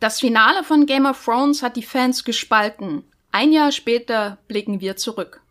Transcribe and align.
Das 0.00 0.20
Finale 0.20 0.62
von 0.62 0.86
Game 0.86 1.06
of 1.06 1.24
Thrones 1.24 1.60
hat 1.60 1.74
die 1.74 1.82
Fans 1.82 2.22
gespalten. 2.22 3.02
Ein 3.32 3.52
Jahr 3.52 3.72
später 3.72 4.38
blicken 4.46 4.80
wir 4.80 4.94
zurück. 4.94 5.42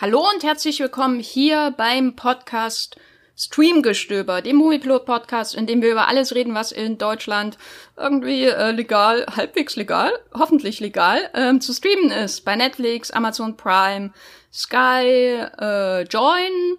Hallo 0.00 0.26
und 0.34 0.42
herzlich 0.42 0.80
willkommen 0.80 1.20
hier 1.20 1.74
beim 1.76 2.16
Podcast 2.16 2.96
Streamgestöber, 3.40 4.42
dem 4.42 4.56
Movieplot 4.56 5.06
Podcast, 5.06 5.54
in 5.54 5.66
dem 5.66 5.80
wir 5.80 5.92
über 5.92 6.08
alles 6.08 6.34
reden, 6.34 6.54
was 6.54 6.72
in 6.72 6.98
Deutschland 6.98 7.56
irgendwie 7.96 8.44
äh, 8.44 8.70
legal, 8.72 9.24
halbwegs 9.34 9.76
legal, 9.76 10.12
hoffentlich 10.34 10.78
legal, 10.80 11.30
ähm, 11.32 11.62
zu 11.62 11.72
streamen 11.72 12.10
ist. 12.10 12.44
Bei 12.44 12.54
Netflix, 12.54 13.10
Amazon 13.10 13.56
Prime, 13.56 14.12
Sky, 14.52 15.38
äh, 15.58 16.02
Join, 16.02 16.76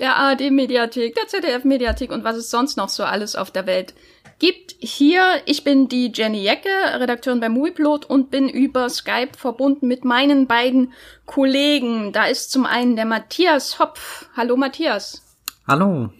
der 0.00 0.16
ARD-Mediathek, 0.16 1.14
der 1.14 1.28
ZDF-Mediathek 1.28 2.12
und 2.12 2.24
was 2.24 2.36
es 2.36 2.50
sonst 2.50 2.76
noch 2.76 2.90
so 2.90 3.04
alles 3.04 3.34
auf 3.34 3.50
der 3.50 3.66
Welt 3.66 3.94
gibt. 4.38 4.74
Hier, 4.80 5.40
ich 5.46 5.64
bin 5.64 5.88
die 5.88 6.12
Jenny 6.12 6.42
Jecke, 6.42 6.68
Redakteurin 6.68 7.40
bei 7.40 7.48
Movieplot 7.48 8.04
und 8.04 8.30
bin 8.30 8.50
über 8.50 8.90
Skype 8.90 9.38
verbunden 9.38 9.86
mit 9.86 10.04
meinen 10.04 10.46
beiden 10.46 10.92
Kollegen. 11.24 12.12
Da 12.12 12.26
ist 12.26 12.50
zum 12.50 12.66
einen 12.66 12.96
der 12.96 13.06
Matthias 13.06 13.78
Hopf. 13.78 14.26
Hallo 14.36 14.56
Matthias. 14.56 15.21
Hallo. 15.66 16.10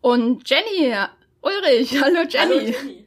Und 0.00 0.50
Jenny 0.50 0.92
Ulrich. 1.40 2.00
Hallo 2.02 2.22
Jenny. 2.28 2.54
Hallo 2.54 2.60
Jenny. 2.60 3.06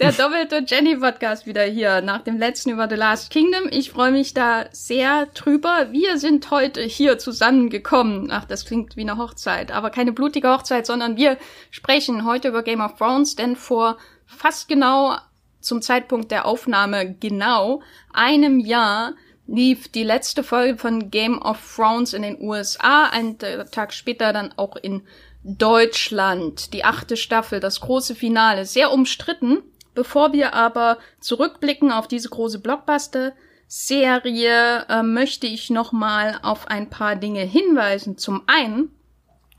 Der 0.00 0.10
doppelte 0.10 0.64
Jenny-Podcast 0.66 1.46
wieder 1.46 1.62
hier 1.62 2.00
nach 2.00 2.22
dem 2.22 2.36
letzten 2.36 2.70
über 2.70 2.88
The 2.88 2.96
Last 2.96 3.30
Kingdom. 3.30 3.68
Ich 3.70 3.92
freue 3.92 4.10
mich 4.10 4.34
da 4.34 4.64
sehr 4.72 5.26
drüber. 5.26 5.92
Wir 5.92 6.18
sind 6.18 6.50
heute 6.50 6.82
hier 6.82 7.18
zusammengekommen. 7.18 8.28
Ach, 8.32 8.44
das 8.44 8.64
klingt 8.64 8.96
wie 8.96 9.02
eine 9.02 9.18
Hochzeit, 9.18 9.70
aber 9.70 9.90
keine 9.90 10.10
blutige 10.10 10.48
Hochzeit, 10.48 10.84
sondern 10.84 11.16
wir 11.16 11.38
sprechen 11.70 12.24
heute 12.24 12.48
über 12.48 12.64
Game 12.64 12.80
of 12.80 12.96
Thrones, 12.96 13.36
denn 13.36 13.54
vor 13.54 13.98
fast 14.26 14.66
genau 14.66 15.16
zum 15.60 15.80
Zeitpunkt 15.80 16.32
der 16.32 16.46
Aufnahme 16.46 17.14
genau 17.14 17.82
einem 18.12 18.58
Jahr 18.58 19.14
lief 19.46 19.88
die 19.88 20.04
letzte 20.04 20.42
Folge 20.42 20.78
von 20.78 21.10
Game 21.10 21.42
of 21.42 21.58
Thrones 21.76 22.14
in 22.14 22.22
den 22.22 22.40
USA, 22.40 23.04
einen 23.06 23.38
Tag 23.38 23.92
später 23.92 24.32
dann 24.32 24.54
auch 24.56 24.76
in 24.76 25.02
Deutschland. 25.44 26.72
Die 26.72 26.84
achte 26.84 27.16
Staffel, 27.16 27.58
das 27.60 27.80
große 27.80 28.14
Finale, 28.14 28.64
sehr 28.64 28.92
umstritten. 28.92 29.58
Bevor 29.94 30.32
wir 30.32 30.54
aber 30.54 30.96
zurückblicken 31.20 31.92
auf 31.92 32.08
diese 32.08 32.30
große 32.30 32.60
Blockbuster-Serie, 32.60 34.86
äh, 34.88 35.02
möchte 35.02 35.46
ich 35.46 35.68
nochmal 35.68 36.38
auf 36.42 36.66
ein 36.68 36.88
paar 36.88 37.16
Dinge 37.16 37.42
hinweisen. 37.42 38.16
Zum 38.16 38.44
einen, 38.46 38.90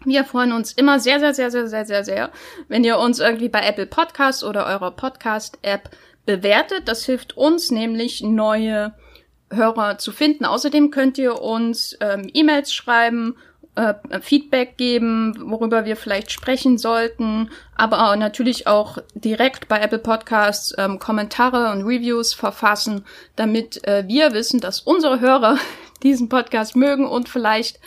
wir 0.05 0.25
freuen 0.25 0.53
uns 0.53 0.73
immer 0.73 0.99
sehr, 0.99 1.19
sehr, 1.19 1.35
sehr, 1.35 1.51
sehr, 1.51 1.67
sehr, 1.67 1.85
sehr, 1.85 2.03
sehr, 2.03 2.31
wenn 2.67 2.83
ihr 2.83 2.97
uns 2.97 3.19
irgendwie 3.19 3.49
bei 3.49 3.61
Apple 3.61 3.85
Podcasts 3.85 4.43
oder 4.43 4.65
eurer 4.65 4.89
Podcast-App 4.91 5.91
bewertet. 6.25 6.87
Das 6.87 7.05
hilft 7.05 7.37
uns 7.37 7.69
nämlich, 7.69 8.23
neue 8.23 8.95
Hörer 9.55 9.97
zu 9.97 10.11
finden. 10.11 10.45
Außerdem 10.45 10.91
könnt 10.91 11.17
ihr 11.17 11.41
uns 11.41 11.97
ähm, 11.99 12.29
E-Mails 12.33 12.73
schreiben 12.73 13.35
äh, 13.75 13.95
Feedback 14.21 14.77
geben, 14.77 15.35
worüber 15.49 15.85
wir 15.85 15.95
vielleicht 15.95 16.31
sprechen 16.31 16.77
sollten, 16.77 17.49
aber 17.75 18.15
natürlich 18.15 18.67
auch 18.67 18.99
direkt 19.15 19.67
bei 19.67 19.79
Apple 19.79 19.99
Podcasts 19.99 20.75
ähm, 20.77 20.99
Kommentare 20.99 21.71
und 21.71 21.83
Reviews 21.83 22.33
verfassen, 22.33 23.03
damit 23.35 23.83
äh, 23.87 24.03
wir 24.07 24.33
wissen, 24.33 24.59
dass 24.59 24.81
unsere 24.81 25.19
Hörer 25.19 25.57
diesen 26.03 26.29
Podcast 26.29 26.75
mögen 26.75 27.07
und 27.07 27.29
vielleicht 27.29 27.79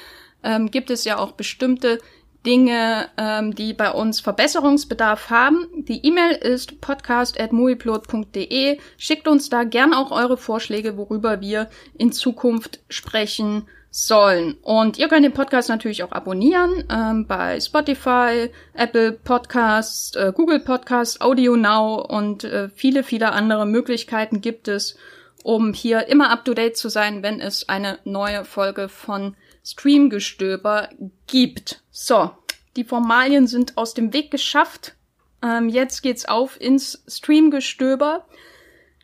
ähm, 0.42 0.70
gibt 0.70 0.90
es 0.90 1.04
ja 1.04 1.18
auch 1.18 1.32
bestimmte 1.32 2.00
Dinge, 2.46 3.08
ähm, 3.18 3.54
die 3.54 3.74
bei 3.74 3.90
uns 3.90 4.20
Verbesserungsbedarf 4.20 5.30
haben. 5.30 5.66
Die 5.88 6.06
E-Mail 6.06 6.36
ist 6.36 6.80
podcast.moviplot.de. 6.80 8.78
Schickt 8.96 9.26
uns 9.26 9.50
da 9.50 9.64
gern 9.64 9.92
auch 9.92 10.12
eure 10.12 10.36
Vorschläge, 10.36 10.96
worüber 10.96 11.40
wir 11.40 11.68
in 11.98 12.12
Zukunft 12.12 12.78
sprechen 12.88 13.66
sollen. 13.90 14.56
Und 14.62 14.98
ihr 14.98 15.08
könnt 15.08 15.24
den 15.24 15.32
Podcast 15.32 15.68
natürlich 15.70 16.02
auch 16.02 16.12
abonnieren 16.12 16.84
ähm, 16.90 17.26
bei 17.26 17.58
Spotify, 17.58 18.50
Apple 18.74 19.12
Podcasts, 19.12 20.14
äh, 20.14 20.32
Google 20.34 20.60
Podcasts, 20.60 21.20
Audio 21.20 21.56
Now 21.56 22.06
und 22.06 22.44
äh, 22.44 22.68
viele, 22.68 23.02
viele 23.02 23.32
andere 23.32 23.66
Möglichkeiten 23.66 24.40
gibt 24.40 24.68
es, 24.68 24.96
um 25.42 25.72
hier 25.72 26.08
immer 26.08 26.30
up 26.30 26.44
to 26.44 26.54
date 26.54 26.76
zu 26.76 26.90
sein, 26.90 27.22
wenn 27.22 27.40
es 27.40 27.68
eine 27.68 27.98
neue 28.04 28.44
Folge 28.44 28.88
von 28.88 29.34
Streamgestöber 29.66 30.90
gibt. 31.26 31.82
So, 31.90 32.30
die 32.76 32.84
Formalien 32.84 33.48
sind 33.48 33.76
aus 33.76 33.94
dem 33.94 34.12
Weg 34.12 34.30
geschafft. 34.30 34.94
Ähm, 35.42 35.68
jetzt 35.68 36.02
geht's 36.02 36.24
auf 36.26 36.60
ins 36.60 37.02
Streamgestöber. 37.08 38.26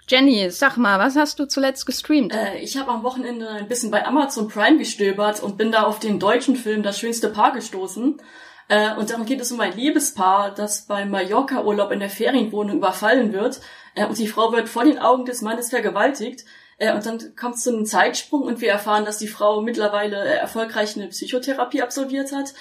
Jenny, 0.09 0.51
sag 0.51 0.77
mal, 0.77 0.99
was 0.99 1.17
hast 1.17 1.39
du 1.39 1.47
zuletzt 1.47 1.85
gestreamt? 1.87 2.35
Äh, 2.35 2.59
ich 2.59 2.77
habe 2.77 2.91
am 2.91 3.03
Wochenende 3.03 3.49
ein 3.49 3.69
bisschen 3.69 3.91
bei 3.91 4.07
Amazon 4.07 4.49
Prime 4.49 4.79
gestöbert 4.79 5.43
und 5.43 5.57
bin 5.57 5.73
da 5.73 5.83
auf 5.83 5.99
den 5.99 6.19
deutschen 6.19 6.55
Film 6.55 6.83
Das 6.83 6.99
schönste 6.99 7.29
Paar 7.29 7.53
gestoßen. 7.53 8.21
Äh, 8.69 8.95
und 8.95 9.11
darum 9.11 9.27
geht 9.27 9.41
es 9.41 9.51
um 9.51 9.61
ein 9.61 9.77
Liebespaar, 9.77 10.55
das 10.55 10.87
beim 10.87 11.11
Mallorca-Urlaub 11.11 11.91
in 11.91 12.01
der 12.01 12.11
Ferienwohnung 12.11 12.77
überfallen 12.77 13.33
wird. 13.33 13.61
Äh, 13.95 14.07
und 14.07 14.19
die 14.19 14.29
Frau 14.29 14.53
wird 14.53 14.69
vor 14.69 14.85
den 14.85 14.99
Augen 14.99 15.25
des 15.25 15.43
Mannes 15.43 15.71
vergewaltigt. 15.71 16.45
Äh, 16.79 16.95
und 16.95 17.07
dann 17.07 17.37
kommt 17.37 17.57
es 17.57 17.63
zu 17.63 17.71
einem 17.71 17.87
Zeitsprung 17.87 18.43
und 18.43 18.61
wir 18.61 18.71
erfahren, 18.71 19.05
dass 19.05 19.19
die 19.19 19.29
Frau 19.29 19.61
mittlerweile 19.61 20.25
äh, 20.25 20.37
erfolgreich 20.37 20.97
eine 20.97 21.09
Psychotherapie 21.09 21.83
absolviert 21.83 22.33
hat. 22.33 22.55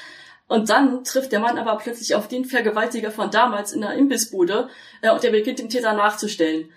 Und 0.47 0.69
dann 0.69 1.03
trifft 1.03 1.31
der 1.31 1.39
Mann 1.39 1.57
aber 1.57 1.77
plötzlich 1.77 2.13
auf 2.13 2.27
den 2.27 2.45
Vergewaltiger 2.45 3.11
von 3.11 3.31
damals 3.31 3.71
in 3.71 3.81
der 3.81 3.93
Imbissbude 3.93 4.69
äh, 5.01 5.09
und 5.11 5.23
er 5.23 5.31
beginnt 5.31 5.59
den 5.59 5.69
Täter 5.69 5.93
nachzustellen. 5.93 6.69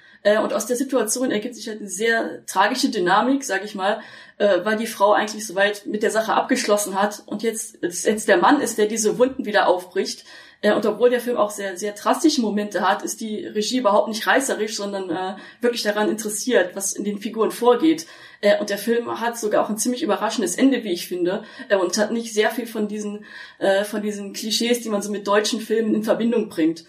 Und 0.42 0.54
aus 0.54 0.64
der 0.64 0.76
Situation 0.76 1.30
ergibt 1.30 1.54
sich 1.54 1.68
halt 1.68 1.80
eine 1.80 1.90
sehr 1.90 2.46
tragische 2.46 2.88
Dynamik, 2.88 3.44
sag 3.44 3.62
ich 3.62 3.74
mal, 3.74 4.00
weil 4.38 4.78
die 4.78 4.86
Frau 4.86 5.12
eigentlich 5.12 5.46
soweit 5.46 5.84
mit 5.84 6.02
der 6.02 6.10
Sache 6.10 6.32
abgeschlossen 6.32 6.98
hat 6.98 7.22
und 7.26 7.42
jetzt, 7.42 7.76
jetzt 7.82 8.26
der 8.26 8.38
Mann 8.38 8.62
ist, 8.62 8.78
der 8.78 8.86
diese 8.86 9.18
Wunden 9.18 9.44
wieder 9.44 9.68
aufbricht. 9.68 10.24
Äh, 10.64 10.72
und 10.72 10.86
obwohl 10.86 11.10
der 11.10 11.20
Film 11.20 11.36
auch 11.36 11.50
sehr, 11.50 11.76
sehr 11.76 11.92
drastische 11.92 12.40
Momente 12.40 12.88
hat, 12.88 13.02
ist 13.02 13.20
die 13.20 13.44
Regie 13.44 13.78
überhaupt 13.78 14.08
nicht 14.08 14.26
reißerisch, 14.26 14.76
sondern 14.76 15.10
äh, 15.10 15.36
wirklich 15.60 15.82
daran 15.82 16.08
interessiert, 16.08 16.74
was 16.74 16.94
in 16.94 17.04
den 17.04 17.18
Figuren 17.18 17.50
vorgeht. 17.50 18.06
Äh, 18.40 18.58
und 18.58 18.70
der 18.70 18.78
Film 18.78 19.20
hat 19.20 19.38
sogar 19.38 19.62
auch 19.62 19.68
ein 19.68 19.76
ziemlich 19.76 20.02
überraschendes 20.02 20.56
Ende, 20.56 20.82
wie 20.82 20.92
ich 20.92 21.06
finde, 21.06 21.44
äh, 21.68 21.76
und 21.76 21.98
hat 21.98 22.12
nicht 22.12 22.32
sehr 22.32 22.50
viel 22.50 22.66
von 22.66 22.88
diesen, 22.88 23.26
äh, 23.58 23.84
von 23.84 24.00
diesen 24.00 24.32
Klischees, 24.32 24.80
die 24.80 24.88
man 24.88 25.02
so 25.02 25.10
mit 25.10 25.26
deutschen 25.28 25.60
Filmen 25.60 25.94
in 25.94 26.02
Verbindung 26.02 26.48
bringt. 26.48 26.86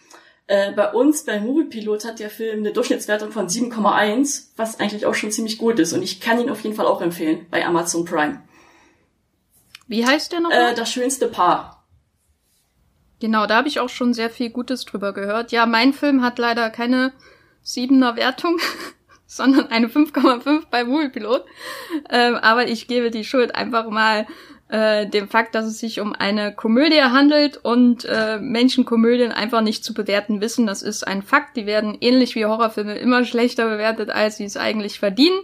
Äh, 0.47 0.72
bei 0.72 0.94
uns, 0.94 1.25
bei 1.25 1.42
Moviepilot, 1.42 2.06
hat 2.06 2.19
der 2.19 2.30
Film 2.30 2.59
eine 2.59 2.72
Durchschnittswertung 2.72 3.34
von 3.34 3.50
7,1, 3.50 4.52
was 4.56 4.80
eigentlich 4.80 5.06
auch 5.06 5.16
schon 5.16 5.31
ziemlich 5.31 5.57
gut 5.57 5.80
ist. 5.80 5.92
Und 5.92 6.02
ich 6.02 6.22
kann 6.22 6.40
ihn 6.40 6.50
auf 6.50 6.62
jeden 6.62 6.78
Fall 6.78 6.86
auch 6.86 7.02
empfehlen 7.02 7.46
bei 7.52 7.66
Amazon 7.66 8.06
Prime. 8.06 8.42
Wie 9.88 10.06
heißt 10.06 10.31
der 10.31 10.40
noch? 10.40 10.52
Äh, 10.52 10.74
das 10.75 10.90
schönste 10.90 11.28
Paar. 11.28 11.75
Genau, 13.19 13.47
da 13.47 13.57
habe 13.57 13.67
ich 13.67 13.79
auch 13.79 13.89
schon 13.89 14.13
sehr 14.13 14.29
viel 14.29 14.49
Gutes 14.49 14.85
drüber 14.85 15.13
gehört. 15.13 15.51
Ja, 15.51 15.65
mein 15.65 15.93
Film 15.93 16.21
hat 16.21 16.37
leider 16.37 16.69
keine 16.69 17.13
7er 17.65 18.15
Wertung, 18.15 18.57
sondern 19.25 19.67
eine 19.67 19.87
5,5 19.87 20.63
bei 20.69 20.83
Moviepilot. 20.83 21.45
Ähm, 22.09 22.35
aber 22.35 22.67
ich 22.67 22.87
gebe 22.87 23.11
die 23.11 23.23
Schuld 23.23 23.55
einfach 23.55 23.89
mal 23.89 24.27
äh, 24.67 25.07
dem 25.07 25.29
Fakt, 25.29 25.55
dass 25.55 25.65
es 25.65 25.79
sich 25.79 25.99
um 25.99 26.13
eine 26.13 26.53
Komödie 26.53 27.01
handelt 27.01 27.57
und 27.57 28.05
äh, 28.05 28.39
Menschen 28.39 28.83
Komödien 28.83 29.31
einfach 29.31 29.61
nicht 29.61 29.83
zu 29.83 29.93
bewerten 29.93 30.41
wissen. 30.41 30.65
Das 30.65 30.81
ist 30.81 31.05
ein 31.05 31.21
Fakt. 31.21 31.55
Die 31.55 31.65
werden 31.65 31.97
ähnlich 32.01 32.35
wie 32.35 32.45
Horrorfilme 32.45 32.97
immer 32.97 33.25
schlechter 33.25 33.69
bewertet, 33.69 34.09
als 34.09 34.38
sie 34.38 34.45
es 34.45 34.57
eigentlich 34.57 35.00
verdienen. 35.00 35.39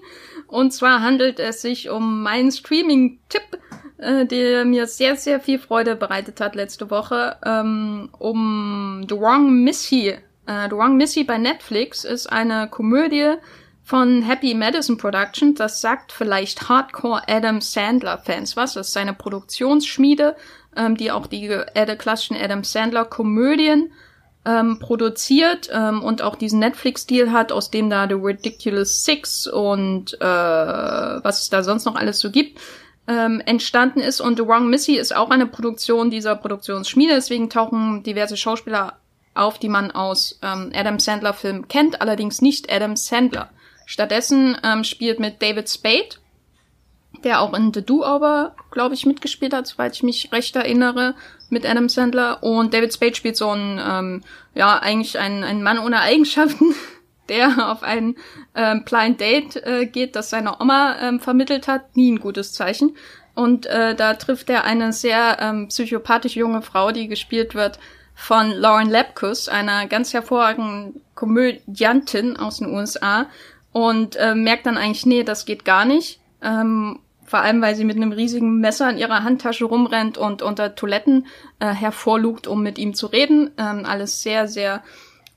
Und 0.51 0.71
zwar 0.71 1.01
handelt 1.01 1.39
es 1.39 1.61
sich 1.61 1.89
um 1.89 2.23
meinen 2.23 2.51
Streaming-Tipp, 2.51 3.59
äh, 3.97 4.25
der 4.25 4.65
mir 4.65 4.85
sehr, 4.85 5.15
sehr 5.15 5.39
viel 5.39 5.59
Freude 5.59 5.95
bereitet 5.95 6.41
hat 6.41 6.55
letzte 6.55 6.91
Woche, 6.91 7.37
ähm, 7.45 8.09
um 8.19 9.05
The 9.09 9.15
Wrong 9.15 9.63
Missy. 9.63 10.09
Äh, 10.09 10.69
The 10.69 10.75
Wrong 10.75 10.97
Missy 10.97 11.23
bei 11.23 11.37
Netflix 11.37 12.03
ist 12.03 12.27
eine 12.27 12.67
Komödie, 12.67 13.37
von 13.83 14.21
Happy 14.21 14.53
Madison 14.53 14.97
Productions. 14.97 15.57
Das 15.57 15.81
sagt 15.81 16.11
vielleicht 16.11 16.69
Hardcore 16.69 17.23
Adam 17.27 17.61
Sandler 17.61 18.17
Fans 18.19 18.55
was. 18.55 18.73
Das 18.73 18.87
ist 18.87 18.93
seine 18.93 19.13
Produktionsschmiede, 19.13 20.35
ähm, 20.75 20.95
die 20.95 21.11
auch 21.11 21.27
die 21.27 21.47
äh, 21.47 21.95
klassischen 21.97 22.37
Adam 22.37 22.63
Sandler 22.63 23.05
Komödien 23.05 23.91
ähm, 24.45 24.79
produziert 24.79 25.69
ähm, 25.71 26.01
und 26.01 26.21
auch 26.21 26.35
diesen 26.35 26.59
Netflix-Deal 26.59 27.31
hat, 27.31 27.51
aus 27.51 27.69
dem 27.69 27.89
da 27.89 28.07
The 28.07 28.15
Ridiculous 28.15 29.05
Six 29.05 29.47
und 29.47 30.15
äh, 30.19 30.25
was 30.25 31.43
es 31.43 31.49
da 31.49 31.63
sonst 31.63 31.85
noch 31.85 31.95
alles 31.95 32.19
so 32.19 32.31
gibt, 32.31 32.59
ähm, 33.07 33.41
entstanden 33.45 33.99
ist. 33.99 34.19
Und 34.19 34.37
The 34.37 34.47
Wrong 34.47 34.69
Missy 34.69 34.93
ist 34.93 35.15
auch 35.15 35.29
eine 35.29 35.45
Produktion 35.45 36.09
dieser 36.09 36.35
Produktionsschmiede, 36.35 37.13
deswegen 37.13 37.49
tauchen 37.49 38.03
diverse 38.03 38.37
Schauspieler 38.37 38.97
auf, 39.33 39.59
die 39.59 39.69
man 39.69 39.91
aus 39.91 40.39
ähm, 40.41 40.71
Adam 40.73 40.99
Sandler 40.99 41.33
Filmen 41.33 41.67
kennt, 41.67 42.01
allerdings 42.01 42.41
nicht 42.41 42.71
Adam 42.71 42.95
Sandler. 42.95 43.49
Stattdessen 43.85 44.57
ähm, 44.63 44.83
spielt 44.83 45.19
mit 45.19 45.41
David 45.41 45.69
Spade, 45.69 46.15
der 47.23 47.41
auch 47.41 47.53
in 47.53 47.73
The 47.73 47.83
Do-Over, 47.83 48.55
glaube 48.71 48.95
ich, 48.95 49.05
mitgespielt 49.05 49.53
hat, 49.53 49.67
soweit 49.67 49.95
ich 49.95 50.03
mich 50.03 50.31
recht 50.31 50.55
erinnere, 50.55 51.15
mit 51.49 51.65
Adam 51.65 51.89
Sandler. 51.89 52.43
Und 52.43 52.73
David 52.73 52.93
Spade 52.93 53.15
spielt 53.15 53.37
so 53.37 53.49
ein, 53.49 53.79
ähm, 53.83 54.23
ja, 54.55 54.77
eigentlich 54.79 55.19
ein, 55.19 55.43
ein 55.43 55.63
Mann 55.63 55.79
ohne 55.79 55.99
Eigenschaften, 56.01 56.73
der 57.29 57.71
auf 57.71 57.83
ein 57.83 58.15
ähm, 58.55 58.83
Blind 58.83 59.21
Date 59.21 59.55
äh, 59.57 59.85
geht, 59.85 60.15
das 60.15 60.29
seine 60.29 60.59
Oma 60.59 60.97
ähm, 60.99 61.19
vermittelt 61.19 61.67
hat. 61.67 61.95
Nie 61.95 62.11
ein 62.11 62.19
gutes 62.19 62.53
Zeichen. 62.53 62.95
Und 63.33 63.65
äh, 63.65 63.95
da 63.95 64.15
trifft 64.15 64.49
er 64.49 64.65
eine 64.65 64.91
sehr 64.93 65.37
ähm, 65.39 65.67
psychopathisch 65.67 66.35
junge 66.35 66.61
Frau, 66.61 66.91
die 66.91 67.07
gespielt 67.07 67.55
wird 67.55 67.79
von 68.13 68.51
Lauren 68.51 68.89
Lapkus, 68.89 69.47
einer 69.47 69.87
ganz 69.87 70.13
hervorragenden 70.13 71.01
Komödiantin 71.15 72.37
aus 72.37 72.57
den 72.57 72.73
USA. 72.73 73.27
Und 73.71 74.17
äh, 74.17 74.35
merkt 74.35 74.65
dann 74.65 74.77
eigentlich, 74.77 75.05
nee, 75.05 75.23
das 75.23 75.45
geht 75.45 75.63
gar 75.63 75.85
nicht. 75.85 76.19
Ähm, 76.41 76.99
vor 77.31 77.39
allem, 77.39 77.61
weil 77.61 77.75
sie 77.75 77.85
mit 77.85 77.95
einem 77.95 78.11
riesigen 78.11 78.59
Messer 78.59 78.89
in 78.89 78.97
ihrer 78.97 79.23
Handtasche 79.23 79.63
rumrennt 79.63 80.17
und 80.17 80.41
unter 80.41 80.75
Toiletten 80.75 81.27
äh, 81.59 81.67
hervorlugt, 81.67 82.45
um 82.45 82.61
mit 82.61 82.77
ihm 82.77 82.93
zu 82.93 83.07
reden. 83.07 83.51
Ähm, 83.57 83.85
alles 83.85 84.21
sehr, 84.21 84.49
sehr 84.49 84.83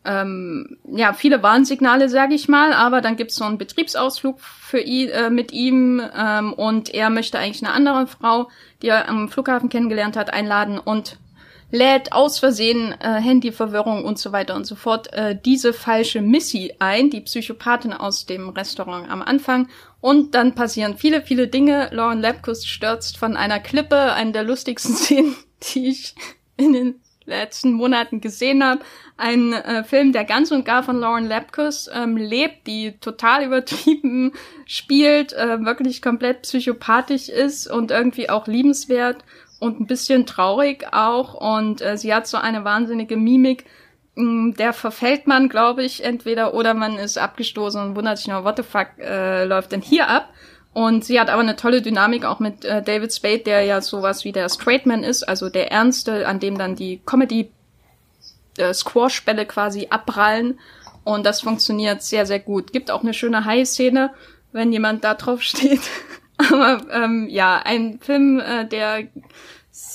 ähm, 0.04 0.76
ja, 0.92 1.12
viele 1.12 1.44
Warnsignale, 1.44 2.08
sage 2.08 2.34
ich 2.34 2.48
mal, 2.48 2.72
aber 2.72 3.00
dann 3.00 3.14
gibt's 3.14 3.36
so 3.36 3.44
einen 3.44 3.58
Betriebsausflug 3.58 4.40
für 4.40 4.80
ihn, 4.80 5.08
äh, 5.10 5.30
mit 5.30 5.52
ihm 5.52 6.02
ähm, 6.18 6.52
und 6.52 6.92
er 6.92 7.10
möchte 7.10 7.38
eigentlich 7.38 7.64
eine 7.64 7.72
andere 7.72 8.08
Frau, 8.08 8.50
die 8.82 8.88
er 8.88 9.08
am 9.08 9.28
Flughafen 9.28 9.68
kennengelernt 9.68 10.16
hat, 10.16 10.32
einladen 10.32 10.80
und 10.80 11.18
lädt 11.70 12.12
aus 12.12 12.38
Versehen 12.38 12.94
äh, 13.00 13.20
Handyverwirrung 13.20 14.04
und 14.04 14.18
so 14.18 14.32
weiter 14.32 14.54
und 14.54 14.64
so 14.64 14.74
fort 14.74 15.12
äh, 15.12 15.36
diese 15.42 15.72
falsche 15.72 16.22
Missy 16.22 16.74
ein, 16.78 17.10
die 17.10 17.20
Psychopathin 17.20 17.92
aus 17.92 18.26
dem 18.26 18.48
Restaurant 18.48 19.10
am 19.10 19.22
Anfang. 19.22 19.68
Und 20.04 20.34
dann 20.34 20.54
passieren 20.54 20.98
viele, 20.98 21.22
viele 21.22 21.48
Dinge. 21.48 21.88
Lauren 21.90 22.20
Lapkus 22.20 22.66
stürzt 22.66 23.16
von 23.16 23.38
einer 23.38 23.58
Klippe, 23.58 24.12
eine 24.12 24.32
der 24.32 24.42
lustigsten 24.42 24.94
Szenen, 24.96 25.34
die 25.62 25.88
ich 25.88 26.14
in 26.58 26.74
den 26.74 27.00
letzten 27.24 27.72
Monaten 27.72 28.20
gesehen 28.20 28.62
habe. 28.62 28.82
Ein 29.16 29.54
äh, 29.54 29.82
Film, 29.82 30.12
der 30.12 30.24
ganz 30.24 30.50
und 30.50 30.66
gar 30.66 30.82
von 30.82 31.00
Lauren 31.00 31.26
Lapkus 31.26 31.88
ähm, 31.90 32.18
lebt, 32.18 32.66
die 32.66 32.98
total 33.00 33.46
übertrieben 33.46 34.32
spielt, 34.66 35.32
äh, 35.32 35.64
wirklich 35.64 36.02
komplett 36.02 36.42
psychopathisch 36.42 37.30
ist 37.30 37.66
und 37.66 37.90
irgendwie 37.90 38.28
auch 38.28 38.46
liebenswert 38.46 39.24
und 39.58 39.80
ein 39.80 39.86
bisschen 39.86 40.26
traurig 40.26 40.84
auch. 40.92 41.32
Und 41.32 41.80
äh, 41.80 41.96
sie 41.96 42.12
hat 42.12 42.26
so 42.26 42.36
eine 42.36 42.62
wahnsinnige 42.62 43.16
Mimik, 43.16 43.64
der 44.16 44.72
verfällt 44.72 45.26
man, 45.26 45.48
glaube 45.48 45.82
ich, 45.82 46.04
entweder 46.04 46.54
oder 46.54 46.74
man 46.74 46.98
ist 46.98 47.18
abgestoßen 47.18 47.80
und 47.80 47.96
wundert 47.96 48.18
sich 48.18 48.28
noch, 48.28 48.44
what 48.44 48.56
the 48.56 48.62
fuck 48.62 48.88
äh, 48.98 49.44
läuft 49.44 49.72
denn 49.72 49.80
hier 49.80 50.08
ab? 50.08 50.28
Und 50.72 51.04
sie 51.04 51.20
hat 51.20 51.30
aber 51.30 51.42
eine 51.42 51.56
tolle 51.56 51.82
Dynamik 51.82 52.24
auch 52.24 52.40
mit 52.40 52.64
äh, 52.64 52.82
David 52.82 53.12
Spade, 53.12 53.38
der 53.40 53.62
ja 53.62 53.80
sowas 53.80 54.24
wie 54.24 54.32
der 54.32 54.48
Straightman 54.48 55.04
ist, 55.04 55.22
also 55.22 55.48
der 55.48 55.70
Ernste, 55.70 56.26
an 56.26 56.40
dem 56.40 56.58
dann 56.58 56.74
die 56.74 57.00
Comedy 57.06 57.50
äh, 58.58 58.74
quasi 59.46 59.86
abprallen. 59.90 60.58
Und 61.04 61.26
das 61.26 61.42
funktioniert 61.42 62.02
sehr, 62.02 62.26
sehr 62.26 62.40
gut. 62.40 62.72
Gibt 62.72 62.90
auch 62.90 63.02
eine 63.02 63.14
schöne 63.14 63.44
High-Szene, 63.44 64.12
wenn 64.52 64.72
jemand 64.72 65.04
da 65.04 65.14
drauf 65.14 65.42
steht. 65.42 65.82
aber 66.38 66.80
ähm, 66.90 67.28
ja, 67.30 67.60
ein 67.64 68.00
Film, 68.00 68.40
äh, 68.40 68.66
der 68.66 69.04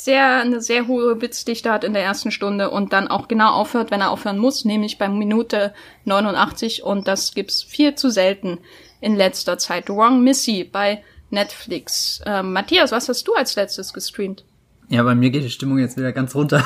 sehr 0.04 0.42
eine 0.42 0.62
sehr 0.62 0.88
hohe 0.88 1.22
Witzdichte 1.22 1.72
hat 1.72 1.84
in 1.84 1.94
der 1.94 2.04
ersten 2.04 2.32
Stunde 2.32 2.70
und 2.70 2.94
dann 2.94 3.08
auch 3.08 3.28
genau 3.28 3.52
aufhört, 3.52 3.92
wenn 3.92 4.02
er 4.02 4.12
aufhören 4.12 4.38
muss, 4.38 4.66
nämlich 4.66 4.98
bei 4.98 5.10
Minute 5.10 5.74
89 6.06 6.84
und 6.84 7.08
das 7.08 7.34
gibt's 7.34 7.64
viel 7.64 7.96
zu 7.96 8.10
selten 8.10 8.60
in 9.02 9.16
letzter 9.16 9.58
Zeit. 9.58 9.90
Wrong 9.90 10.24
Missy 10.24 10.64
bei 10.64 11.04
Netflix. 11.30 12.22
Ähm, 12.26 12.54
Matthias, 12.54 12.92
was 12.92 13.10
hast 13.10 13.28
du 13.28 13.34
als 13.34 13.56
letztes 13.56 13.94
gestreamt? 13.94 14.44
Ja, 14.92 15.04
bei 15.04 15.14
mir 15.14 15.30
geht 15.30 15.44
die 15.44 15.52
Stimmung 15.52 15.78
jetzt 15.78 15.98
wieder 15.98 16.12
ganz 16.12 16.34
runter. 16.34 16.66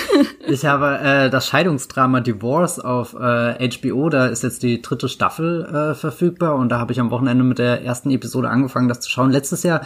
ich 0.46 0.64
habe 0.64 0.98
äh, 1.02 1.28
das 1.28 1.46
Scheidungsdrama 1.48 2.20
Divorce 2.20 2.78
auf 2.78 3.12
äh, 3.12 3.68
HBO, 3.68 4.08
da 4.08 4.26
ist 4.26 4.42
jetzt 4.42 4.62
die 4.62 4.80
dritte 4.80 5.10
Staffel 5.10 5.66
äh, 5.66 5.94
verfügbar 5.94 6.54
und 6.54 6.70
da 6.70 6.78
habe 6.78 6.92
ich 6.92 7.00
am 7.00 7.10
Wochenende 7.10 7.44
mit 7.44 7.58
der 7.58 7.84
ersten 7.84 8.10
Episode 8.10 8.48
angefangen, 8.48 8.88
das 8.88 9.00
zu 9.00 9.10
schauen. 9.10 9.30
Letztes 9.30 9.64
Jahr 9.64 9.82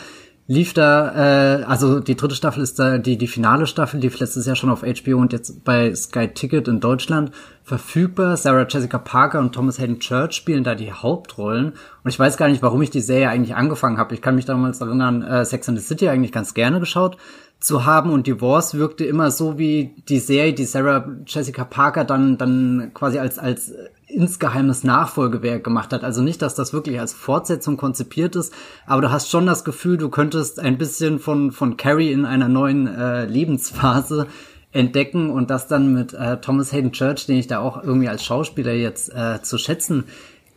lief 0.47 0.75
da, 0.75 1.61
äh, 1.61 1.65
also 1.65 2.01
die 2.01 2.17
dritte 2.17 2.35
Staffel 2.35 2.63
ist 2.63 2.79
da, 2.79 2.99
die, 2.99 3.17
die 3.17 3.29
finale 3.29 3.67
Staffel 3.67 4.01
lief 4.01 4.19
letztes 4.19 4.47
Jahr 4.47 4.57
schon 4.57 4.71
auf 4.71 4.83
HBO 4.83 5.19
und 5.19 5.33
jetzt 5.33 5.65
bei 5.65 5.95
Sky 5.95 6.29
Ticket 6.29 6.69
in 6.69 6.81
Deutschland 6.81 7.31
verfügbar. 7.63 8.37
Sarah 8.37 8.67
Jessica 8.69 8.99
Parker 8.99 9.39
und 9.39 9.53
Thomas 9.53 9.79
Hayden 9.79 10.01
Church 10.01 10.33
spielen 10.35 10.65
da 10.65 10.75
die 10.75 10.93
Hauptrollen. 10.93 11.75
Und 12.03 12.11
ich 12.11 12.19
weiß 12.19 12.37
gar 12.37 12.49
nicht, 12.49 12.63
warum 12.63 12.83
ich 12.83 12.91
die 12.91 13.01
Serie 13.01 13.29
eigentlich 13.29 13.55
angefangen 13.55 13.99
habe. 13.99 14.15
Ich 14.15 14.23
kann 14.23 14.35
mich 14.35 14.45
damals 14.45 14.81
erinnern, 14.81 15.23
äh, 15.23 15.45
Sex 15.45 15.69
and 15.69 15.79
the 15.79 15.85
City 15.85 16.09
eigentlich 16.09 16.33
ganz 16.33 16.55
gerne 16.55 16.81
geschaut 16.81 17.17
zu 17.63 17.85
haben 17.85 18.11
und 18.11 18.27
Divorce 18.27 18.75
wirkte 18.75 19.05
immer 19.05 19.31
so 19.31 19.57
wie 19.57 19.95
die 20.09 20.19
Serie, 20.19 20.53
die 20.53 20.65
Sarah 20.65 21.09
Jessica 21.27 21.65
Parker 21.65 22.05
dann, 22.05 22.37
dann 22.37 22.91
quasi 22.93 23.19
als, 23.19 23.39
als 23.39 23.73
insgeheimes 24.09 24.83
Nachfolgewerk 24.83 25.63
gemacht 25.63 25.93
hat. 25.93 26.03
Also 26.03 26.23
nicht, 26.23 26.43
dass 26.43 26.57
das 26.57 26.73
wirklich 26.73 26.99
als 26.99 27.15
Fortsetzung 27.15 27.77
konzipiert 27.77 28.35
ist, 28.35 28.53
aber 28.85 29.03
du 29.03 29.11
hast 29.11 29.31
schon 29.31 29.47
das 29.47 29.65
Gefühl, 29.65 29.97
du 29.97 30.09
könntest 30.09 30.59
ein 30.59 30.77
bisschen 30.77 31.21
von, 31.21 31.53
von 31.53 31.77
Carrie 31.77 32.11
in 32.11 32.25
einer 32.25 32.49
neuen 32.49 32.89
äh, 32.89 33.27
Lebensphase 33.27 34.27
entdecken 34.73 35.31
und 35.31 35.51
das 35.51 35.69
dann 35.69 35.93
mit 35.93 36.15
äh, 36.15 36.41
Thomas 36.41 36.73
Hayden 36.73 36.93
Church, 36.93 37.27
den 37.27 37.37
ich 37.37 37.47
da 37.47 37.61
auch 37.61 37.83
irgendwie 37.83 38.09
als 38.09 38.25
Schauspieler 38.25 38.73
jetzt 38.73 39.15
äh, 39.15 39.41
zu 39.43 39.57
schätzen 39.57 40.05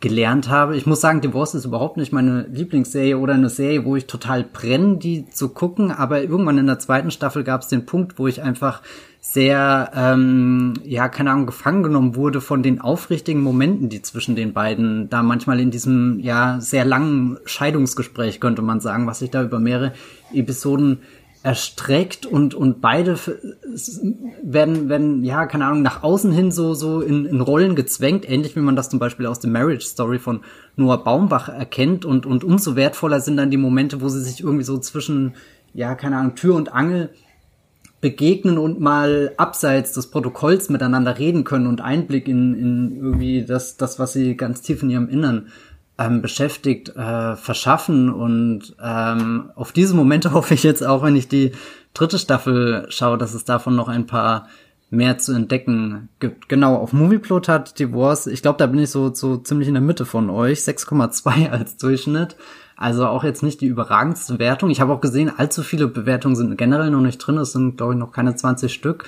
gelernt 0.00 0.50
habe. 0.50 0.76
Ich 0.76 0.86
muss 0.86 1.00
sagen, 1.00 1.22
Divorce 1.22 1.54
ist 1.54 1.64
überhaupt 1.64 1.96
nicht 1.96 2.12
meine 2.12 2.46
Lieblingsserie 2.52 3.16
oder 3.16 3.34
eine 3.34 3.48
Serie, 3.48 3.84
wo 3.84 3.96
ich 3.96 4.06
total 4.06 4.44
brenne, 4.44 4.98
die 4.98 5.26
zu 5.30 5.48
gucken, 5.48 5.90
aber 5.90 6.22
irgendwann 6.22 6.58
in 6.58 6.66
der 6.66 6.78
zweiten 6.78 7.10
Staffel 7.10 7.44
gab 7.44 7.62
es 7.62 7.68
den 7.68 7.86
Punkt, 7.86 8.18
wo 8.18 8.26
ich 8.26 8.42
einfach 8.42 8.82
sehr, 9.20 9.90
ähm, 9.94 10.74
ja, 10.84 11.08
keine 11.08 11.32
Ahnung, 11.32 11.46
gefangen 11.46 11.82
genommen 11.82 12.14
wurde 12.14 12.40
von 12.40 12.62
den 12.62 12.80
aufrichtigen 12.80 13.42
Momenten, 13.42 13.88
die 13.88 14.00
zwischen 14.00 14.36
den 14.36 14.52
beiden 14.52 15.08
da 15.08 15.22
manchmal 15.22 15.58
in 15.58 15.72
diesem, 15.72 16.20
ja, 16.20 16.60
sehr 16.60 16.84
langen 16.84 17.38
Scheidungsgespräch, 17.44 18.38
könnte 18.38 18.62
man 18.62 18.80
sagen, 18.80 19.06
was 19.06 19.18
sich 19.18 19.30
da 19.30 19.42
über 19.42 19.58
mehrere 19.58 19.94
Episoden 20.32 21.00
erstreckt 21.46 22.26
und, 22.26 22.54
und 22.54 22.80
beide 22.80 23.16
werden, 24.42 24.88
werden, 24.88 25.22
ja, 25.22 25.46
keine 25.46 25.66
Ahnung, 25.66 25.80
nach 25.80 26.02
außen 26.02 26.32
hin 26.32 26.50
so, 26.50 26.74
so 26.74 27.00
in, 27.00 27.24
in 27.24 27.40
Rollen 27.40 27.76
gezwängt, 27.76 28.28
ähnlich 28.28 28.56
wie 28.56 28.60
man 28.60 28.74
das 28.74 28.88
zum 28.88 28.98
Beispiel 28.98 29.26
aus 29.26 29.38
der 29.38 29.50
Marriage 29.50 29.86
Story 29.86 30.18
von 30.18 30.40
Noah 30.74 31.04
Baumbach 31.04 31.48
erkennt 31.48 32.04
und, 32.04 32.26
und 32.26 32.42
umso 32.42 32.74
wertvoller 32.74 33.20
sind 33.20 33.36
dann 33.36 33.52
die 33.52 33.58
Momente, 33.58 34.00
wo 34.00 34.08
sie 34.08 34.24
sich 34.24 34.40
irgendwie 34.40 34.64
so 34.64 34.76
zwischen, 34.78 35.36
ja, 35.72 35.94
keine 35.94 36.16
Ahnung, 36.16 36.34
Tür 36.34 36.56
und 36.56 36.72
Angel 36.72 37.10
begegnen 38.00 38.58
und 38.58 38.80
mal 38.80 39.32
abseits 39.36 39.92
des 39.92 40.10
Protokolls 40.10 40.68
miteinander 40.68 41.16
reden 41.16 41.44
können 41.44 41.68
und 41.68 41.80
Einblick 41.80 42.26
in, 42.26 42.54
in 42.54 42.96
irgendwie 42.96 43.44
das, 43.44 43.76
das, 43.76 44.00
was 44.00 44.12
sie 44.12 44.36
ganz 44.36 44.62
tief 44.62 44.82
in 44.82 44.90
ihrem 44.90 45.08
Innern 45.08 45.46
ähm, 45.98 46.22
beschäftigt, 46.22 46.94
äh, 46.96 47.36
verschaffen. 47.36 48.12
Und 48.12 48.76
ähm, 48.82 49.50
auf 49.54 49.72
diese 49.72 49.94
Momente 49.94 50.32
hoffe 50.32 50.54
ich 50.54 50.62
jetzt 50.62 50.86
auch, 50.86 51.02
wenn 51.02 51.16
ich 51.16 51.28
die 51.28 51.52
dritte 51.94 52.18
Staffel 52.18 52.86
schaue, 52.90 53.18
dass 53.18 53.34
es 53.34 53.44
davon 53.44 53.76
noch 53.76 53.88
ein 53.88 54.06
paar 54.06 54.48
mehr 54.90 55.18
zu 55.18 55.32
entdecken 55.32 56.08
gibt. 56.20 56.48
Genau, 56.48 56.76
auf 56.76 56.92
Movieplot 56.92 57.48
hat 57.48 57.78
Divorce, 57.78 58.28
ich 58.28 58.42
glaube, 58.42 58.58
da 58.58 58.66
bin 58.66 58.78
ich 58.78 58.90
so, 58.90 59.12
so 59.12 59.36
ziemlich 59.36 59.68
in 59.68 59.74
der 59.74 59.82
Mitte 59.82 60.04
von 60.04 60.30
euch, 60.30 60.60
6,2 60.60 61.50
als 61.50 61.76
Durchschnitt. 61.76 62.36
Also 62.76 63.06
auch 63.06 63.24
jetzt 63.24 63.42
nicht 63.42 63.62
die 63.62 63.66
überragendste 63.66 64.38
Wertung. 64.38 64.68
Ich 64.68 64.82
habe 64.82 64.92
auch 64.92 65.00
gesehen, 65.00 65.32
allzu 65.34 65.62
viele 65.62 65.88
Bewertungen 65.88 66.36
sind 66.36 66.58
generell 66.58 66.90
noch 66.90 67.00
nicht 67.00 67.16
drin. 67.18 67.38
Es 67.38 67.52
sind, 67.52 67.78
glaube 67.78 67.94
ich, 67.94 67.98
noch 67.98 68.12
keine 68.12 68.36
20 68.36 68.72
Stück. 68.72 69.06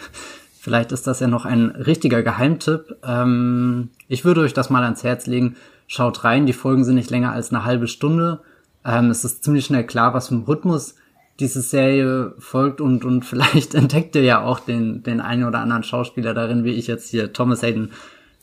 Vielleicht 0.59 0.91
ist 0.91 1.07
das 1.07 1.21
ja 1.21 1.29
noch 1.29 1.45
ein 1.45 1.67
richtiger 1.67 2.23
Geheimtipp. 2.23 2.97
Ähm, 3.05 3.91
ich 4.09 4.25
würde 4.25 4.41
euch 4.41 4.55
das 4.55 4.71
mal 4.71 4.85
ans 4.85 5.05
Herz 5.05 5.27
legen. 5.27 5.57
Schaut 5.91 6.23
rein, 6.23 6.45
die 6.45 6.53
Folgen 6.53 6.85
sind 6.85 6.97
nicht 6.97 7.11
länger 7.11 7.33
als 7.33 7.51
eine 7.51 7.65
halbe 7.65 7.89
Stunde. 7.89 8.43
Ähm, 8.85 9.11
es 9.11 9.25
ist 9.25 9.43
ziemlich 9.43 9.65
schnell 9.65 9.85
klar, 9.85 10.13
was 10.13 10.29
für 10.29 10.35
ein 10.35 10.45
Rhythmus 10.45 10.95
diese 11.41 11.63
Serie 11.63 12.35
folgt 12.39 12.81
und, 12.81 13.05
und 13.07 13.25
vielleicht 13.25 13.75
entdeckt 13.75 14.15
ihr 14.15 14.23
ja 14.23 14.43
auch 14.43 14.61
den, 14.61 15.03
den 15.03 15.21
einen 15.21 15.45
oder 15.45 15.61
anderen 15.61 15.83
Schauspieler 15.83 16.35
darin, 16.35 16.63
wie 16.63 16.75
ich 16.75 16.87
jetzt 16.87 17.11
hier 17.11 17.33
Thomas 17.33 17.63
Hayden 17.63 17.93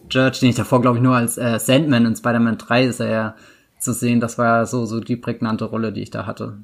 Judge, 0.09 0.39
den 0.41 0.49
ich 0.49 0.55
davor, 0.55 0.81
glaube 0.81 0.97
ich, 0.97 1.03
nur 1.03 1.15
als 1.15 1.37
äh, 1.37 1.59
Sandman 1.59 2.05
in 2.05 2.15
Spider-Man 2.15 2.57
3 2.57 2.83
ist 2.85 2.99
er 2.99 3.09
ja 3.09 3.35
zu 3.79 3.93
sehen. 3.93 4.19
Das 4.19 4.37
war 4.37 4.65
so, 4.65 4.85
so 4.85 4.99
die 4.99 5.15
prägnante 5.15 5.65
Rolle, 5.65 5.93
die 5.93 6.01
ich 6.01 6.11
da 6.11 6.25
hatte. 6.25 6.57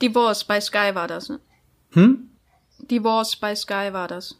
Divorce 0.00 0.44
bei 0.44 0.60
Sky 0.60 0.94
war 0.94 1.06
das, 1.06 1.28
ne? 1.28 1.40
Hm? 1.92 2.30
Divorce 2.78 3.36
bei 3.36 3.54
Sky 3.54 3.92
war 3.92 4.08
das. 4.08 4.36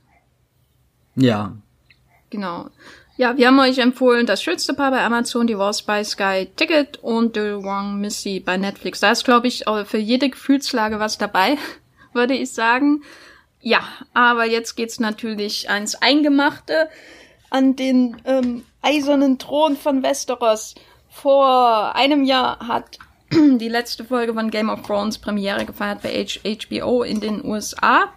Ja. 1.16 1.56
Genau. 2.30 2.70
Ja, 3.20 3.36
wir 3.36 3.48
haben 3.48 3.60
euch 3.60 3.76
empfohlen, 3.76 4.24
das 4.24 4.42
schönste 4.42 4.72
Paar 4.72 4.92
bei 4.92 5.04
Amazon, 5.04 5.46
Divorce 5.46 5.82
by 5.82 6.02
Sky 6.02 6.48
Ticket 6.56 6.96
und 7.02 7.34
The 7.34 7.52
Wrong 7.62 8.00
Missy 8.00 8.40
bei 8.40 8.56
Netflix. 8.56 9.00
Da 9.00 9.10
ist, 9.10 9.26
glaube 9.26 9.46
ich, 9.46 9.64
für 9.84 9.98
jede 9.98 10.30
Gefühlslage 10.30 11.00
was 11.00 11.18
dabei, 11.18 11.58
würde 12.14 12.32
ich 12.32 12.50
sagen. 12.54 13.02
Ja, 13.60 13.80
aber 14.14 14.46
jetzt 14.46 14.74
geht's 14.74 15.00
natürlich 15.00 15.68
ans 15.68 15.96
Eingemachte, 15.96 16.88
an 17.50 17.76
den 17.76 18.16
ähm, 18.24 18.64
eisernen 18.80 19.38
Thron 19.38 19.76
von 19.76 20.02
Westeros. 20.02 20.74
Vor 21.10 21.94
einem 21.94 22.24
Jahr 22.24 22.66
hat 22.66 22.98
die 23.32 23.68
letzte 23.68 24.02
Folge 24.02 24.32
von 24.32 24.50
Game 24.50 24.70
of 24.70 24.80
Thrones 24.80 25.18
Premiere 25.18 25.66
gefeiert 25.66 26.00
bei 26.00 26.26
HBO 26.26 27.02
in 27.02 27.20
den 27.20 27.44
USA. 27.44 28.14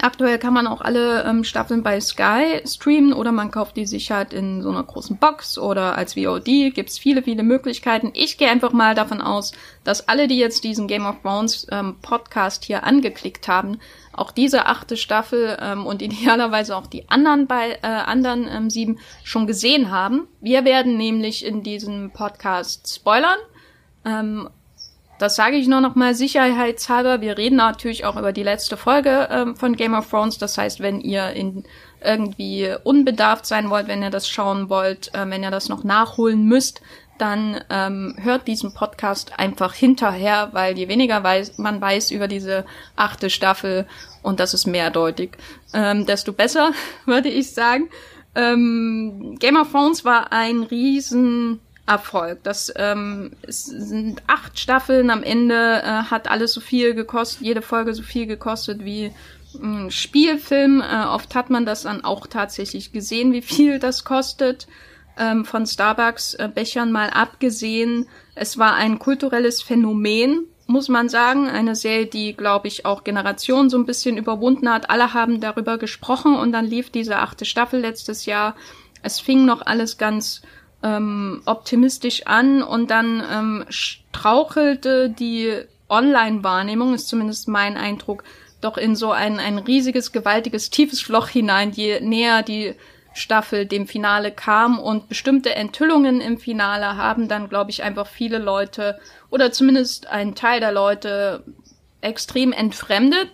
Aktuell 0.00 0.38
kann 0.38 0.54
man 0.54 0.68
auch 0.68 0.80
alle 0.80 1.24
ähm, 1.24 1.42
Staffeln 1.42 1.82
bei 1.82 2.00
Sky 2.00 2.62
streamen 2.64 3.12
oder 3.12 3.32
man 3.32 3.50
kauft 3.50 3.76
die 3.76 3.86
sich 3.86 4.12
halt 4.12 4.32
in 4.32 4.62
so 4.62 4.70
einer 4.70 4.84
großen 4.84 5.16
Box 5.16 5.58
oder 5.58 5.96
als 5.96 6.14
VOD. 6.14 6.44
Gibt's 6.72 6.96
viele, 6.96 7.24
viele 7.24 7.42
Möglichkeiten. 7.42 8.12
Ich 8.14 8.38
gehe 8.38 8.48
einfach 8.48 8.72
mal 8.72 8.94
davon 8.94 9.20
aus, 9.20 9.50
dass 9.82 10.08
alle, 10.08 10.28
die 10.28 10.38
jetzt 10.38 10.62
diesen 10.62 10.86
Game 10.86 11.06
of 11.06 11.16
Thrones 11.22 11.66
ähm, 11.72 11.96
Podcast 12.02 12.64
hier 12.64 12.84
angeklickt 12.84 13.48
haben, 13.48 13.80
auch 14.12 14.30
diese 14.30 14.66
achte 14.66 14.96
Staffel 14.96 15.58
ähm, 15.60 15.84
und 15.86 16.02
idealerweise 16.02 16.76
auch 16.76 16.86
die 16.86 17.10
anderen 17.10 17.48
bei 17.48 17.78
äh, 17.82 17.86
anderen 17.86 18.46
ähm, 18.48 18.70
sieben 18.70 19.00
schon 19.24 19.48
gesehen 19.48 19.90
haben. 19.90 20.28
Wir 20.40 20.64
werden 20.64 20.98
nämlich 20.98 21.44
in 21.44 21.64
diesem 21.64 22.12
Podcast 22.12 22.94
spoilern. 22.94 23.38
Ähm, 24.04 24.48
das 25.20 25.36
sage 25.36 25.56
ich 25.56 25.68
nur 25.68 25.82
noch 25.82 25.96
mal 25.96 26.14
sicherheitshalber. 26.14 27.20
Wir 27.20 27.36
reden 27.36 27.56
natürlich 27.56 28.06
auch 28.06 28.16
über 28.16 28.32
die 28.32 28.42
letzte 28.42 28.78
Folge 28.78 29.28
ähm, 29.30 29.54
von 29.54 29.76
Game 29.76 29.92
of 29.92 30.08
Thrones. 30.08 30.38
Das 30.38 30.56
heißt, 30.56 30.80
wenn 30.80 31.00
ihr 31.00 31.30
in 31.30 31.64
irgendwie 32.02 32.74
unbedarft 32.84 33.44
sein 33.44 33.68
wollt, 33.68 33.86
wenn 33.86 34.02
ihr 34.02 34.08
das 34.08 34.26
schauen 34.26 34.70
wollt, 34.70 35.14
äh, 35.14 35.28
wenn 35.28 35.42
ihr 35.42 35.50
das 35.50 35.68
noch 35.68 35.84
nachholen 35.84 36.46
müsst, 36.46 36.80
dann 37.18 37.60
ähm, 37.68 38.16
hört 38.18 38.48
diesen 38.48 38.72
Podcast 38.72 39.38
einfach 39.38 39.74
hinterher, 39.74 40.48
weil 40.52 40.78
je 40.78 40.88
weniger 40.88 41.22
weiß, 41.22 41.58
man 41.58 41.78
weiß 41.78 42.12
über 42.12 42.26
diese 42.26 42.64
achte 42.96 43.28
Staffel, 43.28 43.86
und 44.22 44.40
das 44.40 44.54
ist 44.54 44.66
mehrdeutig, 44.66 45.36
ähm, 45.74 46.06
desto 46.06 46.32
besser, 46.32 46.72
würde 47.04 47.28
ich 47.28 47.52
sagen. 47.52 47.90
Ähm, 48.34 49.36
Game 49.38 49.56
of 49.56 49.70
Thrones 49.70 50.04
war 50.04 50.32
ein 50.32 50.62
riesen 50.62 51.60
Erfolg. 51.90 52.38
Das 52.44 52.72
ähm, 52.76 53.32
sind 53.48 54.22
acht 54.28 54.58
Staffeln. 54.60 55.10
Am 55.10 55.24
Ende 55.24 55.82
äh, 55.82 55.84
hat 56.04 56.30
alles 56.30 56.52
so 56.52 56.60
viel 56.60 56.94
gekostet, 56.94 57.42
jede 57.42 57.62
Folge 57.62 57.94
so 57.94 58.04
viel 58.04 58.26
gekostet 58.26 58.84
wie 58.84 59.12
ein 59.60 59.90
Spielfilm. 59.90 60.80
Äh, 60.80 61.06
oft 61.06 61.34
hat 61.34 61.50
man 61.50 61.66
das 61.66 61.82
dann 61.82 62.04
auch 62.04 62.28
tatsächlich 62.28 62.92
gesehen, 62.92 63.32
wie 63.32 63.42
viel 63.42 63.80
das 63.80 64.04
kostet. 64.04 64.68
Ähm, 65.18 65.44
von 65.44 65.66
Starbucks-Bechern 65.66 66.88
äh, 66.88 66.92
mal 66.92 67.10
abgesehen. 67.10 68.06
Es 68.36 68.56
war 68.56 68.76
ein 68.76 69.00
kulturelles 69.00 69.60
Phänomen, 69.60 70.44
muss 70.68 70.88
man 70.88 71.08
sagen. 71.08 71.48
Eine 71.48 71.74
Serie, 71.74 72.06
die, 72.06 72.34
glaube 72.34 72.68
ich, 72.68 72.86
auch 72.86 73.02
Generationen 73.02 73.68
so 73.68 73.78
ein 73.78 73.86
bisschen 73.86 74.16
überwunden 74.16 74.70
hat. 74.70 74.90
Alle 74.90 75.12
haben 75.12 75.40
darüber 75.40 75.76
gesprochen 75.76 76.36
und 76.36 76.52
dann 76.52 76.66
lief 76.66 76.90
diese 76.90 77.18
achte 77.18 77.44
Staffel 77.44 77.80
letztes 77.80 78.26
Jahr. 78.26 78.54
Es 79.02 79.18
fing 79.18 79.44
noch 79.44 79.66
alles 79.66 79.98
ganz 79.98 80.42
ähm, 80.82 81.42
optimistisch 81.44 82.26
an 82.26 82.62
und 82.62 82.90
dann 82.90 83.22
ähm, 83.30 83.64
strauchelte 83.68 85.10
die 85.10 85.54
Online-Wahrnehmung, 85.88 86.94
ist 86.94 87.08
zumindest 87.08 87.48
mein 87.48 87.76
Eindruck, 87.76 88.24
doch 88.60 88.76
in 88.76 88.94
so 88.94 89.10
ein, 89.10 89.38
ein 89.40 89.58
riesiges, 89.58 90.12
gewaltiges, 90.12 90.70
tiefes 90.70 91.08
Loch 91.08 91.28
hinein, 91.28 91.72
je 91.72 92.00
näher 92.00 92.42
die 92.42 92.74
Staffel 93.12 93.66
dem 93.66 93.86
Finale 93.86 94.30
kam 94.30 94.78
und 94.78 95.08
bestimmte 95.08 95.54
Enthüllungen 95.54 96.20
im 96.20 96.38
Finale 96.38 96.96
haben 96.96 97.26
dann, 97.28 97.48
glaube 97.48 97.70
ich, 97.70 97.82
einfach 97.82 98.06
viele 98.06 98.38
Leute 98.38 99.00
oder 99.30 99.50
zumindest 99.50 100.06
ein 100.06 100.34
Teil 100.34 100.60
der 100.60 100.72
Leute 100.72 101.42
extrem 102.00 102.52
entfremdet 102.52 103.30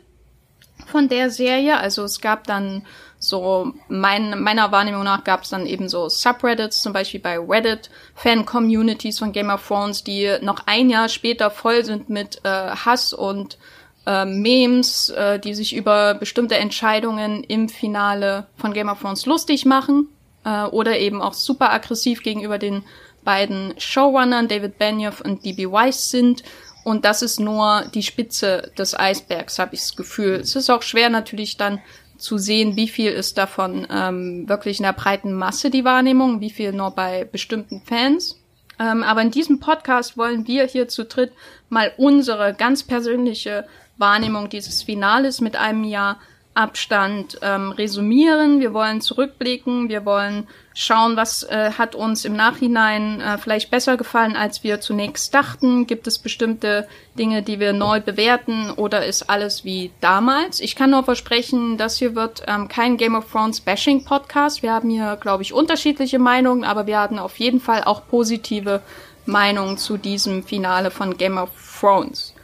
von 0.86 1.08
der 1.08 1.30
Serie. 1.30 1.78
Also 1.78 2.04
es 2.04 2.20
gab 2.20 2.44
dann 2.46 2.86
so 3.18 3.73
mein, 3.88 4.42
meiner 4.42 4.73
Wahrnehmung 4.73 5.04
nach 5.04 5.25
gab 5.25 5.42
es 5.42 5.50
dann 5.50 5.66
eben 5.66 5.88
so 5.88 6.08
Subreddits, 6.08 6.82
zum 6.82 6.92
Beispiel 6.92 7.20
bei 7.20 7.38
Reddit, 7.38 7.90
Fan-Communities 8.14 9.18
von 9.18 9.32
Game 9.32 9.50
of 9.50 9.66
Thrones, 9.66 10.04
die 10.04 10.30
noch 10.42 10.66
ein 10.66 10.90
Jahr 10.90 11.08
später 11.08 11.50
voll 11.50 11.85
sind 11.85 12.11
mit 12.11 12.40
äh, 12.44 12.49
Hass 12.49 13.12
und 13.12 13.58
äh, 14.06 14.25
Memes, 14.25 15.08
äh, 15.11 15.38
die 15.38 15.54
sich 15.54 15.75
über 15.75 16.14
bestimmte 16.14 16.56
Entscheidungen 16.56 17.42
im 17.44 17.68
Finale 17.68 18.46
von 18.56 18.73
Game 18.73 18.88
of 18.88 19.00
Thrones 19.00 19.26
lustig 19.26 19.64
machen 19.64 20.08
äh, 20.44 20.64
oder 20.64 20.99
eben 20.99 21.20
auch 21.20 21.35
super 21.35 21.73
aggressiv 21.73 22.23
gegenüber 22.23 22.58
den 22.58 22.85
beiden 23.25 23.75
Showrunnern 23.78 24.49
David 24.49 24.78
Benioff 24.78 25.20
und 25.20 25.44
D.B. 25.44 25.70
Weiss 25.70 26.11
sind. 26.11 26.44
Und 26.85 27.04
das 27.04 27.20
ist 27.20 27.40
nur 27.40 27.85
die 27.92 28.04
Spitze 28.04 28.70
des 28.78 28.96
Eisbergs, 28.96 29.58
habe 29.58 29.75
ich 29.75 29.80
das 29.80 29.96
Gefühl. 29.96 30.37
Es 30.37 30.54
ist 30.54 30.70
auch 30.70 30.82
schwer 30.82 31.11
natürlich 31.11 31.56
dann 31.56 31.80
zu 32.18 32.38
sehen, 32.38 32.76
wie 32.76 32.88
viel 32.88 33.12
ist 33.12 33.38
davon 33.38 33.87
ähm, 33.90 34.49
wirklich 34.49 34.78
in 34.78 34.85
der 34.85 34.92
breiten 34.92 35.32
Masse 35.32 35.70
die 35.70 35.85
Wahrnehmung, 35.85 36.40
wie 36.40 36.50
viel 36.50 36.73
nur 36.73 36.90
bei 36.90 37.25
bestimmten 37.25 37.82
Fans. 37.82 38.40
Ähm, 38.78 39.02
aber 39.02 39.23
in 39.23 39.30
diesem 39.30 39.61
Podcast 39.61 40.18
wollen 40.18 40.46
wir 40.46 40.66
hier 40.66 40.88
zu 40.88 41.04
dritt 41.04 41.32
mal 41.68 41.92
unsere 41.96 42.54
ganz 42.54 42.82
persönliche 42.82 43.66
Wahrnehmung 43.96 44.49
dieses 44.49 44.82
Finales 44.82 45.40
mit 45.40 45.56
einem 45.56 45.85
Jahr 45.85 46.20
Abstand 46.54 47.38
ähm, 47.42 47.70
resümieren. 47.73 48.61
Wir 48.61 48.73
wollen 48.73 49.00
zurückblicken. 49.00 49.88
Wir 49.88 50.04
wollen 50.04 50.46
schauen, 50.76 51.16
was 51.16 51.42
äh, 51.42 51.73
hat 51.78 51.95
uns 51.95 52.26
im 52.26 52.37
Nachhinein 52.37 53.21
äh, 53.23 53.38
vielleicht 53.38 53.71
besser 53.71 53.97
gefallen, 53.97 54.37
als 54.37 54.62
wir 54.62 54.78
zunächst 54.78 55.33
dachten. 55.33 55.87
Gibt 55.87 56.06
es 56.06 56.18
bestimmte 56.18 56.87
Dinge, 57.18 57.42
die 57.42 57.59
wir 57.59 57.73
neu 57.73 58.00
bewerten 58.00 58.71
oder 58.71 59.06
ist 59.06 59.30
alles 59.30 59.64
wie 59.64 59.90
damals? 60.02 60.61
Ich 60.61 60.76
kann 60.76 60.90
nur 60.90 61.02
versprechen, 61.02 61.78
das 61.78 61.97
hier 61.97 62.14
wird 62.14 62.42
ähm, 62.47 62.68
kein 62.68 62.99
Game 62.99 63.14
of 63.14 63.33
Thrones 63.33 63.61
Bashing 63.61 64.04
Podcast. 64.04 64.62
Wir 64.62 64.75
haben 64.75 64.90
hier, 64.90 65.16
glaube 65.16 65.42
ich, 65.42 65.54
unterschiedliche 65.54 66.18
Meinungen, 66.18 66.62
aber 66.62 66.87
wir 66.87 67.00
hatten 67.00 67.18
auf 67.18 67.38
jeden 67.38 67.61
Fall 67.61 67.83
auch 67.83 68.06
positive 68.06 68.83
Meinungen 69.25 69.78
zu 69.78 69.97
diesem 69.97 70.45
Finale 70.45 70.90
von 70.90 71.16
Game 71.16 71.38
of 71.38 71.49
Thrones. 71.80 72.35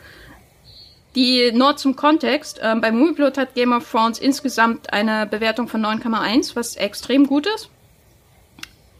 Die 1.14 1.52
nur 1.52 1.76
zum 1.76 1.96
Kontext. 1.96 2.60
Ähm, 2.62 2.80
bei 2.80 2.92
Movieplot 2.92 3.36
hat 3.36 3.54
Game 3.54 3.74
of 3.74 3.90
Thrones 3.90 4.18
insgesamt 4.18 4.90
eine 4.90 5.26
Bewertung 5.26 5.68
von 5.68 5.84
9,1, 5.84 6.56
was 6.56 6.76
extrem 6.76 7.26
gut 7.26 7.46
ist. 7.46 7.68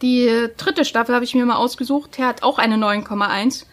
Die 0.02 0.49
dritte 0.56 0.85
Staffel 0.85 1.14
habe 1.14 1.25
ich 1.25 1.35
mir 1.35 1.47
mal 1.47 1.56
ausgesucht. 1.56 2.18
Der 2.18 2.26
hat 2.26 2.42
auch 2.42 2.59
eine 2.59 2.75
9,1. 2.75 3.66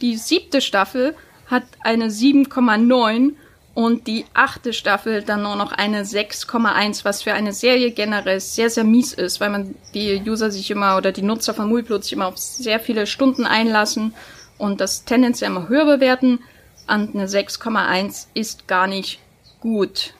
Die 0.00 0.16
siebte 0.16 0.60
Staffel 0.60 1.14
hat 1.46 1.62
eine 1.84 2.08
7,9 2.08 3.34
und 3.74 4.06
die 4.06 4.24
achte 4.34 4.72
Staffel 4.72 5.22
dann 5.22 5.42
nur 5.42 5.54
noch 5.54 5.70
eine 5.70 6.02
6,1, 6.02 7.04
was 7.04 7.22
für 7.22 7.34
eine 7.34 7.52
Serie 7.52 7.92
generell 7.92 8.40
sehr, 8.40 8.70
sehr 8.70 8.84
mies 8.84 9.12
ist, 9.12 9.38
weil 9.40 9.50
man 9.50 9.74
die 9.94 10.22
User 10.26 10.50
sich 10.50 10.70
immer 10.70 10.96
oder 10.96 11.12
die 11.12 11.22
Nutzer 11.22 11.54
von 11.54 11.68
Movieplot 11.68 12.02
sich 12.02 12.14
immer 12.14 12.26
auf 12.26 12.38
sehr 12.38 12.80
viele 12.80 13.06
Stunden 13.06 13.44
einlassen 13.44 14.14
und 14.58 14.80
das 14.80 15.04
tendenziell 15.04 15.50
immer 15.50 15.68
höher 15.68 15.84
bewerten 15.84 16.40
und 16.88 17.14
eine 17.14 17.26
6,1 17.26 18.28
ist 18.34 18.66
gar 18.66 18.86
nicht 18.86 19.20
gut. 19.60 20.14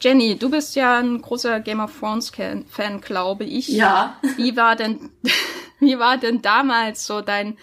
Jenny, 0.00 0.38
du 0.38 0.50
bist 0.50 0.76
ja 0.76 0.98
ein 0.98 1.20
großer 1.20 1.60
Game 1.60 1.80
of 1.80 1.98
Thrones 1.98 2.30
Fan, 2.30 3.00
glaube 3.00 3.44
ich. 3.44 3.68
Ja. 3.68 4.16
Wie 4.36 4.56
war 4.56 4.76
denn, 4.76 5.10
wie 5.80 5.98
war 5.98 6.16
denn 6.18 6.42
damals 6.42 7.06
so 7.06 7.20
dein, 7.20 7.58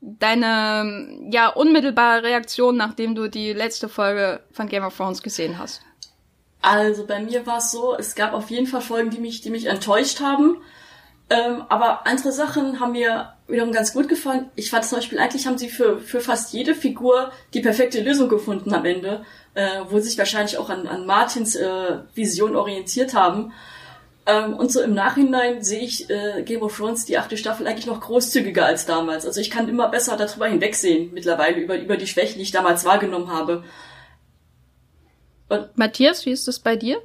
deine, 0.00 1.28
ja, 1.30 1.48
unmittelbare 1.48 2.22
Reaktion, 2.22 2.76
nachdem 2.76 3.14
du 3.14 3.28
die 3.28 3.52
letzte 3.52 3.88
Folge 3.88 4.40
von 4.52 4.68
Game 4.68 4.84
of 4.84 4.96
Thrones 4.96 5.22
gesehen 5.22 5.58
hast? 5.58 5.82
Also 6.62 7.06
bei 7.06 7.20
mir 7.20 7.46
war 7.46 7.58
es 7.58 7.70
so, 7.70 7.96
es 7.96 8.14
gab 8.14 8.32
auf 8.32 8.50
jeden 8.50 8.66
Fall 8.66 8.80
Folgen, 8.80 9.10
die 9.10 9.20
mich, 9.20 9.40
die 9.40 9.50
mich 9.50 9.66
enttäuscht 9.66 10.20
haben. 10.20 10.58
Ähm, 11.28 11.64
aber 11.68 12.06
andere 12.06 12.30
Sachen 12.32 12.78
haben 12.78 12.92
mir 12.92 13.32
wiederum 13.48 13.72
ganz 13.72 13.92
gut 13.92 14.08
gefallen. 14.08 14.50
Ich 14.54 14.70
fand 14.70 14.84
zum 14.84 14.98
Beispiel, 14.98 15.18
eigentlich 15.18 15.46
haben 15.46 15.58
sie 15.58 15.68
für, 15.68 15.98
für 15.98 16.20
fast 16.20 16.52
jede 16.52 16.74
Figur 16.74 17.32
die 17.54 17.60
perfekte 17.60 18.00
Lösung 18.00 18.28
gefunden 18.28 18.74
am 18.74 18.84
Ende, 18.84 19.24
äh, 19.56 19.80
wo 19.88 19.98
sie 19.98 20.10
sich 20.10 20.18
wahrscheinlich 20.18 20.58
auch 20.58 20.68
an, 20.68 20.86
an 20.86 21.06
Martins 21.06 21.56
äh, 21.56 21.98
Vision 22.14 22.54
orientiert 22.54 23.14
haben. 23.14 23.52
Ähm, 24.26 24.54
und 24.54 24.70
so 24.70 24.82
im 24.82 24.92
Nachhinein 24.92 25.64
sehe 25.64 25.80
ich 25.80 26.10
äh, 26.10 26.42
Game 26.42 26.62
of 26.62 26.76
Thrones, 26.76 27.06
die 27.06 27.16
achte 27.16 27.38
Staffel, 27.38 27.66
eigentlich 27.66 27.86
noch 27.86 28.00
großzügiger 28.00 28.66
als 28.66 28.84
damals. 28.84 29.24
Also 29.24 29.40
ich 29.40 29.50
kann 29.50 29.68
immer 29.68 29.88
besser 29.88 30.16
darüber 30.16 30.46
hinwegsehen, 30.46 31.12
mittlerweile, 31.14 31.58
über, 31.58 31.78
über 31.78 31.96
die 31.96 32.06
Schwächen, 32.06 32.36
die 32.36 32.42
ich 32.42 32.52
damals 32.52 32.84
wahrgenommen 32.84 33.30
habe. 33.30 33.64
Und 35.48 35.78
Matthias, 35.78 36.26
wie 36.26 36.32
ist 36.32 36.46
das 36.48 36.60
bei 36.60 36.76
dir? 36.76 36.98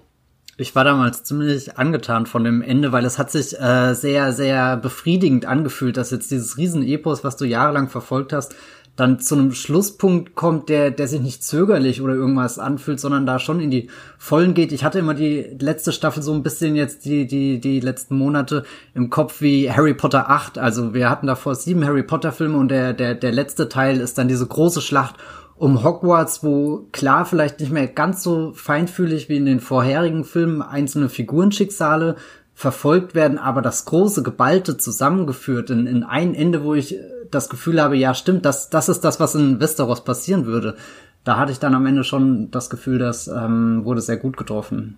Ich 0.57 0.75
war 0.75 0.83
damals 0.83 1.23
ziemlich 1.23 1.77
angetan 1.77 2.25
von 2.25 2.43
dem 2.43 2.61
Ende, 2.61 2.91
weil 2.91 3.05
es 3.05 3.17
hat 3.17 3.31
sich 3.31 3.57
äh, 3.57 3.93
sehr, 3.93 4.33
sehr 4.33 4.75
befriedigend 4.75 5.45
angefühlt, 5.45 5.95
dass 5.95 6.11
jetzt 6.11 6.31
dieses 6.31 6.57
Riesenepos, 6.57 7.23
was 7.23 7.37
du 7.37 7.45
jahrelang 7.45 7.87
verfolgt 7.87 8.33
hast, 8.33 8.55
dann 8.95 9.19
zu 9.19 9.35
einem 9.35 9.53
Schlusspunkt 9.53 10.35
kommt, 10.35 10.69
der, 10.69 10.91
der 10.91 11.07
sich 11.07 11.21
nicht 11.21 11.43
zögerlich 11.43 12.01
oder 12.01 12.13
irgendwas 12.13 12.59
anfühlt, 12.59 12.99
sondern 12.99 13.25
da 13.25 13.39
schon 13.39 13.59
in 13.59 13.71
die 13.71 13.89
Vollen 14.17 14.53
geht. 14.53 14.71
Ich 14.71 14.83
hatte 14.83 14.99
immer 14.99 15.13
die 15.13 15.55
letzte 15.59 15.91
Staffel 15.91 16.21
so 16.21 16.33
ein 16.33 16.43
bisschen 16.43 16.75
jetzt 16.75 17.05
die, 17.05 17.25
die, 17.25 17.59
die 17.61 17.79
letzten 17.79 18.17
Monate 18.17 18.63
im 18.93 19.09
Kopf 19.09 19.41
wie 19.41 19.71
Harry 19.71 19.93
Potter 19.93 20.29
8. 20.29 20.57
Also 20.57 20.93
wir 20.93 21.09
hatten 21.09 21.27
davor 21.27 21.55
sieben 21.55 21.85
Harry 21.85 22.03
Potter 22.03 22.31
Filme 22.31 22.57
und 22.57 22.69
der, 22.69 22.93
der, 22.93 23.15
der 23.15 23.31
letzte 23.31 23.69
Teil 23.69 23.99
ist 23.99 24.17
dann 24.17 24.27
diese 24.27 24.45
große 24.45 24.81
Schlacht 24.81 25.15
um 25.55 25.83
Hogwarts, 25.83 26.43
wo 26.43 26.87
klar 26.91 27.23
vielleicht 27.25 27.59
nicht 27.59 27.71
mehr 27.71 27.87
ganz 27.87 28.23
so 28.23 28.51
feinfühlig 28.53 29.29
wie 29.29 29.37
in 29.37 29.45
den 29.45 29.59
vorherigen 29.59 30.25
Filmen 30.25 30.61
einzelne 30.61 31.07
Figurenschicksale 31.07 32.15
verfolgt 32.53 33.15
werden, 33.15 33.37
aber 33.37 33.61
das 33.61 33.85
große 33.85 34.21
Geballte 34.21 34.77
zusammengeführt 34.77 35.69
in, 35.69 35.87
in 35.87 36.03
ein 36.03 36.35
Ende, 36.35 36.63
wo 36.63 36.73
ich 36.73 36.97
das 37.31 37.49
Gefühl 37.49 37.81
habe, 37.81 37.97
ja 37.97 38.13
stimmt, 38.13 38.45
das, 38.45 38.69
das 38.69 38.89
ist 38.89 39.01
das, 39.01 39.19
was 39.19 39.35
in 39.35 39.59
Westeros 39.59 40.03
passieren 40.03 40.45
würde. 40.45 40.77
Da 41.23 41.37
hatte 41.37 41.51
ich 41.51 41.59
dann 41.59 41.75
am 41.75 41.85
Ende 41.85 42.03
schon 42.03 42.49
das 42.51 42.69
Gefühl, 42.69 42.97
das 42.99 43.27
ähm, 43.27 43.85
wurde 43.85 44.01
sehr 44.01 44.17
gut 44.17 44.37
getroffen. 44.37 44.97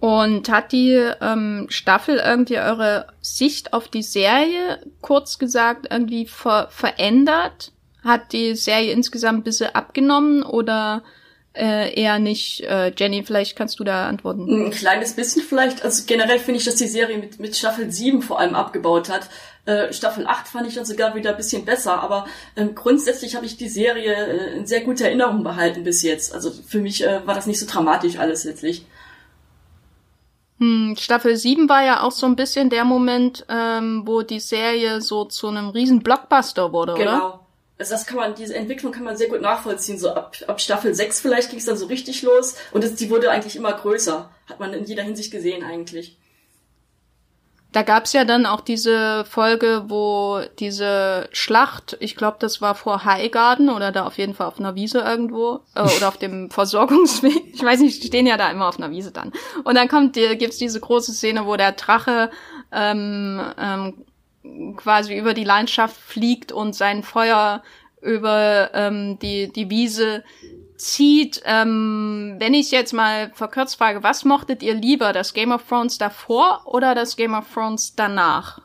Und 0.00 0.48
hat 0.48 0.72
die 0.72 0.98
ähm, 1.20 1.66
Staffel 1.68 2.16
irgendwie 2.24 2.58
eure 2.58 3.08
Sicht 3.20 3.74
auf 3.74 3.88
die 3.88 4.02
Serie, 4.02 4.80
kurz 5.02 5.38
gesagt, 5.38 5.88
irgendwie 5.90 6.26
ver 6.26 6.68
verändert? 6.70 7.72
Hat 8.02 8.32
die 8.32 8.54
Serie 8.54 8.92
insgesamt 8.92 9.40
ein 9.40 9.44
bisschen 9.44 9.74
abgenommen 9.74 10.42
oder 10.42 11.02
äh, 11.52 11.92
eher 12.00 12.18
nicht? 12.18 12.62
Äh, 12.62 12.94
Jenny, 12.96 13.24
vielleicht 13.24 13.56
kannst 13.56 13.78
du 13.78 13.84
da 13.84 14.08
antworten. 14.08 14.48
Ein 14.48 14.70
kleines 14.70 15.12
bisschen 15.12 15.42
vielleicht. 15.42 15.84
Also 15.84 16.04
generell 16.06 16.38
finde 16.38 16.60
ich, 16.60 16.64
dass 16.64 16.76
die 16.76 16.86
Serie 16.86 17.18
mit, 17.18 17.38
mit 17.38 17.54
Staffel 17.54 17.90
7 17.90 18.22
vor 18.22 18.40
allem 18.40 18.54
abgebaut 18.54 19.10
hat. 19.10 19.28
Äh, 19.66 19.92
Staffel 19.92 20.26
8 20.26 20.48
fand 20.48 20.66
ich 20.66 20.74
dann 20.74 20.84
sogar 20.84 21.14
wieder 21.14 21.30
ein 21.30 21.36
bisschen 21.36 21.64
besser, 21.64 22.02
aber 22.02 22.26
ähm, 22.56 22.74
grundsätzlich 22.74 23.36
habe 23.36 23.46
ich 23.46 23.56
die 23.56 23.68
Serie 23.68 24.14
äh, 24.14 24.56
in 24.56 24.66
sehr 24.66 24.80
guter 24.80 25.06
Erinnerung 25.06 25.42
behalten 25.42 25.84
bis 25.84 26.02
jetzt. 26.02 26.34
Also 26.34 26.50
für 26.50 26.80
mich 26.80 27.04
äh, 27.04 27.26
war 27.26 27.34
das 27.34 27.46
nicht 27.46 27.60
so 27.60 27.66
dramatisch 27.66 28.18
alles 28.18 28.44
letztlich. 28.44 28.86
Hm, 30.58 30.94
Staffel 30.98 31.36
7 31.36 31.68
war 31.68 31.84
ja 31.84 32.02
auch 32.02 32.12
so 32.12 32.26
ein 32.26 32.36
bisschen 32.36 32.70
der 32.70 32.84
Moment, 32.84 33.46
ähm, 33.48 34.02
wo 34.06 34.22
die 34.22 34.40
Serie 34.40 35.00
so 35.00 35.24
zu 35.24 35.48
einem 35.48 35.70
riesen 35.70 36.02
Blockbuster 36.02 36.72
wurde, 36.72 36.94
genau. 36.94 37.10
oder? 37.10 37.18
Genau 37.18 37.40
also 37.80 37.92
das 37.92 38.06
kann 38.06 38.18
man, 38.18 38.34
diese 38.34 38.54
Entwicklung 38.54 38.92
kann 38.92 39.04
man 39.04 39.16
sehr 39.16 39.30
gut 39.30 39.40
nachvollziehen. 39.40 39.98
So 39.98 40.10
ab, 40.10 40.36
ab 40.46 40.60
Staffel 40.60 40.94
6 40.94 41.20
vielleicht 41.20 41.48
ging 41.48 41.58
es 41.58 41.64
dann 41.64 41.78
so 41.78 41.86
richtig 41.86 42.20
los 42.20 42.56
und 42.72 42.84
das, 42.84 42.94
die 42.94 43.08
wurde 43.08 43.30
eigentlich 43.30 43.56
immer 43.56 43.72
größer. 43.72 44.30
Hat 44.46 44.60
man 44.60 44.74
in 44.74 44.84
jeder 44.84 45.02
Hinsicht 45.02 45.30
gesehen 45.30 45.64
eigentlich. 45.64 46.18
Da 47.72 47.82
gab's 47.82 48.12
ja 48.12 48.24
dann 48.24 48.46
auch 48.46 48.60
diese 48.60 49.24
Folge, 49.24 49.84
wo 49.86 50.40
diese 50.58 51.28
Schlacht, 51.32 51.96
ich 52.00 52.16
glaube, 52.16 52.38
das 52.40 52.60
war 52.60 52.74
vor 52.74 53.04
Highgarden 53.04 53.68
oder 53.68 53.92
da 53.92 54.06
auf 54.06 54.18
jeden 54.18 54.34
Fall 54.34 54.48
auf 54.48 54.58
einer 54.58 54.74
Wiese 54.74 55.00
irgendwo 55.00 55.60
äh, 55.74 55.82
oder 55.96 56.08
auf 56.08 56.16
dem 56.16 56.50
Versorgungsweg. 56.50 57.54
Ich 57.54 57.62
weiß 57.62 57.80
nicht, 57.80 58.02
die 58.02 58.08
stehen 58.08 58.26
ja 58.26 58.36
da 58.36 58.50
immer 58.50 58.68
auf 58.68 58.78
einer 58.78 58.90
Wiese 58.90 59.12
dann. 59.12 59.32
Und 59.62 59.76
dann 59.76 59.88
kommt, 59.88 60.14
gibt's 60.14 60.58
diese 60.58 60.80
große 60.80 61.12
Szene, 61.12 61.46
wo 61.46 61.56
der 61.56 61.72
Drache 61.72 62.30
ähm, 62.72 63.40
ähm, 63.58 64.74
quasi 64.76 65.16
über 65.16 65.34
die 65.34 65.44
Landschaft 65.44 65.96
fliegt 65.96 66.50
und 66.50 66.74
sein 66.74 67.02
Feuer 67.02 67.62
über 68.02 68.70
ähm, 68.74 69.18
die, 69.20 69.52
die 69.52 69.70
Wiese 69.70 70.24
zieht. 70.80 71.42
Ähm, 71.44 72.36
wenn 72.38 72.54
ich 72.54 72.70
jetzt 72.70 72.92
mal 72.92 73.30
verkürzt 73.34 73.76
frage, 73.76 74.02
was 74.02 74.24
mochtet 74.24 74.62
ihr 74.62 74.74
lieber, 74.74 75.12
das 75.12 75.34
Game 75.34 75.52
of 75.52 75.64
Thrones 75.68 75.98
davor 75.98 76.62
oder 76.64 76.94
das 76.94 77.16
Game 77.16 77.34
of 77.34 77.46
Thrones 77.52 77.94
danach? 77.94 78.60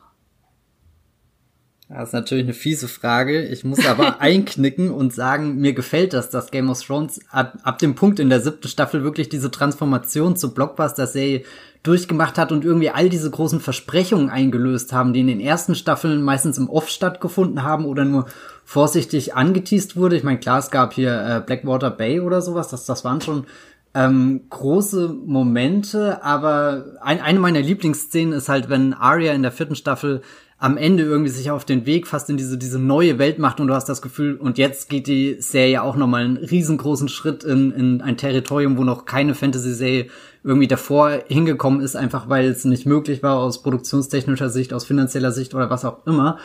Das 1.88 2.08
ist 2.08 2.14
natürlich 2.14 2.44
eine 2.44 2.54
fiese 2.54 2.88
Frage. 2.88 3.46
Ich 3.46 3.62
muss 3.62 3.86
aber 3.86 4.20
einknicken 4.20 4.90
und 4.90 5.14
sagen, 5.14 5.56
mir 5.56 5.72
gefällt 5.72 6.14
das, 6.14 6.30
dass 6.30 6.50
Game 6.50 6.68
of 6.68 6.82
Thrones 6.82 7.20
ab, 7.30 7.58
ab 7.62 7.78
dem 7.78 7.94
Punkt 7.94 8.18
in 8.18 8.28
der 8.28 8.40
siebten 8.40 8.66
Staffel 8.66 9.04
wirklich 9.04 9.28
diese 9.28 9.52
Transformation 9.52 10.36
zur 10.36 10.52
Blockbuster-Serie 10.52 11.44
durchgemacht 11.84 12.38
hat 12.38 12.50
und 12.50 12.64
irgendwie 12.64 12.90
all 12.90 13.08
diese 13.08 13.30
großen 13.30 13.60
Versprechungen 13.60 14.30
eingelöst 14.30 14.92
haben, 14.92 15.12
die 15.12 15.20
in 15.20 15.28
den 15.28 15.38
ersten 15.38 15.76
Staffeln 15.76 16.22
meistens 16.22 16.58
im 16.58 16.68
Off 16.68 16.88
stattgefunden 16.88 17.62
haben 17.62 17.84
oder 17.84 18.04
nur 18.04 18.26
vorsichtig 18.66 19.34
angeteased 19.34 19.96
wurde. 19.96 20.16
Ich 20.16 20.24
meine, 20.24 20.40
klar, 20.40 20.58
es 20.58 20.72
gab 20.72 20.92
hier 20.92 21.12
äh, 21.12 21.40
Blackwater 21.40 21.88
Bay 21.88 22.18
oder 22.18 22.42
sowas, 22.42 22.68
das, 22.68 22.84
das 22.84 23.04
waren 23.04 23.20
schon 23.20 23.46
ähm, 23.94 24.42
große 24.50 25.08
Momente, 25.24 26.22
aber 26.22 26.84
ein, 27.00 27.20
eine 27.20 27.38
meiner 27.38 27.60
Lieblingsszenen 27.60 28.34
ist 28.34 28.48
halt, 28.48 28.68
wenn 28.68 28.92
Arya 28.92 29.32
in 29.32 29.42
der 29.42 29.52
vierten 29.52 29.76
Staffel 29.76 30.20
am 30.58 30.76
Ende 30.78 31.04
irgendwie 31.04 31.30
sich 31.30 31.50
auf 31.50 31.64
den 31.64 31.86
Weg 31.86 32.08
fast 32.08 32.28
in 32.28 32.36
diese, 32.36 32.58
diese 32.58 32.80
neue 32.80 33.18
Welt 33.18 33.38
macht 33.38 33.60
und 33.60 33.68
du 33.68 33.74
hast 33.74 33.88
das 33.88 34.02
Gefühl, 34.02 34.36
und 34.36 34.58
jetzt 34.58 34.88
geht 34.88 35.06
die 35.06 35.36
Serie 35.38 35.82
auch 35.82 35.96
nochmal 35.96 36.24
einen 36.24 36.38
riesengroßen 36.38 37.08
Schritt 37.08 37.44
in, 37.44 37.70
in 37.70 38.00
ein 38.00 38.16
Territorium, 38.16 38.76
wo 38.76 38.82
noch 38.82 39.04
keine 39.04 39.34
Fantasy-Serie 39.34 40.08
irgendwie 40.42 40.66
davor 40.66 41.20
hingekommen 41.28 41.80
ist, 41.80 41.94
einfach 41.94 42.28
weil 42.28 42.46
es 42.46 42.64
nicht 42.64 42.84
möglich 42.84 43.22
war 43.22 43.36
aus 43.36 43.62
produktionstechnischer 43.62 44.48
Sicht, 44.48 44.72
aus 44.72 44.84
finanzieller 44.84 45.30
Sicht 45.30 45.54
oder 45.54 45.70
was 45.70 45.84
auch 45.84 46.06
immer. 46.06 46.38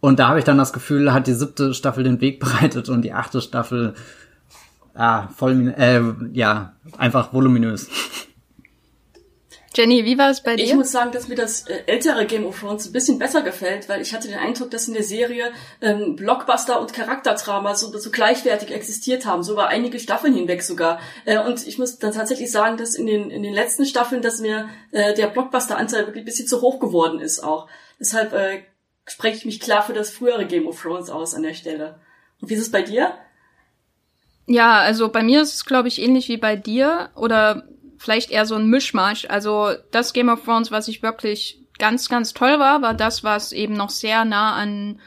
Und 0.00 0.18
da 0.18 0.28
habe 0.28 0.38
ich 0.38 0.44
dann 0.44 0.58
das 0.58 0.72
Gefühl, 0.72 1.12
hat 1.12 1.26
die 1.26 1.34
siebte 1.34 1.74
Staffel 1.74 2.04
den 2.04 2.20
Weg 2.20 2.40
bereitet 2.40 2.88
und 2.88 3.02
die 3.02 3.12
achte 3.12 3.40
Staffel, 3.40 3.94
ja, 4.96 5.28
voll, 5.36 5.74
äh, 5.76 6.02
ja, 6.32 6.74
einfach 6.96 7.32
voluminös. 7.32 7.88
Jenny, 9.78 10.04
wie 10.04 10.18
war 10.18 10.30
es 10.30 10.42
bei 10.42 10.56
dir? 10.56 10.64
Ich 10.64 10.74
muss 10.74 10.90
sagen, 10.90 11.12
dass 11.12 11.28
mir 11.28 11.36
das 11.36 11.68
äh, 11.68 11.84
ältere 11.86 12.26
Game 12.26 12.44
of 12.46 12.58
Thrones 12.58 12.86
ein 12.86 12.92
bisschen 12.92 13.20
besser 13.20 13.42
gefällt, 13.42 13.88
weil 13.88 14.00
ich 14.00 14.12
hatte 14.12 14.26
den 14.26 14.38
Eindruck, 14.38 14.72
dass 14.72 14.88
in 14.88 14.94
der 14.94 15.04
Serie 15.04 15.52
ähm, 15.80 16.16
Blockbuster 16.16 16.80
und 16.80 16.92
Charakterdrama 16.92 17.76
so, 17.76 17.96
so 17.96 18.10
gleichwertig 18.10 18.72
existiert 18.72 19.24
haben, 19.24 19.44
so 19.44 19.52
über 19.52 19.68
einige 19.68 20.00
Staffeln 20.00 20.34
hinweg 20.34 20.64
sogar. 20.64 20.98
Äh, 21.26 21.38
und 21.38 21.64
ich 21.64 21.78
muss 21.78 21.98
dann 21.98 22.12
tatsächlich 22.12 22.50
sagen, 22.50 22.76
dass 22.76 22.96
in 22.96 23.06
den, 23.06 23.30
in 23.30 23.44
den 23.44 23.54
letzten 23.54 23.86
Staffeln, 23.86 24.20
dass 24.20 24.40
mir 24.40 24.68
äh, 24.90 25.14
der 25.14 25.28
Blockbuster-Anteil 25.28 26.06
wirklich 26.06 26.22
ein 26.22 26.26
bisschen 26.26 26.48
zu 26.48 26.60
hoch 26.60 26.80
geworden 26.80 27.20
ist 27.20 27.44
auch. 27.44 27.68
Deshalb 28.00 28.32
äh, 28.32 28.62
spreche 29.08 29.38
ich 29.38 29.44
mich 29.44 29.60
klar 29.60 29.82
für 29.82 29.92
das 29.92 30.10
frühere 30.10 30.46
Game 30.46 30.66
of 30.66 30.80
Thrones 30.80 31.10
aus 31.10 31.34
an 31.34 31.42
der 31.42 31.54
Stelle. 31.54 32.00
Und 32.40 32.50
wie 32.50 32.54
ist 32.54 32.60
es 32.60 32.70
bei 32.70 32.82
dir? 32.82 33.14
Ja, 34.46 34.78
also 34.78 35.10
bei 35.10 35.22
mir 35.22 35.42
ist 35.42 35.54
es, 35.54 35.64
glaube 35.64 35.88
ich, 35.88 36.00
ähnlich 36.00 36.28
wie 36.28 36.38
bei 36.38 36.56
dir 36.56 37.10
oder 37.14 37.64
vielleicht 37.98 38.30
eher 38.30 38.46
so 38.46 38.54
ein 38.54 38.68
Mischmasch. 38.68 39.26
Also 39.28 39.72
das 39.90 40.12
Game 40.12 40.28
of 40.28 40.44
Thrones, 40.44 40.70
was 40.70 40.88
ich 40.88 41.02
wirklich 41.02 41.60
ganz, 41.78 42.08
ganz 42.08 42.32
toll 42.32 42.58
war, 42.58 42.80
war 42.80 42.94
das, 42.94 43.24
was 43.24 43.52
eben 43.52 43.74
noch 43.74 43.90
sehr 43.90 44.24
nah 44.24 44.54
an 44.54 45.00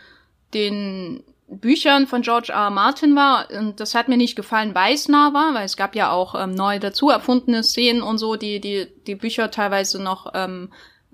den 0.54 1.24
Büchern 1.48 2.08
von 2.08 2.22
George 2.22 2.52
R. 2.52 2.66
R. 2.66 2.70
Martin 2.70 3.16
war. 3.16 3.50
Und 3.52 3.80
das 3.80 3.96
hat 3.96 4.08
mir 4.08 4.18
nicht 4.18 4.36
gefallen, 4.36 4.76
weil 4.76 4.94
es 4.94 5.08
nah 5.08 5.34
war, 5.34 5.54
weil 5.54 5.66
es 5.66 5.76
gab 5.76 5.96
ja 5.96 6.12
auch 6.12 6.36
ähm, 6.36 6.54
neu 6.54 6.80
dazu 6.80 7.10
erfundene 7.10 7.64
Szenen 7.64 8.02
und 8.02 8.18
so, 8.18 8.36
die 8.36 8.62
die, 8.62 8.88
die 9.08 9.16
Bücher 9.16 9.52
teilweise 9.52 10.02
noch 10.02 10.32
ähm, 10.34 10.72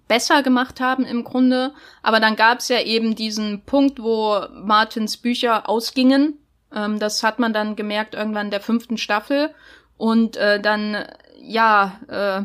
besser 0.08 0.44
gemacht 0.44 0.80
haben 0.80 1.06
im 1.06 1.24
Grunde. 1.24 1.74
Aber 2.04 2.20
dann 2.20 2.36
gab 2.36 2.60
es 2.60 2.70
ja 2.70 2.82
eben 2.82 3.16
diesen 3.16 3.64
Punkt, 3.64 4.02
wo 4.02 4.42
Martins 4.54 5.18
Bücher 5.18 5.70
ausgingen. 5.70 6.38
Ähm, 6.74 7.00
das 7.00 7.24
hat 7.24 7.40
man 7.40 7.54
dann 7.54 7.76
gemerkt 7.76 8.16
irgendwann 8.16 8.48
in 8.48 8.52
der 8.52 8.62
fünften 8.62 8.98
Staffel. 8.98 9.54
Und 9.98 10.38
äh, 10.38 10.60
dann 10.62 11.06
ja, 11.40 12.00
äh, 12.08 12.44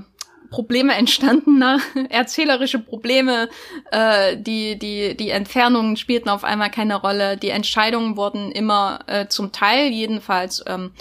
Probleme 0.52 0.94
entstanden, 0.96 1.58
ne? 1.58 1.78
erzählerische 2.10 2.78
Probleme, 2.78 3.48
äh, 3.90 4.36
die, 4.36 4.78
die, 4.78 5.16
die 5.16 5.30
Entfernungen 5.30 5.96
spielten 5.96 6.28
auf 6.28 6.44
einmal 6.44 6.70
keine 6.70 6.96
Rolle, 6.96 7.36
die 7.36 7.48
Entscheidungen 7.48 8.16
wurden 8.16 8.52
immer 8.52 9.00
äh, 9.08 9.26
zum 9.26 9.50
Teil 9.50 9.88
jedenfalls 9.88 10.62
ähm, 10.68 10.92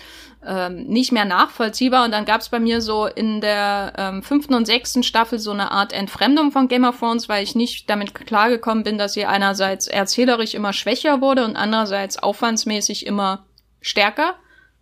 ähm, 0.46 0.86
nicht 0.88 1.12
mehr 1.12 1.26
nachvollziehbar. 1.26 2.06
Und 2.06 2.12
dann 2.12 2.26
gab 2.26 2.42
es 2.42 2.50
bei 2.50 2.60
mir 2.60 2.82
so 2.82 3.06
in 3.06 3.42
der 3.42 3.94
ähm, 3.98 4.24
fünften 4.24 4.54
und 4.54 4.66
sechsten 4.66 5.04
Staffel 5.04 5.40
so 5.40 5.52
eine 5.52 5.72
Art 5.72 5.94
Entfremdung 5.94 6.52
von 6.52 6.68
Game 6.68 6.84
of 6.84 7.00
Thrones, 7.00 7.30
weil 7.30 7.44
ich 7.44 7.56
nicht 7.56 7.90
damit 7.90 8.16
klargekommen 8.16 8.84
bin, 8.84 8.98
dass 8.98 9.14
sie 9.14 9.26
einerseits 9.26 9.88
erzählerisch 9.88 10.54
immer 10.54 10.74
schwächer 10.74 11.22
wurde 11.22 11.46
und 11.46 11.56
andererseits 11.56 12.18
aufwandsmäßig 12.18 13.06
immer 13.06 13.46
stärker. 13.82 14.36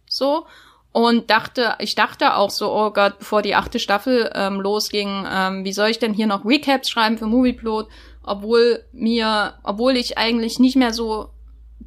So. 0.08 0.46
Und 0.92 1.30
dachte, 1.30 1.76
ich 1.80 1.94
dachte 1.94 2.36
auch 2.36 2.50
so, 2.50 2.74
oh 2.74 2.92
Gott, 2.92 3.20
bevor 3.20 3.44
die 3.44 3.54
achte 3.54 3.78
Staffel 3.78 4.32
ähm, 4.34 4.60
losging, 4.60 5.26
ähm, 5.32 5.64
wie 5.64 5.74
soll 5.74 5.90
ich 5.90 6.00
denn 6.00 6.14
hier 6.14 6.26
noch 6.26 6.46
Recaps 6.46 6.90
schreiben 6.90 7.18
für 7.20 7.28
Movieplot, 7.28 7.88
obwohl 8.24 8.84
mir, 8.92 9.54
obwohl 9.64 9.98
ich 9.98 10.18
eigentlich 10.18 10.58
nicht 10.58 10.76
mehr 10.76 10.92
so 10.92 11.30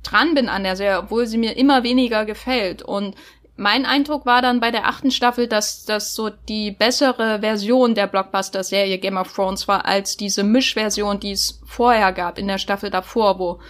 dran 0.05 0.35
bin 0.35 0.49
an 0.49 0.63
der 0.63 0.77
Serie, 0.77 1.01
obwohl 1.01 1.27
sie 1.27 1.39
mir 1.39 1.57
immer 1.57 1.83
weniger 1.83 2.25
gefällt. 2.25 2.83
Und 2.83 3.17
mein 3.63 3.87
Eindruck 3.87 4.27
war 4.27 4.43
dann 4.43 4.59
bei 4.59 4.73
der 4.73 4.89
achten 4.89 5.13
Staffel, 5.13 5.47
dass 5.47 5.85
das 5.85 6.15
so 6.15 6.31
die 6.31 6.73
bessere 6.73 7.39
Version 7.41 7.95
der 7.95 8.09
Blockbuster-Serie 8.09 8.99
Game 8.99 9.17
of 9.17 9.33
Thrones 9.33 9.69
war, 9.69 9.85
als 9.87 10.17
diese 10.17 10.43
Mischversion, 10.43 11.21
die 11.21 11.31
es 11.31 11.61
vorher 11.65 12.13
gab 12.13 12.39
in 12.39 12.49
der 12.49 12.59
Staffel 12.59 12.91
davor, 12.91 13.39
wo 13.39 13.61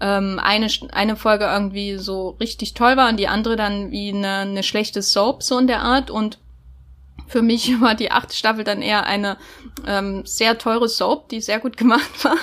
ähm, 0.00 0.40
eine, 0.40 0.68
eine 0.92 1.16
Folge 1.16 1.46
irgendwie 1.46 1.98
so 1.98 2.36
richtig 2.38 2.74
toll 2.74 2.96
war 2.96 3.08
und 3.08 3.18
die 3.18 3.26
andere 3.26 3.56
dann 3.56 3.90
wie 3.90 4.10
eine, 4.10 4.38
eine 4.38 4.62
schlechte 4.62 5.02
Soap, 5.02 5.42
so 5.42 5.58
in 5.58 5.66
der 5.66 5.82
Art. 5.82 6.08
Und 6.08 6.38
für 7.26 7.42
mich 7.42 7.68
war 7.80 7.96
die 7.96 8.12
achte 8.12 8.36
Staffel 8.36 8.62
dann 8.62 8.80
eher 8.80 9.06
eine 9.06 9.38
ähm, 9.84 10.24
sehr 10.24 10.56
teure 10.56 10.88
Soap, 10.88 11.28
die 11.30 11.40
sehr 11.40 11.58
gut 11.58 11.76
gemacht 11.76 12.24
war. 12.24 12.36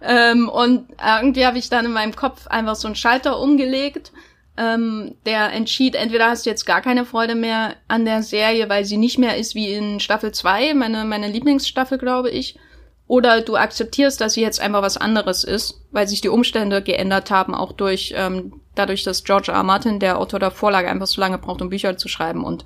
ähm, 0.00 0.48
und 0.48 0.86
irgendwie 1.04 1.44
habe 1.44 1.58
ich 1.58 1.70
dann 1.70 1.86
in 1.86 1.92
meinem 1.92 2.14
Kopf 2.14 2.46
einfach 2.46 2.76
so 2.76 2.86
einen 2.86 2.94
Schalter 2.94 3.40
umgelegt, 3.40 4.12
ähm, 4.56 5.14
der 5.26 5.52
entschied, 5.52 5.94
entweder 5.94 6.28
hast 6.28 6.44
du 6.44 6.50
jetzt 6.50 6.66
gar 6.66 6.82
keine 6.82 7.04
Freude 7.04 7.34
mehr 7.34 7.76
an 7.88 8.04
der 8.04 8.22
Serie, 8.22 8.68
weil 8.68 8.84
sie 8.84 8.96
nicht 8.96 9.18
mehr 9.18 9.36
ist 9.36 9.54
wie 9.54 9.72
in 9.72 10.00
Staffel 10.00 10.32
2, 10.32 10.74
meine, 10.74 11.04
meine 11.04 11.28
Lieblingsstaffel, 11.28 11.98
glaube 11.98 12.30
ich, 12.30 12.58
oder 13.06 13.40
du 13.40 13.56
akzeptierst, 13.56 14.20
dass 14.20 14.34
sie 14.34 14.40
jetzt 14.40 14.60
einfach 14.60 14.82
was 14.82 14.96
anderes 14.96 15.42
ist, 15.42 15.80
weil 15.90 16.06
sich 16.06 16.20
die 16.20 16.28
Umstände 16.28 16.80
geändert 16.82 17.30
haben, 17.30 17.54
auch 17.54 17.72
durch 17.72 18.14
ähm, 18.16 18.60
dadurch, 18.74 19.02
dass 19.02 19.24
George 19.24 19.52
R. 19.52 19.62
Martin, 19.62 19.98
der 19.98 20.18
Autor 20.18 20.38
der 20.38 20.50
Vorlage, 20.50 20.88
einfach 20.88 21.06
so 21.06 21.20
lange 21.20 21.38
braucht, 21.38 21.60
um 21.60 21.70
Bücher 21.70 21.96
zu 21.96 22.08
schreiben. 22.08 22.44
Und 22.44 22.64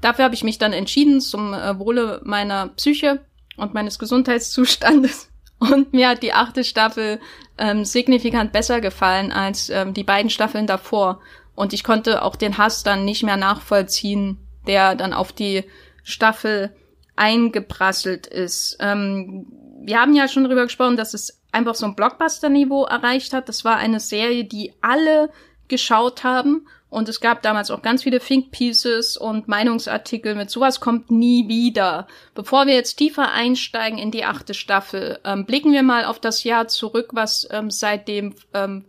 dafür 0.00 0.24
habe 0.24 0.34
ich 0.34 0.44
mich 0.44 0.58
dann 0.58 0.72
entschieden, 0.72 1.20
zum 1.20 1.54
äh, 1.54 1.78
Wohle 1.78 2.20
meiner 2.24 2.68
Psyche 2.68 3.20
und 3.56 3.74
meines 3.74 3.98
Gesundheitszustandes. 3.98 5.30
Und 5.58 5.94
mir 5.94 6.10
hat 6.10 6.22
die 6.22 6.34
achte 6.34 6.64
Staffel 6.64 7.18
ähm, 7.58 7.84
signifikant 7.84 8.52
besser 8.52 8.80
gefallen 8.80 9.32
als 9.32 9.70
ähm, 9.70 9.94
die 9.94 10.04
beiden 10.04 10.30
Staffeln 10.30 10.66
davor. 10.66 11.20
Und 11.54 11.72
ich 11.72 11.84
konnte 11.84 12.22
auch 12.22 12.36
den 12.36 12.58
Hass 12.58 12.82
dann 12.82 13.04
nicht 13.04 13.22
mehr 13.22 13.36
nachvollziehen, 13.36 14.38
der 14.66 14.94
dann 14.94 15.12
auf 15.12 15.32
die 15.32 15.64
Staffel 16.02 16.74
eingeprasselt 17.16 18.26
ist. 18.26 18.76
Ähm, 18.80 19.46
wir 19.80 20.00
haben 20.00 20.14
ja 20.14 20.28
schon 20.28 20.44
darüber 20.44 20.64
gesprochen, 20.64 20.96
dass 20.96 21.14
es 21.14 21.40
einfach 21.52 21.74
so 21.74 21.86
ein 21.86 21.96
Blockbuster-Niveau 21.96 22.84
erreicht 22.84 23.32
hat. 23.32 23.48
Das 23.48 23.64
war 23.64 23.76
eine 23.76 24.00
Serie, 24.00 24.44
die 24.44 24.74
alle 24.82 25.30
geschaut 25.68 26.24
haben. 26.24 26.66
Und 26.88 27.08
es 27.08 27.20
gab 27.20 27.42
damals 27.42 27.70
auch 27.70 27.82
ganz 27.82 28.04
viele 28.04 28.20
Think 28.20 28.52
Pieces 28.52 29.16
und 29.16 29.48
Meinungsartikel 29.48 30.34
mit 30.34 30.50
sowas 30.50 30.80
kommt 30.80 31.10
nie 31.10 31.48
wieder. 31.48 32.06
Bevor 32.34 32.66
wir 32.66 32.74
jetzt 32.74 32.94
tiefer 32.94 33.32
einsteigen 33.32 33.98
in 33.98 34.12
die 34.12 34.24
achte 34.24 34.54
Staffel, 34.54 35.18
ähm, 35.24 35.46
blicken 35.46 35.72
wir 35.72 35.82
mal 35.82 36.04
auf 36.04 36.20
das 36.20 36.44
Jahr 36.44 36.68
zurück, 36.68 37.10
was 37.12 37.46
ähm, 37.50 37.70
seitdem 37.70 38.34
ähm, 38.54 38.84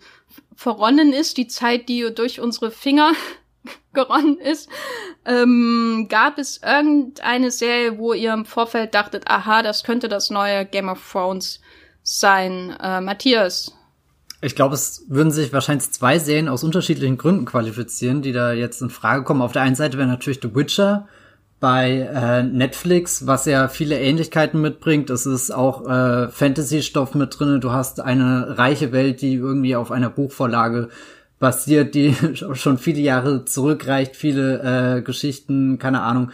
verronnen 0.56 1.12
ist, 1.12 1.38
die 1.38 1.48
Zeit, 1.48 1.90
die 1.90 2.14
durch 2.14 2.40
unsere 2.40 2.70
Finger 2.70 3.14
geronnen 3.94 4.38
ist. 4.38 4.70
Ähm, 5.26 6.08
gab 6.10 6.38
es 6.38 6.62
irgendeine 6.62 7.50
Serie, 7.50 7.98
wo 7.98 8.14
ihr 8.14 8.32
im 8.32 8.46
Vorfeld 8.46 8.94
dachtet, 8.94 9.28
aha, 9.28 9.64
das 9.64 9.84
könnte 9.84 10.08
das 10.08 10.30
neue 10.30 10.66
Game 10.66 10.90
of 10.90 11.12
Thrones 11.12 11.62
sein? 12.04 12.78
Äh, 12.82 13.02
Matthias. 13.02 13.77
Ich 14.42 14.56
glaube, 14.56 14.76
es 14.76 15.04
würden 15.08 15.32
sich 15.32 15.52
wahrscheinlich 15.52 15.92
zwei 15.92 16.20
Serien 16.20 16.48
aus 16.48 16.64
unterschiedlichen 16.64 17.18
Gründen 17.18 17.46
qualifizieren, 17.46 18.22
die 18.22 18.34
da 18.34 18.54
jetzt 18.54 18.82
in 18.82 18.92
Frage 18.92 19.24
kommen. 19.24 19.42
Auf 19.42 19.52
der 19.52 19.64
einen 19.64 19.76
Seite 19.76 19.98
wäre 19.98 20.08
natürlich 20.08 20.40
The 20.42 20.54
Witcher 20.54 21.08
bei 21.60 22.08
äh, 22.14 22.44
Netflix, 22.44 23.26
was 23.26 23.46
ja 23.46 23.68
viele 23.68 24.00
Ähnlichkeiten 24.00 24.62
mitbringt. 24.62 25.10
Es 25.10 25.26
ist 25.26 25.50
auch 25.50 25.88
äh, 25.90 26.28
Fantasy-Stoff 26.30 27.16
mit 27.16 27.40
drinne. 27.40 27.60
Du 27.60 27.72
hast 27.72 28.00
eine 28.00 28.60
reiche 28.60 28.92
Welt, 28.92 29.22
die 29.22 29.34
irgendwie 29.34 29.76
auf 29.76 29.92
einer 29.92 30.12
Buchvorlage 30.12 30.90
basiert, 31.40 31.96
die 31.96 32.16
schon 32.34 32.78
viele 32.78 33.00
Jahre 33.00 33.46
zurückreicht, 33.46 34.16
viele 34.16 34.98
äh, 34.98 35.02
Geschichten, 35.02 35.80
keine 35.80 36.02
Ahnung. 36.02 36.32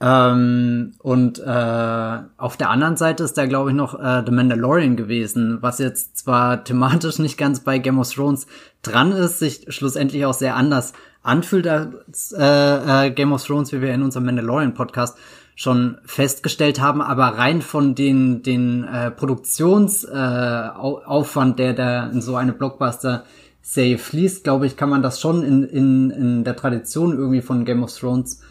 Ähm, 0.00 0.94
und 0.98 1.38
äh, 1.38 2.18
auf 2.36 2.56
der 2.56 2.70
anderen 2.70 2.96
Seite 2.96 3.22
ist 3.22 3.38
da, 3.38 3.46
glaube 3.46 3.70
ich, 3.70 3.76
noch 3.76 3.96
äh, 3.98 4.22
The 4.26 4.32
Mandalorian 4.32 4.96
gewesen, 4.96 5.58
was 5.60 5.78
jetzt 5.78 6.18
zwar 6.18 6.64
thematisch 6.64 7.18
nicht 7.18 7.38
ganz 7.38 7.60
bei 7.60 7.78
Game 7.78 7.98
of 7.98 8.12
Thrones 8.12 8.46
dran 8.82 9.12
ist, 9.12 9.38
sich 9.38 9.66
schlussendlich 9.68 10.26
auch 10.26 10.34
sehr 10.34 10.56
anders 10.56 10.92
anfühlt 11.22 11.68
als 11.68 12.34
äh, 12.36 13.06
äh, 13.06 13.10
Game 13.10 13.32
of 13.32 13.44
Thrones, 13.44 13.72
wie 13.72 13.80
wir 13.80 13.94
in 13.94 14.02
unserem 14.02 14.26
Mandalorian-Podcast 14.26 15.16
schon 15.56 15.98
festgestellt 16.04 16.80
haben, 16.80 17.00
aber 17.00 17.38
rein 17.38 17.62
von 17.62 17.94
den, 17.94 18.42
den 18.42 18.82
äh, 18.84 19.12
Produktionsaufwand, 19.12 21.60
äh, 21.60 21.62
der 21.62 21.74
da 21.74 22.08
in 22.08 22.20
so 22.20 22.36
eine 22.36 22.52
Blockbuster 22.52 23.24
Serie 23.62 23.96
fließt, 23.96 24.44
glaube 24.44 24.66
ich, 24.66 24.76
kann 24.76 24.90
man 24.90 25.02
das 25.02 25.18
schon 25.20 25.42
in, 25.42 25.64
in, 25.64 26.10
in 26.10 26.44
der 26.44 26.54
Tradition 26.56 27.16
irgendwie 27.16 27.40
von 27.40 27.64
Game 27.64 27.82
of 27.82 27.96
Thrones 27.96 28.42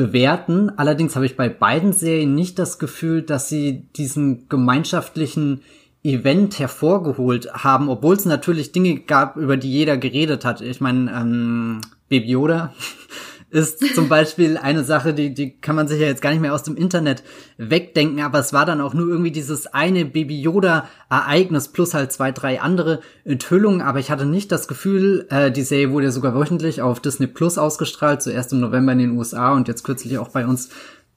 bewerten. 0.00 0.72
Allerdings 0.78 1.14
habe 1.14 1.26
ich 1.26 1.36
bei 1.36 1.50
beiden 1.50 1.92
Serien 1.92 2.34
nicht 2.34 2.58
das 2.58 2.78
Gefühl, 2.78 3.20
dass 3.20 3.50
sie 3.50 3.86
diesen 3.96 4.48
gemeinschaftlichen 4.48 5.60
Event 6.02 6.58
hervorgeholt 6.58 7.52
haben, 7.52 7.90
obwohl 7.90 8.16
es 8.16 8.24
natürlich 8.24 8.72
Dinge 8.72 9.00
gab, 9.00 9.36
über 9.36 9.58
die 9.58 9.70
jeder 9.70 9.98
geredet 9.98 10.46
hat. 10.46 10.62
Ich 10.62 10.80
meine, 10.80 11.12
ähm, 11.12 11.82
Baby 12.08 12.30
Yoda 12.30 12.72
ist 13.50 13.94
zum 13.94 14.08
Beispiel 14.08 14.56
eine 14.56 14.84
Sache, 14.84 15.12
die, 15.12 15.34
die 15.34 15.58
kann 15.58 15.76
man 15.76 15.88
sich 15.88 16.00
ja 16.00 16.06
jetzt 16.06 16.22
gar 16.22 16.30
nicht 16.30 16.40
mehr 16.40 16.54
aus 16.54 16.62
dem 16.62 16.76
Internet 16.76 17.22
wegdenken, 17.58 18.20
aber 18.20 18.38
es 18.38 18.52
war 18.52 18.64
dann 18.64 18.80
auch 18.80 18.94
nur 18.94 19.08
irgendwie 19.08 19.32
dieses 19.32 19.66
eine 19.66 20.04
Baby 20.04 20.40
Yoda 20.40 20.88
Ereignis 21.08 21.68
plus 21.68 21.94
halt 21.94 22.12
zwei, 22.12 22.30
drei 22.32 22.60
andere 22.60 23.00
Enthüllungen, 23.24 23.82
aber 23.82 23.98
ich 23.98 24.10
hatte 24.10 24.26
nicht 24.26 24.52
das 24.52 24.68
Gefühl, 24.68 25.26
äh, 25.30 25.50
die 25.50 25.62
Serie 25.62 25.90
wurde 25.90 26.06
ja 26.06 26.12
sogar 26.12 26.34
wöchentlich 26.34 26.80
auf 26.80 27.00
Disney 27.00 27.26
Plus 27.26 27.58
ausgestrahlt, 27.58 28.22
zuerst 28.22 28.52
im 28.52 28.60
November 28.60 28.92
in 28.92 28.98
den 28.98 29.18
USA 29.18 29.52
und 29.52 29.68
jetzt 29.68 29.82
kürzlich 29.82 30.18
auch 30.18 30.28
bei 30.28 30.46
uns 30.46 30.70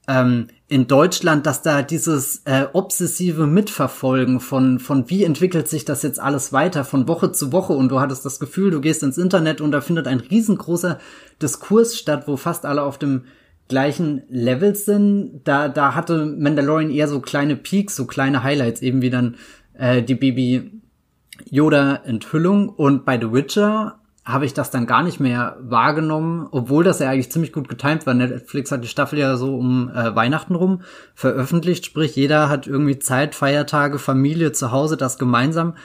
ähm, 0.08 0.48
in 0.68 0.88
Deutschland, 0.88 1.46
dass 1.46 1.62
da 1.62 1.82
dieses 1.82 2.42
äh, 2.46 2.66
obsessive 2.74 3.48
Mitverfolgen 3.48 4.40
von, 4.40 4.80
von 4.80 5.10
wie 5.10 5.24
entwickelt 5.24 5.68
sich 5.68 5.86
das 5.86 6.04
jetzt 6.04 6.20
alles 6.20 6.52
weiter 6.52 6.84
von 6.84 7.08
Woche 7.08 7.32
zu 7.32 7.52
Woche 7.52 7.74
und 7.74 7.90
du 7.90 8.00
hattest 8.00 8.26
das 8.26 8.40
Gefühl, 8.40 8.72
du 8.72 8.82
gehst 8.82 9.04
ins 9.04 9.18
Internet 9.18 9.62
und 9.62 9.72
da 9.72 9.82
findet 9.82 10.08
ein 10.08 10.20
riesengroßer 10.20 11.00
Diskurs 11.42 11.98
statt, 11.98 12.24
wo 12.28 12.38
fast 12.38 12.66
alle 12.66 12.82
auf 12.82 12.98
dem 12.98 13.26
gleichen 13.70 14.24
Level 14.30 14.76
sind. 14.76 15.42
Da, 15.46 15.70
da 15.70 15.96
hatte 15.96 16.26
Mandalorian 16.26 16.92
eher 16.92 17.08
so 17.08 17.22
kleine 17.22 17.56
Peaks, 17.56 17.96
so 17.96 18.06
kleine 18.06 18.44
Highlights, 18.44 18.82
eben 18.82 19.02
wie 19.02 19.10
dann 19.10 19.36
äh, 19.74 20.04
die 20.04 20.16
Baby 20.16 20.82
Yoda 21.50 21.96
Enthüllung 22.04 22.70
und 22.70 23.06
bei 23.06 23.20
The 23.20 23.32
Witcher 23.32 24.00
habe 24.26 24.46
ich 24.46 24.54
das 24.54 24.72
dann 24.72 24.88
gar 24.88 25.04
nicht 25.04 25.20
mehr 25.20 25.58
wahrgenommen, 25.60 26.48
obwohl 26.52 26.84
das 26.84 27.00
ja 27.00 27.10
eigentlich 27.10 27.32
ziemlich 27.32 27.52
gut 27.52 27.68
getimt 27.68 28.06
war. 28.06 28.14
Netflix 28.14 28.72
hat 28.72 28.84
die 28.84 28.88
Staffel 28.88 29.20
ja 29.20 29.36
so 29.36 29.58
um 29.58 29.90
äh, 29.90 30.16
Weihnachten 30.16 30.56
rum 30.56 30.82
veröffentlicht, 31.14 31.86
sprich 31.86 32.16
jeder 32.16 32.48
hat 32.48 32.66
irgendwie 32.66 33.00
Zeit, 33.00 33.36
Feiertage, 33.36 34.00
Familie 34.00 34.54
zu 34.54 34.72
Hause, 34.72 34.96
das 34.96 35.18
gemeinsam 35.18 35.76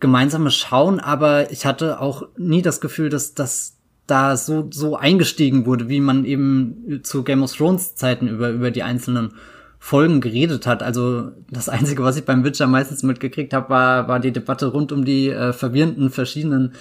gemeinsame 0.00 0.50
Schauen, 0.50 0.98
aber 0.98 1.52
ich 1.52 1.66
hatte 1.66 2.00
auch 2.00 2.26
nie 2.36 2.62
das 2.62 2.80
Gefühl, 2.80 3.10
dass 3.10 3.34
das 3.34 3.76
da 4.08 4.36
so 4.36 4.68
so 4.72 4.96
eingestiegen 4.96 5.66
wurde, 5.66 5.88
wie 5.88 6.00
man 6.00 6.24
eben 6.24 7.00
zu 7.04 7.22
Game 7.22 7.44
of 7.44 7.54
Thrones 7.54 7.94
Zeiten 7.94 8.26
über 8.26 8.50
über 8.50 8.72
die 8.72 8.82
einzelnen 8.82 9.34
Folgen 9.78 10.20
geredet 10.20 10.66
hat. 10.66 10.82
Also 10.82 11.30
das 11.50 11.68
Einzige, 11.68 12.02
was 12.02 12.16
ich 12.16 12.24
beim 12.24 12.42
Witcher 12.42 12.66
meistens 12.66 13.02
mitgekriegt 13.02 13.52
habe, 13.52 13.68
war, 13.68 14.08
war 14.08 14.18
die 14.18 14.32
Debatte 14.32 14.66
rund 14.66 14.92
um 14.92 15.04
die 15.04 15.28
äh, 15.28 15.52
verwirrenden 15.52 16.10
verschiedenen 16.10 16.72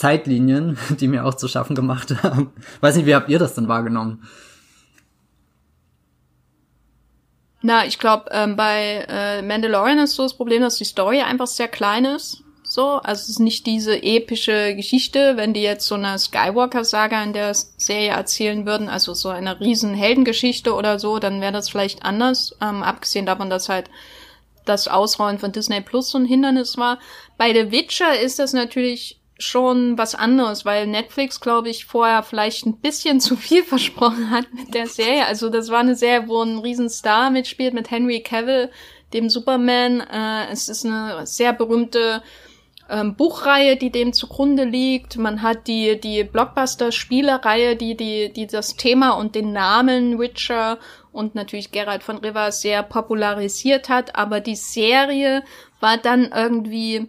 Zeitlinien, 0.00 0.78
die 0.98 1.08
mir 1.08 1.26
auch 1.26 1.34
zu 1.34 1.46
schaffen 1.46 1.76
gemacht 1.76 2.14
haben. 2.22 2.52
Weiß 2.80 2.96
nicht, 2.96 3.04
wie 3.04 3.14
habt 3.14 3.28
ihr 3.28 3.38
das 3.38 3.54
denn 3.54 3.68
wahrgenommen? 3.68 4.26
Na, 7.60 7.84
ich 7.84 7.98
glaube, 7.98 8.30
ähm, 8.30 8.56
bei 8.56 9.04
äh, 9.06 9.42
Mandalorian 9.42 9.98
ist 9.98 10.14
so 10.14 10.22
das 10.22 10.32
Problem, 10.32 10.62
dass 10.62 10.76
die 10.76 10.86
Story 10.86 11.20
einfach 11.20 11.46
sehr 11.46 11.68
klein 11.68 12.06
ist. 12.06 12.42
So, 12.62 12.92
also 12.92 13.20
es 13.20 13.28
ist 13.28 13.40
nicht 13.40 13.66
diese 13.66 14.02
epische 14.02 14.74
Geschichte, 14.74 15.36
wenn 15.36 15.52
die 15.52 15.60
jetzt 15.60 15.86
so 15.86 15.96
eine 15.96 16.18
Skywalker-Saga 16.18 17.22
in 17.22 17.34
der 17.34 17.52
Serie 17.52 18.12
erzählen 18.12 18.64
würden, 18.64 18.88
also 18.88 19.12
so 19.12 19.28
eine 19.28 19.60
riesen 19.60 19.92
Heldengeschichte 19.92 20.72
oder 20.74 20.98
so, 20.98 21.18
dann 21.18 21.42
wäre 21.42 21.52
das 21.52 21.68
vielleicht 21.68 22.04
anders. 22.04 22.56
Ähm, 22.62 22.82
abgesehen 22.82 23.26
davon, 23.26 23.50
dass 23.50 23.68
halt 23.68 23.90
das 24.64 24.88
Ausrollen 24.88 25.38
von 25.38 25.52
Disney 25.52 25.82
Plus 25.82 26.10
so 26.10 26.16
ein 26.16 26.24
Hindernis 26.24 26.78
war. 26.78 26.98
Bei 27.36 27.52
The 27.52 27.70
Witcher 27.70 28.18
ist 28.18 28.38
das 28.38 28.54
natürlich 28.54 29.19
schon 29.40 29.98
was 29.98 30.14
anderes, 30.14 30.64
weil 30.64 30.86
Netflix, 30.86 31.40
glaube 31.40 31.70
ich, 31.70 31.86
vorher 31.86 32.22
vielleicht 32.22 32.66
ein 32.66 32.78
bisschen 32.78 33.20
zu 33.20 33.36
viel 33.36 33.64
versprochen 33.64 34.30
hat 34.30 34.52
mit 34.52 34.74
der 34.74 34.86
Serie. 34.86 35.26
Also 35.26 35.48
das 35.48 35.70
war 35.70 35.80
eine 35.80 35.96
Serie, 35.96 36.28
wo 36.28 36.42
ein 36.42 36.58
Riesenstar 36.58 37.30
mitspielt 37.30 37.74
mit 37.74 37.90
Henry 37.90 38.20
Cavill, 38.20 38.70
dem 39.12 39.28
Superman. 39.28 40.00
Äh, 40.00 40.52
es 40.52 40.68
ist 40.68 40.84
eine 40.84 41.26
sehr 41.26 41.52
berühmte 41.52 42.22
ähm, 42.90 43.14
Buchreihe, 43.14 43.76
die 43.76 43.90
dem 43.90 44.12
zugrunde 44.12 44.64
liegt. 44.64 45.16
Man 45.16 45.42
hat 45.42 45.66
die, 45.66 45.98
die 46.00 46.24
Blockbuster-Spielereihe, 46.24 47.76
die, 47.76 47.96
die, 47.96 48.32
die 48.32 48.46
das 48.46 48.76
Thema 48.76 49.12
und 49.12 49.34
den 49.34 49.52
Namen 49.52 50.18
Witcher 50.18 50.78
und 51.12 51.34
natürlich 51.34 51.70
Geralt 51.72 52.02
von 52.02 52.18
Riva 52.18 52.52
sehr 52.52 52.82
popularisiert 52.82 53.88
hat. 53.88 54.16
Aber 54.16 54.40
die 54.40 54.56
Serie 54.56 55.44
war 55.80 55.96
dann 55.96 56.30
irgendwie 56.34 57.08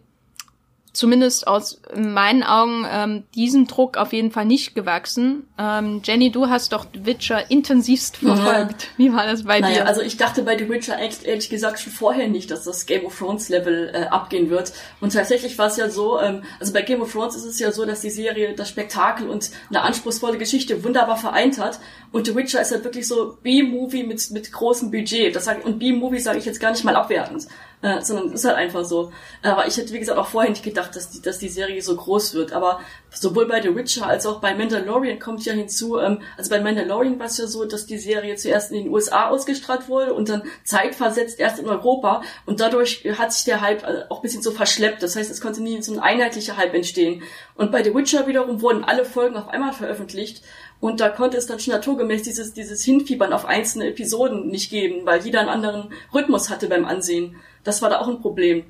zumindest 0.93 1.47
aus 1.47 1.81
meinen 1.95 2.43
Augen 2.43 2.85
ähm, 2.89 3.23
diesen 3.33 3.67
Druck 3.67 3.97
auf 3.97 4.11
jeden 4.11 4.31
Fall 4.31 4.45
nicht 4.45 4.75
gewachsen. 4.75 5.47
Ähm, 5.57 6.01
Jenny, 6.03 6.31
du 6.31 6.49
hast 6.49 6.73
doch 6.73 6.85
Witcher 6.93 7.49
intensivst 7.49 8.17
verfolgt. 8.17 8.83
Ja. 8.83 8.89
Wie 8.97 9.13
war 9.13 9.25
das 9.25 9.43
bei 9.43 9.59
naja, 9.59 9.75
dir? 9.75 9.87
Also 9.87 10.01
ich 10.01 10.17
dachte 10.17 10.43
bei 10.43 10.57
The 10.57 10.67
Witcher 10.69 10.97
ehrlich 10.97 11.49
gesagt 11.49 11.79
schon 11.79 11.93
vorher 11.93 12.27
nicht, 12.27 12.51
dass 12.51 12.65
das 12.65 12.85
Game 12.85 13.05
of 13.05 13.17
Thrones 13.17 13.47
Level 13.47 13.91
äh, 13.93 14.07
abgehen 14.07 14.49
wird. 14.49 14.73
Und 14.99 15.13
tatsächlich 15.13 15.57
war 15.57 15.67
es 15.67 15.77
ja 15.77 15.89
so, 15.89 16.19
ähm, 16.19 16.43
also 16.59 16.73
bei 16.73 16.81
Game 16.81 17.01
of 17.01 17.11
Thrones 17.11 17.35
ist 17.35 17.45
es 17.45 17.59
ja 17.59 17.71
so, 17.71 17.85
dass 17.85 18.01
die 18.01 18.09
Serie 18.09 18.53
das 18.53 18.67
Spektakel 18.67 19.29
und 19.29 19.51
eine 19.69 19.81
anspruchsvolle 19.83 20.37
Geschichte 20.37 20.83
wunderbar 20.83 21.17
vereint 21.17 21.57
hat. 21.57 21.79
Und 22.11 22.27
The 22.27 22.35
Witcher 22.35 22.61
ist 22.61 22.71
halt 22.71 22.83
wirklich 22.83 23.07
so 23.07 23.37
B-Movie 23.41 24.03
mit, 24.03 24.29
mit 24.31 24.51
großem 24.51 24.91
Budget. 24.91 25.33
Das 25.35 25.45
sag, 25.45 25.63
und 25.65 25.79
B-Movie 25.79 26.19
sage 26.19 26.39
ich 26.39 26.45
jetzt 26.45 26.59
gar 26.59 26.71
nicht 26.71 26.83
mal 26.83 26.95
abwertend. 26.95 27.47
Äh, 27.81 28.01
sondern 28.01 28.31
ist 28.31 28.45
halt 28.45 28.57
einfach 28.57 28.85
so. 28.85 29.11
Aber 29.41 29.67
ich 29.67 29.77
hätte, 29.77 29.93
wie 29.93 29.99
gesagt, 29.99 30.17
auch 30.17 30.27
vorher 30.27 30.49
nicht 30.49 30.63
gedacht, 30.63 30.95
dass 30.95 31.09
die, 31.09 31.21
dass 31.21 31.39
die 31.39 31.49
Serie 31.49 31.81
so 31.81 31.95
groß 31.95 32.33
wird. 32.33 32.53
Aber 32.53 32.79
sowohl 33.11 33.47
bei 33.47 33.61
The 33.61 33.75
Witcher 33.75 34.07
als 34.07 34.25
auch 34.25 34.39
bei 34.39 34.53
Mandalorian 34.53 35.19
kommt 35.19 35.43
ja 35.45 35.53
hinzu, 35.53 35.99
ähm, 35.99 36.21
also 36.37 36.49
bei 36.49 36.61
Mandalorian 36.61 37.19
war 37.19 37.25
es 37.25 37.37
ja 37.37 37.47
so, 37.47 37.65
dass 37.65 37.85
die 37.85 37.97
Serie 37.97 38.35
zuerst 38.35 38.71
in 38.71 38.83
den 38.83 38.93
USA 38.93 39.29
ausgestrahlt 39.29 39.89
wurde 39.89 40.13
und 40.13 40.29
dann 40.29 40.43
zeitversetzt 40.63 41.39
erst 41.39 41.59
in 41.59 41.67
Europa 41.67 42.21
und 42.45 42.59
dadurch 42.59 43.03
hat 43.17 43.33
sich 43.33 43.45
der 43.45 43.61
Hype 43.61 43.83
äh, 43.83 44.03
auch 44.09 44.19
ein 44.19 44.21
bisschen 44.21 44.43
so 44.43 44.51
verschleppt. 44.51 45.01
Das 45.03 45.15
heißt, 45.15 45.31
es 45.31 45.41
konnte 45.41 45.61
nie 45.61 45.81
so 45.81 45.93
ein 45.93 45.99
einheitlicher 45.99 46.57
Hype 46.57 46.73
entstehen. 46.73 47.23
Und 47.55 47.71
bei 47.71 47.83
The 47.83 47.93
Witcher 47.93 48.27
wiederum 48.27 48.61
wurden 48.61 48.83
alle 48.83 49.05
Folgen 49.05 49.37
auf 49.37 49.49
einmal 49.49 49.73
veröffentlicht 49.73 50.43
und 50.81 50.99
da 50.99 51.09
konnte 51.09 51.37
es 51.37 51.45
dann 51.45 51.59
schon 51.59 51.73
naturgemäß 51.73 52.23
dieses, 52.23 52.53
dieses 52.53 52.83
Hinfiebern 52.83 53.33
auf 53.33 53.45
einzelne 53.45 53.87
Episoden 53.87 54.47
nicht 54.47 54.71
geben, 54.71 55.05
weil 55.05 55.21
jeder 55.21 55.39
einen 55.39 55.49
anderen 55.49 55.93
Rhythmus 56.13 56.49
hatte 56.49 56.67
beim 56.67 56.85
Ansehen. 56.85 57.35
Das 57.63 57.81
war 57.81 57.89
da 57.89 57.99
auch 57.99 58.07
ein 58.07 58.21
Problem. 58.21 58.65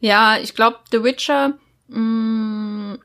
Ja, 0.00 0.36
ich 0.38 0.54
glaube, 0.54 0.78
The 0.90 1.02
Witcher 1.02 1.54
mh, 1.88 1.98
mm, 1.98 2.98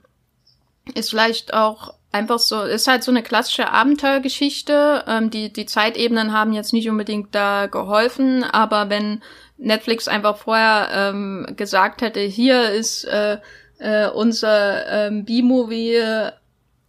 ist 0.96 1.12
vielleicht 1.12 1.54
auch 1.54 1.94
einfach 2.12 2.40
so, 2.40 2.64
ist 2.64 2.88
halt 2.88 3.04
so 3.04 3.12
eine 3.12 3.24
klassische 3.24 3.72
Abenteuergeschichte. 3.72 5.06
Ähm, 5.08 5.30
die, 5.30 5.54
die 5.54 5.66
Zeitebenen 5.66 6.34
haben 6.34 6.54
jetzt 6.54 6.74
nicht 6.74 6.90
unbedingt 6.90 7.34
da 7.36 7.68
geholfen, 7.68 8.44
aber 8.44 8.90
wenn 8.90 9.22
Netflix 9.58 10.08
einfach 10.08 10.38
vorher 10.38 10.90
ähm, 10.94 11.48
gesagt 11.56 12.02
hätte, 12.02 12.22
hier 12.22 12.72
ist 12.72 13.04
äh, 13.06 13.38
äh, 13.80 14.10
unser 14.10 15.08
ähm, 15.08 15.26
B-Movie 15.26 16.32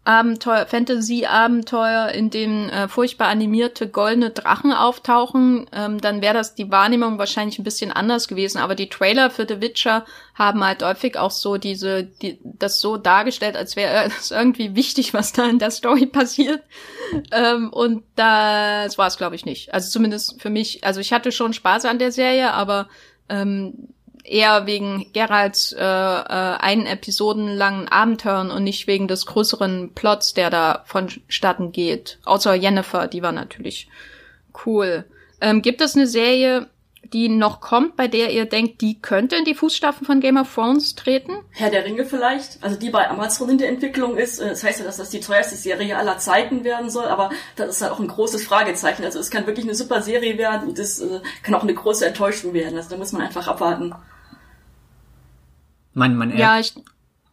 Abenteuer, 0.05 0.65
Fantasy-Abenteuer, 0.65 2.09
in 2.09 2.31
dem 2.31 2.71
äh, 2.71 2.89
furchtbar 2.89 3.29
animierte 3.29 3.87
goldene 3.87 4.31
Drachen 4.31 4.73
auftauchen, 4.73 5.67
ähm, 5.73 6.01
dann 6.01 6.23
wäre 6.23 6.33
das 6.33 6.55
die 6.55 6.71
Wahrnehmung 6.71 7.19
wahrscheinlich 7.19 7.59
ein 7.59 7.65
bisschen 7.65 7.93
anders 7.93 8.27
gewesen. 8.27 8.59
Aber 8.59 8.75
die 8.75 8.89
Trailer 8.89 9.29
für 9.29 9.47
The 9.47 9.61
Witcher 9.61 10.07
haben 10.35 10.65
halt 10.65 10.83
häufig 10.83 11.19
auch 11.19 11.31
so 11.31 11.59
diese, 11.59 12.05
die, 12.05 12.39
das 12.43 12.81
so 12.81 12.97
dargestellt, 12.97 13.57
als 13.57 13.77
wäre 13.77 14.07
es 14.07 14.31
irgendwie 14.31 14.75
wichtig, 14.75 15.13
was 15.13 15.35
da 15.35 15.47
in 15.47 15.59
der 15.59 15.71
Story 15.71 16.07
passiert. 16.07 16.63
Ähm, 17.31 17.71
und 17.71 18.03
das 18.17 18.97
war 18.97 19.07
es, 19.07 19.19
glaube 19.19 19.37
ich, 19.37 19.45
nicht. 19.45 19.75
Also 19.75 19.91
zumindest 19.91 20.41
für 20.41 20.51
mich. 20.51 20.83
Also 20.83 21.01
ich 21.01 21.13
hatte 21.13 21.31
schon 21.31 21.53
Spaß 21.53 21.85
an 21.85 21.99
der 21.99 22.11
Serie, 22.11 22.55
aber 22.55 22.89
ähm, 23.29 23.89
eher 24.25 24.67
wegen 24.67 25.07
Geralds 25.13 25.73
äh, 25.73 25.81
äh, 25.81 25.85
einen 25.85 26.87
episodenlangen 26.87 27.89
Abenteuern 27.89 28.51
und 28.51 28.65
nicht 28.65 28.87
wegen 28.87 29.09
des 29.09 29.27
größeren 29.27 29.93
Plots, 29.95 30.35
der 30.35 30.51
da 30.51 30.83
vonstatten 30.87 31.73
geht. 31.73 32.19
Außer 32.25 32.55
Jennifer, 32.55 33.09
die 33.09 33.23
war 33.23 33.33
natürlich 33.33 33.89
cool. 34.67 35.05
Ähm, 35.41 35.63
gibt 35.63 35.81
es 35.81 35.97
eine 35.97 36.07
Serie, 36.07 36.69
die 37.03 37.29
noch 37.29 37.61
kommt, 37.61 37.97
bei 37.97 38.09
der 38.09 38.31
ihr 38.33 38.45
denkt, 38.47 38.81
die 38.81 39.01
könnte 39.01 39.37
in 39.37 39.45
die 39.45 39.55
Fußstapfen 39.55 40.07
von 40.07 40.21
Game 40.21 40.37
of 40.37 40.53
Thrones 40.55 40.95
treten? 40.95 41.33
Herr 41.51 41.71
der 41.71 41.85
Ringe 41.85 42.05
vielleicht, 42.05 42.63
also 42.63 42.77
die 42.77 42.91
bei 42.91 43.09
Amazon 43.09 43.51
in 43.51 43.59
der 43.59 43.69
Entwicklung 43.69 44.17
ist. 44.17 44.39
Äh, 44.39 44.51
das 44.51 44.63
heißt 44.63 44.81
ja, 44.81 44.85
dass 44.85 44.99
das 44.99 45.11
die 45.11 45.21
teuerste 45.21 45.57
Serie 45.57 45.97
aller 45.97 46.19
Zeiten 46.19 46.65
werden 46.65 46.91
soll, 46.91 47.07
aber 47.07 47.31
das 47.57 47.77
ist 47.77 47.83
halt 47.83 47.93
auch 47.93 48.01
ein 48.01 48.09
großes 48.09 48.45
Fragezeichen. 48.45 49.05
Also 49.05 49.19
es 49.19 49.31
kann 49.31 49.47
wirklich 49.47 49.67
eine 49.67 49.75
super 49.75 50.03
Serie 50.03 50.39
werden 50.39 50.69
und 50.69 50.79
es 50.79 51.01
äh, 51.01 51.21
kann 51.43 51.55
auch 51.55 51.63
eine 51.63 51.75
große 51.75 52.07
Enttäuschung 52.07 52.55
werden. 52.55 52.77
Also 52.77 52.91
da 52.91 52.97
muss 52.97 53.13
man 53.13 53.23
einfach 53.23 53.49
abwarten. 53.49 53.93
Mein, 55.93 56.17
mein 56.17 56.37
ja, 56.37 56.61
ich, 56.61 56.75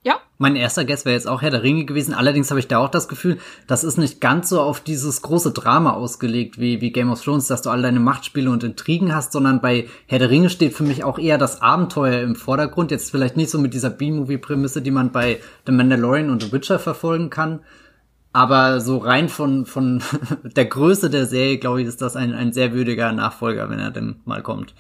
ja. 0.08 0.22
Mein 0.38 0.56
erster 0.56 0.86
Guess 0.86 1.04
wäre 1.04 1.16
jetzt 1.16 1.28
auch 1.28 1.42
Herr 1.42 1.52
der 1.52 1.64
Ringe 1.64 1.84
gewesen. 1.84 2.14
Allerdings 2.14 2.50
habe 2.50 2.62
ich 2.62 2.70
da 2.70 2.78
auch 2.78 2.88
das 2.88 3.10
Gefühl, 3.10 3.40
das 3.68 3.84
ist 3.84 3.98
nicht 3.98 4.22
ganz 4.22 4.48
so 4.48 4.62
auf 4.62 4.80
dieses 4.80 5.22
große 5.22 5.52
Drama 5.52 5.92
ausgelegt 5.92 6.62
wie, 6.62 6.80
wie 6.80 6.94
Game 6.94 7.12
of 7.12 7.22
Thrones, 7.22 7.48
dass 7.48 7.62
du 7.62 7.70
all 7.70 7.82
deine 7.82 8.00
Machtspiele 8.00 8.50
und 8.50 8.64
Intrigen 8.64 9.14
hast, 9.14 9.34
sondern 9.34 9.60
bei 9.60 9.90
Herr 10.06 10.20
der 10.20 10.30
Ringe 10.30 10.50
steht 10.50 10.74
für 10.74 10.84
mich 10.84 11.04
auch 11.04 11.20
eher 11.20 11.38
das 11.38 11.62
Abenteuer 11.62 12.22
im 12.22 12.36
Vordergrund. 12.36 12.92
Jetzt 12.92 13.12
vielleicht 13.12 13.36
nicht 13.36 13.50
so 13.50 13.60
mit 13.60 13.74
dieser 13.74 13.90
B-Movie-Prämisse, 13.90 14.82
die 14.82 14.92
man 14.92 15.12
bei 15.12 15.42
The 15.66 15.74
Mandalorian 15.74 16.30
und 16.30 16.42
The 16.42 16.54
Witcher 16.54 16.80
verfolgen 16.80 17.30
kann. 17.30 17.60
Aber 18.32 18.80
so 18.80 19.00
rein 19.00 19.28
von, 19.28 19.66
von 19.66 20.02
der 20.44 20.66
Größe 20.66 21.10
der 21.10 21.26
Serie, 21.26 21.58
glaube 21.58 21.82
ich, 21.82 21.88
ist 21.88 22.02
das 22.02 22.16
ein, 22.16 22.34
ein 22.34 22.54
sehr 22.54 22.72
würdiger 22.72 23.12
Nachfolger, 23.12 23.70
wenn 23.70 23.80
er 23.80 23.92
denn 23.92 24.22
mal 24.24 24.42
kommt. 24.42 24.74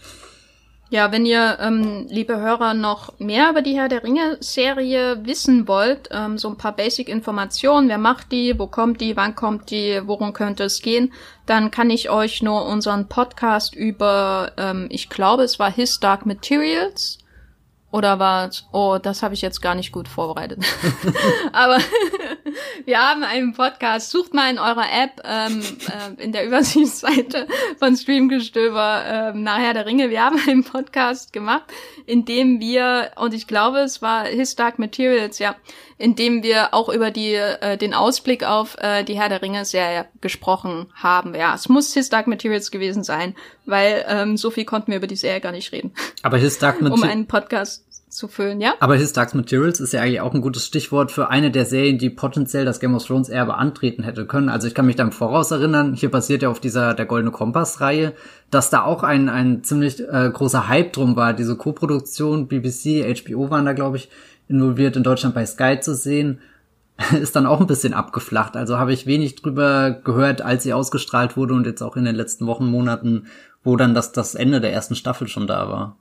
Ja, 0.89 1.12
wenn 1.12 1.26
ihr, 1.26 1.58
ähm, 1.60 2.08
liebe 2.10 2.39
Hörer, 2.39 2.73
noch 2.73 3.19
mehr 3.19 3.50
über 3.50 3.62
die 3.62 3.76
Herr 3.76 3.89
der 3.89 4.06
Ringe-Serie 4.06 5.26
wissen 5.26 5.67
wollt, 5.67 6.08
ähm, 6.12 6.38
so 6.38 6.47
ein 6.47 6.58
paar 6.58 6.73
Basic-Informationen, 6.73 7.89
wer 7.89 7.97
macht 7.97 8.32
die, 8.32 8.58
wo 8.58 8.67
kommt 8.67 9.02
die, 9.02 9.17
wann 9.17 9.36
kommt 9.36 9.69
die, 9.69 10.00
worum 10.06 10.32
könnte 10.32 10.63
es 10.63 10.82
gehen, 10.82 11.12
dann 11.45 11.71
kann 11.71 11.89
ich 11.89 12.10
euch 12.10 12.41
nur 12.41 12.65
unseren 12.65 13.10
Podcast 13.10 13.76
über, 13.76 14.54
ähm, 14.56 14.88
ich 14.89 15.10
glaube, 15.10 15.43
es 15.43 15.60
war 15.60 15.69
His 15.69 16.00
Dark 16.00 16.26
Materials, 16.26 17.17
oder 17.91 18.19
war 18.19 18.50
oh, 18.73 18.97
das 19.02 19.23
habe 19.23 19.34
ich 19.34 19.41
jetzt 19.41 19.62
gar 19.62 19.73
nicht 19.73 19.91
gut 19.91 20.08
vorbereitet. 20.08 20.60
Aber 21.54 21.78
wir 22.86 23.00
haben 23.00 23.23
einen 23.23 23.54
Podcast. 23.54 24.12
Sucht 24.12 24.34
mal 24.34 24.52
in 24.52 24.60
eurer 24.60 24.86
App 24.91 25.21
ähm, 25.23 25.62
äh, 25.62 26.21
in 26.21 26.34
der 26.34 26.45
Übersichtsseite 26.45 27.47
von 27.80 27.95
Streamgestöber 27.95 29.04
ähm, 29.08 29.43
nachher 29.43 29.73
der 29.73 29.86
Ringe. 29.86 30.10
Wir 30.10 30.23
haben 30.23 30.39
einen 30.47 30.65
Podcast 30.65 31.32
gemacht, 31.32 31.63
in 32.06 32.26
dem 32.26 32.60
wir, 32.60 33.12
und 33.15 33.34
ich 33.34 33.47
glaube, 33.47 33.80
es 33.80 34.02
war 34.02 34.26
His 34.26 34.56
Dark 34.56 34.80
Materials, 34.80 35.39
ja, 35.39 35.56
in 35.97 36.15
dem 36.15 36.43
wir 36.43 36.73
auch 36.73 36.89
über 36.89 37.12
die 37.12 37.33
äh, 37.33 37.77
den 37.77 37.93
Ausblick 37.93 38.43
auf 38.43 38.77
äh, 38.79 39.03
die 39.03 39.17
Herr 39.19 39.29
der 39.29 39.41
Ringe 39.41 39.65
Serie 39.65 40.05
gesprochen 40.21 40.88
haben. 40.93 41.33
Ja, 41.33 41.55
es 41.55 41.69
muss 41.69 41.93
His 41.93 42.10
Dark 42.10 42.27
Materials 42.27 42.71
gewesen 42.71 43.03
sein, 43.03 43.36
weil 43.65 44.05
ähm, 44.07 44.38
so 44.38 44.51
viel 44.51 44.65
konnten 44.65 44.91
wir 44.91 44.97
über 44.97 45.07
die 45.07 45.15
Serie 45.15 45.41
gar 45.41 45.51
nicht 45.51 45.71
reden. 45.71 45.91
Aber 46.21 46.38
His 46.38 46.60
Dark 46.60 46.81
Materials 46.81 47.03
um 47.03 47.10
einen 47.10 47.27
Podcast 47.27 47.86
zu 48.10 48.27
füllen, 48.27 48.62
ja? 48.62 48.73
Aber 48.79 48.95
His 48.95 49.13
Dark 49.13 49.36
Materials 49.36 49.79
ist 49.79 49.93
ja 49.93 50.01
eigentlich 50.01 50.21
auch 50.21 50.33
ein 50.33 50.41
gutes 50.41 50.65
Stichwort 50.65 51.12
für 51.12 51.29
eine 51.29 51.51
der 51.51 51.65
Serien, 51.65 51.97
die 51.97 52.10
potenziell 52.10 52.65
das 52.65 52.79
Game 52.79 52.95
of 52.95 53.05
Thrones 53.05 53.29
Erbe 53.29 53.55
antreten 53.55 54.03
hätte 54.03 54.25
können. 54.25 54.49
Also 54.49 54.67
ich 54.67 54.73
kann 54.73 54.86
mich 54.86 54.95
da 54.95 55.03
im 55.03 55.12
Voraus 55.12 55.51
erinnern, 55.51 55.93
hier 55.93 56.10
basiert 56.10 56.41
ja 56.41 56.49
auf 56.49 56.60
dieser 56.60 56.93
der 56.93 57.05
Goldene 57.05 57.31
Kompass-Reihe, 57.31 58.13
dass 58.49 58.69
da 58.69 58.83
auch 58.83 59.03
ein, 59.03 59.29
ein 59.29 59.63
ziemlich 59.63 59.99
äh, 59.99 60.29
großer 60.31 60.67
Hype 60.67 60.93
drum 60.93 61.15
war. 61.15 61.33
Diese 61.33 61.57
Co-Produktion, 61.57 62.47
BBC, 62.47 63.03
HBO 63.23 63.49
waren 63.49 63.65
da, 63.65 63.73
glaube 63.73 63.97
ich, 63.97 64.10
involviert, 64.47 64.95
in 64.95 65.03
Deutschland 65.03 65.36
bei 65.36 65.45
Sky 65.45 65.79
zu 65.79 65.93
sehen, 65.95 66.41
ist 67.19 67.36
dann 67.36 67.45
auch 67.45 67.60
ein 67.60 67.67
bisschen 67.67 67.93
abgeflacht. 67.93 68.55
Also 68.55 68.77
habe 68.77 68.93
ich 68.93 69.05
wenig 69.05 69.36
drüber 69.36 69.91
gehört, 69.91 70.41
als 70.41 70.63
sie 70.63 70.73
ausgestrahlt 70.73 71.38
wurde 71.38 71.53
und 71.53 71.65
jetzt 71.65 71.81
auch 71.81 71.95
in 71.95 72.05
den 72.05 72.15
letzten 72.15 72.47
Wochen, 72.47 72.65
Monaten, 72.65 73.27
wo 73.63 73.75
dann 73.75 73.93
das, 73.93 74.12
das 74.12 74.36
Ende 74.36 74.62
der 74.62 74.73
ersten 74.73 74.95
Staffel 74.95 75.27
schon 75.27 75.47
da 75.47 75.69
war. 75.69 75.97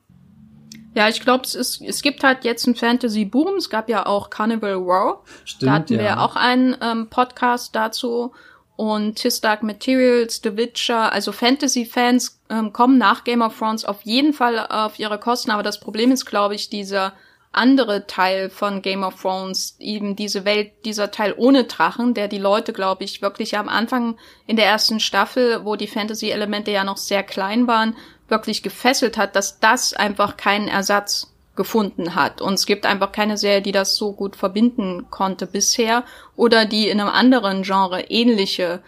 Ja, 0.95 1.11
ich 1.11 1.21
glaube, 1.21 1.45
es, 1.45 1.55
ist, 1.55 1.83
es 1.83 2.01
gibt 2.01 2.25
halt 2.25 2.45
jetzt 2.45 2.67
einen 2.67 2.75
Fantasy-Boom. 2.75 3.57
Es 3.57 3.69
gab 3.69 3.91
ja 3.91 4.07
auch 4.07 4.31
Carnival 4.31 4.73
Row. 4.73 5.19
Stimmt, 5.45 5.69
da 5.69 5.73
hatten 5.75 5.95
ja. 5.95 6.01
wir 6.01 6.21
auch 6.23 6.37
einen 6.37 6.75
ähm, 6.81 7.09
Podcast 7.11 7.77
dazu. 7.77 8.33
Und 8.77 9.19
His 9.19 9.43
Dark 9.43 9.63
Materials, 9.63 10.41
The 10.43 10.57
Witcher, 10.57 11.13
also 11.13 11.33
Fantasy-Fans 11.33 12.41
ähm, 12.49 12.73
kommen 12.73 12.97
nach 12.97 13.25
Game 13.25 13.43
of 13.43 13.59
Thrones 13.59 13.85
auf 13.85 14.03
jeden 14.03 14.33
Fall 14.33 14.59
auf 14.59 14.99
ihre 14.99 15.19
Kosten. 15.19 15.51
Aber 15.51 15.63
das 15.63 15.81
Problem 15.81 16.13
ist, 16.13 16.25
glaube 16.25 16.55
ich, 16.55 16.71
dieser 16.71 17.13
andere 17.57 18.07
Teil 18.07 18.51
von 18.51 18.83
Game 18.83 19.03
of 19.03 19.21
Thrones, 19.21 19.77
eben 19.79 20.17
diese 20.17 20.45
Welt, 20.45 20.73
dieser 20.85 21.11
Teil 21.11 21.35
ohne 21.37 21.65
Drachen, 21.65 22.15
der 22.15 22.29
die 22.29 22.39
Leute, 22.39 22.73
glaube 22.73 23.05
ich, 23.05 23.23
wirklich 23.23 23.57
am 23.57 23.69
Anfang 23.69 24.17
in 24.47 24.57
der 24.57 24.67
ersten 24.67 25.01
Staffel, 25.01 25.65
wo 25.65 25.77
die 25.77 25.87
Fantasy-Elemente 25.87 26.71
ja 26.71 26.85
noch 26.85 26.97
sehr 26.97 27.23
klein 27.23 27.67
waren, 27.67 27.97
wirklich 28.29 28.63
gefesselt 28.63 29.17
hat, 29.17 29.37
dass 29.37 29.61
das 29.61 29.93
einfach 29.95 30.37
keinen 30.37 30.69
Ersatz 30.69 31.33
gefunden 31.57 32.15
hat. 32.15 32.41
Und 32.41 32.55
es 32.55 32.67
gibt 32.67 32.87
einfach 32.87 33.13
keine 33.13 33.39
Serie, 33.39 33.63
die 33.63 33.73
das 33.73 33.97
so 33.97 34.13
gut 34.13 34.37
verbinden 34.37 35.07
konnte 35.11 35.47
bisher 35.47 36.05
oder 36.37 36.67
die 36.67 36.89
in 36.89 37.01
einem 37.01 37.11
anderen 37.11 37.63
Genre 37.63 38.03
ähnliche, 38.03 38.83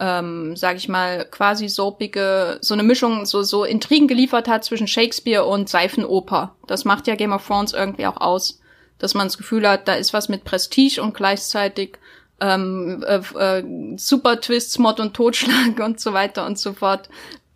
ähm, 0.00 0.54
sag 0.56 0.76
ich 0.76 0.88
mal, 0.88 1.24
quasi 1.24 1.68
soapige, 1.68 2.58
so 2.60 2.74
eine 2.74 2.82
Mischung, 2.82 3.26
so, 3.26 3.42
so 3.42 3.64
Intrigen 3.64 4.08
geliefert 4.08 4.48
hat 4.48 4.64
zwischen 4.64 4.86
Shakespeare 4.86 5.44
und 5.44 5.68
Seifenoper. 5.68 6.54
Das 6.66 6.84
macht 6.84 7.06
ja 7.06 7.14
Game 7.14 7.32
of 7.32 7.46
Thrones 7.46 7.72
irgendwie 7.72 8.06
auch 8.06 8.20
aus, 8.20 8.60
dass 8.98 9.14
man 9.14 9.26
das 9.26 9.38
Gefühl 9.38 9.68
hat, 9.68 9.88
da 9.88 9.94
ist 9.94 10.12
was 10.12 10.28
mit 10.28 10.44
Prestige 10.44 11.02
und 11.02 11.14
gleichzeitig 11.14 11.98
ähm, 12.40 13.04
äh, 13.06 13.20
äh, 13.38 13.96
Super 13.96 14.40
Twists, 14.40 14.78
Mord 14.78 15.00
und 15.00 15.14
Totschlag 15.14 15.78
und 15.84 16.00
so 16.00 16.12
weiter 16.12 16.46
und 16.46 16.58
so 16.58 16.72
fort. 16.72 17.08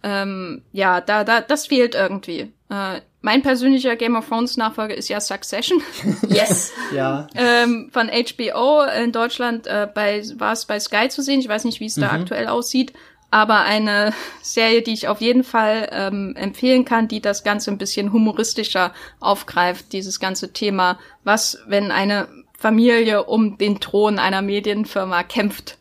Ähm, 0.02 0.62
ja, 0.72 1.00
da, 1.00 1.22
da, 1.22 1.40
das 1.40 1.68
fehlt 1.68 1.94
irgendwie. 1.94 2.52
Äh, 2.72 3.02
mein 3.20 3.42
persönlicher 3.42 3.96
Game 3.96 4.16
of 4.16 4.28
Thrones 4.28 4.56
Nachfolger 4.56 4.96
ist 4.96 5.08
ja 5.08 5.20
Succession. 5.20 5.82
Yes. 6.28 6.72
ja. 6.94 7.26
Ähm, 7.34 7.90
von 7.92 8.08
HBO 8.08 8.82
in 9.04 9.12
Deutschland 9.12 9.66
äh, 9.66 9.86
bei 9.94 10.22
war 10.36 10.52
es 10.52 10.64
bei 10.64 10.80
Sky 10.80 11.08
zu 11.08 11.22
sehen. 11.22 11.40
Ich 11.40 11.48
weiß 11.48 11.64
nicht, 11.64 11.80
wie 11.80 11.86
es 11.86 11.96
da 11.96 12.12
mhm. 12.12 12.22
aktuell 12.22 12.46
aussieht, 12.46 12.94
aber 13.30 13.60
eine 13.60 14.14
Serie, 14.40 14.80
die 14.80 14.94
ich 14.94 15.08
auf 15.08 15.20
jeden 15.20 15.44
Fall 15.44 15.88
ähm, 15.92 16.34
empfehlen 16.34 16.86
kann, 16.86 17.08
die 17.08 17.20
das 17.20 17.44
Ganze 17.44 17.70
ein 17.70 17.78
bisschen 17.78 18.12
humoristischer 18.12 18.94
aufgreift. 19.20 19.92
Dieses 19.92 20.18
ganze 20.18 20.54
Thema, 20.54 20.98
was 21.24 21.58
wenn 21.66 21.90
eine 21.90 22.28
Familie 22.58 23.24
um 23.24 23.58
den 23.58 23.80
Thron 23.80 24.18
einer 24.18 24.40
Medienfirma 24.40 25.22
kämpft 25.24 25.76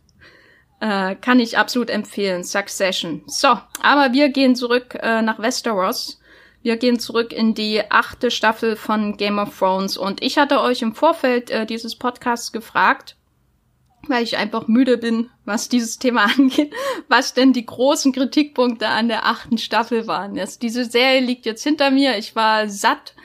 Äh, 0.81 1.15
kann 1.15 1.39
ich 1.39 1.57
absolut 1.59 1.91
empfehlen. 1.91 2.43
Succession. 2.43 3.21
So, 3.27 3.49
aber 3.81 4.13
wir 4.13 4.29
gehen 4.29 4.55
zurück 4.55 4.97
äh, 4.99 5.21
nach 5.21 5.39
Westeros. 5.39 6.20
Wir 6.63 6.77
gehen 6.77 6.99
zurück 6.99 7.33
in 7.33 7.53
die 7.55 7.81
achte 7.89 8.29
Staffel 8.29 8.75
von 8.75 9.17
Game 9.17 9.39
of 9.39 9.57
Thrones. 9.57 9.97
Und 9.97 10.21
ich 10.23 10.37
hatte 10.37 10.61
euch 10.61 10.81
im 10.81 10.93
Vorfeld 10.93 11.49
äh, 11.49 11.65
dieses 11.65 11.95
Podcasts 11.95 12.51
gefragt, 12.51 13.15
weil 14.07 14.23
ich 14.23 14.37
einfach 14.37 14.67
müde 14.67 14.97
bin, 14.97 15.29
was 15.45 15.69
dieses 15.69 15.97
Thema 15.97 16.25
angeht, 16.37 16.73
was 17.07 17.33
denn 17.33 17.53
die 17.53 17.65
großen 17.65 18.13
Kritikpunkte 18.13 18.87
an 18.87 19.07
der 19.07 19.25
achten 19.25 19.57
Staffel 19.57 20.05
waren. 20.07 20.35
Das, 20.35 20.59
diese 20.59 20.85
Serie 20.85 21.21
liegt 21.21 21.45
jetzt 21.45 21.63
hinter 21.63 21.89
mir. 21.89 22.17
Ich 22.17 22.35
war 22.35 22.69
satt. 22.69 23.15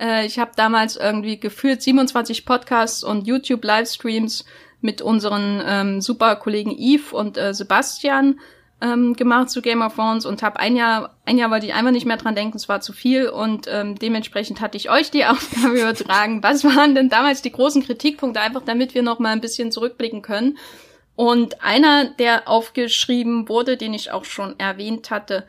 Äh, 0.00 0.24
ich 0.24 0.38
habe 0.38 0.52
damals 0.56 0.96
irgendwie 0.96 1.38
gefühlt 1.38 1.82
27 1.82 2.46
Podcasts 2.46 3.04
und 3.04 3.26
YouTube-Livestreams 3.26 4.46
mit 4.80 5.02
unseren 5.02 5.62
ähm, 5.66 6.00
super 6.00 6.36
Kollegen 6.36 6.70
Yves 6.70 7.12
und 7.12 7.36
äh, 7.36 7.52
Sebastian 7.52 8.40
ähm, 8.80 9.14
gemacht 9.14 9.50
zu 9.50 9.62
Game 9.62 9.80
of 9.80 9.94
Thrones 9.94 10.26
und 10.26 10.42
habe 10.42 10.60
ein 10.60 10.76
Jahr, 10.76 11.16
ein 11.24 11.38
Jahr 11.38 11.50
wollte 11.50 11.66
ich 11.66 11.74
einfach 11.74 11.92
nicht 11.92 12.06
mehr 12.06 12.18
dran 12.18 12.34
denken, 12.34 12.56
es 12.56 12.68
war 12.68 12.80
zu 12.80 12.92
viel 12.92 13.28
und 13.28 13.66
ähm, 13.70 13.98
dementsprechend 13.98 14.60
hatte 14.60 14.76
ich 14.76 14.90
euch 14.90 15.10
die 15.10 15.24
Aufgabe 15.26 15.80
übertragen. 15.80 16.42
Was 16.42 16.64
waren 16.64 16.94
denn 16.94 17.08
damals 17.08 17.42
die 17.42 17.52
großen 17.52 17.82
Kritikpunkte, 17.82 18.40
einfach 18.40 18.62
damit 18.62 18.94
wir 18.94 19.02
noch 19.02 19.18
mal 19.18 19.30
ein 19.30 19.40
bisschen 19.40 19.72
zurückblicken 19.72 20.22
können? 20.22 20.58
Und 21.14 21.62
einer, 21.62 22.10
der 22.10 22.46
aufgeschrieben 22.46 23.48
wurde, 23.48 23.78
den 23.78 23.94
ich 23.94 24.10
auch 24.10 24.26
schon 24.26 24.58
erwähnt 24.58 25.10
hatte, 25.10 25.46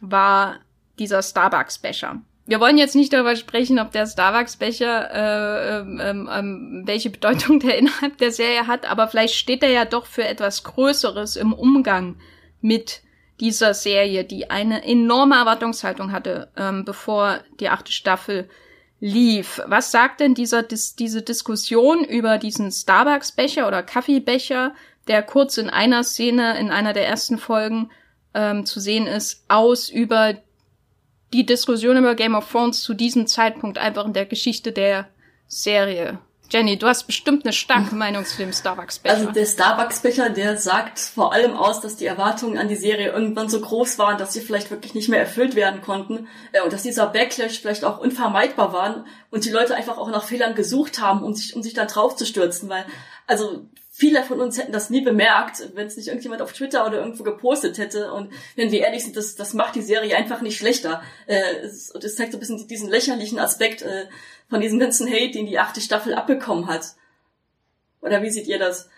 war 0.00 0.56
dieser 0.98 1.22
Starbucks-Becher. 1.22 2.20
Wir 2.46 2.60
wollen 2.60 2.78
jetzt 2.78 2.96
nicht 2.96 3.12
darüber 3.12 3.36
sprechen, 3.36 3.78
ob 3.78 3.92
der 3.92 4.06
Starbucks-Becher, 4.06 5.10
äh, 5.12 5.78
ähm, 5.78 6.00
ähm, 6.02 6.30
ähm 6.32 6.82
welche 6.86 7.10
Bedeutung 7.10 7.60
der 7.60 7.78
innerhalb 7.78 8.18
der 8.18 8.32
Serie 8.32 8.66
hat, 8.66 8.90
aber 8.90 9.06
vielleicht 9.06 9.34
steht 9.34 9.62
er 9.62 9.70
ja 9.70 9.84
doch 9.84 10.06
für 10.06 10.24
etwas 10.24 10.64
Größeres 10.64 11.36
im 11.36 11.52
Umgang 11.52 12.16
mit 12.60 13.02
dieser 13.40 13.74
Serie, 13.74 14.24
die 14.24 14.50
eine 14.50 14.84
enorme 14.84 15.36
Erwartungshaltung 15.36 16.12
hatte, 16.12 16.48
ähm, 16.56 16.84
bevor 16.84 17.40
die 17.60 17.68
achte 17.68 17.92
Staffel 17.92 18.48
lief. 18.98 19.60
Was 19.66 19.90
sagt 19.90 20.20
denn 20.20 20.34
dieser, 20.34 20.62
dis, 20.62 20.96
diese 20.96 21.22
Diskussion 21.22 22.04
über 22.04 22.38
diesen 22.38 22.70
Starbucks-Becher 22.70 23.66
oder 23.68 23.82
Kaffeebecher, 23.82 24.74
der 25.06 25.22
kurz 25.22 25.58
in 25.58 25.68
einer 25.68 26.02
Szene 26.02 26.58
in 26.58 26.70
einer 26.70 26.92
der 26.92 27.06
ersten 27.06 27.38
Folgen 27.38 27.90
ähm, 28.34 28.64
zu 28.64 28.80
sehen 28.80 29.06
ist, 29.06 29.44
aus 29.48 29.88
über 29.88 30.34
die 31.32 31.44
Diskussion 31.44 31.96
über 31.96 32.14
Game 32.14 32.34
of 32.34 32.50
Thrones 32.50 32.82
zu 32.82 32.94
diesem 32.94 33.26
Zeitpunkt 33.26 33.78
einfach 33.78 34.06
in 34.06 34.12
der 34.14 34.26
Geschichte 34.26 34.72
der 34.72 35.08
Serie? 35.46 36.18
Jenny, 36.50 36.78
du 36.78 36.86
hast 36.86 37.04
bestimmt 37.04 37.44
eine 37.44 37.52
starke 37.52 37.94
Meinung 37.94 38.24
zu 38.24 38.36
dem 38.36 38.52
Starbucks-Becher. 38.52 39.14
Also 39.14 39.30
der 39.32 39.46
Starbucks-Becher, 39.46 40.30
der 40.30 40.56
sagt 40.56 40.98
vor 40.98 41.32
allem 41.32 41.54
aus, 41.54 41.80
dass 41.80 41.96
die 41.96 42.06
Erwartungen 42.06 42.56
an 42.56 42.68
die 42.68 42.76
Serie 42.76 43.10
irgendwann 43.10 43.48
so 43.48 43.60
groß 43.60 43.98
waren, 43.98 44.18
dass 44.18 44.32
sie 44.32 44.40
vielleicht 44.40 44.70
wirklich 44.70 44.94
nicht 44.94 45.08
mehr 45.08 45.18
erfüllt 45.18 45.56
werden 45.56 45.82
konnten 45.82 46.28
äh, 46.52 46.60
und 46.60 46.72
dass 46.72 46.82
dieser 46.82 47.08
Backlash 47.08 47.60
vielleicht 47.60 47.84
auch 47.84 47.98
unvermeidbar 47.98 48.72
war 48.72 49.04
und 49.30 49.44
die 49.44 49.50
Leute 49.50 49.74
einfach 49.74 49.98
auch 49.98 50.10
nach 50.10 50.24
Fehlern 50.24 50.54
gesucht 50.54 51.00
haben, 51.00 51.22
um 51.22 51.34
sich, 51.34 51.56
um 51.56 51.62
sich 51.62 51.74
da 51.74 51.84
drauf 51.84 52.16
zu 52.16 52.24
stürzen, 52.24 52.68
weil 52.68 52.84
also 53.26 53.66
viele 53.96 54.22
von 54.24 54.40
uns 54.40 54.58
hätten 54.58 54.72
das 54.72 54.90
nie 54.90 55.00
bemerkt, 55.00 55.70
wenn 55.74 55.86
es 55.86 55.96
nicht 55.96 56.08
irgendjemand 56.08 56.42
auf 56.42 56.52
Twitter 56.52 56.86
oder 56.86 56.98
irgendwo 56.98 57.22
gepostet 57.22 57.78
hätte. 57.78 58.12
Und 58.12 58.30
wenn 58.54 58.70
wir 58.70 58.80
ehrlich 58.80 59.04
sind, 59.04 59.16
das, 59.16 59.36
das 59.36 59.54
macht 59.54 59.74
die 59.74 59.80
Serie 59.80 60.16
einfach 60.16 60.42
nicht 60.42 60.58
schlechter. 60.58 61.02
Äh, 61.26 61.60
es, 61.62 61.94
das 61.98 62.14
zeigt 62.14 62.32
so 62.32 62.36
ein 62.36 62.40
bisschen 62.40 62.68
diesen 62.68 62.90
lächerlichen 62.90 63.38
Aspekt 63.38 63.80
äh, 63.80 64.06
von 64.50 64.60
diesem 64.60 64.78
ganzen 64.78 65.10
Hate, 65.10 65.30
den 65.30 65.46
die 65.46 65.58
achte 65.58 65.80
Staffel 65.80 66.14
abbekommen 66.14 66.66
hat. 66.66 66.88
Oder 68.02 68.22
wie 68.22 68.28
seht 68.28 68.46
ihr 68.46 68.58
das? 68.58 68.90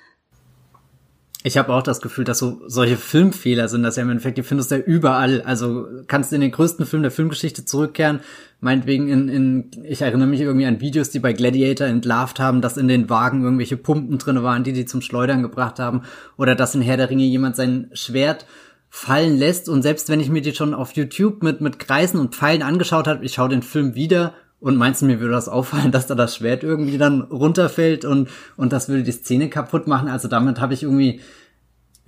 Ich 1.44 1.56
habe 1.56 1.72
auch 1.72 1.82
das 1.84 2.00
Gefühl, 2.00 2.24
dass 2.24 2.40
so 2.40 2.60
solche 2.66 2.96
Filmfehler 2.96 3.68
sind, 3.68 3.84
dass 3.84 3.94
ja 3.94 4.02
im 4.02 4.10
Endeffekt, 4.10 4.38
die 4.38 4.42
findest 4.42 4.72
du 4.72 4.76
ja 4.76 4.80
überall. 4.80 5.42
Also 5.42 5.86
kannst 6.08 6.32
du 6.32 6.34
in 6.34 6.40
den 6.40 6.50
größten 6.50 6.84
Film 6.84 7.02
der 7.02 7.12
Filmgeschichte 7.12 7.64
zurückkehren, 7.64 8.20
meinetwegen 8.60 9.08
in, 9.08 9.28
in, 9.28 9.70
ich 9.84 10.02
erinnere 10.02 10.26
mich 10.26 10.40
irgendwie 10.40 10.66
an 10.66 10.80
Videos, 10.80 11.10
die 11.10 11.20
bei 11.20 11.32
Gladiator 11.32 11.86
entlarvt 11.86 12.40
haben, 12.40 12.60
dass 12.60 12.76
in 12.76 12.88
den 12.88 13.08
Wagen 13.08 13.44
irgendwelche 13.44 13.76
Pumpen 13.76 14.18
drinne 14.18 14.42
waren, 14.42 14.64
die 14.64 14.72
die 14.72 14.84
zum 14.84 15.00
Schleudern 15.00 15.42
gebracht 15.42 15.78
haben, 15.78 16.02
oder 16.36 16.56
dass 16.56 16.74
in 16.74 16.82
Herr 16.82 16.96
der 16.96 17.08
Ringe 17.08 17.24
jemand 17.24 17.54
sein 17.54 17.88
Schwert 17.92 18.44
fallen 18.90 19.38
lässt. 19.38 19.68
Und 19.68 19.82
selbst 19.82 20.08
wenn 20.08 20.18
ich 20.18 20.30
mir 20.30 20.42
die 20.42 20.54
schon 20.54 20.74
auf 20.74 20.92
YouTube 20.92 21.44
mit, 21.44 21.60
mit 21.60 21.78
Kreisen 21.78 22.18
und 22.18 22.34
Pfeilen 22.34 22.62
angeschaut 22.62 23.06
habe, 23.06 23.24
ich 23.24 23.34
schaue 23.34 23.48
den 23.48 23.62
Film 23.62 23.94
wieder 23.94 24.34
und 24.60 24.76
meinst 24.76 25.02
du, 25.02 25.06
mir 25.06 25.20
würde 25.20 25.34
das 25.34 25.48
auffallen, 25.48 25.92
dass 25.92 26.06
da 26.06 26.14
das 26.14 26.36
Schwert 26.36 26.62
irgendwie 26.62 26.98
dann 26.98 27.22
runterfällt 27.22 28.04
und, 28.04 28.28
und 28.56 28.72
das 28.72 28.88
würde 28.88 29.02
die 29.02 29.12
Szene 29.12 29.48
kaputt 29.48 29.86
machen? 29.86 30.08
Also 30.08 30.28
damit 30.28 30.60
habe 30.60 30.74
ich 30.74 30.82
irgendwie 30.82 31.20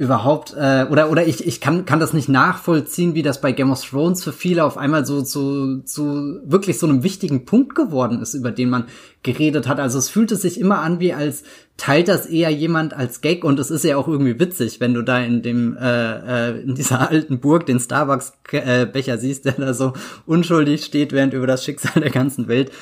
überhaupt 0.01 0.55
äh, 0.57 0.87
oder 0.89 1.11
oder 1.11 1.27
ich 1.27 1.47
ich 1.47 1.61
kann 1.61 1.85
kann 1.85 2.01
das 2.01 2.15
nicht 2.15 2.31
nachvollziehen, 2.31 3.15
wie 3.15 3.21
das 3.21 3.43
bei 3.43 3.53
Game 3.53 3.71
of 3.71 3.85
Thrones 3.85 4.25
für 4.25 4.33
viele 4.33 4.65
auf 4.65 4.79
einmal 4.79 5.05
so 5.05 5.21
zu 5.21 5.83
zu 5.83 6.41
wirklich 6.43 6.79
so 6.79 6.87
einem 6.87 7.03
wichtigen 7.03 7.45
Punkt 7.45 7.75
geworden 7.75 8.23
ist, 8.23 8.33
über 8.33 8.51
den 8.51 8.71
man 8.71 8.87
geredet 9.23 9.69
hat. 9.69 9.79
Also 9.79 9.99
es 9.99 10.09
fühlte 10.09 10.37
sich 10.37 10.59
immer 10.59 10.79
an, 10.79 11.01
wie 11.01 11.13
als 11.13 11.43
teilt 11.77 12.09
das 12.09 12.25
eher 12.25 12.49
jemand 12.49 12.95
als 12.95 13.21
Gag 13.21 13.45
und 13.45 13.59
es 13.59 13.71
ist 13.71 13.85
ja 13.85 13.99
auch 13.99 14.09
irgendwie 14.09 14.41
witzig, 14.41 14.81
wenn 14.81 14.95
du 14.95 15.03
da 15.03 15.19
in 15.19 15.43
dem 15.43 15.77
äh, 15.77 16.49
äh, 16.49 16.61
in 16.63 16.75
dieser 16.75 17.11
alten 17.11 17.39
Burg 17.39 17.67
den 17.67 17.79
Starbucks 17.79 18.33
äh, 18.53 18.87
Becher 18.87 19.19
siehst, 19.19 19.45
der 19.45 19.53
da 19.53 19.75
so 19.75 19.93
unschuldig 20.25 20.83
steht, 20.83 21.13
während 21.13 21.35
über 21.35 21.47
das 21.47 21.63
Schicksal 21.63 22.01
der 22.01 22.11
ganzen 22.11 22.49
Welt 22.49 22.73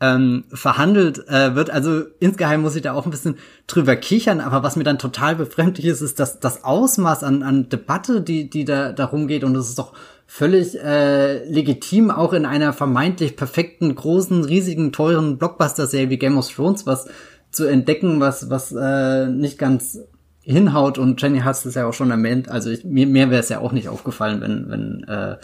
ähm, 0.00 0.44
verhandelt 0.52 1.26
äh, 1.28 1.54
wird. 1.54 1.70
Also 1.70 2.02
insgeheim 2.20 2.62
muss 2.62 2.76
ich 2.76 2.82
da 2.82 2.92
auch 2.92 3.04
ein 3.04 3.10
bisschen 3.10 3.36
drüber 3.66 3.96
kichern, 3.96 4.40
aber 4.40 4.62
was 4.62 4.76
mir 4.76 4.84
dann 4.84 4.98
total 4.98 5.36
befremdlich 5.36 5.86
ist, 5.86 6.00
ist 6.00 6.20
dass 6.20 6.38
das 6.38 6.64
Ausmaß 6.64 7.24
an, 7.24 7.42
an 7.42 7.68
Debatte, 7.68 8.20
die, 8.20 8.48
die 8.48 8.64
da 8.64 8.92
darum 8.92 9.26
geht 9.26 9.44
und 9.44 9.56
es 9.56 9.68
ist 9.68 9.78
doch 9.78 9.92
völlig 10.26 10.78
äh, 10.80 11.44
legitim, 11.50 12.10
auch 12.10 12.32
in 12.32 12.46
einer 12.46 12.72
vermeintlich 12.72 13.36
perfekten, 13.36 13.94
großen, 13.94 14.44
riesigen, 14.44 14.92
teuren 14.92 15.38
Blockbuster-Serie 15.38 16.10
wie 16.10 16.18
Game 16.18 16.38
of 16.38 16.48
Thrones 16.48 16.86
was 16.86 17.08
zu 17.50 17.64
entdecken, 17.64 18.20
was, 18.20 18.50
was 18.50 18.72
äh, 18.72 19.26
nicht 19.26 19.58
ganz 19.58 19.98
hinhaut 20.42 20.98
und 20.98 21.20
Jenny 21.20 21.40
hat 21.40 21.64
es 21.64 21.74
ja 21.74 21.86
auch 21.86 21.92
schon 21.94 22.10
erwähnt, 22.10 22.48
also 22.50 22.70
ich, 22.70 22.84
mir, 22.84 23.06
mir 23.06 23.30
wäre 23.30 23.40
es 23.40 23.48
ja 23.48 23.58
auch 23.58 23.72
nicht 23.72 23.88
aufgefallen, 23.88 24.40
wenn, 24.40 24.70
wenn 24.70 25.04
äh, 25.08 25.36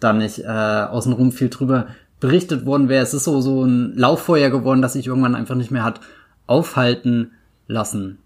da 0.00 0.12
nicht 0.12 0.40
äh, 0.40 0.46
außenrum 0.46 1.32
viel 1.32 1.48
drüber 1.48 1.86
berichtet 2.24 2.64
worden 2.64 2.88
wäre. 2.88 3.02
Es 3.02 3.12
ist 3.12 3.24
so, 3.24 3.42
so 3.42 3.64
ein 3.64 3.92
Lauffeuer 3.96 4.48
geworden, 4.48 4.80
das 4.80 4.94
sich 4.94 5.08
irgendwann 5.08 5.34
einfach 5.34 5.56
nicht 5.56 5.70
mehr 5.70 5.84
hat 5.84 6.00
aufhalten 6.46 7.32
lassen. 7.66 8.18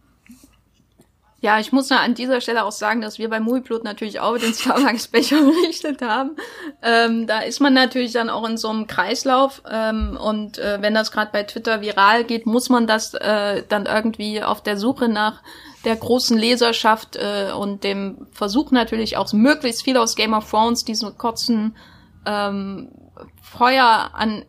Ja, 1.40 1.58
ich 1.58 1.72
muss 1.72 1.90
an 1.90 2.14
dieser 2.14 2.40
Stelle 2.40 2.64
auch 2.64 2.70
sagen, 2.70 3.00
dass 3.00 3.18
wir 3.18 3.28
bei 3.28 3.40
Movieblut 3.40 3.82
natürlich 3.82 4.20
auch 4.20 4.38
den 4.38 4.54
Starbucks-Becher 4.54 5.36
berichtet 5.40 6.00
haben. 6.00 6.36
Ähm, 6.80 7.26
da 7.26 7.40
ist 7.40 7.58
man 7.58 7.74
natürlich 7.74 8.12
dann 8.12 8.30
auch 8.30 8.48
in 8.48 8.56
so 8.56 8.68
einem 8.68 8.86
Kreislauf 8.86 9.62
ähm, 9.68 10.16
und 10.16 10.58
äh, 10.58 10.78
wenn 10.80 10.94
das 10.94 11.10
gerade 11.10 11.32
bei 11.32 11.42
Twitter 11.42 11.80
viral 11.80 12.22
geht, 12.22 12.46
muss 12.46 12.68
man 12.68 12.86
das 12.86 13.14
äh, 13.14 13.64
dann 13.68 13.86
irgendwie 13.86 14.44
auf 14.44 14.62
der 14.62 14.76
Suche 14.76 15.08
nach 15.08 15.42
der 15.84 15.96
großen 15.96 16.38
Leserschaft 16.38 17.16
äh, 17.16 17.50
und 17.52 17.82
dem 17.82 18.28
Versuch 18.30 18.70
natürlich 18.70 19.16
auch 19.16 19.32
möglichst 19.32 19.82
viel 19.82 19.96
aus 19.96 20.14
Game 20.14 20.34
of 20.34 20.48
Thrones, 20.48 20.84
diesen 20.84 21.18
kurzen 21.18 21.74
ähm, 22.26 22.90
Feuer 23.42 24.10
an 24.14 24.44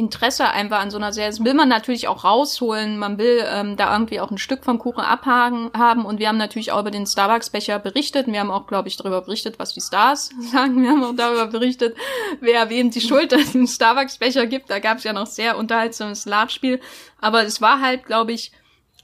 Interesse 0.00 0.48
einfach 0.48 0.80
an 0.80 0.90
so 0.90 0.96
einer 0.96 1.12
Serie. 1.12 1.28
Das 1.28 1.44
will 1.44 1.52
man 1.52 1.68
natürlich 1.68 2.08
auch 2.08 2.24
rausholen. 2.24 2.96
Man 2.96 3.18
will 3.18 3.44
ähm, 3.46 3.76
da 3.76 3.92
irgendwie 3.92 4.18
auch 4.20 4.30
ein 4.30 4.38
Stück 4.38 4.64
vom 4.64 4.78
Kuchen 4.78 5.04
abhaken 5.04 5.70
haben. 5.76 6.06
Und 6.06 6.18
wir 6.18 6.28
haben 6.28 6.38
natürlich 6.38 6.72
auch 6.72 6.80
über 6.80 6.90
den 6.90 7.06
Starbucks-Becher 7.06 7.78
berichtet. 7.78 8.26
Wir 8.26 8.40
haben 8.40 8.50
auch, 8.50 8.66
glaube 8.66 8.88
ich, 8.88 8.96
darüber 8.96 9.20
berichtet, 9.20 9.58
was 9.58 9.74
die 9.74 9.82
Stars 9.82 10.30
sagen. 10.40 10.82
Wir 10.82 10.90
haben 10.90 11.04
auch 11.04 11.14
darüber 11.14 11.46
berichtet, 11.48 11.96
wer 12.40 12.70
wem 12.70 12.90
die 12.90 13.02
Schuld 13.02 13.34
an 13.34 13.44
dem 13.52 13.66
Starbucks-Becher 13.66 14.46
gibt. 14.46 14.70
Da 14.70 14.78
gab 14.78 14.98
es 14.98 15.04
ja 15.04 15.12
noch 15.12 15.26
sehr 15.26 15.58
unterhaltsames 15.58 16.24
Lachspiel. 16.24 16.80
Aber 17.20 17.42
es 17.42 17.60
war 17.60 17.80
halt, 17.82 18.06
glaube 18.06 18.32
ich, 18.32 18.52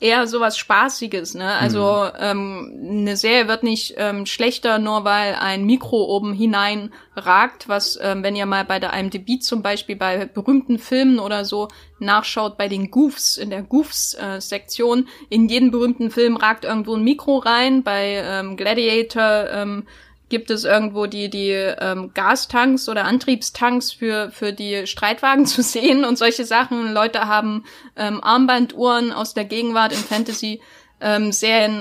eher 0.00 0.26
sowas 0.26 0.59
Spaßiges, 0.59 1.35
ne? 1.35 1.52
Also 1.52 2.04
mhm. 2.04 2.18
ähm, 2.20 2.98
eine 3.00 3.16
Serie 3.16 3.48
wird 3.48 3.62
nicht 3.62 3.94
ähm, 3.96 4.26
schlechter, 4.26 4.78
nur 4.78 5.04
weil 5.04 5.35
ein 5.35 5.64
Mikro 5.64 6.04
oben 6.04 6.32
hinein 6.35 6.92
ragt, 7.14 7.68
was, 7.68 7.98
ähm, 8.02 8.22
wenn 8.22 8.37
ihr 8.37 8.46
mal 8.46 8.64
bei 8.64 8.78
der 8.78 8.92
IMDb 8.92 9.40
zum 9.40 9.62
Beispiel 9.62 9.96
bei 9.96 10.26
berühmten 10.26 10.78
Filmen 10.78 11.18
oder 11.18 11.44
so 11.44 11.68
nachschaut, 11.98 12.59
bei 12.59 12.68
den 12.68 12.90
Goofs, 12.90 13.38
in 13.38 13.50
der 13.50 13.62
Goofs-Sektion, 13.62 15.06
äh, 15.06 15.35
in 15.35 15.48
jedem 15.48 15.70
berühmten 15.70 16.11
Film 16.11 16.37
ragt 16.37 16.64
irgendwo 16.64 16.94
ein 16.94 17.04
Mikro 17.04 17.38
rein, 17.38 17.82
bei 17.82 18.22
ähm, 18.22 18.56
Gladiator 18.56 19.48
ähm, 19.50 19.87
gibt 20.29 20.51
es 20.51 20.65
irgendwo 20.65 21.07
die, 21.07 21.31
die 21.31 21.51
ähm, 21.51 22.11
Gastanks 22.15 22.89
oder 22.89 23.05
Antriebstanks 23.05 23.93
für, 23.93 24.31
für 24.31 24.53
die 24.53 24.87
Streitwagen 24.87 25.47
zu 25.47 25.62
sehen 25.62 26.05
und 26.05 26.19
solche 26.19 26.45
Sachen. 26.45 26.93
Leute 26.93 27.27
haben 27.27 27.65
ähm, 27.97 28.23
Armbanduhren 28.23 29.12
aus 29.12 29.35
der 29.35 29.45
Gegenwart 29.45 29.93
in 29.93 29.99
Fantasy, 29.99 30.61
ähm, 31.01 31.31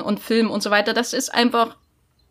und 0.04 0.20
Filmen 0.20 0.50
und 0.50 0.62
so 0.62 0.72
weiter. 0.72 0.94
Das 0.94 1.14
ist 1.14 1.34
einfach 1.34 1.78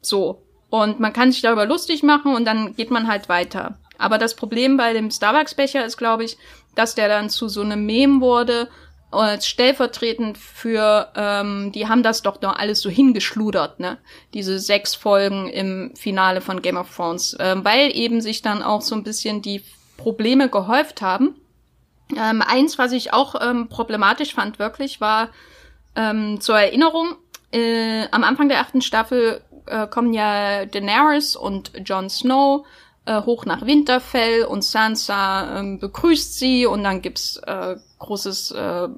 so. 0.00 0.42
Und 0.70 1.00
man 1.00 1.12
kann 1.12 1.32
sich 1.32 1.42
darüber 1.42 1.66
lustig 1.66 2.02
machen 2.02 2.34
und 2.34 2.44
dann 2.44 2.74
geht 2.74 2.90
man 2.90 3.08
halt 3.08 3.28
weiter. 3.28 3.78
Aber 3.96 4.18
das 4.18 4.34
Problem 4.34 4.76
bei 4.76 4.92
dem 4.92 5.10
Starbucks-Becher 5.10 5.84
ist, 5.84 5.96
glaube 5.96 6.24
ich, 6.24 6.36
dass 6.74 6.94
der 6.94 7.08
dann 7.08 7.30
zu 7.30 7.48
so 7.48 7.62
einem 7.62 7.86
Meme 7.86 8.20
wurde 8.20 8.68
als 9.20 9.46
stellvertretend 9.46 10.38
für, 10.38 11.10
ähm, 11.16 11.72
die 11.72 11.88
haben 11.88 12.02
das 12.02 12.22
doch 12.22 12.40
noch 12.40 12.56
alles 12.56 12.80
so 12.80 12.90
hingeschludert, 12.90 13.80
ne? 13.80 13.98
Diese 14.32 14.58
sechs 14.58 14.94
Folgen 14.94 15.48
im 15.48 15.92
Finale 15.96 16.40
von 16.40 16.62
Game 16.62 16.76
of 16.76 16.94
Thrones, 16.94 17.36
ähm, 17.40 17.64
weil 17.64 17.94
eben 17.96 18.20
sich 18.20 18.42
dann 18.42 18.62
auch 18.62 18.82
so 18.82 18.94
ein 18.94 19.04
bisschen 19.04 19.42
die 19.42 19.62
Probleme 19.96 20.48
gehäuft 20.48 21.02
haben. 21.02 21.34
Ähm, 22.16 22.42
eins, 22.42 22.78
was 22.78 22.92
ich 22.92 23.12
auch 23.12 23.34
ähm, 23.40 23.68
problematisch 23.68 24.34
fand, 24.34 24.58
wirklich, 24.58 25.00
war 25.00 25.28
ähm, 25.96 26.40
zur 26.40 26.58
Erinnerung, 26.58 27.16
äh, 27.52 28.06
am 28.10 28.24
Anfang 28.24 28.48
der 28.48 28.60
achten 28.60 28.82
Staffel 28.82 29.40
äh, 29.66 29.86
kommen 29.86 30.12
ja 30.12 30.66
Daenerys 30.66 31.36
und 31.36 31.72
Jon 31.84 32.10
Snow 32.10 32.66
äh, 33.06 33.22
hoch 33.22 33.44
nach 33.44 33.66
Winterfell 33.66 34.44
und 34.44 34.64
Sansa 34.64 35.58
ähm, 35.58 35.78
begrüßt 35.78 36.38
sie 36.38 36.66
und 36.66 36.84
dann 36.84 37.02
gibt's 37.02 37.36
äh, 37.46 37.76
großes 38.04 38.52
äh, 38.52 38.88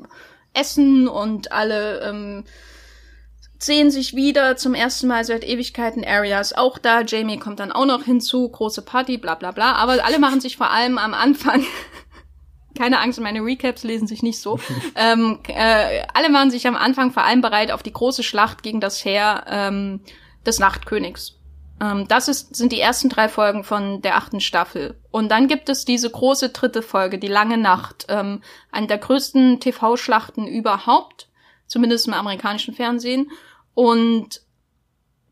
Essen 0.55 1.09
und 1.09 1.53
alle 1.53 2.01
ähm, 2.01 2.45
sehen 3.59 3.91
sich 3.91 4.15
wieder 4.15 4.57
zum 4.57 4.75
ersten 4.75 5.07
Mal 5.07 5.25
seit 5.25 5.45
Ewigkeiten. 5.45 6.05
Arias 6.05 6.53
auch 6.53 6.79
da, 6.79 7.03
Jamie 7.03 7.39
kommt 7.39 7.61
dann 7.61 7.73
auch 7.73 7.87
noch 7.87 8.05
hinzu, 8.05 8.49
große 8.49 8.83
Party, 8.83 9.19
bla 9.19 9.35
bla 9.35 9.51
bla. 9.51 9.73
Aber 9.75 10.05
alle 10.05 10.19
machen 10.19 10.41
sich 10.41 10.57
vor 10.57 10.71
allem 10.71 10.99
am 10.99 11.15
Anfang 11.15 11.65
keine 12.77 13.01
Angst, 13.01 13.21
meine 13.21 13.41
Recaps 13.41 13.85
lesen 13.85 14.07
sich 14.07 14.23
nicht 14.23 14.41
so. 14.41 14.59
ähm, 14.95 15.39
äh, 15.49 16.03
alle 16.15 16.29
machen 16.29 16.51
sich 16.51 16.67
am 16.67 16.77
Anfang 16.77 17.13
vor 17.13 17.25
allem 17.25 17.41
bereit 17.41 17.71
auf 17.71 17.83
die 17.83 17.93
große 17.93 18.23
Schlacht 18.23 18.63
gegen 18.63 18.81
das 18.81 19.05
Heer 19.05 19.45
ähm, 19.49 20.01
des 20.45 20.59
Nachtkönigs. 20.59 21.36
Ähm, 21.81 22.09
das 22.09 22.29
ist, 22.29 22.55
sind 22.55 22.73
die 22.73 22.81
ersten 22.81 23.09
drei 23.09 23.29
Folgen 23.29 23.65
von 23.65 24.03
der 24.03 24.17
achten 24.17 24.41
Staffel. 24.41 24.99
Und 25.11 25.31
dann 25.31 25.49
gibt 25.49 25.69
es 25.69 25.85
diese 25.85 26.11
große 26.11 26.51
dritte 26.51 26.83
Folge, 26.83 27.19
die 27.19 27.29
lange 27.29 27.59
Nacht, 27.59 28.07
ähm, 28.09 28.43
eine 28.71 28.87
der 28.87 28.99
größten 28.99 29.61
TV-Schlachten 29.61 30.47
überhaupt, 30.47 31.29
zumindest 31.67 32.07
im 32.07 32.15
amerikanischen 32.15 32.75
Fernsehen. 32.75 33.31
Und 33.75 34.43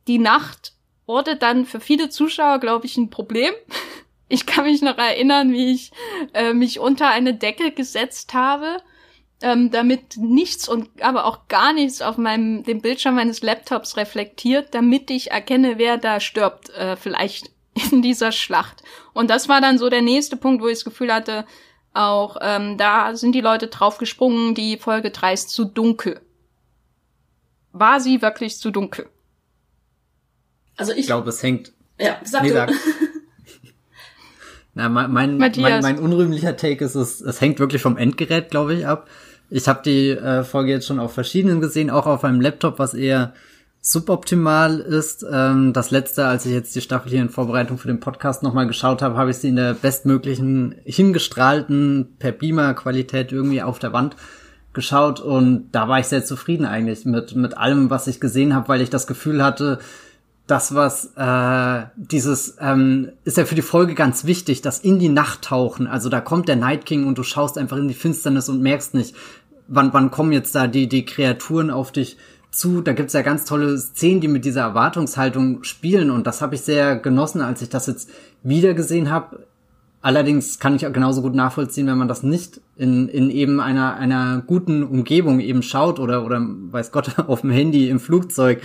die 0.07 0.19
Nacht 0.19 0.73
wurde 1.07 1.37
dann 1.37 1.67
für 1.67 1.81
viele 1.81 2.11
Zuschauer, 2.11 2.59
glaube 2.59 2.87
ich, 2.87 2.97
ein 2.97 3.11
Problem. 3.11 3.53
Ich 4.27 4.47
kann 4.47 4.65
mich 4.65 4.81
noch 4.81 4.97
erinnern, 4.97 5.53
wie 5.53 5.75
ich 5.75 5.93
äh, 6.33 6.55
mich 6.55 6.81
unter 6.81 7.09
eine 7.09 7.35
Decke 7.35 7.73
gesetzt 7.73 8.33
habe 8.33 8.79
ähm, 9.45 9.71
damit 9.71 10.17
nichts 10.17 10.69
und 10.69 10.89
aber 11.03 11.27
auch 11.27 11.49
gar 11.49 11.75
nichts 11.75 12.01
auf 12.01 12.17
meinem 12.17 12.65
dem 12.65 12.81
Bildschirm 12.81 13.17
meines 13.17 13.43
Laptops 13.43 13.99
reflektiert, 13.99 14.75
damit 14.75 15.11
ich 15.11 15.33
erkenne, 15.33 15.77
wer 15.77 15.99
da 15.99 16.19
stirbt, 16.19 16.71
äh, 16.71 16.97
vielleicht 16.97 17.51
in 17.93 18.01
dieser 18.01 18.33
Schlacht. 18.33 18.83
Und 19.13 19.29
das 19.29 19.49
war 19.49 19.61
dann 19.61 19.77
so 19.77 19.91
der 19.91 20.01
nächste 20.01 20.37
Punkt, 20.37 20.63
wo 20.63 20.69
ich 20.69 20.79
das 20.79 20.85
Gefühl 20.85 21.13
hatte, 21.13 21.45
auch 21.93 22.39
ähm, 22.41 22.79
da 22.79 23.15
sind 23.15 23.33
die 23.33 23.43
Leute 23.43 23.69
draufgesprungen, 23.69 24.55
die 24.55 24.79
Folge 24.79 25.11
3 25.11 25.35
ist 25.35 25.51
zu 25.51 25.67
dunkel. 25.67 26.21
War 27.73 28.01
sie 28.01 28.23
wirklich 28.23 28.59
zu 28.59 28.71
dunkel? 28.71 29.09
Also 30.77 30.93
ich, 30.93 31.01
ich 31.01 31.07
glaube, 31.07 31.29
es 31.29 31.43
hängt. 31.43 31.73
Ja, 32.01 32.19
sag 32.25 32.43
nee, 32.43 32.51
du. 32.51 32.67
Na, 34.75 34.89
mein, 34.89 35.13
mein, 35.13 35.39
mein, 35.39 35.83
mein 35.83 35.99
unrühmlicher 35.99 36.57
Take 36.57 36.85
ist, 36.85 36.95
es, 36.95 37.21
es 37.21 37.41
hängt 37.41 37.61
wirklich 37.61 37.83
vom 37.83 37.97
Endgerät, 37.97 38.51
glaube 38.51 38.75
ich, 38.75 38.87
ab. 38.87 39.09
Ich 39.51 39.69
habe 39.69 39.83
die 39.85 40.11
äh, 40.11 40.45
Folge 40.45 40.73
jetzt 40.73 40.87
schon 40.87 41.01
auf 41.01 41.13
verschiedenen 41.13 41.61
gesehen, 41.61 41.91
auch 41.91 42.07
auf 42.07 42.25
einem 42.25 42.41
Laptop, 42.41 42.79
was 42.79 42.95
eher 42.95 43.35
suboptimal 43.81 44.81
ist. 44.81 45.27
Ähm, 45.31 45.75
das 45.75 45.91
letzte, 45.91 46.25
als 46.27 46.47
ich 46.47 46.53
jetzt 46.53 46.75
die 46.75 46.81
Staffel 46.81 47.11
hier 47.11 47.21
in 47.21 47.29
Vorbereitung 47.29 47.77
für 47.77 47.89
den 47.89 48.01
Podcast 48.01 48.43
nochmal 48.43 48.67
geschaut 48.67 49.03
habe, 49.03 49.17
habe 49.17 49.31
ich 49.31 49.37
sie 49.37 49.49
in 49.49 49.57
der 49.57 49.75
bestmöglichen 49.75 50.75
hingestrahlten 50.85 52.17
per 52.19 52.33
Beamer-Qualität 52.33 53.31
irgendwie 53.31 53.63
auf 53.63 53.79
der 53.79 53.93
Wand 53.93 54.17
geschaut 54.73 55.21
und 55.21 55.71
da 55.71 55.89
war 55.89 56.01
ich 56.01 56.07
sehr 56.07 56.25
zufrieden 56.25 56.67
eigentlich 56.67 57.05
mit 57.05 57.37
mit 57.37 57.57
allem, 57.57 57.91
was 57.91 58.09
ich 58.09 58.21
gesehen 58.21 58.55
habe, 58.55 58.69
weil 58.69 58.81
ich 58.81 58.91
das 58.91 59.07
Gefühl 59.07 59.45
hatte, 59.45 59.79
das, 60.47 60.75
was 60.75 61.13
äh, 61.17 61.87
dieses 61.97 62.57
ähm, 62.61 63.13
ist 63.25 63.39
ja 63.39 63.47
für 63.47 63.55
die 63.55 63.63
Folge 63.63 63.95
ganz 63.95 64.25
wichtig, 64.27 64.61
das 64.61 64.79
in 64.79 64.99
die 64.99 65.09
Nacht 65.09 65.43
tauchen. 65.43 65.87
Also 65.87 66.11
da 66.11 66.21
kommt 66.21 66.49
der 66.49 66.57
Night 66.57 66.85
King 66.85 67.07
und 67.07 67.17
du 67.17 67.23
schaust 67.23 67.57
einfach 67.57 67.79
in 67.79 67.89
die 67.89 67.95
Finsternis 67.95 68.51
und 68.51 68.61
merkst 68.61 68.93
nicht, 68.93 69.15
wann, 69.69 69.93
wann 69.95 70.11
kommen 70.11 70.33
jetzt 70.33 70.55
da 70.55 70.67
die, 70.67 70.87
die 70.87 71.07
Kreaturen 71.07 71.71
auf 71.71 71.93
dich 71.93 72.19
zu. 72.51 72.83
Da 72.83 72.93
gibt's 72.93 73.15
ja 73.15 73.23
ganz 73.23 73.47
tolle 73.47 73.79
Szenen, 73.79 74.21
die 74.21 74.29
mit 74.29 74.45
dieser 74.45 74.63
Erwartungshaltung 74.63 75.65
spielen 75.65 76.11
und 76.11 76.27
das 76.27 76.43
habe 76.43 76.57
ich 76.57 76.61
sehr 76.61 76.97
genossen, 76.97 77.41
als 77.41 77.63
ich 77.63 77.71
das 77.71 77.87
jetzt 77.87 78.11
wieder 78.43 78.75
gesehen 78.75 79.11
habe. 79.11 79.47
Allerdings 80.05 80.59
kann 80.59 80.77
ich 80.77 80.87
auch 80.87 80.93
genauso 80.93 81.23
gut 81.23 81.35
nachvollziehen, 81.35 81.87
wenn 81.87 81.97
man 81.97 82.09
das 82.09 82.23
nicht 82.23 82.61
in, 82.77 83.09
in 83.09 83.31
eben 83.31 83.59
einer, 83.59 83.97
einer 83.97 84.43
guten 84.47 84.83
Umgebung 84.83 85.41
eben 85.41 85.63
schaut 85.63 85.99
oder, 85.99 86.27
oder 86.27 86.43
weiß 86.47 86.93
Gott, 86.93 87.19
auf 87.27 87.41
dem 87.41 87.49
Handy, 87.49 87.89
im 87.89 87.99
Flugzeug, 87.99 88.61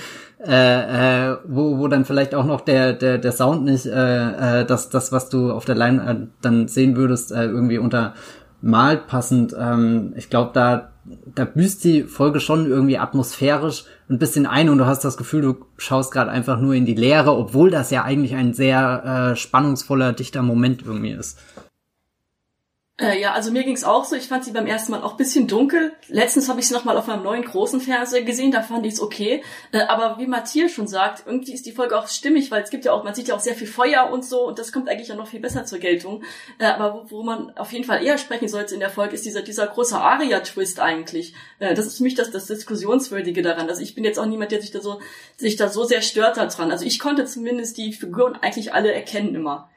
äh, 0.45 1.29
äh, 1.31 1.37
wo, 1.47 1.77
wo 1.77 1.87
dann 1.87 2.03
vielleicht 2.03 2.35
auch 2.35 2.43
noch 2.43 2.59
der, 2.59 2.91
der, 2.91 3.19
der 3.19 3.31
Sound 3.31 3.63
nicht 3.63 3.85
äh, 3.85 4.59
äh, 4.59 4.65
das, 4.65 4.89
das, 4.89 5.13
was 5.13 5.29
du 5.29 5.53
auf 5.53 5.63
der 5.63 5.75
Line 5.75 6.03
äh, 6.05 6.27
dann 6.41 6.67
sehen 6.67 6.97
würdest, 6.97 7.31
äh, 7.31 7.45
irgendwie 7.45 7.77
untermalt 7.77 9.07
passend. 9.07 9.55
Ähm, 9.57 10.11
ich 10.17 10.29
glaube, 10.29 10.51
da 10.53 10.89
da 11.35 11.45
büßt 11.45 11.83
die 11.83 12.03
Folge 12.03 12.39
schon 12.39 12.67
irgendwie 12.67 12.97
atmosphärisch 12.97 13.85
ein 14.09 14.17
bisschen 14.17 14.47
ein 14.47 14.69
und 14.69 14.79
du 14.79 14.85
hast 14.85 15.05
das 15.05 15.17
Gefühl, 15.17 15.41
du 15.41 15.65
schaust 15.77 16.11
gerade 16.11 16.31
einfach 16.31 16.59
nur 16.59 16.73
in 16.73 16.85
die 16.85 16.95
Leere, 16.95 17.35
obwohl 17.35 17.69
das 17.69 17.91
ja 17.91 18.03
eigentlich 18.03 18.35
ein 18.35 18.53
sehr 18.53 19.31
äh, 19.31 19.35
spannungsvoller, 19.35 20.13
dichter 20.13 20.41
Moment 20.41 20.81
irgendwie 20.83 21.11
ist. 21.11 21.37
Äh, 22.99 23.21
ja, 23.21 23.33
also 23.33 23.51
mir 23.51 23.63
ging's 23.63 23.83
auch 23.83 24.03
so. 24.03 24.15
Ich 24.15 24.27
fand 24.27 24.43
sie 24.43 24.51
beim 24.51 24.67
ersten 24.67 24.91
Mal 24.91 25.03
auch 25.03 25.13
bisschen 25.15 25.47
dunkel. 25.47 25.93
Letztens 26.09 26.49
habe 26.49 26.59
ich 26.59 26.67
sie 26.67 26.73
nochmal 26.73 26.97
auf 26.97 27.07
meinem 27.07 27.23
neuen 27.23 27.43
großen 27.43 27.79
Fernseher 27.79 28.23
gesehen, 28.23 28.51
da 28.51 28.61
fand 28.61 28.85
ich's 28.85 28.99
okay. 28.99 29.41
Äh, 29.71 29.81
aber 29.83 30.17
wie 30.19 30.27
Matthias 30.27 30.71
schon 30.71 30.87
sagt, 30.87 31.23
irgendwie 31.25 31.53
ist 31.53 31.65
die 31.65 31.71
Folge 31.71 31.97
auch 31.97 32.07
stimmig, 32.07 32.51
weil 32.51 32.61
es 32.61 32.69
gibt 32.69 32.85
ja 32.85 32.91
auch, 32.91 33.03
man 33.03 33.15
sieht 33.15 33.29
ja 33.29 33.35
auch 33.35 33.39
sehr 33.39 33.55
viel 33.55 33.67
Feuer 33.67 34.09
und 34.11 34.25
so 34.25 34.47
und 34.47 34.59
das 34.59 34.73
kommt 34.73 34.89
eigentlich 34.89 35.07
ja 35.07 35.15
noch 35.15 35.27
viel 35.27 35.39
besser 35.39 35.65
zur 35.65 35.79
Geltung. 35.79 36.23
Äh, 36.57 36.65
aber 36.65 37.05
wo, 37.09 37.19
wo 37.19 37.23
man 37.23 37.55
auf 37.57 37.71
jeden 37.71 37.85
Fall 37.85 38.03
eher 38.03 38.17
sprechen 38.17 38.49
sollte 38.49 38.73
in 38.73 38.81
der 38.81 38.89
Folge, 38.89 39.15
ist 39.15 39.25
dieser, 39.25 39.43
dieser 39.43 39.67
große 39.67 39.97
Aria-Twist 39.97 40.81
eigentlich. 40.81 41.33
Äh, 41.59 41.75
das 41.75 41.85
ist 41.85 41.97
für 41.97 42.03
mich 42.03 42.15
das, 42.15 42.31
das 42.31 42.47
Diskussionswürdige 42.47 43.41
daran. 43.41 43.69
Also 43.69 43.81
ich 43.81 43.95
bin 43.95 44.03
jetzt 44.03 44.19
auch 44.19 44.25
niemand, 44.25 44.51
der 44.51 44.61
sich 44.61 44.71
da 44.71 44.81
so, 44.81 44.99
sich 45.37 45.55
da 45.55 45.69
so 45.69 45.85
sehr 45.85 46.01
stört 46.01 46.35
daran. 46.35 46.71
Also 46.71 46.85
ich 46.85 46.99
konnte 46.99 47.25
zumindest 47.25 47.77
die 47.77 47.93
Figuren 47.93 48.35
eigentlich 48.35 48.73
alle 48.73 48.91
erkennen 48.91 49.35
immer. 49.35 49.69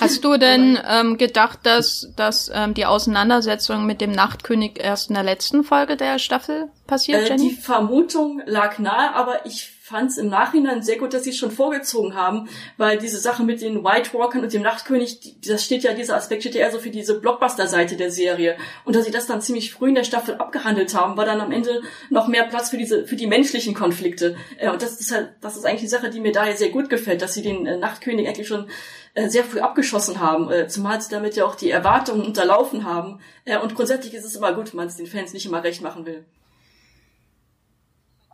Hast 0.00 0.24
du 0.24 0.36
denn 0.36 0.78
ähm, 0.88 1.18
gedacht, 1.18 1.60
dass, 1.62 2.08
dass 2.16 2.50
ähm, 2.52 2.74
die 2.74 2.86
Auseinandersetzung 2.86 3.86
mit 3.86 4.00
dem 4.00 4.12
Nachtkönig 4.12 4.78
erst 4.82 5.08
in 5.08 5.14
der 5.14 5.22
letzten 5.22 5.64
Folge 5.64 5.96
der 5.96 6.18
Staffel 6.18 6.68
passiert, 6.86 7.22
äh, 7.22 7.28
Jenny? 7.28 7.50
Die 7.50 7.54
Vermutung 7.54 8.42
lag 8.46 8.78
nahe, 8.78 9.14
aber 9.14 9.46
ich 9.46 9.70
fand 9.84 10.10
es 10.10 10.16
im 10.16 10.28
Nachhinein 10.28 10.82
sehr 10.82 10.96
gut, 10.96 11.12
dass 11.12 11.24
sie 11.24 11.30
es 11.30 11.36
schon 11.36 11.50
vorgezogen 11.50 12.14
haben, 12.14 12.48
weil 12.78 12.96
diese 12.96 13.18
Sache 13.18 13.42
mit 13.42 13.60
den 13.60 13.84
White 13.84 14.14
Walkern 14.14 14.42
und 14.42 14.50
dem 14.50 14.62
Nachtkönig, 14.62 15.36
das 15.46 15.62
steht 15.62 15.82
ja, 15.82 15.92
dieser 15.92 16.16
Aspekt 16.16 16.42
steht 16.42 16.54
ja 16.54 16.62
eher 16.62 16.72
so 16.72 16.78
für 16.78 16.88
diese 16.88 17.20
Blockbuster-Seite 17.20 17.96
der 17.96 18.10
Serie. 18.10 18.56
Und 18.86 18.96
dass 18.96 19.04
sie 19.04 19.10
das 19.10 19.26
dann 19.26 19.42
ziemlich 19.42 19.74
früh 19.74 19.90
in 19.90 19.94
der 19.94 20.04
Staffel 20.04 20.36
abgehandelt 20.36 20.94
haben, 20.94 21.18
war 21.18 21.26
dann 21.26 21.42
am 21.42 21.52
Ende 21.52 21.82
noch 22.08 22.28
mehr 22.28 22.44
Platz 22.44 22.70
für 22.70 22.78
diese, 22.78 23.06
für 23.06 23.16
die 23.16 23.26
menschlichen 23.26 23.74
Konflikte. 23.74 24.36
Äh, 24.56 24.70
und 24.70 24.80
das 24.80 24.98
ist 24.98 25.12
halt, 25.12 25.34
das 25.42 25.54
ist 25.54 25.66
eigentlich 25.66 25.82
die 25.82 25.88
Sache, 25.88 26.08
die 26.08 26.20
mir 26.20 26.32
daher 26.32 26.56
sehr 26.56 26.70
gut 26.70 26.88
gefällt, 26.88 27.20
dass 27.20 27.34
sie 27.34 27.42
den 27.42 27.66
äh, 27.66 27.76
Nachtkönig 27.76 28.26
eigentlich 28.26 28.48
schon 28.48 28.64
äh, 28.64 28.70
sehr 29.14 29.44
früh 29.44 29.60
abgeschossen 29.60 30.18
haben, 30.18 30.50
äh, 30.50 30.66
zumal 30.66 31.00
sie 31.00 31.10
damit 31.10 31.36
ja 31.36 31.44
auch 31.44 31.54
die 31.54 31.70
Erwartungen 31.70 32.22
unterlaufen 32.22 32.84
haben. 32.84 33.20
Äh, 33.44 33.58
und 33.58 33.74
grundsätzlich 33.74 34.14
ist 34.14 34.24
es 34.24 34.34
immer 34.34 34.52
gut, 34.52 34.72
wenn 34.72 34.78
man 34.78 34.88
es 34.88 34.96
den 34.96 35.06
Fans 35.06 35.32
nicht 35.32 35.46
immer 35.46 35.62
recht 35.62 35.82
machen 35.82 36.04
will. 36.04 36.24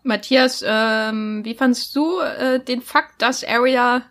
Matthias, 0.02 0.64
ähm, 0.66 1.44
wie 1.44 1.54
fandst 1.54 1.94
du 1.94 2.20
äh, 2.20 2.58
den 2.60 2.80
Fakt, 2.80 3.20
dass 3.20 3.44
Arya 3.44 4.02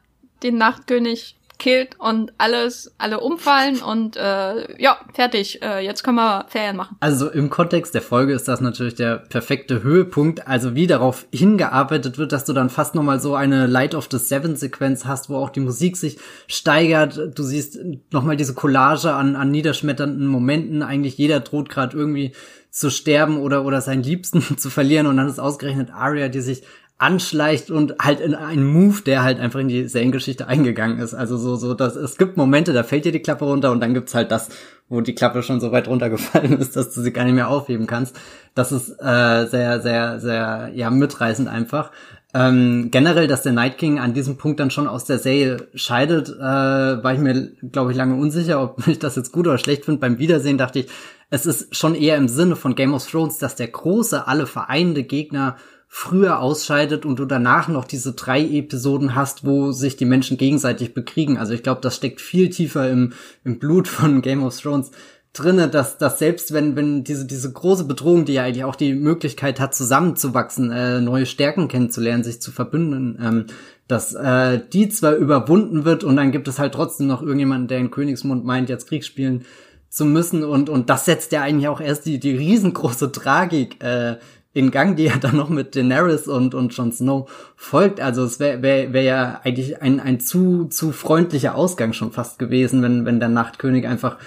den 0.44 0.58
Nachtkönig 0.58 1.39
killt 1.60 2.00
und 2.00 2.34
alles, 2.38 2.94
alle 2.98 3.20
umfallen 3.20 3.82
und 3.82 4.18
äh, 4.18 4.82
ja, 4.82 4.98
fertig. 5.14 5.62
Äh, 5.62 5.86
jetzt 5.86 6.04
können 6.04 6.16
wir 6.16 6.46
Ferien 6.48 6.78
machen. 6.78 6.98
Also 7.02 7.30
im 7.30 7.50
Kontext 7.50 7.94
der 7.94 8.02
Folge 8.02 8.34
ist 8.34 8.48
das 8.48 8.62
natürlich 8.62 8.96
der 8.96 9.18
perfekte 9.18 9.84
Höhepunkt. 9.84 10.48
Also 10.48 10.74
wie 10.74 10.88
darauf 10.88 11.28
hingearbeitet 11.32 12.18
wird, 12.18 12.32
dass 12.32 12.46
du 12.46 12.54
dann 12.54 12.70
fast 12.70 12.96
nochmal 12.96 13.20
so 13.20 13.36
eine 13.36 13.68
Light 13.68 13.94
of 13.94 14.08
the 14.10 14.18
Seven 14.18 14.56
Sequenz 14.56 15.06
hast, 15.06 15.30
wo 15.30 15.36
auch 15.36 15.50
die 15.50 15.60
Musik 15.60 15.98
sich 15.98 16.18
steigert. 16.48 17.38
Du 17.38 17.44
siehst 17.44 17.78
nochmal 18.12 18.38
diese 18.38 18.56
Collage 18.56 19.14
an, 19.14 19.36
an 19.36 19.52
niederschmetternden 19.52 20.26
Momenten. 20.26 20.82
Eigentlich 20.82 21.18
jeder 21.18 21.42
droht 21.42 21.70
gerade 21.70 21.96
irgendwie 21.96 22.32
zu 22.72 22.90
sterben 22.90 23.38
oder, 23.38 23.66
oder 23.66 23.82
seinen 23.82 24.04
Liebsten 24.04 24.42
zu 24.58 24.70
verlieren 24.70 25.08
und 25.08 25.18
dann 25.18 25.28
ist 25.28 25.40
ausgerechnet 25.40 25.92
Arya, 25.92 26.30
die 26.30 26.42
sich 26.42 26.64
anschleicht 27.00 27.72
und 27.72 27.96
halt 28.00 28.20
in 28.20 28.36
einen 28.36 28.66
Move, 28.66 29.02
der 29.02 29.24
halt 29.24 29.40
einfach 29.40 29.60
in 29.60 29.70
die 29.70 29.88
Seriengeschichte 29.88 30.48
eingegangen 30.48 31.00
ist. 31.00 31.14
Also 31.14 31.38
so, 31.38 31.56
so, 31.56 31.74
dass 31.74 31.96
es 31.96 32.18
gibt 32.18 32.36
Momente, 32.36 32.74
da 32.74 32.84
fällt 32.84 33.06
dir 33.06 33.14
die 33.14 33.22
Klappe 33.22 33.46
runter 33.46 33.72
und 33.72 33.80
dann 33.80 33.94
gibt's 33.94 34.14
halt 34.14 34.32
das, 34.32 34.50
wo 34.90 35.00
die 35.00 35.16
Klappe 35.16 35.42
schon 35.42 35.62
so 35.62 35.72
weit 35.72 35.88
runtergefallen 35.88 36.60
ist, 36.60 36.76
dass 36.76 36.94
du 36.94 37.02
sie 37.02 37.14
gar 37.14 37.24
nicht 37.24 37.36
mehr 37.36 37.48
aufheben 37.48 37.88
kannst. 37.88 38.20
Das 38.54 38.74
ist 38.74 38.90
äh, 39.00 39.46
sehr, 39.48 39.80
sehr, 39.80 40.20
sehr, 40.20 40.72
ja, 40.76 40.90
mitreißend 40.90 41.48
einfach. 41.48 41.92
Ähm, 42.34 42.90
generell, 42.92 43.28
dass 43.28 43.44
der 43.44 43.54
Night 43.54 43.78
King 43.78 43.98
an 44.00 44.14
diesem 44.14 44.38
Punkt 44.38 44.60
dann 44.60 44.70
schon 44.70 44.88
aus 44.88 45.06
der 45.06 45.20
Serie 45.20 45.68
scheidet, 45.74 46.30
äh, 46.30 46.42
war 46.42 47.14
ich 47.14 47.20
mir, 47.20 47.54
glaube 47.72 47.92
ich, 47.92 47.98
lange 47.98 48.16
unsicher, 48.16 48.62
ob 48.62 48.86
ich 48.88 49.00
das 49.00 49.16
jetzt 49.16 49.32
gut 49.32 49.48
oder 49.48 49.58
schlecht 49.58 49.86
finde. 49.86 50.02
Beim 50.02 50.20
Wiedersehen 50.20 50.58
dachte 50.58 50.80
ich, 50.80 50.88
es 51.30 51.46
ist 51.46 51.76
schon 51.76 51.96
eher 51.96 52.18
im 52.18 52.28
Sinne 52.28 52.58
von 52.58 52.76
Game 52.76 52.94
of 52.94 53.10
Thrones, 53.10 53.38
dass 53.38 53.56
der 53.56 53.70
große, 53.70 54.28
alle 54.28 54.48
vereinende 54.48 55.04
Gegner 55.04 55.56
früher 55.92 56.40
ausscheidet 56.40 57.04
und 57.04 57.18
du 57.18 57.26
danach 57.26 57.68
noch 57.68 57.84
diese 57.84 58.14
drei 58.14 58.42
Episoden 58.42 59.16
hast, 59.16 59.44
wo 59.44 59.72
sich 59.72 59.98
die 59.98 60.06
Menschen 60.06 60.38
gegenseitig 60.38 60.94
bekriegen. 60.94 61.40
Also 61.40 61.54
ich 61.54 61.64
glaube, 61.64 61.82
das 61.82 61.96
steckt 61.96 62.22
viel 62.22 62.52
tiefer 62.52 62.90
im, 62.90 63.14
im 63.44 63.58
Blut 63.58 63.88
von 63.88 64.22
Game 64.22 64.44
of 64.44 64.58
Thrones 64.58 64.92
drinne, 65.34 65.68
dass, 65.68 65.98
dass 65.98 66.20
selbst 66.20 66.54
wenn, 66.54 66.76
wenn 66.76 67.04
diese, 67.04 67.26
diese 67.26 67.52
große 67.52 67.86
Bedrohung, 67.86 68.26
die 68.26 68.34
ja 68.34 68.44
eigentlich 68.44 68.64
auch 68.64 68.76
die 68.76 68.94
Möglichkeit 68.94 69.60
hat, 69.60 69.74
zusammenzuwachsen, 69.76 70.72
äh, 70.72 71.02
neue 71.02 71.26
Stärken 71.26 71.68
kennenzulernen, 71.68 72.24
sich 72.24 72.40
zu 72.40 72.52
verbünden, 72.52 73.20
ähm, 73.22 73.46
dass 73.88 74.14
äh, 74.14 74.60
die 74.72 74.90
zwar 74.90 75.16
überwunden 75.16 75.86
wird 75.86 76.04
und 76.04 76.16
dann 76.16 76.32
gibt 76.32 76.48
es 76.48 76.60
halt 76.60 76.74
trotzdem 76.74 77.08
noch 77.08 77.22
irgendjemanden, 77.22 77.68
der 77.68 77.80
in 77.80 77.92
Königsmund 77.92 78.46
meint, 78.46 78.70
jetzt 78.70 78.88
Krieg 78.88 79.04
spielen 79.04 79.46
zu 79.90 80.06
müssen 80.06 80.44
und, 80.44 80.70
und 80.70 80.90
das 80.92 81.06
setzt 81.06 81.32
ja 81.32 81.42
eigentlich 81.42 81.68
auch 81.68 81.82
erst 81.82 82.06
die, 82.06 82.20
die 82.20 82.36
riesengroße 82.36 83.12
Tragik 83.12 83.84
äh, 83.84 84.18
in 84.60 84.72
Gang, 84.72 84.96
die 84.96 85.06
ja 85.06 85.18
dann 85.18 85.38
noch 85.38 85.50
mit 85.50 85.76
Daenerys 85.76 86.28
und, 86.28 86.54
und 86.54 86.76
Jon 86.76 86.92
Snow 86.92 87.30
folgt. 87.56 88.02
Also 88.02 88.24
es 88.24 88.40
wäre 88.40 88.62
wär, 88.62 88.94
wär 88.94 89.02
ja 89.02 89.42
eigentlich 89.44 89.82
ein, 89.82 90.00
ein 90.00 90.20
zu, 90.20 90.66
zu 90.66 90.92
freundlicher 90.92 91.56
Ausgang 91.56 91.94
schon 91.94 92.12
fast 92.12 92.38
gewesen, 92.38 92.82
wenn, 92.84 93.06
wenn 93.06 93.20
der 93.20 93.30
Nachtkönig 93.30 93.88
einfach 93.88 94.18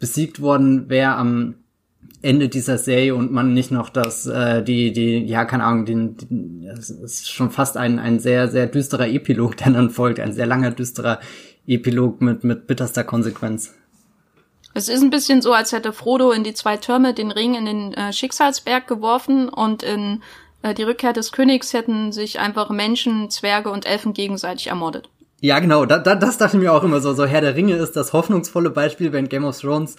besiegt 0.00 0.40
worden 0.40 0.88
wäre 0.88 1.14
am 1.14 1.54
Ende 2.22 2.48
dieser 2.48 2.78
Serie 2.78 3.14
und 3.14 3.32
man 3.32 3.52
nicht 3.52 3.70
noch 3.70 3.88
das, 3.88 4.26
äh, 4.26 4.62
die, 4.62 4.92
die, 4.92 5.18
ja, 5.24 5.44
keine 5.44 5.64
Ahnung, 5.64 5.84
den, 5.84 6.16
den 6.16 6.66
es 6.72 6.90
ist 6.90 7.30
schon 7.30 7.50
fast 7.50 7.76
ein, 7.76 7.98
ein 7.98 8.18
sehr, 8.18 8.48
sehr 8.48 8.66
düsterer 8.66 9.08
Epilog, 9.08 9.56
der 9.56 9.72
dann 9.72 9.90
folgt, 9.90 10.20
ein 10.20 10.32
sehr 10.32 10.46
langer, 10.46 10.70
düsterer 10.70 11.20
Epilog 11.66 12.20
mit, 12.20 12.44
mit 12.44 12.66
bitterster 12.66 13.04
Konsequenz. 13.04 13.74
Es 14.74 14.88
ist 14.88 15.02
ein 15.02 15.10
bisschen 15.10 15.42
so, 15.42 15.52
als 15.52 15.72
hätte 15.72 15.92
Frodo 15.92 16.32
in 16.32 16.44
die 16.44 16.54
zwei 16.54 16.76
Türme 16.76 17.14
den 17.14 17.30
Ring 17.30 17.54
in 17.54 17.66
den 17.66 17.94
äh, 17.94 18.12
Schicksalsberg 18.12 18.86
geworfen 18.86 19.48
und 19.48 19.82
in 19.82 20.22
äh, 20.62 20.74
die 20.74 20.82
Rückkehr 20.82 21.12
des 21.12 21.32
Königs 21.32 21.72
hätten 21.72 22.12
sich 22.12 22.38
einfach 22.40 22.70
Menschen, 22.70 23.28
Zwerge 23.30 23.70
und 23.70 23.86
Elfen 23.86 24.14
gegenseitig 24.14 24.68
ermordet. 24.68 25.10
Ja, 25.40 25.58
genau, 25.58 25.84
da, 25.84 25.98
da, 25.98 26.14
das 26.14 26.38
dachte 26.38 26.56
ich 26.56 26.62
mir 26.62 26.72
auch 26.72 26.84
immer 26.84 27.00
so. 27.00 27.12
So 27.14 27.26
Herr 27.26 27.40
der 27.40 27.56
Ringe 27.56 27.74
ist 27.74 27.96
das 27.96 28.12
hoffnungsvolle 28.12 28.70
Beispiel, 28.70 29.12
wenn 29.12 29.28
Game 29.28 29.44
of 29.44 29.60
Thrones 29.60 29.96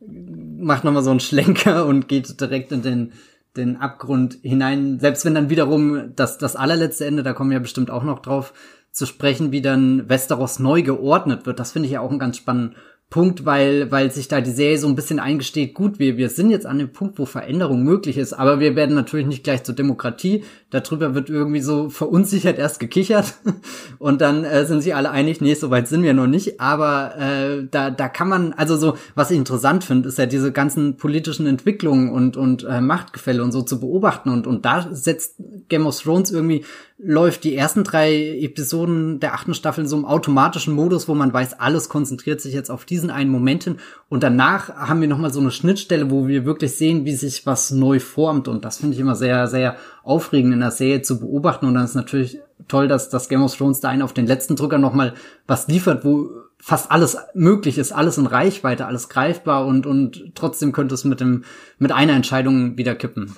macht 0.00 0.84
nochmal 0.84 1.02
so 1.02 1.10
einen 1.10 1.20
Schlenker 1.20 1.86
und 1.86 2.08
geht 2.08 2.40
direkt 2.40 2.72
in 2.72 2.82
den, 2.82 3.12
den 3.56 3.76
Abgrund 3.76 4.38
hinein. 4.42 4.98
Selbst 5.00 5.24
wenn 5.24 5.34
dann 5.34 5.50
wiederum 5.50 6.12
das, 6.14 6.38
das 6.38 6.56
allerletzte 6.56 7.06
Ende, 7.06 7.22
da 7.22 7.32
kommen 7.32 7.50
wir 7.50 7.56
ja 7.56 7.62
bestimmt 7.62 7.90
auch 7.90 8.04
noch 8.04 8.20
drauf 8.20 8.52
zu 8.92 9.06
sprechen, 9.06 9.50
wie 9.50 9.62
dann 9.62 10.08
Westeros 10.08 10.60
neu 10.60 10.82
geordnet 10.82 11.46
wird. 11.46 11.58
Das 11.58 11.72
finde 11.72 11.86
ich 11.86 11.92
ja 11.92 12.00
auch 12.00 12.10
einen 12.10 12.20
ganz 12.20 12.36
spannenden 12.36 12.76
Punkt, 13.10 13.44
weil, 13.44 13.90
weil 13.92 14.10
sich 14.10 14.28
da 14.28 14.40
die 14.40 14.50
Serie 14.50 14.78
so 14.78 14.88
ein 14.88 14.96
bisschen 14.96 15.20
eingesteht, 15.20 15.74
gut, 15.74 15.98
wir, 15.98 16.16
wir 16.16 16.30
sind 16.30 16.50
jetzt 16.50 16.66
an 16.66 16.78
dem 16.78 16.92
Punkt, 16.92 17.18
wo 17.18 17.26
Veränderung 17.26 17.84
möglich 17.84 18.18
ist, 18.18 18.32
aber 18.32 18.58
wir 18.58 18.74
werden 18.74 18.96
natürlich 18.96 19.26
nicht 19.26 19.44
gleich 19.44 19.62
zur 19.62 19.74
Demokratie. 19.74 20.44
Darüber 20.74 21.14
wird 21.14 21.30
irgendwie 21.30 21.60
so 21.60 21.88
verunsichert 21.88 22.58
erst 22.58 22.80
gekichert 22.80 23.34
und 23.98 24.20
dann 24.20 24.42
äh, 24.42 24.66
sind 24.66 24.80
sich 24.80 24.94
alle 24.94 25.10
einig, 25.10 25.40
nee, 25.40 25.54
so 25.54 25.70
weit 25.70 25.86
sind 25.86 26.02
wir 26.02 26.14
noch 26.14 26.26
nicht. 26.26 26.60
Aber 26.60 27.16
äh, 27.16 27.66
da, 27.70 27.90
da 27.90 28.08
kann 28.08 28.28
man, 28.28 28.52
also 28.54 28.76
so, 28.76 28.96
was 29.14 29.30
ich 29.30 29.38
interessant 29.38 29.84
finde, 29.84 30.08
ist 30.08 30.18
ja 30.18 30.26
diese 30.26 30.50
ganzen 30.50 30.96
politischen 30.96 31.46
Entwicklungen 31.46 32.10
und, 32.10 32.36
und 32.36 32.64
äh, 32.64 32.80
Machtgefälle 32.80 33.42
und 33.44 33.52
so 33.52 33.62
zu 33.62 33.78
beobachten. 33.78 34.30
Und, 34.30 34.48
und 34.48 34.64
da 34.64 34.88
setzt 34.90 35.36
Game 35.68 35.86
of 35.86 36.00
Thrones 36.00 36.32
irgendwie 36.32 36.64
läuft 36.96 37.44
die 37.44 37.56
ersten 37.56 37.82
drei 37.82 38.38
Episoden 38.38 39.18
der 39.18 39.34
achten 39.34 39.54
Staffel 39.54 39.82
in 39.82 39.88
so 39.88 39.96
einem 39.96 40.04
automatischen 40.04 40.74
Modus, 40.74 41.08
wo 41.08 41.14
man 41.14 41.32
weiß, 41.32 41.58
alles 41.58 41.88
konzentriert 41.88 42.40
sich 42.40 42.54
jetzt 42.54 42.70
auf 42.70 42.84
diesen 42.84 43.10
einen 43.10 43.30
Moment 43.30 43.64
hin. 43.64 43.76
Und 44.14 44.22
danach 44.22 44.68
haben 44.68 45.00
wir 45.00 45.08
nochmal 45.08 45.32
so 45.32 45.40
eine 45.40 45.50
Schnittstelle, 45.50 46.08
wo 46.08 46.28
wir 46.28 46.44
wirklich 46.44 46.76
sehen, 46.76 47.04
wie 47.04 47.16
sich 47.16 47.46
was 47.46 47.72
neu 47.72 47.98
formt. 47.98 48.46
Und 48.46 48.64
das 48.64 48.76
finde 48.76 48.94
ich 48.94 49.00
immer 49.00 49.16
sehr, 49.16 49.48
sehr 49.48 49.74
aufregend 50.04 50.54
in 50.54 50.60
der 50.60 50.70
Serie 50.70 51.02
zu 51.02 51.18
beobachten. 51.18 51.66
Und 51.66 51.74
dann 51.74 51.84
ist 51.84 51.96
natürlich 51.96 52.38
toll, 52.68 52.86
dass 52.86 53.08
das 53.08 53.28
Game 53.28 53.42
of 53.42 53.56
Thrones 53.56 53.80
da 53.80 53.88
einen 53.88 54.02
auf 54.02 54.12
den 54.12 54.28
letzten 54.28 54.54
Drücker 54.54 54.78
nochmal 54.78 55.14
was 55.48 55.66
liefert, 55.66 56.04
wo 56.04 56.30
fast 56.58 56.92
alles 56.92 57.16
möglich 57.34 57.76
ist, 57.76 57.90
alles 57.90 58.16
in 58.16 58.26
Reichweite, 58.26 58.86
alles 58.86 59.08
greifbar 59.08 59.66
und, 59.66 59.84
und 59.84 60.32
trotzdem 60.36 60.70
könnte 60.70 60.94
es 60.94 61.04
mit 61.04 61.18
dem, 61.18 61.42
mit 61.78 61.90
einer 61.90 62.12
Entscheidung 62.12 62.78
wieder 62.78 62.94
kippen 62.94 63.34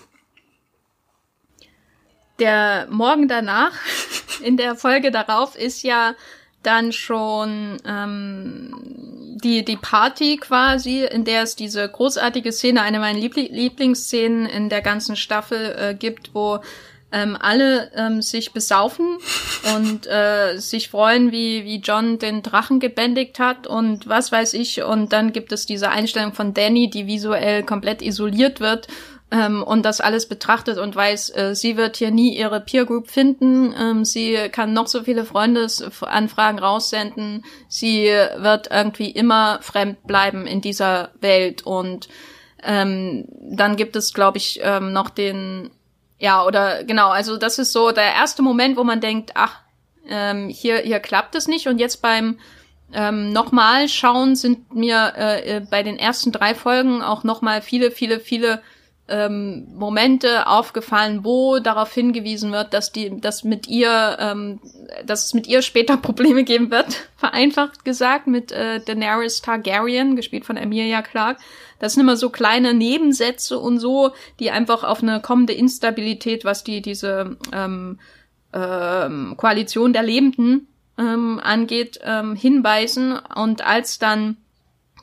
der 2.38 2.86
Morgen 2.90 3.28
danach, 3.28 3.72
in 4.42 4.56
der 4.56 4.76
Folge 4.76 5.10
darauf, 5.10 5.56
ist 5.56 5.82
ja 5.82 6.14
dann 6.62 6.92
schon 6.92 7.78
ähm, 7.86 9.25
die, 9.42 9.64
die 9.64 9.76
Party 9.76 10.36
quasi, 10.36 11.04
in 11.04 11.24
der 11.24 11.42
es 11.42 11.56
diese 11.56 11.88
großartige 11.88 12.52
Szene, 12.52 12.82
eine 12.82 12.98
meiner 12.98 13.18
Liebli 13.18 13.48
Lieblingsszenen 13.52 14.46
in 14.46 14.68
der 14.68 14.80
ganzen 14.80 15.16
Staffel 15.16 15.76
äh, 15.78 15.94
gibt, 15.94 16.34
wo 16.34 16.60
ähm, 17.12 17.36
alle 17.40 17.90
ähm, 17.94 18.20
sich 18.22 18.52
besaufen 18.52 19.18
und 19.76 20.06
äh, 20.06 20.58
sich 20.58 20.88
freuen, 20.88 21.30
wie, 21.32 21.64
wie 21.64 21.80
John 21.80 22.18
den 22.18 22.42
Drachen 22.42 22.80
gebändigt 22.80 23.38
hat 23.38 23.66
und 23.66 24.08
was 24.08 24.32
weiß 24.32 24.54
ich. 24.54 24.82
Und 24.82 25.12
dann 25.12 25.32
gibt 25.32 25.52
es 25.52 25.66
diese 25.66 25.90
Einstellung 25.90 26.32
von 26.32 26.52
Danny, 26.52 26.90
die 26.90 27.06
visuell 27.06 27.62
komplett 27.62 28.02
isoliert 28.02 28.60
wird 28.60 28.88
ähm, 29.30 29.62
und 29.62 29.84
das 29.84 30.00
alles 30.00 30.28
betrachtet 30.28 30.78
und 30.78 30.94
weiß, 30.94 31.30
äh, 31.30 31.54
sie 31.54 31.76
wird 31.76 31.96
hier 31.96 32.12
nie 32.12 32.36
ihre 32.36 32.60
Peer 32.60 32.84
Group 32.84 33.10
finden, 33.10 33.74
ähm, 33.76 34.04
sie 34.04 34.36
kann 34.52 34.72
noch 34.72 34.86
so 34.86 35.02
viele 35.02 35.24
Freundesanfragen 35.24 36.60
raussenden, 36.60 37.44
sie 37.68 38.06
wird 38.06 38.68
irgendwie 38.70 39.10
immer 39.10 39.58
fremd 39.62 40.06
bleiben 40.06 40.46
in 40.46 40.60
dieser 40.60 41.10
Welt. 41.20 41.66
Und 41.66 42.08
ähm, 42.62 43.26
dann 43.50 43.74
gibt 43.74 43.96
es, 43.96 44.14
glaube 44.14 44.38
ich, 44.38 44.60
ähm, 44.62 44.92
noch 44.92 45.10
den, 45.10 45.70
ja, 46.18 46.44
oder 46.44 46.84
genau, 46.84 47.08
also 47.08 47.36
das 47.36 47.58
ist 47.58 47.72
so 47.72 47.90
der 47.90 48.14
erste 48.14 48.42
Moment, 48.42 48.76
wo 48.76 48.84
man 48.84 49.00
denkt, 49.00 49.32
ach, 49.34 49.60
ähm, 50.08 50.48
hier, 50.48 50.78
hier 50.78 51.00
klappt 51.00 51.34
es 51.34 51.48
nicht. 51.48 51.66
Und 51.66 51.78
jetzt 51.78 52.00
beim 52.00 52.38
ähm, 52.92 53.32
nochmal 53.32 53.88
schauen 53.88 54.36
sind 54.36 54.72
mir 54.72 55.12
äh, 55.16 55.56
äh 55.56 55.60
bei 55.68 55.82
den 55.82 55.98
ersten 55.98 56.30
drei 56.30 56.54
Folgen 56.54 57.02
auch 57.02 57.24
nochmal 57.24 57.60
viele, 57.60 57.90
viele, 57.90 58.20
viele 58.20 58.62
ähm, 59.08 59.68
Momente 59.74 60.46
aufgefallen, 60.48 61.24
wo 61.24 61.58
darauf 61.60 61.92
hingewiesen 61.92 62.50
wird, 62.50 62.74
dass 62.74 62.90
die, 62.90 63.20
dass 63.20 63.44
mit 63.44 63.68
ihr, 63.68 64.16
ähm, 64.18 64.60
dass 65.04 65.26
es 65.26 65.34
mit 65.34 65.46
ihr 65.46 65.62
später 65.62 65.96
Probleme 66.06 66.44
geben 66.44 66.70
wird, 66.70 67.08
vereinfacht 67.16 67.84
gesagt, 67.84 68.26
mit 68.26 68.50
äh, 68.50 68.80
Daenerys 68.80 69.42
Targaryen, 69.42 70.16
gespielt 70.16 70.44
von 70.44 70.56
Emilia 70.56 71.02
Clarke. 71.02 71.40
Das 71.78 71.92
sind 71.92 72.02
immer 72.02 72.16
so 72.16 72.30
kleine 72.30 72.74
Nebensätze 72.74 73.58
und 73.58 73.78
so, 73.78 74.12
die 74.40 74.50
einfach 74.50 74.82
auf 74.82 75.02
eine 75.02 75.20
kommende 75.20 75.52
Instabilität, 75.52 76.44
was 76.44 76.64
die 76.64 76.80
diese 76.80 77.36
ähm, 77.52 77.98
ähm, 78.52 79.34
Koalition 79.36 79.92
der 79.92 80.02
Lebenden 80.02 80.68
ähm, 80.98 81.38
angeht, 81.42 82.00
ähm, 82.02 82.34
hinweisen. 82.34 83.18
Und 83.34 83.64
als 83.64 83.98
dann 83.98 84.38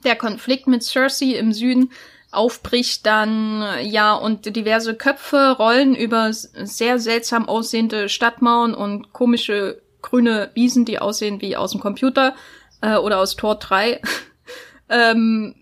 der 0.04 0.16
Konflikt 0.16 0.68
mit 0.68 0.84
Cersei 0.84 1.36
im 1.36 1.54
Süden 1.54 1.92
aufbricht 2.34 3.06
dann, 3.06 3.64
ja, 3.82 4.14
und 4.14 4.56
diverse 4.56 4.96
Köpfe 4.96 5.56
rollen 5.58 5.96
über 5.96 6.34
sehr 6.34 7.00
seltsam 7.00 7.48
aussehende 7.48 8.10
Stadtmauern 8.10 8.74
und 8.74 9.14
komische 9.14 9.82
grüne 10.02 10.52
Wiesen, 10.54 10.86
die 10.86 11.00
aussehen 11.00 11.42
wie 11.42 11.56
aus 11.56 11.72
dem 11.72 11.80
Computer 11.80 12.36
äh, 12.82 12.96
oder 12.98 13.20
aus 13.20 13.36
Tor 13.36 13.56
3. 13.56 14.02
ähm, 14.90 15.56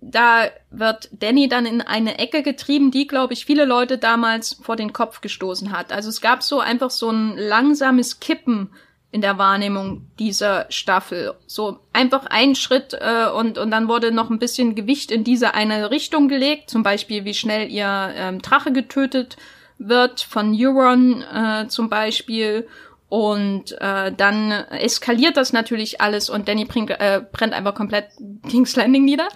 da 0.00 0.44
wird 0.70 1.08
Danny 1.12 1.48
dann 1.48 1.66
in 1.66 1.80
eine 1.80 2.18
Ecke 2.18 2.42
getrieben, 2.42 2.90
die, 2.90 3.06
glaube 3.06 3.32
ich, 3.32 3.44
viele 3.44 3.64
Leute 3.64 3.98
damals 3.98 4.54
vor 4.62 4.76
den 4.76 4.92
Kopf 4.92 5.20
gestoßen 5.20 5.72
hat. 5.72 5.90
Also 5.90 6.10
es 6.10 6.20
gab 6.20 6.42
so 6.42 6.60
einfach 6.60 6.90
so 6.90 7.10
ein 7.10 7.36
langsames 7.36 8.20
Kippen 8.20 8.70
in 9.16 9.22
der 9.22 9.38
Wahrnehmung 9.38 10.06
dieser 10.18 10.66
Staffel. 10.68 11.32
So 11.46 11.78
einfach 11.94 12.26
ein 12.26 12.54
Schritt 12.54 12.92
äh, 12.92 13.30
und, 13.30 13.56
und 13.56 13.70
dann 13.70 13.88
wurde 13.88 14.12
noch 14.12 14.28
ein 14.28 14.38
bisschen 14.38 14.74
Gewicht 14.74 15.10
in 15.10 15.24
diese 15.24 15.54
eine 15.54 15.90
Richtung 15.90 16.28
gelegt, 16.28 16.68
zum 16.68 16.82
Beispiel 16.82 17.24
wie 17.24 17.32
schnell 17.32 17.70
ihr 17.70 18.12
ähm, 18.14 18.42
Drache 18.42 18.72
getötet 18.72 19.38
wird, 19.78 20.20
von 20.20 20.54
Euron 20.54 21.22
äh, 21.22 21.66
zum 21.68 21.88
Beispiel. 21.88 22.68
Und 23.08 23.72
äh, 23.80 24.12
dann 24.12 24.50
eskaliert 24.50 25.38
das 25.38 25.54
natürlich 25.54 26.02
alles 26.02 26.28
und 26.28 26.46
Danny 26.46 26.66
bringt, 26.66 26.90
äh, 26.90 27.22
brennt 27.32 27.54
einfach 27.54 27.74
komplett 27.74 28.10
King's 28.46 28.76
Landing 28.76 29.06
nieder. 29.06 29.28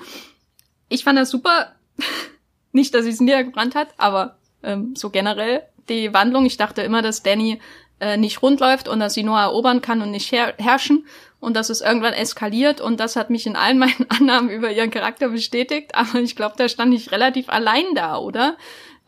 Ich 0.90 1.04
fand 1.04 1.18
das 1.18 1.30
super. 1.30 1.72
Nicht, 2.72 2.94
dass 2.94 3.04
sie 3.04 3.12
es 3.12 3.20
niedergebrannt 3.20 3.74
hat, 3.74 3.88
aber 3.96 4.36
ähm, 4.62 4.94
so 4.94 5.08
generell 5.08 5.62
die 5.88 6.12
Wandlung. 6.12 6.44
Ich 6.44 6.58
dachte 6.58 6.82
immer, 6.82 7.00
dass 7.00 7.22
Danny 7.22 7.60
äh, 8.00 8.16
nicht 8.16 8.42
rund 8.42 8.60
läuft 8.60 8.88
und 8.88 9.00
dass 9.00 9.14
sie 9.14 9.22
nur 9.22 9.38
erobern 9.38 9.80
kann 9.80 10.02
und 10.02 10.10
nicht 10.10 10.32
her 10.32 10.54
herrschen. 10.58 11.06
Und 11.38 11.56
dass 11.56 11.70
es 11.70 11.80
irgendwann 11.80 12.12
eskaliert. 12.12 12.82
Und 12.82 13.00
das 13.00 13.16
hat 13.16 13.30
mich 13.30 13.46
in 13.46 13.56
allen 13.56 13.78
meinen 13.78 14.06
Annahmen 14.10 14.50
über 14.50 14.70
ihren 14.70 14.90
Charakter 14.90 15.28
bestätigt, 15.30 15.94
aber 15.94 16.20
ich 16.20 16.36
glaube, 16.36 16.54
da 16.58 16.68
stand 16.68 16.92
ich 16.92 17.12
relativ 17.12 17.48
allein 17.48 17.94
da, 17.94 18.18
oder? 18.18 18.56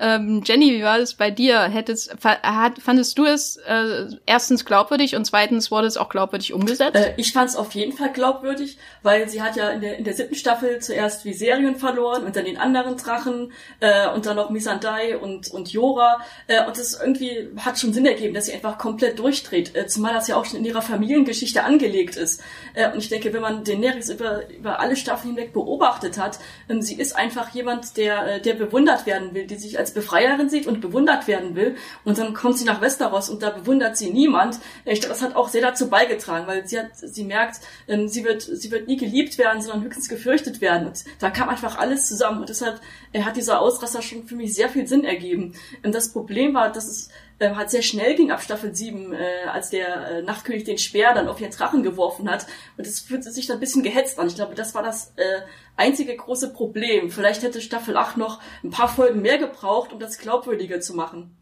Ähm, 0.03 0.43
Jenny, 0.45 0.73
wie 0.73 0.83
war 0.83 0.99
das 0.99 1.15
bei 1.15 1.31
dir? 1.31 1.61
Hättest, 1.61 2.13
fandest 2.19 3.17
du 3.17 3.25
es 3.25 3.57
äh, 3.59 4.07
erstens 4.27 4.65
glaubwürdig 4.65 5.15
und 5.15 5.25
zweitens 5.25 5.71
wurde 5.71 5.87
es 5.87 5.97
auch 5.97 6.09
glaubwürdig 6.09 6.53
umgesetzt? 6.53 6.97
Äh, 6.97 7.15
ich 7.19 7.33
fand 7.33 7.51
es 7.51 7.55
auf 7.55 7.73
jeden 7.73 7.93
Fall 7.93 8.13
glaubwürdig, 8.13 8.79
weil 9.05 9.29
sie 9.29 9.41
hat 9.41 9.55
ja 9.55 9.71
in 9.71 9.81
der, 9.81 9.99
in 9.99 10.03
der 10.03 10.15
siebten 10.15 10.35
Staffel 10.35 10.81
zuerst 10.81 11.25
Viserion 11.25 11.77
verloren 11.77 12.25
und 12.25 12.35
dann 12.35 12.47
den 12.47 12.59
anderen 12.59 12.97
Drachen 12.97 13.53
äh, 13.79 14.09
und 14.09 14.27
dann 14.27 14.35
noch 14.35 14.51
Missandei 14.51 15.17
und, 15.17 15.53
und 15.53 15.73
Jora. 15.73 16.21
Äh, 16.49 16.67
und 16.67 16.77
das 16.77 17.01
irgendwie 17.01 17.51
hat 17.59 17.79
schon 17.79 17.93
Sinn 17.93 18.05
ergeben, 18.05 18.35
dass 18.35 18.47
sie 18.47 18.55
einfach 18.55 18.79
komplett 18.79 19.21
durchdreht, 19.21 19.77
äh, 19.77 19.87
zumal 19.87 20.15
das 20.15 20.27
ja 20.27 20.35
auch 20.35 20.47
schon 20.47 20.59
in 20.59 20.65
ihrer 20.65 20.83
Familiengeschichte 20.83 21.63
angelegt 21.63 22.17
ist. 22.17 22.43
Äh, 22.75 22.91
und 22.91 22.99
ich 22.99 23.09
denke, 23.09 23.33
wenn 23.33 23.43
man 23.43 23.63
Daenerys 23.63 24.11
über, 24.11 24.49
über 24.49 24.81
alle 24.81 24.97
Staffeln 24.97 25.37
hinweg 25.37 25.53
beobachtet 25.53 26.19
hat, 26.19 26.41
ähm, 26.69 26.83
sie 26.83 26.97
ist 26.97 27.15
einfach 27.15 27.51
jemand, 27.51 27.97
der, 27.97 28.27
äh, 28.27 28.41
der 28.41 28.55
bewundert 28.55 29.07
werden 29.07 29.33
will, 29.35 29.47
die 29.47 29.55
sich 29.55 29.79
als 29.79 29.92
Befreierin 29.95 30.49
sieht 30.49 30.67
und 30.67 30.81
bewundert 30.81 31.27
werden 31.27 31.55
will. 31.55 31.77
Und 32.05 32.19
dann 32.19 32.35
kommt 32.35 32.59
sie 32.59 32.65
nach 32.65 32.81
Westeros 32.81 33.29
und 33.29 33.43
da 33.43 33.51
bewundert 33.51 33.97
sie 33.97 34.11
niemand. 34.11 34.59
Ich 34.85 35.01
glaube, 35.01 35.15
das 35.15 35.23
hat 35.23 35.37
auch 35.37 35.49
sehr 35.49 35.63
dazu 35.63 35.89
beigetragen, 35.89 36.47
weil 36.47 36.67
sie 36.67 36.79
hat, 36.79 36.91
sie 36.95 37.25
merkt, 37.25 37.61
ähm, 37.89 38.09
sie 38.09 38.25
wird, 38.25 38.43
sie 38.43 38.71
wird 38.71 38.89
nie 38.89 38.97
geliebt 38.97 39.39
werden, 39.39 39.63
sondern 39.63 39.85
höchstens 39.85 40.09
gefürchtet 40.09 40.61
werden. 40.61 40.89
Und 40.89 41.05
da 41.19 41.31
kam 41.31 41.49
einfach 41.49 41.79
alles 41.79 42.07
zusammen. 42.07 42.41
Und 42.41 42.49
deshalb 42.49 42.81
äh, 43.13 43.23
hat 43.23 43.37
dieser 43.37 43.61
Ausraster 43.61 44.03
schon 44.03 44.27
für 44.27 44.37
mich 44.37 44.55
sehr 44.55 44.69
viel 44.69 44.87
Sinn 44.87 45.05
ergeben. 45.05 45.55
Und 45.83 45.95
das 45.95 46.13
Problem 46.13 46.55
war, 46.55 46.71
dass 46.71 46.87
es 46.87 47.11
äh, 47.43 47.55
hat 47.55 47.71
sehr 47.71 47.83
schnell 47.83 48.15
ging 48.15 48.31
ab 48.31 48.43
Staffel 48.43 48.75
7, 48.75 49.13
äh, 49.13 49.45
als 49.53 49.71
der 49.71 50.09
äh, 50.09 50.23
Nachtkönig 50.23 50.65
den 50.65 50.79
Speer 50.79 51.13
dann 51.15 51.29
auf 51.29 51.41
ihren 51.41 51.51
Drachen 51.51 51.83
geworfen 51.83 52.31
hat. 52.31 52.47
Und 52.77 52.87
es 52.87 53.01
fühlte 53.01 53.31
sich 53.31 53.47
dann 53.47 53.57
ein 53.57 53.61
bisschen 53.61 53.83
gehetzt 53.83 54.19
an. 54.19 54.29
Ich 54.29 54.37
glaube, 54.37 54.55
das 54.55 54.75
war 54.75 54.83
das 54.83 55.13
äh, 55.17 55.41
einzige 55.77 56.17
große 56.17 56.53
Problem. 56.53 57.11
Vielleicht 57.11 57.43
hätte 57.43 57.61
Staffel 57.61 57.97
8 57.97 58.17
noch 58.17 58.41
ein 58.63 58.71
paar 58.71 58.89
Folgen 58.89 59.23
mehr 59.23 59.39
gebraucht, 59.39 59.93
um 59.93 59.99
das 59.99 60.19
glaubwürdiger 60.19 60.81
zu 60.81 60.95
machen. 60.95 61.37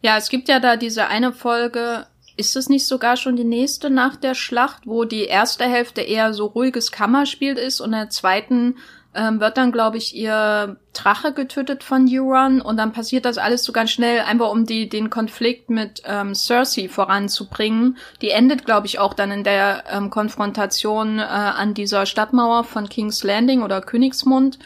Ja, 0.00 0.16
es 0.16 0.28
gibt 0.28 0.48
ja 0.48 0.58
da 0.58 0.76
diese 0.76 1.06
eine 1.06 1.32
Folge, 1.32 2.06
ist 2.36 2.56
es 2.56 2.68
nicht 2.68 2.86
sogar 2.86 3.16
schon 3.16 3.36
die 3.36 3.44
nächste 3.44 3.90
nach 3.90 4.16
der 4.16 4.34
Schlacht, 4.34 4.86
wo 4.86 5.04
die 5.04 5.24
erste 5.24 5.64
Hälfte 5.64 6.00
eher 6.00 6.34
so 6.34 6.46
ruhiges 6.46 6.90
Kammerspiel 6.90 7.56
ist 7.56 7.80
und 7.80 7.92
der 7.92 8.10
zweiten 8.10 8.76
ähm, 9.14 9.40
wird 9.40 9.56
dann, 9.56 9.72
glaube 9.72 9.98
ich, 9.98 10.14
ihr 10.16 10.76
Drache 10.94 11.32
getötet 11.32 11.84
von 11.84 12.08
Euron 12.10 12.60
und 12.60 12.76
dann 12.78 12.92
passiert 12.92 13.24
das 13.24 13.38
alles 13.38 13.62
so 13.62 13.72
ganz 13.72 13.90
schnell, 13.90 14.20
einfach 14.20 14.50
um 14.50 14.64
die, 14.64 14.88
den 14.88 15.10
Konflikt 15.10 15.68
mit 15.68 16.02
ähm, 16.06 16.34
Cersei 16.34 16.88
voranzubringen. 16.88 17.98
Die 18.22 18.30
endet, 18.30 18.64
glaube 18.64 18.86
ich, 18.86 18.98
auch 18.98 19.12
dann 19.14 19.30
in 19.30 19.44
der 19.44 19.84
ähm, 19.90 20.10
Konfrontation 20.10 21.18
äh, 21.18 21.22
an 21.22 21.74
dieser 21.74 22.06
Stadtmauer 22.06 22.64
von 22.64 22.88
King's 22.88 23.22
Landing 23.22 23.62
oder 23.62 23.82
Königsmund, 23.82 24.58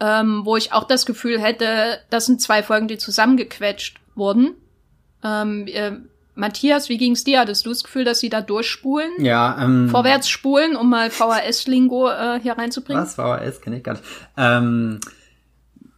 ähm, 0.00 0.42
wo 0.44 0.56
ich 0.56 0.72
auch 0.72 0.84
das 0.84 1.06
Gefühl 1.06 1.40
hätte, 1.40 2.00
das 2.10 2.26
sind 2.26 2.42
zwei 2.42 2.62
Folgen, 2.62 2.88
die 2.88 2.98
zusammengequetscht 2.98 4.00
wurden. 4.14 4.54
Ähm, 5.24 5.66
äh, 5.66 5.92
Matthias, 6.38 6.88
wie 6.88 6.98
ging's 6.98 7.24
dir? 7.24 7.40
Hattest 7.40 7.66
du 7.66 7.70
das 7.70 7.82
Gefühl, 7.82 8.04
dass 8.04 8.20
sie 8.20 8.28
da 8.28 8.40
durchspulen? 8.40 9.10
Ja, 9.18 9.58
ähm. 9.60 9.88
Vorwärts 9.88 10.28
spulen, 10.28 10.76
um 10.76 10.88
mal 10.88 11.10
VHS-Lingo 11.10 12.08
äh, 12.08 12.38
hier 12.40 12.52
reinzubringen? 12.52 13.02
Was? 13.02 13.16
VHS 13.16 13.60
kenne 13.60 13.78
ich 13.78 13.82
gar 13.82 13.94
nicht. 13.94 14.04
Ähm, 14.36 15.00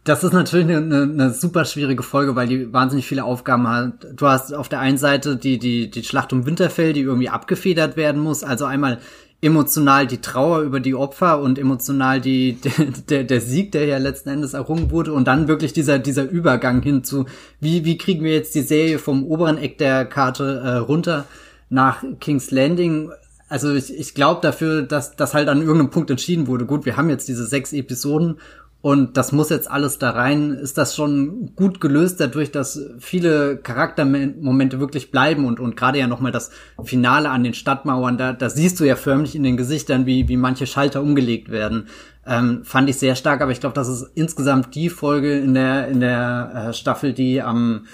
das 0.03 0.23
ist 0.23 0.33
natürlich 0.33 0.65
eine, 0.65 0.77
eine, 0.77 1.03
eine 1.03 1.33
super 1.33 1.63
schwierige 1.63 2.01
Folge, 2.01 2.35
weil 2.35 2.47
die 2.47 2.73
wahnsinnig 2.73 3.05
viele 3.05 3.23
Aufgaben 3.23 3.67
hat. 3.67 4.07
Du 4.15 4.27
hast 4.27 4.51
auf 4.51 4.67
der 4.67 4.79
einen 4.79 4.97
Seite 4.97 5.35
die, 5.35 5.59
die, 5.59 5.91
die 5.91 6.03
Schlacht 6.03 6.33
um 6.33 6.47
Winterfell, 6.47 6.93
die 6.93 7.01
irgendwie 7.01 7.29
abgefedert 7.29 7.95
werden 7.95 8.19
muss. 8.19 8.43
Also 8.43 8.65
einmal 8.65 8.97
emotional 9.41 10.05
die 10.05 10.21
Trauer 10.21 10.61
über 10.61 10.79
die 10.79 10.93
Opfer 10.93 11.41
und 11.41 11.57
emotional 11.57 12.21
die, 12.21 12.59
der, 13.09 13.23
der 13.23 13.41
Sieg, 13.41 13.71
der 13.71 13.85
ja 13.85 13.97
letzten 13.97 14.29
Endes 14.29 14.53
errungen 14.53 14.91
wurde 14.91 15.13
und 15.13 15.27
dann 15.27 15.47
wirklich 15.47 15.73
dieser, 15.73 15.99
dieser 15.99 16.29
Übergang 16.29 16.81
hin 16.81 17.03
zu, 17.03 17.25
wie, 17.59 17.83
wie 17.83 17.97
kriegen 17.97 18.23
wir 18.23 18.33
jetzt 18.33 18.53
die 18.53 18.61
Serie 18.61 18.99
vom 18.99 19.25
oberen 19.25 19.57
Eck 19.57 19.79
der 19.79 20.05
Karte 20.05 20.61
äh, 20.63 20.75
runter 20.77 21.25
nach 21.69 22.03
King's 22.19 22.51
Landing. 22.51 23.11
Also 23.49 23.73
ich, 23.73 23.97
ich 23.97 24.13
glaube 24.13 24.41
dafür, 24.41 24.83
dass 24.83 25.15
das 25.15 25.33
halt 25.33 25.49
an 25.49 25.61
irgendeinem 25.61 25.89
Punkt 25.89 26.11
entschieden 26.11 26.47
wurde. 26.47 26.65
Gut, 26.65 26.85
wir 26.85 26.95
haben 26.95 27.09
jetzt 27.09 27.27
diese 27.27 27.45
sechs 27.45 27.73
Episoden 27.73 28.37
und 28.81 29.15
das 29.15 29.31
muss 29.31 29.49
jetzt 29.49 29.69
alles 29.69 29.99
da 29.99 30.09
rein. 30.09 30.51
Ist 30.51 30.77
das 30.77 30.95
schon 30.95 31.55
gut 31.55 31.79
gelöst 31.79 32.19
dadurch, 32.19 32.51
dass 32.51 32.79
viele 32.97 33.57
Charaktermomente 33.57 34.79
wirklich 34.79 35.11
bleiben 35.11 35.45
und, 35.45 35.59
und 35.59 35.77
gerade 35.77 35.99
ja 35.99 36.07
nochmal 36.07 36.31
das 36.31 36.49
Finale 36.83 37.29
an 37.29 37.43
den 37.43 37.53
Stadtmauern, 37.53 38.17
da, 38.17 38.33
da 38.33 38.49
siehst 38.49 38.79
du 38.79 38.83
ja 38.83 38.95
förmlich 38.95 39.35
in 39.35 39.43
den 39.43 39.55
Gesichtern, 39.55 40.07
wie, 40.07 40.27
wie 40.27 40.37
manche 40.37 40.65
Schalter 40.65 41.03
umgelegt 41.03 41.51
werden. 41.51 41.87
Ähm, 42.25 42.61
fand 42.63 42.89
ich 42.89 42.97
sehr 42.97 43.15
stark, 43.15 43.41
aber 43.41 43.51
ich 43.51 43.59
glaube, 43.59 43.75
das 43.75 43.87
ist 43.87 44.11
insgesamt 44.15 44.73
die 44.73 44.89
Folge 44.89 45.37
in 45.37 45.53
der, 45.53 45.87
in 45.87 45.99
der 45.99 46.69
äh, 46.69 46.73
Staffel, 46.73 47.13
die 47.13 47.41
am, 47.41 47.85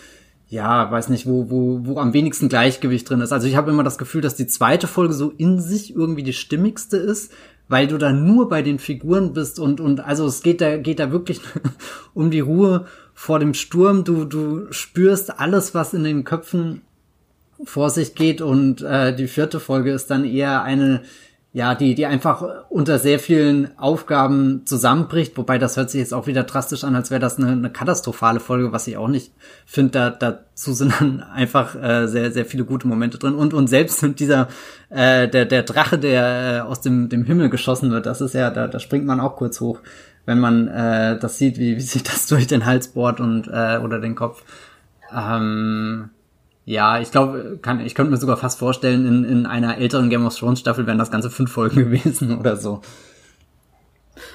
ja, 0.48 0.90
weiß 0.90 1.10
nicht, 1.10 1.26
wo, 1.26 1.50
wo, 1.50 1.86
wo 1.86 2.00
am 2.00 2.14
wenigsten 2.14 2.48
Gleichgewicht 2.48 3.10
drin 3.10 3.20
ist. 3.20 3.34
Also 3.34 3.48
ich 3.48 3.58
habe 3.58 3.72
immer 3.72 3.84
das 3.84 3.98
Gefühl, 3.98 4.22
dass 4.22 4.36
die 4.36 4.48
zweite 4.48 4.88
Folge 4.88 5.14
so 5.14 5.32
in 5.32 5.60
sich 5.60 5.94
irgendwie 5.94 6.24
die 6.24 6.34
stimmigste 6.34 6.96
ist, 6.96 7.34
weil 7.70 7.88
du 7.88 7.98
da 7.98 8.12
nur 8.12 8.50
bei 8.50 8.62
den 8.62 8.80
Figuren 8.80 9.34
bist 9.34 9.60
und 9.60 9.80
und 9.80 10.00
also 10.00 10.26
es 10.26 10.42
geht 10.42 10.62
da 10.62 10.78
geht 10.78 11.00
da 11.00 11.12
wirklich 11.12 11.42
um 12.14 12.32
die 12.32 12.40
Ruhe 12.40 12.86
vor 13.14 13.40
dem 13.40 13.54
Sturm. 13.54 14.04
Du 14.04 14.26
du 14.26 14.72
spürst 14.72 15.40
alles, 15.40 15.74
was 15.74 15.94
in 15.94 16.04
den 16.04 16.24
Köpfen 16.24 16.82
vor 17.64 17.90
sich 17.90 18.16
geht 18.16 18.42
und 18.42 18.82
äh, 18.82 19.16
die 19.16 19.28
vierte 19.28 19.60
Folge 19.60 19.92
ist 19.92 20.12
dann 20.12 20.26
eher 20.26 20.64
eine 20.64 21.02
ja, 21.54 21.74
die, 21.76 21.96
die 21.96 22.06
einfach 22.06 22.44
unter 22.70 23.00
sehr 23.00 23.20
vielen 23.20 23.78
Aufgaben 23.80 24.64
zusammenbricht, 24.66 25.38
wobei 25.38 25.58
das 25.58 25.78
hört 25.78 25.90
sich 25.90 26.00
jetzt 26.00 26.14
auch 26.14 26.28
wieder 26.28 26.44
drastisch 26.44 26.84
an, 26.84 26.96
als 26.96 27.10
wäre 27.10 27.22
das 27.22 27.38
eine, 27.38 27.52
eine 27.52 27.72
katastrophale 27.72 28.40
Folge, 28.40 28.74
was 28.74 28.86
ich 28.88 28.98
auch 28.98 29.08
nicht 29.08 29.32
finde. 29.66 29.92
Da, 29.92 30.10
dazu 30.12 30.74
sind 30.74 30.94
dann 31.00 31.22
einfach 31.34 31.76
äh, 31.82 32.08
sehr, 32.08 32.32
sehr 32.32 32.46
viele 32.46 32.66
gute 32.66 32.88
Momente 32.88 33.18
drin. 33.18 33.34
Und, 33.34 33.54
und 33.54 33.68
selbst 33.68 34.06
dieser, 34.20 34.50
äh, 34.90 35.28
der, 35.28 35.46
der 35.46 35.64
Drache, 35.64 35.98
der 35.98 36.58
äh, 36.58 36.60
aus 36.60 36.82
dem, 36.82 37.10
dem 37.10 37.24
Himmel 37.24 37.50
geschossen 37.50 37.92
wird, 37.92 38.06
das 38.06 38.22
ist 38.22 38.34
ja, 38.34 38.52
da, 38.52 38.68
da 38.68 38.80
springt 38.80 39.06
man 39.06 39.20
auch 39.20 39.36
kurz 39.36 39.62
hoch, 39.62 39.80
wenn 40.26 40.40
man 40.40 40.68
äh, 40.68 41.18
das 41.18 41.38
sieht, 41.38 41.58
wie, 41.58 41.78
wie 41.78 41.82
sich 41.82 42.04
das 42.04 42.28
durch 42.28 42.48
den 42.48 42.66
Hals 42.66 42.90
bohrt 42.90 43.20
und 43.20 43.48
äh, 43.48 43.80
oder 43.82 44.00
den 44.00 44.16
Kopf. 44.16 44.44
Ähm, 45.16 46.10
ja, 46.68 47.00
ich 47.00 47.12
glaube, 47.12 47.60
kann, 47.62 47.80
ich 47.80 47.96
könnte 47.96 48.12
mir 48.12 48.18
sogar 48.18 48.36
fast 48.36 48.60
vorstellen, 48.60 49.06
in, 49.06 49.24
in 49.24 49.46
einer 49.46 49.78
älteren 49.78 50.10
Game 50.10 50.26
of 50.26 50.38
Thrones 50.38 50.60
Staffel 50.60 50.86
wären 50.86 50.98
das 50.98 51.10
ganze 51.10 51.30
fünf 51.30 51.50
Folgen 51.50 51.78
gewesen 51.92 52.38
oder 52.38 52.58
so. 52.58 52.82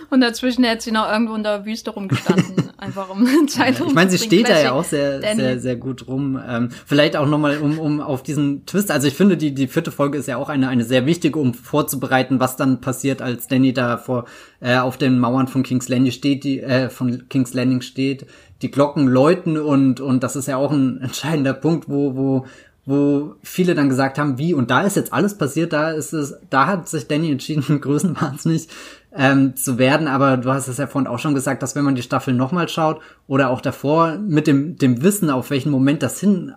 Und 0.08 0.22
dazwischen 0.22 0.64
hätte 0.64 0.82
sie 0.82 0.92
noch 0.92 1.10
irgendwo 1.10 1.34
in 1.34 1.42
der 1.42 1.66
Wüste 1.66 1.90
rumgestanden, 1.90 2.70
einfach 2.78 3.10
um 3.10 3.26
Zeit 3.48 3.78
ja, 3.78 3.86
Ich 3.86 3.92
meine, 3.92 4.10
sie 4.10 4.18
steht 4.18 4.48
da 4.48 4.58
ja 4.58 4.72
auch 4.72 4.84
sehr, 4.84 5.20
sehr, 5.20 5.58
sehr 5.58 5.76
gut 5.76 6.06
rum. 6.06 6.40
Ähm, 6.48 6.70
vielleicht 6.86 7.16
auch 7.16 7.26
nochmal, 7.26 7.58
um, 7.58 7.78
um 7.78 8.00
auf 8.00 8.22
diesen 8.22 8.64
Twist. 8.64 8.90
Also 8.90 9.08
ich 9.08 9.14
finde, 9.14 9.36
die, 9.36 9.52
die 9.52 9.66
vierte 9.66 9.90
Folge 9.90 10.16
ist 10.16 10.26
ja 10.26 10.38
auch 10.38 10.48
eine, 10.48 10.68
eine 10.68 10.84
sehr 10.84 11.04
wichtige, 11.04 11.38
um 11.38 11.52
vorzubereiten, 11.52 12.40
was 12.40 12.56
dann 12.56 12.80
passiert, 12.80 13.20
als 13.20 13.46
Danny 13.46 13.74
da 13.74 13.98
vor 13.98 14.24
äh, 14.60 14.78
auf 14.78 14.96
den 14.96 15.18
Mauern 15.18 15.48
von 15.48 15.64
King's 15.64 15.90
Landing 15.90 16.12
steht, 16.12 16.44
die 16.44 16.60
äh, 16.60 16.88
von 16.88 17.28
King's 17.28 17.52
Landing 17.52 17.82
steht 17.82 18.26
die 18.62 18.70
Glocken 18.70 19.08
läuten 19.08 19.58
und, 19.58 20.00
und 20.00 20.22
das 20.22 20.36
ist 20.36 20.46
ja 20.46 20.56
auch 20.56 20.70
ein 20.70 21.00
entscheidender 21.00 21.52
Punkt, 21.52 21.88
wo, 21.88 22.16
wo, 22.16 22.46
wo 22.86 23.34
viele 23.42 23.74
dann 23.74 23.88
gesagt 23.88 24.18
haben, 24.18 24.38
wie, 24.38 24.54
und 24.54 24.70
da 24.70 24.82
ist 24.82 24.96
jetzt 24.96 25.12
alles 25.12 25.36
passiert, 25.36 25.72
da 25.72 25.90
ist 25.90 26.12
es, 26.12 26.36
da 26.48 26.66
hat 26.66 26.88
sich 26.88 27.08
Danny 27.08 27.30
entschieden, 27.30 27.80
größenwahnsinnig 27.80 28.68
ähm, 29.14 29.56
zu 29.56 29.78
werden, 29.78 30.06
aber 30.06 30.36
du 30.36 30.50
hast 30.50 30.68
es 30.68 30.78
ja 30.78 30.86
vorhin 30.86 31.08
auch 31.08 31.18
schon 31.18 31.34
gesagt, 31.34 31.62
dass 31.62 31.74
wenn 31.74 31.84
man 31.84 31.96
die 31.96 32.02
Staffel 32.02 32.34
nochmal 32.34 32.68
schaut 32.68 33.00
oder 33.26 33.50
auch 33.50 33.60
davor 33.60 34.16
mit 34.18 34.46
dem, 34.46 34.76
dem 34.76 35.02
Wissen, 35.02 35.28
auf 35.28 35.50
welchen 35.50 35.70
Moment 35.70 36.02
das 36.02 36.20
hin 36.20 36.54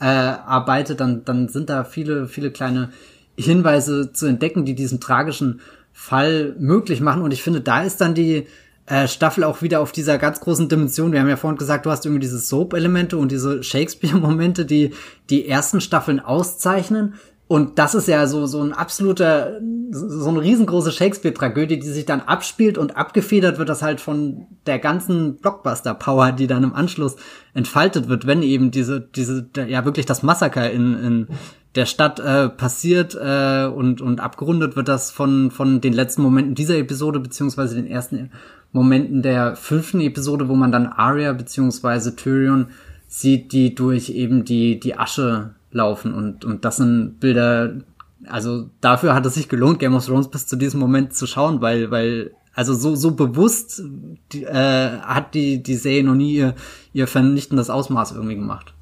äh, 0.00 0.04
arbeitet, 0.04 1.00
dann, 1.00 1.24
dann 1.24 1.48
sind 1.48 1.68
da 1.70 1.84
viele, 1.84 2.28
viele 2.28 2.50
kleine 2.50 2.90
Hinweise 3.36 4.12
zu 4.12 4.26
entdecken, 4.26 4.64
die 4.64 4.74
diesen 4.74 5.00
tragischen 5.00 5.60
Fall 5.92 6.54
möglich 6.58 7.00
machen. 7.00 7.22
Und 7.22 7.32
ich 7.32 7.42
finde, 7.42 7.60
da 7.60 7.82
ist 7.82 8.00
dann 8.00 8.14
die, 8.14 8.46
äh, 8.88 9.06
Staffel 9.06 9.44
auch 9.44 9.62
wieder 9.62 9.80
auf 9.80 9.92
dieser 9.92 10.18
ganz 10.18 10.40
großen 10.40 10.68
Dimension. 10.68 11.12
Wir 11.12 11.20
haben 11.20 11.28
ja 11.28 11.36
vorhin 11.36 11.58
gesagt, 11.58 11.86
du 11.86 11.90
hast 11.90 12.06
irgendwie 12.06 12.20
diese 12.20 12.38
Soap-Elemente 12.38 13.16
und 13.18 13.30
diese 13.30 13.62
Shakespeare-Momente, 13.62 14.64
die 14.64 14.94
die 15.30 15.46
ersten 15.46 15.80
Staffeln 15.80 16.20
auszeichnen. 16.20 17.14
Und 17.48 17.78
das 17.78 17.94
ist 17.94 18.08
ja 18.08 18.26
so, 18.26 18.44
so 18.44 18.62
ein 18.62 18.74
absoluter, 18.74 19.58
so 19.90 20.28
eine 20.28 20.42
riesengroße 20.42 20.92
Shakespeare-Tragödie, 20.92 21.78
die 21.78 21.88
sich 21.88 22.04
dann 22.04 22.20
abspielt 22.20 22.76
und 22.76 22.98
abgefedert 22.98 23.58
wird 23.58 23.70
das 23.70 23.82
halt 23.82 24.02
von 24.02 24.46
der 24.66 24.78
ganzen 24.78 25.36
Blockbuster-Power, 25.36 26.32
die 26.32 26.46
dann 26.46 26.62
im 26.62 26.74
Anschluss 26.74 27.16
entfaltet 27.54 28.08
wird, 28.08 28.26
wenn 28.26 28.42
eben 28.42 28.70
diese, 28.70 29.00
diese, 29.00 29.48
ja 29.66 29.86
wirklich 29.86 30.04
das 30.04 30.22
Massaker 30.22 30.70
in, 30.70 30.92
in 30.92 31.26
der 31.74 31.86
Stadt 31.86 32.20
äh, 32.20 32.50
passiert 32.50 33.14
äh, 33.14 33.66
und, 33.66 34.02
und 34.02 34.20
abgerundet 34.20 34.76
wird 34.76 34.88
das 34.88 35.10
von, 35.10 35.50
von 35.50 35.80
den 35.80 35.94
letzten 35.94 36.22
Momenten 36.22 36.54
dieser 36.54 36.76
Episode, 36.76 37.20
beziehungsweise 37.20 37.76
den 37.76 37.86
ersten 37.86 38.30
Momenten 38.72 39.22
der 39.22 39.56
fünften 39.56 40.00
Episode, 40.00 40.48
wo 40.48 40.54
man 40.54 40.72
dann 40.72 40.86
Arya 40.86 41.32
beziehungsweise 41.32 42.16
Tyrion 42.16 42.68
sieht, 43.06 43.52
die 43.52 43.74
durch 43.74 44.10
eben 44.10 44.44
die, 44.44 44.78
die 44.78 44.96
Asche 44.96 45.54
laufen 45.72 46.14
und, 46.14 46.44
und 46.44 46.64
das 46.64 46.76
sind 46.76 47.20
Bilder, 47.20 47.76
also 48.26 48.68
dafür 48.80 49.14
hat 49.14 49.26
es 49.26 49.34
sich 49.34 49.48
gelohnt, 49.48 49.78
Game 49.78 49.94
of 49.94 50.06
Thrones 50.06 50.28
bis 50.28 50.46
zu 50.46 50.56
diesem 50.56 50.80
Moment 50.80 51.14
zu 51.14 51.26
schauen, 51.26 51.60
weil, 51.60 51.90
weil 51.90 52.32
Also 52.54 52.74
so, 52.74 52.96
so 52.96 53.12
bewusst 53.12 53.82
die, 54.32 54.42
äh, 54.42 54.98
hat 55.00 55.34
die, 55.34 55.62
die 55.62 55.76
Serie 55.76 56.02
noch 56.02 56.16
nie 56.16 56.34
ihr, 56.34 56.54
ihr 56.92 57.06
vernichtendes 57.06 57.70
Ausmaß 57.70 58.12
irgendwie 58.12 58.34
gemacht. 58.34 58.74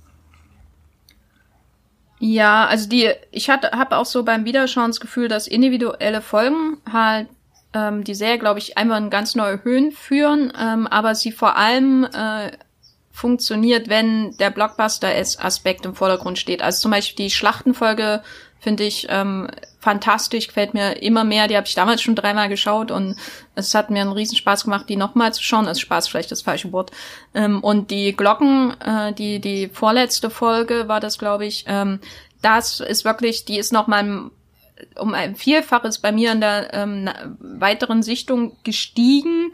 Ja, 2.19 2.67
also 2.67 2.89
die, 2.89 3.11
ich 3.31 3.51
hatte, 3.51 3.73
habe 3.73 3.99
auch 3.99 4.07
so 4.07 4.25
beim 4.25 4.47
Wiederschauen 4.47 4.89
das 4.89 5.01
Gefühl, 5.01 5.29
dass 5.29 5.47
individuelle 5.47 6.23
Folgen 6.23 6.79
halt 6.91 7.29
ähm, 7.77 8.05
die 8.05 8.15
Serie, 8.15 8.39
glaube 8.39 8.59
ich, 8.59 8.79
einmal 8.79 9.03
in 9.03 9.11
ganz 9.11 9.35
neue 9.35 9.63
Höhen 9.63 9.93
führen, 9.93 10.53
ähm, 10.59 10.87
aber 10.87 11.15
sie 11.15 11.31
vor 11.31 11.57
allem 11.57 12.05
äh, 12.05 12.53
funktioniert, 13.13 13.89
wenn 13.89 14.37
der 14.39 14.51
Blockbuster-Aspekt 14.51 15.85
im 15.85 15.95
Vordergrund 15.95 16.39
steht. 16.39 16.63
Also 16.63 16.83
zum 16.83 16.91
Beispiel 16.91 17.27
die 17.27 17.31
Schlachtenfolge 17.31 18.23
finde 18.59 18.85
ich 18.85 19.07
ähm, 19.11 19.49
fantastisch, 19.79 20.49
gefällt 20.49 20.75
mir 20.75 21.03
immer 21.03 21.25
mehr. 21.25 21.49
Die 21.49 21.57
habe 21.57 21.67
ich 21.67 21.75
damals 21.75 22.03
schon 22.03 22.15
dreimal 22.15 22.49
geschaut 22.49 22.91
und 22.91 23.17
es 23.55 23.75
hat 23.75 23.91
mir 23.91 24.01
einen 24.01 24.13
riesen 24.13 24.37
Spaß 24.37 24.65
gemacht, 24.65 24.87
die 24.89 24.97
nochmal 24.97 25.33
zu 25.35 25.43
schauen. 25.43 25.67
Also 25.67 25.81
Spaß 25.81 26.09
vielleicht 26.09 26.33
das 26.33 26.43
falsche 26.43 26.73
Wort. 26.73 26.91
Ähm, 27.35 27.63
und 27.63 27.91
die 27.91 28.17
Glocken, 28.17 28.75
äh, 28.81 29.13
die 29.13 29.41
die 29.41 29.69
vorletzte 29.69 30.31
Folge 30.31 30.89
war 30.89 31.01
das, 31.01 31.19
glaube 31.19 31.47
ich. 31.47 31.65
Ähm, 31.69 32.01
das 32.43 32.81
ist 32.81 33.05
wirklich, 33.05 33.45
die 33.45 33.59
ist 33.59 33.73
nochmal 33.73 34.31
um 34.99 35.15
ein 35.15 35.37
Vielfaches 35.37 35.99
bei 35.99 36.13
mir 36.13 36.33
in 36.33 36.41
der 36.41 36.75
ähm, 36.75 37.09
weiteren 37.39 38.03
Sichtung 38.03 38.57
gestiegen 38.65 39.53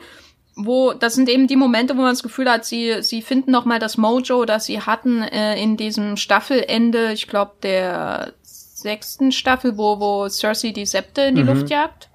wo 0.55 0.93
das 0.93 1.15
sind 1.15 1.29
eben 1.29 1.47
die 1.47 1.57
Momente, 1.57 1.97
wo 1.97 2.03
man 2.03 2.11
das 2.11 2.23
Gefühl 2.23 2.51
hat, 2.51 2.65
sie 2.65 3.03
sie 3.03 3.23
finden 3.23 3.53
noch 3.53 3.65
mal 3.65 3.79
das 3.79 3.97
Mojo, 3.97 4.45
das 4.45 4.67
sie 4.67 4.81
hatten 4.81 5.23
äh, 5.23 5.61
in 5.61 5.77
diesem 5.77 6.17
Staffelende, 6.17 7.13
ich 7.13 7.27
glaube 7.27 7.53
der 7.63 8.35
sechsten 8.43 9.33
Staffel, 9.33 9.79
wo, 9.79 9.99
wo 10.01 10.29
Cersei 10.29 10.73
die 10.73 10.87
Septe 10.87 11.23
in 11.23 11.37
die 11.37 11.43
mhm. 11.43 11.49
Luft 11.49 11.71
jagt. 11.71 12.09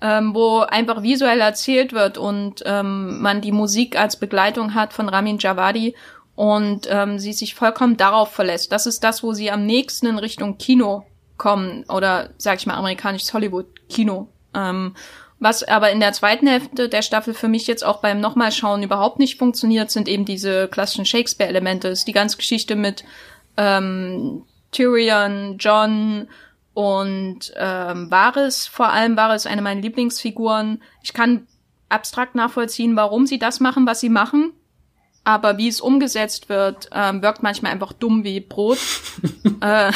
Ähm, 0.00 0.34
wo 0.34 0.60
einfach 0.60 1.04
visuell 1.04 1.40
erzählt 1.40 1.92
wird 1.92 2.18
und 2.18 2.64
ähm, 2.66 3.20
man 3.20 3.40
die 3.40 3.52
Musik 3.52 3.96
als 3.96 4.16
Begleitung 4.16 4.74
hat 4.74 4.92
von 4.92 5.08
Ramin 5.08 5.38
Javadi 5.38 5.94
und 6.34 6.88
ähm, 6.90 7.20
sie 7.20 7.32
sich 7.32 7.54
vollkommen 7.54 7.96
darauf 7.96 8.32
verlässt. 8.32 8.72
Das 8.72 8.86
ist 8.86 9.04
das, 9.04 9.22
wo 9.22 9.32
sie 9.32 9.52
am 9.52 9.64
nächsten 9.64 10.06
in 10.06 10.18
Richtung 10.18 10.58
Kino 10.58 11.04
kommen 11.42 11.84
oder 11.88 12.30
sag 12.38 12.60
ich 12.60 12.66
mal 12.66 12.76
amerikanisches 12.76 13.34
Hollywood-Kino. 13.34 14.28
Ähm, 14.54 14.94
was 15.40 15.64
aber 15.64 15.90
in 15.90 15.98
der 15.98 16.12
zweiten 16.12 16.46
Hälfte 16.46 16.88
der 16.88 17.02
Staffel 17.02 17.34
für 17.34 17.48
mich 17.48 17.66
jetzt 17.66 17.84
auch 17.84 18.00
beim 18.00 18.20
nochmal 18.20 18.52
schauen 18.52 18.84
überhaupt 18.84 19.18
nicht 19.18 19.38
funktioniert, 19.38 19.90
sind 19.90 20.06
eben 20.06 20.24
diese 20.24 20.68
klassischen 20.68 21.04
Shakespeare-Elemente. 21.04 21.88
Ist 21.88 22.06
die 22.06 22.12
ganze 22.12 22.36
Geschichte 22.36 22.76
mit 22.76 23.02
ähm, 23.56 24.44
Tyrion, 24.70 25.56
John 25.58 26.28
und 26.74 27.52
ähm, 27.56 28.08
Varys. 28.08 28.68
Vor 28.68 28.90
allem 28.90 29.16
Varys 29.16 29.46
eine 29.46 29.62
meiner 29.62 29.80
Lieblingsfiguren. 29.80 30.80
Ich 31.02 31.12
kann 31.12 31.48
abstrakt 31.88 32.36
nachvollziehen, 32.36 32.94
warum 32.94 33.26
sie 33.26 33.40
das 33.40 33.58
machen, 33.58 33.84
was 33.84 33.98
sie 33.98 34.10
machen. 34.10 34.52
Aber 35.24 35.58
wie 35.58 35.66
es 35.66 35.80
umgesetzt 35.80 36.48
wird, 36.48 36.88
ähm, 36.92 37.20
wirkt 37.20 37.42
manchmal 37.42 37.72
einfach 37.72 37.92
dumm 37.92 38.22
wie 38.22 38.38
Brot. 38.38 38.78
äh, 39.60 39.90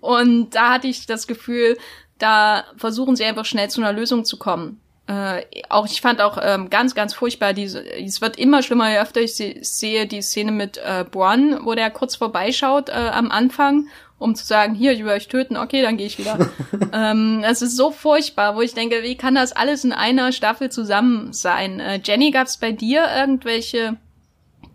und 0.00 0.50
da 0.50 0.72
hatte 0.72 0.88
ich 0.88 1.06
das 1.06 1.26
Gefühl, 1.26 1.76
da 2.18 2.64
versuchen 2.76 3.16
sie 3.16 3.24
einfach 3.24 3.44
schnell 3.44 3.68
zu 3.68 3.80
einer 3.80 3.92
Lösung 3.92 4.24
zu 4.24 4.38
kommen. 4.38 4.80
Äh, 5.08 5.44
auch 5.68 5.86
ich 5.86 6.00
fand 6.00 6.20
auch 6.20 6.38
ähm, 6.40 6.70
ganz, 6.70 6.94
ganz 6.94 7.12
furchtbar, 7.12 7.52
diese, 7.52 7.84
es 7.84 8.20
wird 8.20 8.38
immer 8.38 8.62
schlimmer, 8.62 8.88
je 8.88 8.98
öfter 8.98 9.20
ich 9.20 9.34
se 9.34 9.56
sehe 9.60 10.06
die 10.06 10.22
Szene 10.22 10.52
mit 10.52 10.78
äh, 10.78 11.04
Bronn, 11.10 11.58
wo 11.64 11.74
der 11.74 11.90
kurz 11.90 12.14
vorbeischaut 12.14 12.88
äh, 12.88 12.92
am 12.92 13.32
Anfang, 13.32 13.88
um 14.18 14.36
zu 14.36 14.46
sagen, 14.46 14.76
hier, 14.76 14.92
ich 14.92 15.00
will 15.00 15.10
euch 15.10 15.26
töten, 15.26 15.56
okay, 15.56 15.82
dann 15.82 15.96
gehe 15.96 16.06
ich 16.06 16.18
wieder. 16.18 16.38
ähm, 16.92 17.42
es 17.44 17.62
ist 17.62 17.76
so 17.76 17.90
furchtbar, 17.90 18.54
wo 18.54 18.60
ich 18.60 18.74
denke, 18.74 19.02
wie 19.02 19.16
kann 19.16 19.34
das 19.34 19.52
alles 19.52 19.82
in 19.82 19.92
einer 19.92 20.30
Staffel 20.30 20.70
zusammen 20.70 21.32
sein? 21.32 21.80
Äh, 21.80 22.00
Jenny, 22.04 22.30
gab's 22.30 22.56
bei 22.56 22.70
dir 22.70 23.04
irgendwelche 23.16 23.96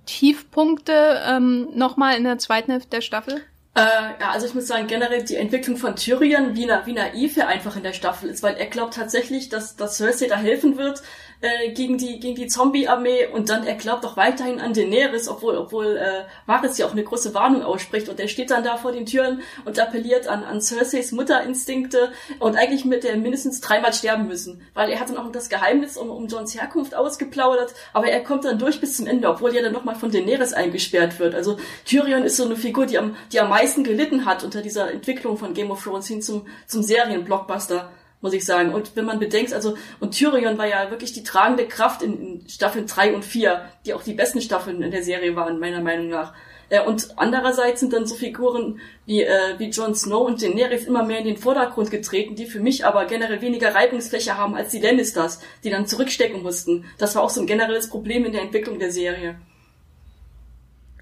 Tiefpunkte 0.06 1.22
ähm, 1.26 1.70
nochmal 1.74 2.18
in 2.18 2.26
der 2.26 2.38
zweiten 2.38 2.72
Hälfte 2.72 2.89
der 2.89 3.02
Staffel? 3.02 3.41
Äh, 3.78 4.20
ja, 4.20 4.32
also 4.32 4.48
ich 4.48 4.56
muss 4.56 4.66
sagen, 4.66 4.88
generell 4.88 5.24
die 5.24 5.36
Entwicklung 5.36 5.78
von 5.78 5.96
Tyrion, 5.96 6.56
wie, 6.56 6.66
na, 6.66 6.88
wie 6.88 6.94
naiv 6.94 7.38
er 7.38 7.48
einfach 7.48 7.76
in 7.76 7.84
der 7.84 7.94
Staffel 7.94 8.28
ist, 8.28 8.42
weil 8.42 8.56
er 8.56 8.66
glaubt 8.66 8.96
tatsächlich, 8.96 9.50
dass, 9.50 9.76
dass 9.76 9.98
Cersei 9.98 10.28
da 10.28 10.36
helfen 10.36 10.78
wird, 10.78 11.04
äh, 11.42 11.72
gegen 11.72 11.98
die 11.98 12.20
gegen 12.20 12.36
die 12.36 12.48
Zombie-Armee 12.48 13.28
und 13.28 13.50
dann 13.50 13.66
er 13.66 13.76
glaubt 13.76 14.06
auch 14.06 14.18
weiterhin 14.18 14.60
an 14.60 14.74
Daenerys, 14.74 15.28
obwohl 15.28 15.58
obwohl 15.58 15.98
äh, 15.98 16.24
Varys 16.46 16.78
ja 16.78 16.88
auch 16.88 16.92
eine 16.92 17.04
große 17.04 17.34
Warnung 17.34 17.64
ausspricht 17.64 18.10
und 18.10 18.20
er 18.20 18.28
steht 18.28 18.52
dann 18.52 18.64
da 18.64 18.78
vor 18.78 18.92
den 18.92 19.06
Türen 19.06 19.42
und 19.66 19.80
appelliert 19.80 20.28
an 20.28 20.44
an 20.44 20.62
Cerseis 20.62 21.12
Mutterinstinkte 21.12 22.12
und 22.40 22.58
eigentlich 22.58 22.86
mit 22.86 23.04
der 23.04 23.18
mindestens 23.18 23.62
dreimal 23.62 23.94
sterben 23.94 24.28
müssen, 24.28 24.62
weil 24.74 24.90
er 24.90 25.00
hat 25.00 25.10
dann 25.10 25.18
auch 25.18 25.32
das 25.32 25.50
Geheimnis 25.50 25.98
um, 25.98 26.10
um 26.10 26.28
Johns 26.28 26.56
Herkunft 26.56 26.96
ausgeplaudert, 26.96 27.74
aber 27.94 28.08
er 28.08 28.24
kommt 28.24 28.46
dann 28.46 28.60
durch 28.60 28.80
bis 28.80 28.98
zum 28.98 29.08
Ende, 29.08 29.30
obwohl 29.30 29.56
er 29.56 29.64
dann 29.64 29.74
nochmal 29.74 29.96
von 29.96 30.12
Daenerys 30.12 30.54
eingesperrt 30.54 31.20
wird. 31.20 31.36
Also 31.36 31.58
Tyrion 31.86 32.24
ist 32.24 32.38
so 32.38 32.46
eine 32.46 32.56
Figur, 32.56 32.86
die 32.86 32.98
am 32.98 33.16
die 33.32 33.40
am 33.40 33.50
meisten 33.50 33.84
gelitten 33.84 34.26
hat 34.26 34.44
unter 34.44 34.62
dieser 34.62 34.92
Entwicklung 34.92 35.38
von 35.38 35.54
Game 35.54 35.72
of 35.72 35.84
Thrones 35.84 36.08
hin 36.08 36.22
zum 36.22 36.48
zum 36.66 36.82
Serienblockbuster 36.82 37.92
muss 38.22 38.34
ich 38.34 38.45
sagen. 38.45 38.74
Und 38.74 38.95
wenn 38.95 39.05
man 39.05 39.20
bedenkt, 39.20 39.53
also, 39.53 39.78
und 39.99 40.11
Tyrion 40.11 40.57
war 40.57 40.68
ja 40.68 40.89
wirklich 40.89 41.13
die 41.13 41.24
tragende 41.24 41.68
Kraft 41.68 42.01
in, 42.01 42.41
in 42.41 42.49
Staffeln 42.49 42.88
drei 42.88 43.13
und 43.13 43.24
vier, 43.24 43.61
die 43.86 43.93
auch 43.93 44.03
die 44.03 44.13
besten 44.13 44.41
Staffeln 44.41 44.82
in 44.82 44.91
der 44.91 45.03
Serie 45.03 45.36
waren, 45.36 45.59
meiner 45.59 45.82
Meinung 45.82 46.09
nach. 46.09 46.34
Äh, 46.70 46.82
und 46.82 47.09
andererseits 47.18 47.80
sind 47.80 47.93
dann 47.93 48.05
so 48.05 48.15
Figuren 48.15 48.80
wie, 49.05 49.24
äh, 49.24 49.57
wie 49.57 49.70
Jon 49.70 49.95
Snow 49.95 50.26
und 50.26 50.41
Daenerys 50.41 50.86
immer 50.86 51.03
mehr 51.03 51.20
in 51.20 51.26
den 51.26 51.38
Vordergrund 51.38 51.91
getreten, 51.91 52.36
die 52.36 52.45
für 52.45 52.59
mich 52.59 52.86
aber 52.86 53.05
generell 53.05 53.41
weniger 53.41 53.74
Reibungsfläche 53.74 54.38
haben 54.38 54.55
als 54.55 54.72
die 54.72 54.82
Lannisters, 54.82 55.39
die 55.63 55.70
dann 55.70 55.88
zurückstecken 55.88 56.41
mussten. 56.41 56.86
Das 56.97 57.15
war 57.15 57.24
auch 57.24 57.30
so 57.30 57.41
ein 57.41 57.47
generelles 57.47 57.89
Problem 57.89 58.26
in 58.26 58.34
der 58.34 58.41
Entwicklung 58.41 58.80
der 58.80 58.91
Serie. 58.91 59.36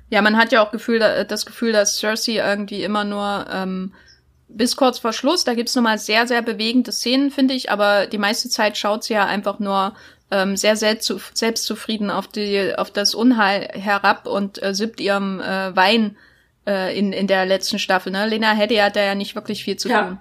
Ja, 0.10 0.22
man 0.22 0.38
hat 0.38 0.52
ja 0.52 0.64
auch 0.64 0.72
Gefühl, 0.72 1.00
das 1.28 1.46
Gefühl, 1.48 1.72
dass 1.72 1.98
Cersei 1.98 2.34
irgendwie 2.34 2.84
immer 2.84 3.04
nur 3.04 3.48
ähm, 3.52 3.94
bis 4.56 4.76
kurz 4.76 5.00
vor 5.00 5.14
Schluss, 5.14 5.44
da 5.44 5.54
gibt's 5.54 5.76
nochmal 5.76 5.98
sehr, 5.98 6.28
sehr 6.28 6.42
bewegende 6.42 6.92
Szenen, 6.92 7.30
finde 7.30 7.54
ich, 7.54 7.70
aber 7.70 8.08
die 8.08 8.18
meiste 8.18 8.50
Zeit 8.50 8.78
schaut 8.78 9.04
sie 9.04 9.14
ja 9.14 9.26
einfach 9.26 9.60
nur 9.60 9.94
ähm, 10.32 10.58
sehr 10.58 10.76
selbstzufrieden 10.76 12.10
auf, 12.10 12.28
die, 12.28 12.74
auf 12.76 12.90
das 12.92 13.14
Unheil 13.14 13.70
herab 13.74 14.28
und 14.28 14.62
äh, 14.64 14.74
sippt 14.74 15.00
ihrem 15.00 15.40
äh, 15.40 15.76
Wein 15.76 16.18
äh, 16.66 16.98
in, 16.98 17.14
in 17.14 17.28
der 17.28 17.46
letzten 17.46 17.80
Staffel. 17.80 18.12
Ne? 18.12 18.28
Lena 18.28 18.54
Headey 18.54 18.78
hat 18.78 18.96
da 18.96 19.04
ja 19.04 19.16
nicht 19.16 19.36
wirklich 19.36 19.64
viel 19.64 19.78
zu 19.78 19.90
ja. 19.90 20.04
tun. 20.04 20.20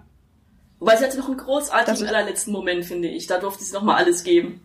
Wobei 0.80 0.96
sie 0.96 1.04
hatte 1.04 1.18
noch 1.18 1.28
einen 1.28 1.38
großartigen 1.38 2.06
allerletzten 2.06 2.52
Moment, 2.52 2.84
finde 2.84 3.08
ich. 3.08 3.26
Da 3.26 3.38
durfte 3.38 3.64
sie 3.64 3.72
nochmal 3.72 3.96
alles 3.96 4.24
geben. 4.24 4.60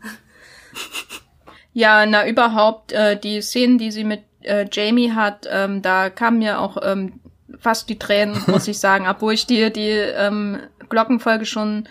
Ja, 1.71 2.05
na 2.05 2.27
überhaupt, 2.27 2.91
äh, 2.91 3.17
die 3.17 3.41
Szenen, 3.41 3.77
die 3.77 3.91
sie 3.91 4.03
mit 4.03 4.23
äh, 4.41 4.65
Jamie 4.71 5.13
hat, 5.13 5.47
ähm, 5.49 5.81
da 5.81 6.09
kam 6.09 6.39
mir 6.39 6.59
auch 6.59 6.77
ähm, 6.81 7.21
fast 7.59 7.89
die 7.89 7.99
Tränen, 7.99 8.41
muss 8.47 8.67
ich 8.67 8.79
sagen, 8.79 9.07
obwohl 9.07 9.33
ich 9.33 9.45
die, 9.45 9.71
die 9.71 9.89
ähm, 9.89 10.59
Glockenfolge 10.89 11.45
schon 11.45 11.87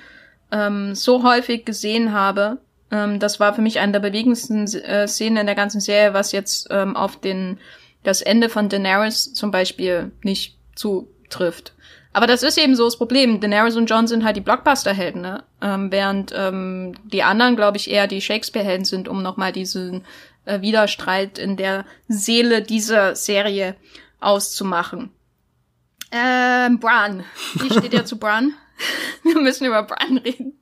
ähm, 0.50 0.94
so 0.94 1.22
häufig 1.22 1.64
gesehen 1.64 2.12
habe. 2.12 2.58
Ähm, 2.90 3.18
das 3.18 3.40
war 3.40 3.54
für 3.54 3.62
mich 3.62 3.78
eine 3.80 3.92
der 3.92 4.00
bewegendsten 4.00 4.66
äh, 4.66 5.06
Szenen 5.06 5.38
in 5.38 5.46
der 5.46 5.54
ganzen 5.54 5.80
Serie, 5.80 6.14
was 6.14 6.32
jetzt 6.32 6.68
ähm, 6.70 6.96
auf 6.96 7.20
den 7.20 7.58
das 8.02 8.22
Ende 8.22 8.48
von 8.48 8.68
Daenerys 8.68 9.34
zum 9.34 9.50
Beispiel 9.50 10.12
nicht 10.22 10.56
zutrifft. 10.74 11.72
Aber 12.12 12.26
das 12.26 12.42
ist 12.42 12.58
eben 12.58 12.74
so 12.74 12.84
das 12.84 12.96
Problem. 12.96 13.40
Daenerys 13.40 13.76
und 13.76 13.90
Jon 13.90 14.06
sind 14.06 14.24
halt 14.24 14.36
die 14.36 14.40
Blockbuster-Helden, 14.40 15.20
ne? 15.20 15.44
Ähm, 15.60 15.92
während 15.92 16.32
ähm, 16.34 16.94
die 17.04 17.22
anderen, 17.22 17.54
glaube 17.54 17.76
ich, 17.76 17.90
eher 17.90 18.06
die 18.06 18.20
Shakespeare-Helden 18.20 18.84
sind, 18.84 19.08
um 19.08 19.22
nochmal 19.22 19.52
diesen 19.52 20.04
äh, 20.46 20.60
Widerstreit 20.60 21.38
in 21.38 21.56
der 21.56 21.84
Seele 22.08 22.62
dieser 22.62 23.14
Serie 23.14 23.76
auszumachen. 24.20 25.10
Ähm, 26.10 26.78
Bran. 26.78 27.24
Wie 27.54 27.70
steht 27.70 27.92
ihr 27.92 28.04
zu 28.04 28.18
Bran? 28.18 28.54
Wir 29.22 29.40
müssen 29.40 29.66
über 29.66 29.82
Bran 29.82 30.18
reden. 30.18 30.54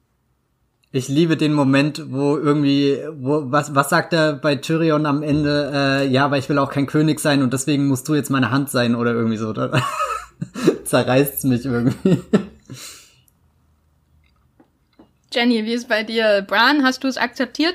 Ich 0.92 1.08
liebe 1.08 1.36
den 1.36 1.52
Moment, 1.52 2.10
wo 2.10 2.38
irgendwie, 2.38 2.98
wo, 3.18 3.50
was, 3.50 3.74
was 3.74 3.90
sagt 3.90 4.12
er 4.12 4.32
bei 4.32 4.56
Tyrion 4.56 5.04
am 5.04 5.22
Ende? 5.22 5.70
Äh, 5.74 6.08
ja, 6.08 6.24
aber 6.24 6.38
ich 6.38 6.48
will 6.48 6.58
auch 6.58 6.70
kein 6.70 6.86
König 6.86 7.20
sein 7.20 7.42
und 7.42 7.52
deswegen 7.52 7.86
musst 7.86 8.08
du 8.08 8.14
jetzt 8.14 8.30
meine 8.30 8.50
Hand 8.50 8.70
sein 8.70 8.94
oder 8.94 9.12
irgendwie 9.12 9.36
so. 9.36 9.52
Da 9.52 9.82
zerreißt's 10.84 11.44
mich 11.44 11.66
irgendwie. 11.66 12.22
Jenny, 15.32 15.66
wie 15.66 15.74
ist 15.74 15.88
bei 15.88 16.02
dir? 16.02 16.44
Bran, 16.48 16.82
hast 16.82 17.04
du 17.04 17.08
es 17.08 17.18
akzeptiert? 17.18 17.74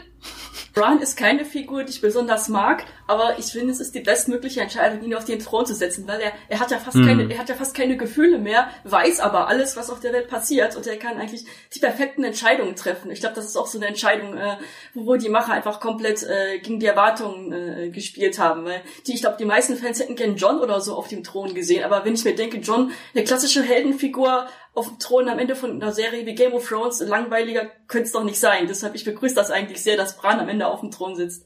Bran 0.74 0.99
ist 0.99 1.15
keine 1.15 1.45
Figur, 1.45 1.84
die 1.84 1.91
ich 1.91 2.01
besonders 2.01 2.49
mag, 2.49 2.86
aber 3.12 3.38
ich 3.38 3.47
finde, 3.47 3.74
es 3.74 3.82
ist 3.82 3.93
die 3.93 3.99
bestmögliche 3.99 4.62
Entscheidung, 4.62 5.03
ihn 5.03 5.14
auf 5.14 5.26
den 5.26 5.39
Thron 5.39 5.66
zu 5.66 5.76
setzen, 5.76 6.07
weil 6.07 6.22
er, 6.22 6.32
er 6.47 6.62
hat 6.62 6.72
ja 6.72 6.78
fast 6.78 6.95
mhm. 6.95 7.05
keine, 7.05 7.34
er 7.34 7.39
hat 7.39 7.49
ja 7.49 7.55
fast 7.55 7.76
keine 7.76 7.97
Gefühle 7.97 8.38
mehr, 8.38 8.70
weiß 8.86 9.20
aber 9.20 9.49
alles, 9.49 9.76
was 9.76 9.89
auf 9.89 9.99
der 9.99 10.14
Welt 10.14 10.30
passiert 10.30 10.78
und 10.78 10.88
er 10.88 10.95
kann 10.95 11.18
eigentlich 11.18 11.43
die 11.76 11.80
perfekten 11.80 12.24
Entscheidungen 12.24 12.78
treffen. 12.78 13.12
Ich 13.12 13.20
glaube, 13.20 13.36
das 13.36 13.43
ist 13.43 13.57
auch 13.57 13.68
so 13.68 13.78
eine 13.78 13.88
Entscheidung, 13.88 14.38
äh, 14.38 14.55
wo 14.93 15.18
die 15.18 15.28
Macher 15.28 15.51
einfach 15.51 15.82
komplett 15.82 16.24
äh, 16.24 16.59
gegen 16.59 16.80
die 16.80 16.86
Erwartungen 16.86 17.51
äh, 17.51 17.89
gespielt 17.89 18.39
haben, 18.39 18.64
weil 18.64 18.82
die, 19.05 19.14
ich 19.14 19.22
glaube, 19.22 19.36
die 19.38 19.45
meisten 19.45 19.76
Fans 19.76 19.99
hätten 19.99 20.16
gern 20.16 20.38
John 20.38 20.59
oder 20.59 20.80
so 20.80 20.95
auf 20.95 21.09
dem 21.09 21.26
Thron 21.26 21.53
gesehen, 21.53 21.84
aber 21.84 22.05
wenn 22.05 22.14
ich 22.14 22.24
mir 22.24 22.34
denke, 22.34 22.59
John, 22.59 22.91
eine 23.14 23.26
klassische 23.26 23.62
Heldenfigur 23.62 24.47
auf 24.74 24.88
dem 24.88 24.99
Thron 24.99 25.28
am 25.28 25.38
Ende 25.38 25.55
von 25.55 25.82
einer 25.82 25.91
Serie 25.91 26.26
wie 26.26 26.34
Game 26.34 26.53
of 26.53 26.66
Thrones, 26.66 27.01
langweiliger 27.01 27.70
könnte 27.88 28.05
es 28.05 28.14
doch 28.14 28.24
nicht 28.24 28.39
sein. 28.39 28.68
Deshalb, 28.68 28.95
ich 28.95 29.03
begrüße 29.03 29.36
das 29.36 29.51
eigentlich 29.51 29.84
sehr, 29.84 29.97
dass 29.97 30.16
Bran 30.16 30.39
am 30.39 30.47
Ende 30.47 30.68
auf 30.68 30.80
dem 30.80 30.91
Thron 30.91 31.16
sitzt. 31.16 31.45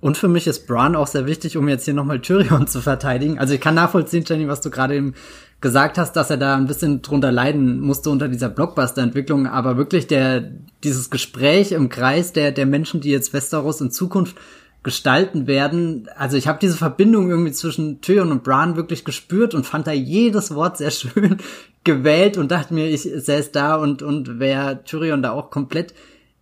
Und 0.00 0.18
für 0.18 0.28
mich 0.28 0.46
ist 0.46 0.66
Bran 0.66 0.96
auch 0.96 1.06
sehr 1.06 1.26
wichtig, 1.26 1.56
um 1.56 1.68
jetzt 1.68 1.86
hier 1.86 1.94
nochmal 1.94 2.20
Tyrion 2.20 2.66
zu 2.66 2.80
verteidigen. 2.82 3.38
Also 3.38 3.54
ich 3.54 3.60
kann 3.60 3.74
nachvollziehen, 3.74 4.24
Jenny, 4.26 4.48
was 4.48 4.60
du 4.60 4.70
gerade 4.70 4.94
eben 4.96 5.14
gesagt 5.60 5.96
hast, 5.96 6.12
dass 6.12 6.28
er 6.28 6.36
da 6.36 6.56
ein 6.56 6.66
bisschen 6.66 7.00
drunter 7.00 7.32
leiden 7.32 7.80
musste 7.80 8.10
unter 8.10 8.28
dieser 8.28 8.50
Blockbuster-Entwicklung, 8.50 9.46
aber 9.46 9.78
wirklich 9.78 10.06
der, 10.06 10.52
dieses 10.82 11.08
Gespräch 11.08 11.72
im 11.72 11.88
Kreis 11.88 12.34
der, 12.34 12.52
der 12.52 12.66
Menschen, 12.66 13.00
die 13.00 13.10
jetzt 13.10 13.32
Westeros 13.32 13.80
in 13.80 13.90
Zukunft 13.90 14.36
gestalten 14.82 15.46
werden. 15.46 16.08
Also 16.16 16.36
ich 16.36 16.46
habe 16.46 16.58
diese 16.60 16.76
Verbindung 16.76 17.30
irgendwie 17.30 17.52
zwischen 17.52 18.02
Tyrion 18.02 18.30
und 18.30 18.44
Bran 18.44 18.76
wirklich 18.76 19.04
gespürt 19.04 19.54
und 19.54 19.64
fand 19.66 19.86
da 19.86 19.92
jedes 19.92 20.54
Wort 20.54 20.76
sehr 20.76 20.90
schön 20.92 21.38
gewählt 21.82 22.36
und 22.36 22.50
dachte 22.50 22.74
mir, 22.74 22.88
ich 22.88 23.02
säß 23.02 23.50
da 23.50 23.76
und, 23.76 24.02
und 24.02 24.38
wäre 24.38 24.84
Tyrion 24.84 25.22
da 25.22 25.32
auch 25.32 25.50
komplett 25.50 25.94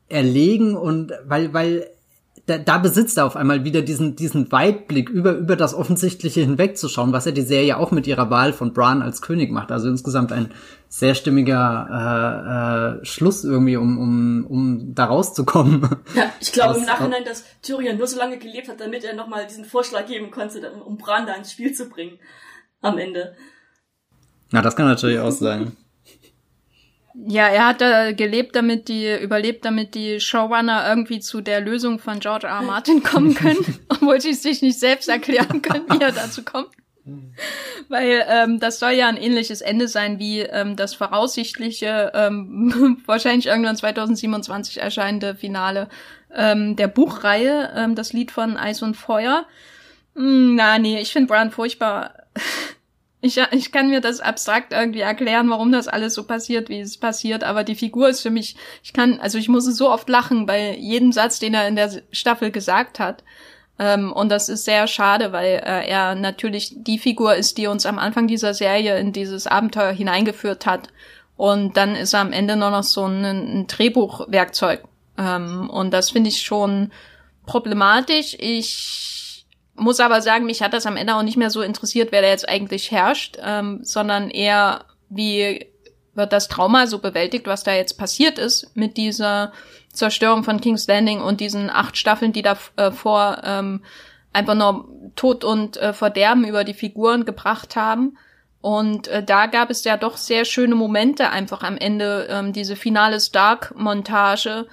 erlegen 0.08 0.76
und 0.76 1.12
weil, 1.24 1.54
weil 1.54 1.86
da, 2.46 2.58
da 2.58 2.78
besitzt 2.78 3.18
er 3.18 3.26
auf 3.26 3.36
einmal 3.36 3.64
wieder 3.64 3.82
diesen, 3.82 4.16
diesen 4.16 4.50
Weitblick 4.50 5.08
über, 5.08 5.32
über 5.32 5.54
das 5.54 5.74
Offensichtliche 5.74 6.40
hinwegzuschauen, 6.40 7.12
was 7.12 7.24
ja 7.24 7.30
die 7.30 7.42
Serie 7.42 7.76
auch 7.76 7.92
mit 7.92 8.08
ihrer 8.08 8.30
Wahl 8.30 8.52
von 8.52 8.72
Bran 8.72 9.00
als 9.00 9.22
König 9.22 9.52
macht. 9.52 9.70
Also 9.70 9.88
insgesamt 9.88 10.32
ein 10.32 10.50
sehr 10.88 11.14
stimmiger 11.14 12.98
äh, 12.98 13.00
äh, 13.00 13.04
Schluss 13.04 13.44
irgendwie, 13.44 13.76
um, 13.76 13.96
um, 13.96 14.46
um 14.46 14.94
da 14.94 15.04
rauszukommen. 15.04 15.88
Ja, 16.14 16.32
ich 16.40 16.52
glaube 16.52 16.80
im 16.80 16.84
Nachhinein, 16.84 17.24
dass 17.24 17.44
Tyrion 17.62 17.96
nur 17.96 18.08
so 18.08 18.18
lange 18.18 18.38
gelebt 18.38 18.68
hat, 18.68 18.80
damit 18.80 19.04
er 19.04 19.14
nochmal 19.14 19.46
diesen 19.46 19.64
Vorschlag 19.64 20.06
geben 20.06 20.30
konnte, 20.30 20.72
um 20.84 20.98
Bran 20.98 21.26
da 21.26 21.34
ins 21.34 21.52
Spiel 21.52 21.72
zu 21.72 21.88
bringen. 21.88 22.18
Am 22.80 22.98
Ende. 22.98 23.36
Na, 24.50 24.60
das 24.62 24.74
kann 24.74 24.86
natürlich 24.86 25.20
auch 25.20 25.30
sein. 25.30 25.76
Ja, 27.14 27.48
er 27.48 27.66
hat 27.66 27.80
da 27.80 28.12
gelebt, 28.12 28.56
damit 28.56 28.88
die, 28.88 29.14
überlebt, 29.14 29.64
damit 29.64 29.94
die 29.94 30.18
Showrunner 30.18 30.88
irgendwie 30.88 31.20
zu 31.20 31.40
der 31.40 31.60
Lösung 31.60 31.98
von 31.98 32.20
George 32.20 32.46
R. 32.46 32.54
R. 32.54 32.62
Martin 32.62 33.02
kommen 33.02 33.34
können, 33.34 33.80
obwohl 33.88 34.20
sie 34.20 34.30
es 34.30 34.42
sich 34.42 34.62
nicht 34.62 34.78
selbst 34.78 35.08
erklären 35.08 35.62
können, 35.62 35.84
wie 35.90 36.00
er 36.00 36.12
dazu 36.12 36.42
kommt. 36.42 36.70
Weil 37.88 38.24
ähm, 38.28 38.60
das 38.60 38.78
soll 38.78 38.92
ja 38.92 39.08
ein 39.08 39.16
ähnliches 39.16 39.60
Ende 39.60 39.88
sein 39.88 40.20
wie 40.20 40.40
ähm, 40.40 40.76
das 40.76 40.94
voraussichtliche, 40.94 42.12
ähm, 42.14 43.02
wahrscheinlich 43.06 43.46
irgendwann 43.46 43.76
2027 43.76 44.80
erscheinende 44.80 45.34
Finale 45.34 45.88
ähm, 46.32 46.76
der 46.76 46.86
Buchreihe, 46.86 47.72
ähm, 47.74 47.96
das 47.96 48.12
Lied 48.12 48.30
von 48.30 48.56
Eis 48.56 48.82
und 48.82 48.96
Feuer. 48.96 49.46
Hm, 50.14 50.54
na, 50.54 50.78
nee, 50.78 51.00
ich 51.00 51.12
finde 51.12 51.26
Bran 51.26 51.50
furchtbar. 51.50 52.14
Ich, 53.24 53.40
ich 53.52 53.70
kann 53.70 53.88
mir 53.88 54.00
das 54.00 54.20
abstrakt 54.20 54.72
irgendwie 54.72 55.00
erklären, 55.00 55.48
warum 55.48 55.70
das 55.70 55.86
alles 55.86 56.12
so 56.12 56.24
passiert, 56.24 56.68
wie 56.68 56.80
es 56.80 56.98
passiert, 56.98 57.44
aber 57.44 57.62
die 57.62 57.76
Figur 57.76 58.08
ist 58.08 58.20
für 58.20 58.30
mich, 58.30 58.56
ich 58.82 58.92
kann, 58.92 59.20
also 59.20 59.38
ich 59.38 59.48
muss 59.48 59.64
so 59.64 59.90
oft 59.90 60.08
lachen 60.08 60.44
bei 60.44 60.76
jedem 60.76 61.12
Satz, 61.12 61.38
den 61.38 61.54
er 61.54 61.68
in 61.68 61.76
der 61.76 62.02
Staffel 62.10 62.50
gesagt 62.50 62.98
hat. 62.98 63.22
Ähm, 63.78 64.12
und 64.12 64.28
das 64.28 64.48
ist 64.48 64.64
sehr 64.64 64.88
schade, 64.88 65.32
weil 65.32 65.62
äh, 65.64 65.88
er 65.88 66.16
natürlich 66.16 66.74
die 66.76 66.98
Figur 66.98 67.36
ist, 67.36 67.58
die 67.58 67.68
uns 67.68 67.86
am 67.86 68.00
Anfang 68.00 68.26
dieser 68.26 68.54
Serie 68.54 68.98
in 68.98 69.12
dieses 69.12 69.46
Abenteuer 69.46 69.92
hineingeführt 69.92 70.66
hat. 70.66 70.88
Und 71.36 71.76
dann 71.76 71.94
ist 71.94 72.14
er 72.14 72.20
am 72.20 72.32
Ende 72.32 72.56
nur 72.56 72.70
noch 72.70 72.82
so 72.82 73.04
ein, 73.04 73.24
ein 73.24 73.66
Drehbuchwerkzeug. 73.68 74.82
Ähm, 75.16 75.70
und 75.70 75.92
das 75.92 76.10
finde 76.10 76.28
ich 76.28 76.42
schon 76.42 76.90
problematisch. 77.46 78.36
Ich 78.38 79.21
muss 79.74 80.00
aber 80.00 80.20
sagen, 80.20 80.46
mich 80.46 80.62
hat 80.62 80.74
das 80.74 80.86
am 80.86 80.96
Ende 80.96 81.14
auch 81.14 81.22
nicht 81.22 81.36
mehr 81.36 81.50
so 81.50 81.62
interessiert, 81.62 82.12
wer 82.12 82.22
da 82.22 82.28
jetzt 82.28 82.48
eigentlich 82.48 82.90
herrscht, 82.90 83.38
ähm, 83.42 83.80
sondern 83.82 84.30
eher, 84.30 84.84
wie 85.08 85.66
wird 86.14 86.32
das 86.32 86.48
Trauma 86.48 86.86
so 86.86 86.98
bewältigt, 86.98 87.46
was 87.46 87.62
da 87.62 87.74
jetzt 87.74 87.94
passiert 87.94 88.38
ist 88.38 88.76
mit 88.76 88.96
dieser 88.96 89.52
Zerstörung 89.92 90.44
von 90.44 90.60
King's 90.60 90.86
Landing 90.86 91.20
und 91.20 91.40
diesen 91.40 91.70
acht 91.70 91.96
Staffeln, 91.96 92.32
die 92.32 92.42
davor 92.42 93.38
äh, 93.42 93.58
ähm, 93.58 93.82
einfach 94.32 94.54
nur 94.54 94.88
Tod 95.16 95.44
und 95.44 95.76
äh, 95.76 95.92
Verderben 95.92 96.44
über 96.44 96.64
die 96.64 96.74
Figuren 96.74 97.24
gebracht 97.24 97.76
haben. 97.76 98.16
Und 98.60 99.08
äh, 99.08 99.22
da 99.22 99.46
gab 99.46 99.70
es 99.70 99.84
ja 99.84 99.96
doch 99.96 100.16
sehr 100.16 100.44
schöne 100.44 100.74
Momente 100.74 101.30
einfach 101.30 101.62
am 101.62 101.76
Ende, 101.76 102.28
ähm, 102.30 102.52
diese 102.52 102.76
finale 102.76 103.20
Stark-Montage, 103.20 104.66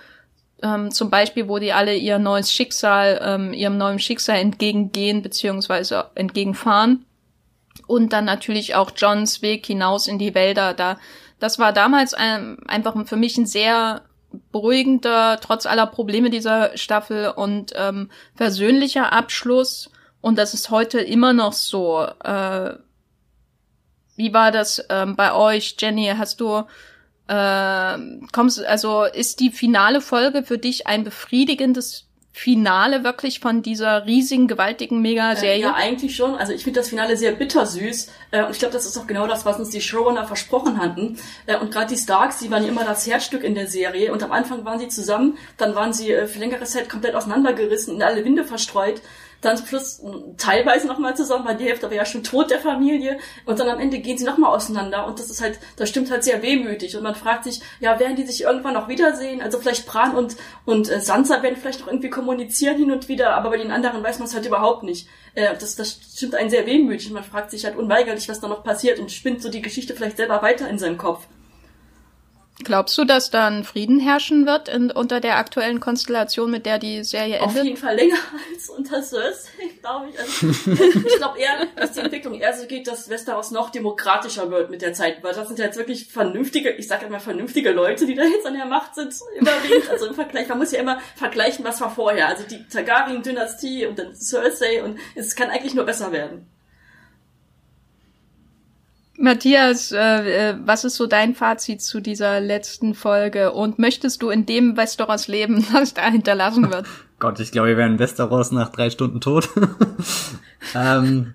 ähm, 0.61 0.91
zum 0.91 1.09
Beispiel, 1.09 1.47
wo 1.47 1.59
die 1.59 1.73
alle 1.73 1.95
ihr 1.95 2.19
neues 2.19 2.51
Schicksal, 2.51 3.19
ähm, 3.23 3.53
ihrem 3.53 3.77
neuen 3.77 3.99
Schicksal 3.99 4.37
entgegengehen 4.37 5.21
beziehungsweise 5.21 6.09
entgegenfahren. 6.15 7.05
Und 7.87 8.13
dann 8.13 8.25
natürlich 8.25 8.75
auch 8.75 8.91
Johns 8.95 9.41
Weg 9.41 9.65
hinaus 9.65 10.07
in 10.07 10.19
die 10.19 10.35
Wälder. 10.35 10.73
Da, 10.73 10.97
das 11.39 11.59
war 11.59 11.73
damals 11.73 12.13
ein, 12.13 12.57
einfach 12.67 12.95
für 13.07 13.15
mich 13.15 13.37
ein 13.37 13.45
sehr 13.45 14.03
beruhigender, 14.51 15.39
trotz 15.41 15.65
aller 15.65 15.87
Probleme 15.87 16.29
dieser 16.29 16.77
Staffel 16.77 17.29
und 17.29 17.73
ähm, 17.75 18.09
versöhnlicher 18.35 19.11
Abschluss. 19.11 19.89
Und 20.21 20.37
das 20.37 20.53
ist 20.53 20.69
heute 20.69 20.99
immer 20.99 21.33
noch 21.33 21.53
so. 21.53 22.05
Äh, 22.23 22.73
wie 24.15 24.33
war 24.33 24.51
das 24.51 24.85
ähm, 24.89 25.15
bei 25.15 25.33
euch, 25.33 25.77
Jenny? 25.79 26.13
Hast 26.17 26.41
du 26.41 26.63
äh, 27.29 27.97
kommst, 28.31 28.63
also 28.65 29.03
ist 29.03 29.39
die 29.39 29.51
finale 29.51 30.01
Folge 30.01 30.43
für 30.43 30.57
dich 30.57 30.87
ein 30.87 31.03
befriedigendes 31.03 32.05
Finale 32.31 33.03
wirklich 33.03 33.39
von 33.39 33.61
dieser 33.61 34.05
riesigen, 34.05 34.47
gewaltigen 34.47 35.01
Mega-Serie? 35.01 35.57
Äh, 35.57 35.61
ja, 35.61 35.73
eigentlich 35.73 36.15
schon. 36.15 36.35
Also 36.35 36.53
ich 36.53 36.63
finde 36.63 36.79
das 36.79 36.89
Finale 36.89 37.17
sehr 37.17 37.33
bittersüß. 37.33 38.09
Äh, 38.31 38.45
und 38.45 38.51
ich 38.51 38.59
glaube, 38.59 38.73
das 38.73 38.85
ist 38.85 38.97
auch 38.97 39.07
genau 39.07 39.27
das, 39.27 39.45
was 39.45 39.59
uns 39.59 39.69
die 39.69 39.81
Showrunner 39.81 40.25
versprochen 40.25 40.79
hatten. 40.79 41.17
Äh, 41.45 41.57
und 41.57 41.71
gerade 41.71 41.93
die 41.93 41.99
Starks, 41.99 42.39
die 42.39 42.49
waren 42.49 42.63
ja 42.63 42.69
immer 42.69 42.85
das 42.85 43.05
Herzstück 43.05 43.43
in 43.43 43.55
der 43.55 43.67
Serie. 43.67 44.11
Und 44.13 44.23
am 44.23 44.31
Anfang 44.31 44.63
waren 44.63 44.79
sie 44.79 44.87
zusammen, 44.87 45.37
dann 45.57 45.75
waren 45.75 45.91
sie 45.91 46.11
äh, 46.11 46.27
für 46.27 46.39
längere 46.39 46.63
Zeit 46.63 46.87
komplett 46.89 47.13
auseinandergerissen, 47.13 47.95
in 47.95 48.03
alle 48.03 48.23
Winde 48.23 48.43
verstreut 48.43 49.01
dann 49.41 49.63
plus 49.63 50.01
teilweise 50.37 50.87
nochmal 50.87 51.15
zusammen, 51.15 51.45
weil 51.45 51.57
die 51.57 51.65
Hälfte 51.65 51.87
war 51.87 51.95
ja 51.95 52.05
schon 52.05 52.23
tot 52.23 52.51
der 52.51 52.59
Familie 52.59 53.17
und 53.45 53.59
dann 53.59 53.69
am 53.69 53.79
Ende 53.79 53.99
gehen 53.99 54.17
sie 54.17 54.25
nochmal 54.25 54.55
auseinander 54.55 55.05
und 55.07 55.19
das 55.19 55.29
ist 55.29 55.41
halt, 55.41 55.59
das 55.77 55.89
stimmt 55.89 56.11
halt 56.11 56.23
sehr 56.23 56.41
wehmütig 56.41 56.95
und 56.95 57.03
man 57.03 57.15
fragt 57.15 57.43
sich, 57.45 57.61
ja, 57.79 57.99
werden 57.99 58.15
die 58.15 58.25
sich 58.25 58.43
irgendwann 58.43 58.73
noch 58.73 58.87
wiedersehen? 58.87 59.41
Also 59.41 59.59
vielleicht 59.59 59.85
Bran 59.85 60.15
und, 60.15 60.35
und 60.65 60.89
äh, 60.89 60.99
Sansa 60.99 61.41
werden 61.43 61.57
vielleicht 61.57 61.81
noch 61.81 61.87
irgendwie 61.87 62.09
kommunizieren 62.09 62.77
hin 62.77 62.91
und 62.91 63.07
wieder, 63.07 63.35
aber 63.35 63.49
bei 63.49 63.57
den 63.57 63.71
anderen 63.71 64.03
weiß 64.03 64.19
man 64.19 64.27
es 64.27 64.35
halt 64.35 64.45
überhaupt 64.45 64.83
nicht. 64.83 65.07
Äh, 65.35 65.55
das, 65.57 65.75
das 65.75 65.99
stimmt 66.15 66.35
einen 66.35 66.49
sehr 66.49 66.65
wehmütig 66.65 67.09
man 67.11 67.23
fragt 67.23 67.51
sich 67.51 67.65
halt 67.65 67.75
unweigerlich, 67.75 68.29
was 68.29 68.39
da 68.39 68.47
noch 68.47 68.63
passiert 68.63 68.99
und 68.99 69.11
spinnt 69.11 69.41
so 69.41 69.49
die 69.49 69.61
Geschichte 69.61 69.95
vielleicht 69.95 70.17
selber 70.17 70.41
weiter 70.41 70.67
in 70.69 70.79
seinem 70.79 70.97
Kopf. 70.97 71.27
Glaubst 72.65 72.97
du, 72.97 73.05
dass 73.05 73.31
dann 73.31 73.63
Frieden 73.63 73.99
herrschen 73.99 74.45
wird 74.45 74.67
in, 74.67 74.91
unter 74.91 75.21
der 75.21 75.37
aktuellen 75.37 75.79
Konstellation, 75.79 76.51
mit 76.51 76.65
der 76.65 76.77
die 76.77 77.05
Serie 77.05 77.37
endet? 77.37 77.57
Auf 77.57 77.63
jeden 77.63 77.77
Fall 77.77 77.95
länger 77.95 78.17
als 78.53 78.69
unter 78.69 79.01
Cersei, 79.01 79.49
glaube 79.79 80.09
ich. 80.09 80.19
Also, 80.19 80.47
ich 81.07 81.15
glaube 81.17 81.39
eher, 81.39 81.67
dass 81.77 81.93
die 81.93 82.01
Entwicklung 82.01 82.35
eher 82.35 82.53
so 82.53 82.67
geht, 82.67 82.87
dass 82.87 83.09
Westeros 83.09 83.51
noch 83.51 83.69
demokratischer 83.69 84.51
wird 84.51 84.69
mit 84.69 84.81
der 84.81 84.93
Zeit. 84.93 85.23
Weil 85.23 85.33
das 85.33 85.47
sind 85.47 85.57
ja 85.57 85.65
jetzt 85.65 85.77
wirklich 85.77 86.07
vernünftige, 86.07 86.71
ich 86.71 86.87
sage 86.87 87.05
immer 87.05 87.21
vernünftige 87.21 87.71
Leute, 87.71 88.05
die 88.05 88.15
da 88.15 88.23
jetzt 88.23 88.45
an 88.45 88.55
der 88.55 88.65
Macht 88.65 88.93
sind, 88.95 89.13
überwiegend. 89.39 89.89
Also 89.89 90.07
im 90.07 90.15
Vergleich, 90.15 90.49
man 90.49 90.57
muss 90.57 90.73
ja 90.73 90.81
immer 90.81 90.99
vergleichen, 91.15 91.63
was 91.63 91.79
war 91.79 91.95
vorher. 91.95 92.27
Also 92.27 92.43
die 92.43 92.67
Targaryen-Dynastie 92.67 93.85
und 93.85 93.97
dann 93.97 94.13
Cersei 94.15 94.83
und 94.83 94.99
es 95.15 95.35
kann 95.35 95.49
eigentlich 95.49 95.75
nur 95.75 95.85
besser 95.85 96.11
werden. 96.11 96.45
Matthias, 99.19 99.91
äh, 99.91 99.97
äh, 100.51 100.55
was 100.63 100.85
ist 100.85 100.95
so 100.95 101.05
dein 101.05 101.35
Fazit 101.35 101.81
zu 101.81 101.99
dieser 101.99 102.39
letzten 102.39 102.93
Folge? 102.93 103.51
Und 103.51 103.77
möchtest 103.77 104.21
du 104.21 104.29
in 104.29 104.45
dem 104.45 104.77
Westeros 104.77 105.27
leben, 105.27 105.65
das 105.73 105.93
da 105.93 106.09
hinterlassen 106.09 106.71
wird? 106.71 106.85
Gott, 107.19 107.39
ich 107.41 107.51
glaube, 107.51 107.69
wir 107.69 107.77
wären 107.77 107.99
Westeros 107.99 108.51
nach 108.51 108.69
drei 108.69 108.89
Stunden 108.89 109.19
tot. 109.19 109.49
ähm, 110.75 111.33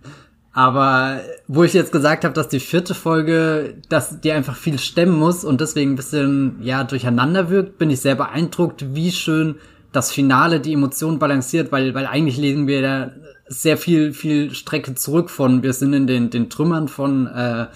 aber 0.53 1.20
wo 1.47 1.62
ich 1.64 1.74
jetzt 1.74 1.93
gesagt 1.93 2.24
habe, 2.24 2.32
dass 2.32 2.49
die 2.49 2.61
vierte 2.61 2.95
Folge, 2.95 3.74
dass 3.91 4.20
die 4.20 4.32
einfach 4.32 4.57
viel 4.57 4.78
stemmen 4.78 5.18
muss 5.18 5.45
und 5.45 5.61
deswegen 5.61 5.93
ein 5.93 5.97
bisschen 5.97 6.62
ja 6.62 6.85
durcheinander 6.85 7.51
wirkt, 7.51 7.76
bin 7.76 7.91
ich 7.91 8.01
sehr 8.01 8.14
beeindruckt, 8.14 8.95
wie 8.95 9.12
schön 9.12 9.57
das 9.93 10.11
Finale 10.11 10.61
die 10.61 10.72
Emotionen 10.72 11.18
balanciert, 11.18 11.70
weil 11.70 11.95
weil 11.95 12.07
eigentlich 12.07 12.39
lesen 12.39 12.66
wir 12.66 12.80
da 12.80 13.11
sehr 13.47 13.76
viel, 13.76 14.12
viel 14.12 14.55
Strecke 14.55 14.95
zurück 14.95 15.30
von, 15.30 15.62
wir 15.62 15.72
sind 15.72 15.92
in 15.92 16.07
den, 16.07 16.30
den 16.30 16.51
Trümmern 16.51 16.88
von 16.88 17.26
äh, 17.26 17.66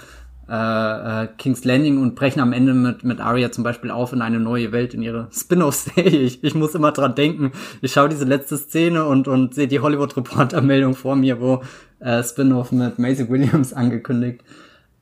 äh, 0.48 1.24
äh, 1.24 1.28
King's 1.36 1.64
Landing 1.64 2.00
und 2.00 2.14
brechen 2.14 2.40
am 2.40 2.54
Ende 2.54 2.72
mit, 2.72 3.04
mit 3.04 3.20
Arya 3.20 3.52
zum 3.52 3.64
Beispiel 3.64 3.90
auf 3.90 4.14
in 4.14 4.22
eine 4.22 4.40
neue 4.40 4.72
Welt 4.72 4.94
in 4.94 5.02
ihre 5.02 5.28
Spin-off-Serie. 5.30 6.18
Ich, 6.28 6.42
ich 6.42 6.54
muss 6.54 6.74
immer 6.74 6.92
dran 6.92 7.14
denken. 7.14 7.52
Ich 7.82 7.92
schaue 7.92 8.08
diese 8.08 8.24
letzte 8.24 8.56
Szene 8.56 9.04
und, 9.04 9.28
und 9.28 9.54
sehe 9.54 9.68
die 9.68 9.80
Hollywood 9.80 10.16
Reporter-Meldung 10.16 10.94
vor 10.94 11.16
mir, 11.16 11.40
wo 11.40 11.62
äh, 12.00 12.22
Spin-off 12.22 12.72
mit 12.72 12.98
Maisie 12.98 13.28
Williams 13.28 13.72
angekündigt 13.74 14.42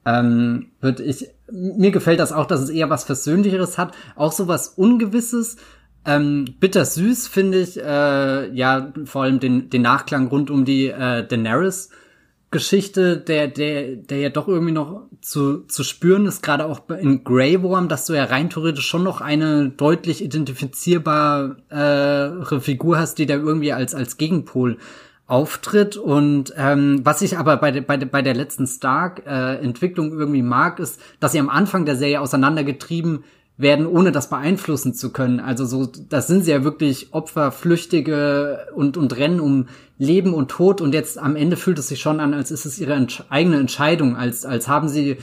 ähm, 0.05 0.67
wird. 0.81 0.99
Ich, 0.99 1.29
mir 1.51 1.93
gefällt 1.93 2.19
das 2.19 2.33
auch, 2.33 2.47
dass 2.47 2.61
es 2.61 2.71
eher 2.71 2.91
was 2.91 3.05
Versöhnlicheres 3.05 3.79
hat. 3.79 3.95
Auch 4.17 4.33
so 4.33 4.49
was 4.49 4.69
Ungewisses. 4.71 5.59
Ähm, 6.07 6.45
bittersüß 6.61 7.27
finde 7.27 7.61
ich, 7.61 7.79
äh, 7.79 8.55
ja, 8.55 8.93
vor 9.05 9.25
allem 9.25 9.41
den, 9.41 9.71
den 9.71 9.83
Nachklang 9.83 10.29
rund 10.29 10.51
um 10.51 10.65
die 10.65 10.87
äh, 10.87 11.27
Daenerys 11.27 11.91
Geschichte, 12.53 13.19
der, 13.19 13.49
der, 13.49 13.97
der 13.97 14.19
ja 14.19 14.29
doch 14.29 14.47
irgendwie 14.47 14.73
noch 14.73 15.03
zu, 15.21 15.65
zu 15.67 15.83
spüren 15.83 16.27
ist, 16.27 16.43
gerade 16.43 16.65
auch 16.65 16.89
in 16.89 17.25
Grey 17.25 17.61
Worm, 17.63 17.89
dass 17.89 18.07
du 18.07 18.15
ja 18.15 18.25
rein 18.25 18.51
theoretisch 18.51 18.87
schon 18.87 19.03
noch 19.03 19.21
eine 19.21 19.71
deutlich 19.71 20.23
identifizierbare 20.23 21.57
äh, 22.51 22.61
Figur 22.61 22.99
hast, 22.99 23.19
die 23.19 23.27
da 23.27 23.35
irgendwie 23.35 23.73
als, 23.73 23.95
als 23.95 24.17
Gegenpol 24.17 24.79
auftritt. 25.27 25.97
Und 25.97 26.55
ähm, 26.57 27.01
was 27.03 27.21
ich 27.21 27.37
aber 27.37 27.57
bei, 27.57 27.73
de, 27.73 27.83
bei, 27.83 27.97
de, 27.97 28.09
bei 28.09 28.23
der 28.23 28.35
letzten 28.35 28.69
Stark-Entwicklung 28.69 30.13
äh, 30.13 30.15
irgendwie 30.15 30.43
mag, 30.43 30.79
ist, 30.79 31.01
dass 31.19 31.33
sie 31.33 31.41
am 31.41 31.49
Anfang 31.49 31.85
der 31.85 31.97
Serie 31.97 32.21
auseinandergetrieben 32.21 33.25
werden, 33.59 33.87
ohne 33.87 34.13
das 34.13 34.29
beeinflussen 34.29 34.95
zu 34.95 35.11
können. 35.11 35.41
Also 35.41 35.65
so, 35.65 35.87
das 35.87 36.27
sind 36.27 36.45
sie 36.45 36.51
ja 36.51 36.63
wirklich 36.63 37.15
Opfer, 37.15 37.53
Flüchtige 37.53 38.67
und, 38.75 38.97
und 38.97 39.17
rennen 39.17 39.41
um 39.41 39.69
Leben 39.99 40.35
und 40.35 40.51
Tod 40.51 40.81
und 40.83 40.93
jetzt 40.93 41.19
am 41.19 41.37
Ende 41.37 41.57
fühlt 41.57 41.79
es 41.79 41.89
sich 41.89 42.01
schon 42.01 42.21
an, 42.21 42.35
als 42.35 42.51
ist 42.51 42.67
es 42.67 42.79
ihre 42.79 42.93
Entsch 42.93 43.23
eigene 43.31 43.59
Entscheidung, 43.59 44.15
als, 44.15 44.45
als 44.45 44.69
haben 44.69 44.89
sie, 44.89 45.17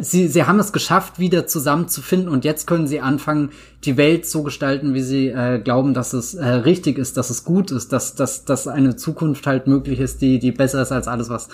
sie, 0.00 0.26
sie 0.26 0.44
haben 0.44 0.58
es 0.58 0.72
geschafft, 0.72 1.20
wieder 1.20 1.46
zusammenzufinden 1.46 2.28
und 2.28 2.44
jetzt 2.44 2.66
können 2.66 2.88
sie 2.88 3.00
anfangen, 3.00 3.50
die 3.84 3.96
Welt 3.96 4.26
so 4.26 4.42
gestalten, 4.42 4.94
wie 4.94 5.02
sie 5.02 5.28
äh, 5.28 5.60
glauben, 5.60 5.94
dass 5.94 6.14
es 6.14 6.34
äh, 6.34 6.44
richtig 6.44 6.98
ist, 6.98 7.16
dass 7.16 7.30
es 7.30 7.44
gut 7.44 7.70
ist, 7.70 7.92
dass, 7.92 8.16
dass, 8.16 8.44
dass 8.44 8.66
eine 8.66 8.96
Zukunft 8.96 9.46
halt 9.46 9.68
möglich 9.68 10.00
ist, 10.00 10.20
die, 10.22 10.40
die 10.40 10.50
besser 10.50 10.82
ist 10.82 10.90
als 10.90 11.06
alles, 11.06 11.28
was 11.28 11.48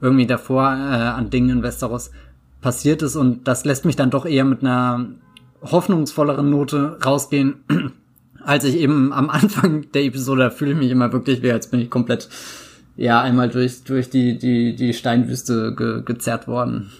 irgendwie 0.00 0.26
davor 0.26 0.64
äh, 0.64 0.72
an 0.72 1.30
Dingen 1.30 1.50
in 1.50 1.62
Westeros 1.62 2.10
passiert 2.60 3.02
ist 3.02 3.16
und 3.16 3.46
das 3.48 3.64
lässt 3.64 3.84
mich 3.84 3.96
dann 3.96 4.10
doch 4.10 4.26
eher 4.26 4.44
mit 4.44 4.60
einer 4.62 5.06
hoffnungsvolleren 5.62 6.48
Note 6.50 6.98
rausgehen, 7.04 7.64
als 8.44 8.64
ich 8.64 8.76
eben 8.76 9.12
am 9.12 9.30
Anfang 9.30 9.90
der 9.92 10.04
Episode, 10.04 10.44
da 10.44 10.50
fühle 10.50 10.72
ich 10.72 10.78
mich 10.78 10.90
immer 10.90 11.12
wirklich 11.12 11.42
wie, 11.42 11.52
als 11.52 11.68
bin 11.68 11.80
ich 11.80 11.90
komplett, 11.90 12.28
ja, 12.96 13.20
einmal 13.20 13.48
durch, 13.48 13.84
durch 13.84 14.10
die, 14.10 14.38
die, 14.38 14.74
die 14.74 14.94
Steinwüste 14.94 15.74
ge, 15.74 16.02
gezerrt 16.04 16.48
worden. 16.48 16.90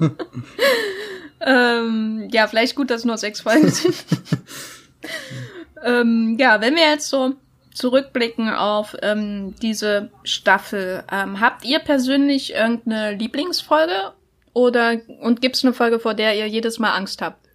ähm, 1.40 2.28
ja, 2.32 2.46
vielleicht 2.46 2.74
gut, 2.74 2.90
dass 2.90 3.04
nur 3.04 3.18
sechs 3.18 3.40
Folgen 3.40 3.68
sind. 3.68 4.04
ähm, 5.84 6.36
ja, 6.38 6.60
wenn 6.60 6.74
wir 6.74 6.90
jetzt 6.90 7.08
so 7.08 7.34
zurückblicken 7.76 8.48
auf 8.50 8.96
ähm, 9.02 9.54
diese 9.60 10.10
Staffel, 10.24 11.04
ähm, 11.12 11.40
habt 11.40 11.64
ihr 11.64 11.78
persönlich 11.78 12.54
irgendeine 12.54 13.12
Lieblingsfolge 13.12 14.12
oder 14.54 14.96
und 15.20 15.42
gibt's 15.42 15.64
eine 15.64 15.74
Folge, 15.74 16.00
vor 16.00 16.14
der 16.14 16.34
ihr 16.36 16.46
jedes 16.46 16.78
Mal 16.78 16.92
Angst 16.92 17.20
habt? 17.20 17.45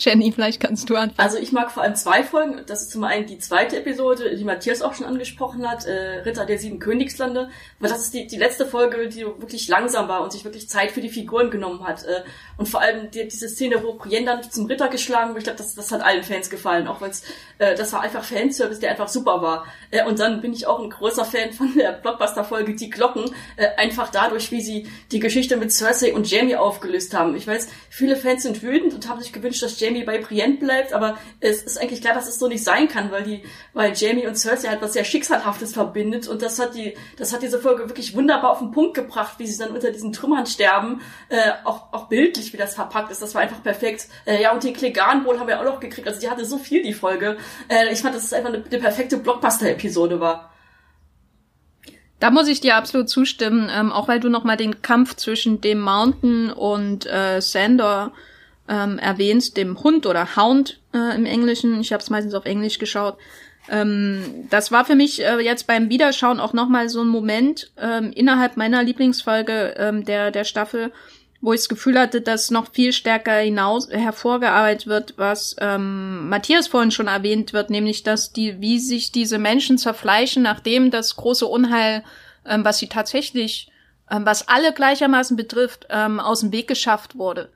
Jenny, 0.00 0.32
vielleicht 0.32 0.60
kannst 0.60 0.88
du 0.88 0.96
anfangen. 0.96 1.18
Also 1.18 1.36
ich 1.36 1.52
mag 1.52 1.70
vor 1.70 1.82
allem 1.82 1.94
zwei 1.94 2.24
Folgen. 2.24 2.62
Das 2.66 2.82
ist 2.82 2.90
zum 2.90 3.04
einen 3.04 3.26
die 3.26 3.38
zweite 3.38 3.76
Episode, 3.76 4.34
die 4.34 4.44
Matthias 4.44 4.82
auch 4.82 4.94
schon 4.94 5.06
angesprochen 5.06 5.68
hat, 5.68 5.84
äh, 5.84 6.20
Ritter 6.20 6.46
der 6.46 6.58
sieben 6.58 6.78
Königslande. 6.78 7.50
Weil 7.78 7.90
das 7.90 8.00
ist 8.00 8.14
die, 8.14 8.26
die 8.26 8.38
letzte 8.38 8.66
Folge, 8.66 9.08
die 9.08 9.24
wirklich 9.24 9.68
langsam 9.68 10.08
war 10.08 10.22
und 10.22 10.32
sich 10.32 10.44
wirklich 10.44 10.68
Zeit 10.68 10.90
für 10.90 11.00
die 11.00 11.10
Figuren 11.10 11.50
genommen 11.50 11.86
hat. 11.86 12.04
Äh, 12.04 12.22
und 12.56 12.68
vor 12.68 12.80
allem 12.80 13.10
die, 13.10 13.28
diese 13.28 13.48
Szene, 13.48 13.82
wo 13.82 13.94
Brienne 13.94 14.26
dann 14.26 14.50
zum 14.50 14.66
Ritter 14.66 14.88
geschlagen 14.88 15.30
wird, 15.30 15.38
ich 15.38 15.44
glaube, 15.44 15.58
das, 15.58 15.74
das 15.74 15.92
hat 15.92 16.02
allen 16.02 16.24
Fans 16.24 16.48
gefallen. 16.50 16.88
Auch 16.88 17.00
weil 17.00 17.10
äh, 17.58 17.74
das 17.74 17.92
war 17.92 18.00
einfach 18.00 18.24
Fanservice, 18.24 18.80
der 18.80 18.90
einfach 18.90 19.08
super 19.08 19.42
war. 19.42 19.66
Äh, 19.90 20.04
und 20.06 20.18
dann 20.18 20.40
bin 20.40 20.52
ich 20.52 20.66
auch 20.66 20.80
ein 20.80 20.90
großer 20.90 21.24
Fan 21.24 21.52
von 21.52 21.74
der 21.76 21.92
Blockbuster-Folge 21.92 22.74
Die 22.74 22.88
Glocken. 22.90 23.34
Äh, 23.56 23.68
einfach 23.76 24.10
dadurch, 24.10 24.50
wie 24.50 24.62
sie 24.62 24.88
die 25.12 25.20
Geschichte 25.20 25.56
mit 25.56 25.72
Cersei 25.72 26.14
und 26.14 26.30
Jamie 26.30 26.56
aufgelöst 26.56 27.14
haben. 27.14 27.36
Ich 27.36 27.46
weiß, 27.46 27.68
viele 27.90 28.16
Fans 28.16 28.42
sind 28.42 28.62
wütend 28.62 28.94
und 28.94 29.08
haben 29.08 29.20
sich 29.20 29.32
gewünscht, 29.32 29.62
dass 29.62 29.78
Jamie 29.80 29.89
bei 30.04 30.18
Brienne 30.18 30.56
bleibt, 30.56 30.92
aber 30.92 31.18
es 31.40 31.62
ist 31.62 31.80
eigentlich 31.80 32.00
klar, 32.00 32.14
dass 32.14 32.28
es 32.28 32.38
so 32.38 32.48
nicht 32.48 32.64
sein 32.64 32.88
kann, 32.88 33.10
weil 33.10 33.22
die, 33.22 33.42
weil 33.72 33.92
Jamie 33.94 34.26
und 34.26 34.36
Cersei 34.36 34.68
halt 34.68 34.82
was 34.82 34.92
sehr 34.92 35.04
Schicksalhaftes 35.04 35.72
verbindet 35.72 36.28
und 36.28 36.42
das 36.42 36.58
hat 36.58 36.74
die, 36.74 36.96
das 37.18 37.32
hat 37.32 37.42
diese 37.42 37.58
Folge 37.58 37.88
wirklich 37.88 38.14
wunderbar 38.14 38.50
auf 38.50 38.58
den 38.58 38.70
Punkt 38.70 38.94
gebracht, 38.94 39.34
wie 39.38 39.46
sie 39.46 39.58
dann 39.58 39.74
unter 39.74 39.90
diesen 39.90 40.12
Trümmern 40.12 40.46
sterben, 40.46 41.00
äh, 41.28 41.50
auch, 41.64 41.92
auch 41.92 42.08
bildlich, 42.08 42.52
wie 42.52 42.56
das 42.56 42.74
verpackt 42.74 43.10
ist, 43.10 43.22
das 43.22 43.34
war 43.34 43.42
einfach 43.42 43.62
perfekt. 43.62 44.08
Äh, 44.24 44.42
ja, 44.42 44.52
und 44.52 44.64
den 44.64 44.74
Klegan 44.74 45.24
wohl 45.24 45.38
haben 45.38 45.48
wir 45.48 45.60
auch 45.60 45.64
noch 45.64 45.80
gekriegt, 45.80 46.06
also 46.06 46.20
die 46.20 46.30
hatte 46.30 46.44
so 46.44 46.58
viel, 46.58 46.82
die 46.82 46.94
Folge. 46.94 47.36
Äh, 47.68 47.92
ich 47.92 48.00
fand, 48.00 48.14
dass 48.14 48.24
es 48.24 48.32
einfach 48.32 48.50
eine, 48.50 48.64
eine 48.64 48.78
perfekte 48.78 49.16
Blockbuster-Episode 49.16 50.20
war. 50.20 50.50
Da 52.20 52.30
muss 52.30 52.48
ich 52.48 52.60
dir 52.60 52.76
absolut 52.76 53.08
zustimmen, 53.08 53.70
ähm, 53.72 53.90
auch 53.90 54.06
weil 54.06 54.20
du 54.20 54.28
nochmal 54.28 54.58
den 54.58 54.82
Kampf 54.82 55.16
zwischen 55.16 55.62
dem 55.62 55.80
Mountain 55.80 56.52
und 56.52 57.06
äh, 57.06 57.40
Sandor 57.40 58.12
ähm, 58.70 58.98
erwähnt, 58.98 59.56
dem 59.56 59.82
Hund 59.82 60.06
oder 60.06 60.36
Hound 60.36 60.80
äh, 60.94 61.16
im 61.16 61.26
Englischen. 61.26 61.80
Ich 61.80 61.92
habe 61.92 62.02
es 62.02 62.08
meistens 62.08 62.34
auf 62.34 62.46
Englisch 62.46 62.78
geschaut. 62.78 63.18
Ähm, 63.68 64.46
das 64.48 64.70
war 64.72 64.84
für 64.84 64.94
mich 64.94 65.22
äh, 65.22 65.40
jetzt 65.40 65.66
beim 65.66 65.90
Wiederschauen 65.90 66.40
auch 66.40 66.52
nochmal 66.52 66.88
so 66.88 67.02
ein 67.02 67.08
Moment 67.08 67.70
ähm, 67.76 68.12
innerhalb 68.12 68.56
meiner 68.56 68.82
Lieblingsfolge 68.82 69.74
ähm, 69.76 70.04
der, 70.04 70.30
der 70.30 70.44
Staffel, 70.44 70.92
wo 71.40 71.52
ich 71.52 71.60
das 71.60 71.68
Gefühl 71.68 71.98
hatte, 71.98 72.20
dass 72.20 72.50
noch 72.50 72.72
viel 72.72 72.92
stärker 72.92 73.38
hinaus 73.38 73.90
hervorgearbeitet 73.90 74.86
wird, 74.86 75.14
was 75.16 75.56
ähm, 75.58 76.28
Matthias 76.28 76.68
vorhin 76.68 76.90
schon 76.90 77.08
erwähnt 77.08 77.52
wird, 77.52 77.70
nämlich 77.70 78.02
dass 78.02 78.32
die, 78.32 78.60
wie 78.60 78.78
sich 78.78 79.10
diese 79.10 79.38
Menschen 79.38 79.78
zerfleischen, 79.78 80.42
nachdem 80.42 80.90
das 80.90 81.16
große 81.16 81.46
Unheil, 81.46 82.04
ähm, 82.46 82.64
was 82.64 82.78
sie 82.78 82.88
tatsächlich, 82.88 83.70
ähm, 84.10 84.24
was 84.24 84.48
alle 84.48 84.72
gleichermaßen 84.72 85.36
betrifft, 85.36 85.86
ähm, 85.90 86.20
aus 86.20 86.40
dem 86.40 86.52
Weg 86.52 86.68
geschafft 86.68 87.18
wurde. 87.18 87.50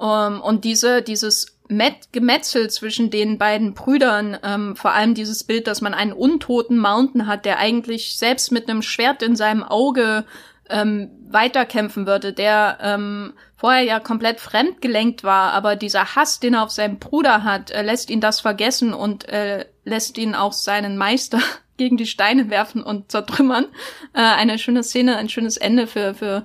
Um, 0.00 0.06
ähm, 0.08 0.40
und 0.40 0.64
diese, 0.64 1.02
dieses 1.02 1.58
Met 1.68 2.12
Gemetzel 2.12 2.70
zwischen 2.70 3.10
den 3.10 3.36
beiden 3.36 3.74
Brüdern, 3.74 4.36
ähm, 4.42 4.74
vor 4.74 4.92
allem 4.92 5.14
dieses 5.14 5.44
Bild, 5.44 5.66
dass 5.66 5.82
man 5.82 5.92
einen 5.92 6.12
untoten 6.12 6.78
Mountain 6.78 7.26
hat, 7.26 7.44
der 7.44 7.58
eigentlich 7.58 8.16
selbst 8.16 8.50
mit 8.50 8.68
einem 8.68 8.82
Schwert 8.82 9.22
in 9.22 9.36
seinem 9.36 9.62
Auge 9.62 10.24
ähm, 10.70 11.10
weiterkämpfen 11.28 12.06
würde, 12.06 12.32
der 12.32 12.78
ähm, 12.80 13.34
vorher 13.56 13.82
ja 13.82 14.00
komplett 14.00 14.40
fremdgelenkt 14.40 15.22
war, 15.22 15.52
aber 15.52 15.76
dieser 15.76 16.16
Hass, 16.16 16.40
den 16.40 16.54
er 16.54 16.62
auf 16.62 16.70
seinen 16.70 16.98
Bruder 16.98 17.44
hat, 17.44 17.70
äh, 17.70 17.82
lässt 17.82 18.08
ihn 18.08 18.20
das 18.20 18.40
vergessen 18.40 18.94
und 18.94 19.28
äh, 19.28 19.66
lässt 19.84 20.16
ihn 20.16 20.34
auch 20.34 20.54
seinen 20.54 20.96
Meister 20.96 21.40
gegen 21.76 21.98
die 21.98 22.06
Steine 22.06 22.48
werfen 22.48 22.82
und 22.82 23.12
zertrümmern. 23.12 23.66
Äh, 24.14 24.22
eine 24.22 24.58
schöne 24.58 24.82
Szene, 24.82 25.18
ein 25.18 25.28
schönes 25.28 25.56
Ende 25.56 25.86
für, 25.86 26.14
für 26.14 26.44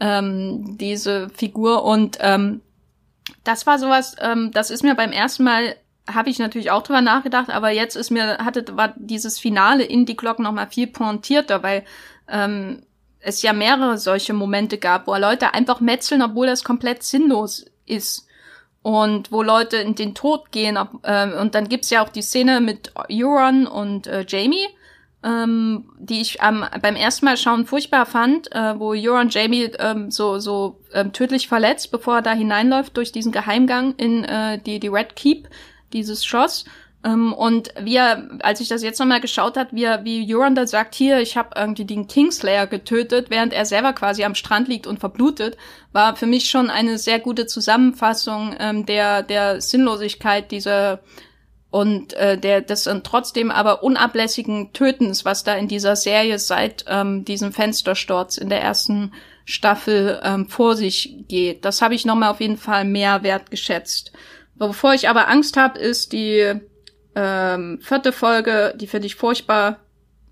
ähm, 0.00 0.78
diese 0.78 1.28
Figur 1.30 1.84
und 1.84 2.18
ähm, 2.20 2.60
das 3.42 3.66
war 3.66 3.78
sowas, 3.78 4.16
ähm, 4.20 4.50
das 4.52 4.70
ist 4.70 4.82
mir 4.82 4.94
beim 4.94 5.12
ersten 5.12 5.44
Mal 5.44 5.76
habe 6.12 6.28
ich 6.28 6.38
natürlich 6.38 6.70
auch 6.70 6.82
drüber 6.82 7.00
nachgedacht, 7.00 7.50
aber 7.50 7.70
jetzt 7.70 7.96
ist 7.96 8.10
mir 8.10 8.38
hatte 8.38 8.76
war 8.76 8.92
dieses 8.96 9.38
Finale 9.38 9.84
in 9.84 10.04
die 10.04 10.16
Glocken 10.16 10.44
noch 10.44 10.52
mal 10.52 10.66
viel 10.66 10.86
pointierter, 10.86 11.62
weil 11.62 11.84
ähm, 12.28 12.82
es 13.20 13.40
ja 13.40 13.54
mehrere 13.54 13.96
solche 13.96 14.34
Momente 14.34 14.76
gab, 14.76 15.06
wo 15.06 15.14
Leute 15.14 15.54
einfach 15.54 15.80
metzeln, 15.80 16.20
obwohl 16.20 16.46
das 16.46 16.62
komplett 16.62 17.02
sinnlos 17.02 17.64
ist 17.86 18.26
und 18.82 19.32
wo 19.32 19.42
Leute 19.42 19.78
in 19.78 19.94
den 19.94 20.14
Tod 20.14 20.52
gehen. 20.52 20.76
Ob, 20.76 21.00
äh, 21.04 21.32
und 21.32 21.54
dann 21.54 21.68
gibt's 21.68 21.88
ja 21.88 22.04
auch 22.04 22.10
die 22.10 22.22
Szene 22.22 22.60
mit 22.60 22.92
Euron 23.10 23.66
und 23.66 24.06
äh, 24.06 24.26
Jamie, 24.28 24.68
ähm, 25.24 25.86
die 25.98 26.20
ich 26.20 26.38
ähm, 26.42 26.64
beim 26.82 26.96
ersten 26.96 27.24
Mal 27.24 27.36
schauen 27.36 27.66
furchtbar 27.66 28.04
fand, 28.04 28.52
äh, 28.52 28.78
wo 28.78 28.92
Euron 28.92 29.30
Jamie 29.30 29.70
ähm, 29.78 30.10
so 30.10 30.38
so 30.38 30.80
ähm, 30.92 31.12
tödlich 31.12 31.48
verletzt, 31.48 31.90
bevor 31.90 32.16
er 32.16 32.22
da 32.22 32.32
hineinläuft 32.32 32.96
durch 32.96 33.10
diesen 33.10 33.32
Geheimgang 33.32 33.94
in 33.96 34.24
äh, 34.24 34.58
die 34.58 34.78
die 34.78 34.88
Red 34.88 35.16
Keep, 35.16 35.48
dieses 35.92 36.24
Schloss. 36.24 36.66
Ähm, 37.04 37.32
und 37.32 37.70
wie 37.80 37.96
er, 37.96 38.28
als 38.42 38.60
ich 38.60 38.68
das 38.68 38.82
jetzt 38.82 38.98
nochmal 38.98 39.20
geschaut 39.20 39.56
hat, 39.56 39.72
wie 39.72 39.86
wie 40.02 40.34
Euron 40.34 40.54
da 40.54 40.66
sagt, 40.66 40.94
hier, 40.94 41.20
ich 41.20 41.38
habe 41.38 41.50
irgendwie 41.56 41.86
den 41.86 42.06
Kingslayer 42.06 42.66
getötet, 42.66 43.30
während 43.30 43.54
er 43.54 43.64
selber 43.64 43.94
quasi 43.94 44.24
am 44.24 44.34
Strand 44.34 44.68
liegt 44.68 44.86
und 44.86 45.00
verblutet, 45.00 45.56
war 45.92 46.16
für 46.16 46.26
mich 46.26 46.50
schon 46.50 46.68
eine 46.68 46.98
sehr 46.98 47.18
gute 47.18 47.46
Zusammenfassung 47.46 48.54
ähm, 48.58 48.84
der 48.84 49.22
der 49.22 49.62
Sinnlosigkeit 49.62 50.50
dieser 50.50 51.00
und 51.74 52.12
äh, 52.12 52.38
der 52.38 52.60
des 52.60 52.86
und 52.86 53.02
trotzdem 53.02 53.50
aber 53.50 53.82
unablässigen 53.82 54.72
Tötens, 54.72 55.24
was 55.24 55.42
da 55.42 55.56
in 55.56 55.66
dieser 55.66 55.96
Serie 55.96 56.38
seit 56.38 56.84
ähm, 56.86 57.24
diesem 57.24 57.52
Fenstersturz 57.52 58.36
in 58.36 58.48
der 58.48 58.62
ersten 58.62 59.12
Staffel 59.44 60.20
ähm, 60.22 60.48
vor 60.48 60.76
sich 60.76 61.24
geht. 61.26 61.64
Das 61.64 61.82
habe 61.82 61.96
ich 61.96 62.06
nochmal 62.06 62.30
auf 62.30 62.40
jeden 62.40 62.58
Fall 62.58 62.84
mehr 62.84 63.24
wertgeschätzt. 63.24 64.12
Bevor 64.54 64.94
ich 64.94 65.08
aber 65.08 65.26
Angst 65.26 65.56
habe, 65.56 65.80
ist 65.80 66.12
die 66.12 66.60
ähm, 67.16 67.80
vierte 67.82 68.12
Folge, 68.12 68.76
die 68.76 68.86
finde 68.86 69.08
ich 69.08 69.16
furchtbar, 69.16 69.80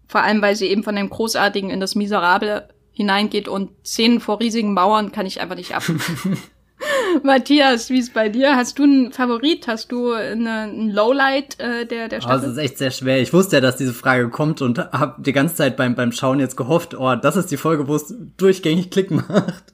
vor 0.06 0.22
allem 0.22 0.42
weil 0.42 0.54
sie 0.54 0.68
eben 0.68 0.84
von 0.84 0.94
dem 0.94 1.10
Großartigen 1.10 1.70
in 1.70 1.80
das 1.80 1.96
Miserable 1.96 2.68
hineingeht 2.92 3.48
und 3.48 3.70
Szenen 3.84 4.20
vor 4.20 4.38
riesigen 4.38 4.74
Mauern 4.74 5.10
kann 5.10 5.26
ich 5.26 5.40
einfach 5.40 5.56
nicht 5.56 5.74
ab. 5.74 5.82
Matthias, 7.22 7.90
wie 7.90 7.98
ist 7.98 8.14
bei 8.14 8.28
dir? 8.28 8.56
Hast 8.56 8.78
du 8.78 8.84
einen 8.84 9.12
Favorit? 9.12 9.66
Hast 9.66 9.92
du 9.92 10.12
eine, 10.12 10.62
ein 10.62 10.90
Lowlight 10.90 11.58
äh, 11.60 11.86
der, 11.86 12.08
der 12.08 12.20
Staffel? 12.20 12.38
Oh, 12.38 12.42
das 12.42 12.52
ist 12.52 12.58
echt 12.58 12.78
sehr 12.78 12.90
schwer. 12.90 13.20
Ich 13.20 13.32
wusste 13.32 13.56
ja, 13.56 13.60
dass 13.60 13.76
diese 13.76 13.92
Frage 13.92 14.28
kommt 14.28 14.62
und 14.62 14.78
habe 14.78 15.20
die 15.22 15.32
ganze 15.32 15.56
Zeit 15.56 15.76
beim, 15.76 15.94
beim 15.94 16.12
Schauen 16.12 16.40
jetzt 16.40 16.56
gehofft, 16.56 16.94
oh, 16.94 17.14
das 17.14 17.36
ist 17.36 17.50
die 17.50 17.56
Folge, 17.56 17.88
wo 17.88 17.96
es 17.96 18.14
durchgängig 18.36 18.90
Klick 18.90 19.10
macht. 19.10 19.64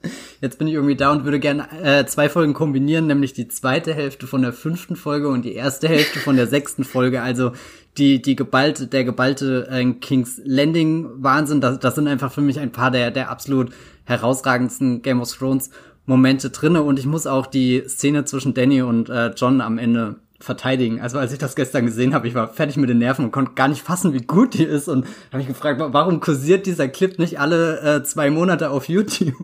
Jetzt 0.41 0.57
bin 0.57 0.67
ich 0.67 0.73
irgendwie 0.73 0.95
da 0.95 1.11
und 1.11 1.23
würde 1.25 1.39
gerne 1.39 1.67
äh, 1.83 2.05
zwei 2.05 2.29
Folgen 2.29 2.53
kombinieren, 2.53 3.07
nämlich 3.07 3.33
die 3.33 3.47
zweite 3.47 3.93
Hälfte 3.93 4.27
von 4.27 4.41
der 4.41 4.53
fünften 4.53 4.95
Folge 4.95 5.29
und 5.29 5.43
die 5.43 5.53
erste 5.53 5.87
Hälfte 5.87 6.19
von 6.19 6.35
der 6.35 6.47
sechsten 6.47 6.83
Folge. 6.83 7.21
Also 7.21 7.51
die, 7.97 8.21
die 8.21 8.35
geballte, 8.35 8.87
der 8.87 9.03
geballte 9.03 9.67
äh, 9.69 9.93
King's 9.93 10.39
Landing 10.43 11.09
Wahnsinn. 11.17 11.61
Das, 11.61 11.79
das 11.79 11.95
sind 11.95 12.07
einfach 12.07 12.31
für 12.31 12.41
mich 12.41 12.59
ein 12.59 12.71
paar 12.71 12.91
der, 12.91 13.11
der 13.11 13.29
absolut 13.29 13.71
herausragendsten 14.05 15.01
Game 15.01 15.21
of 15.21 15.31
Thrones 15.35 15.69
Momente 16.09 16.49
drinne 16.49 16.81
und 16.81 16.97
ich 16.97 17.05
muss 17.05 17.27
auch 17.27 17.45
die 17.45 17.83
Szene 17.87 18.25
zwischen 18.25 18.55
Danny 18.55 18.81
und 18.81 19.09
äh, 19.09 19.27
John 19.37 19.61
am 19.61 19.77
Ende 19.77 20.15
verteidigen. 20.39 20.99
Also 20.99 21.19
als 21.19 21.31
ich 21.31 21.37
das 21.37 21.55
gestern 21.55 21.85
gesehen 21.85 22.15
habe, 22.15 22.27
ich 22.27 22.33
war 22.33 22.47
fertig 22.47 22.77
mit 22.77 22.89
den 22.89 22.97
Nerven 22.97 23.25
und 23.25 23.31
konnte 23.31 23.53
gar 23.53 23.67
nicht 23.67 23.83
fassen, 23.83 24.13
wie 24.13 24.21
gut 24.21 24.55
die 24.55 24.63
ist 24.63 24.87
und 24.87 25.05
habe 25.27 25.37
mich 25.37 25.47
gefragt, 25.47 25.79
warum 25.79 26.19
kursiert 26.19 26.65
dieser 26.65 26.87
Clip 26.87 27.19
nicht 27.19 27.39
alle 27.39 27.81
äh, 27.81 28.03
zwei 28.03 28.31
Monate 28.31 28.71
auf 28.71 28.89
YouTube? 28.89 29.35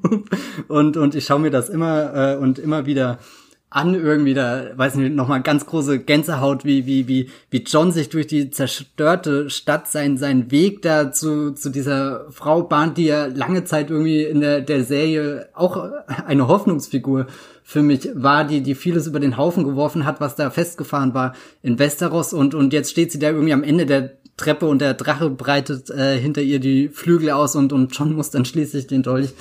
und 0.67 0.97
und 0.97 1.13
ich 1.13 1.25
schaue 1.25 1.39
mir 1.39 1.51
das 1.51 1.69
immer 1.69 2.33
äh, 2.33 2.37
und 2.37 2.57
immer 2.57 2.87
wieder 2.87 3.19
an 3.75 3.93
irgendwie 3.93 4.33
da, 4.33 4.67
weiß 4.77 4.95
nicht, 4.95 5.13
nochmal 5.13 5.41
ganz 5.41 5.65
große 5.65 5.99
Gänsehaut, 5.99 6.63
wie, 6.63 6.85
wie, 6.85 7.09
wie, 7.09 7.29
wie 7.49 7.63
John 7.63 7.91
sich 7.91 8.07
durch 8.07 8.25
die 8.25 8.49
zerstörte 8.49 9.49
Stadt 9.49 9.89
seinen, 9.91 10.17
seinen 10.17 10.49
Weg 10.49 10.81
da 10.81 11.11
zu, 11.11 11.51
zu 11.51 11.69
dieser 11.69 12.31
Frau 12.31 12.63
bahnt, 12.63 12.97
die 12.97 13.07
ja 13.07 13.25
lange 13.25 13.65
Zeit 13.65 13.89
irgendwie 13.89 14.23
in 14.23 14.39
der, 14.39 14.61
der 14.61 14.85
Serie 14.85 15.49
auch 15.53 15.91
eine 16.25 16.47
Hoffnungsfigur 16.47 17.27
für 17.65 17.81
mich 17.81 18.07
war, 18.15 18.45
die, 18.45 18.61
die 18.61 18.75
vieles 18.75 19.07
über 19.07 19.19
den 19.19 19.35
Haufen 19.35 19.65
geworfen 19.65 20.05
hat, 20.05 20.21
was 20.21 20.37
da 20.37 20.51
festgefahren 20.51 21.13
war 21.13 21.33
in 21.61 21.77
Westeros. 21.77 22.31
Und, 22.31 22.55
und 22.55 22.71
jetzt 22.71 22.91
steht 22.91 23.11
sie 23.11 23.19
da 23.19 23.31
irgendwie 23.31 23.51
am 23.51 23.63
Ende 23.63 23.85
der 23.85 24.11
Treppe 24.37 24.67
und 24.67 24.79
der 24.79 24.93
Drache 24.93 25.29
breitet 25.29 25.89
äh, 25.89 26.17
hinter 26.17 26.41
ihr 26.41 26.59
die 26.59 26.87
Flügel 26.87 27.31
aus 27.31 27.57
und, 27.57 27.73
und 27.73 27.93
John 27.93 28.13
muss 28.13 28.29
dann 28.29 28.45
schließlich 28.45 28.87
den 28.87 29.03
Dolch 29.03 29.33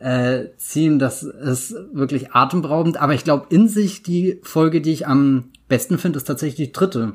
äh, 0.00 0.48
ziehen. 0.56 0.98
Das 0.98 1.22
ist 1.22 1.74
wirklich 1.92 2.32
atemberaubend. 2.32 2.96
Aber 2.96 3.14
ich 3.14 3.24
glaube, 3.24 3.46
in 3.50 3.68
sich 3.68 4.02
die 4.02 4.40
Folge, 4.42 4.80
die 4.80 4.92
ich 4.92 5.06
am 5.06 5.50
besten 5.68 5.98
finde, 5.98 6.16
ist 6.16 6.24
tatsächlich 6.24 6.68
die 6.68 6.72
dritte. 6.72 7.12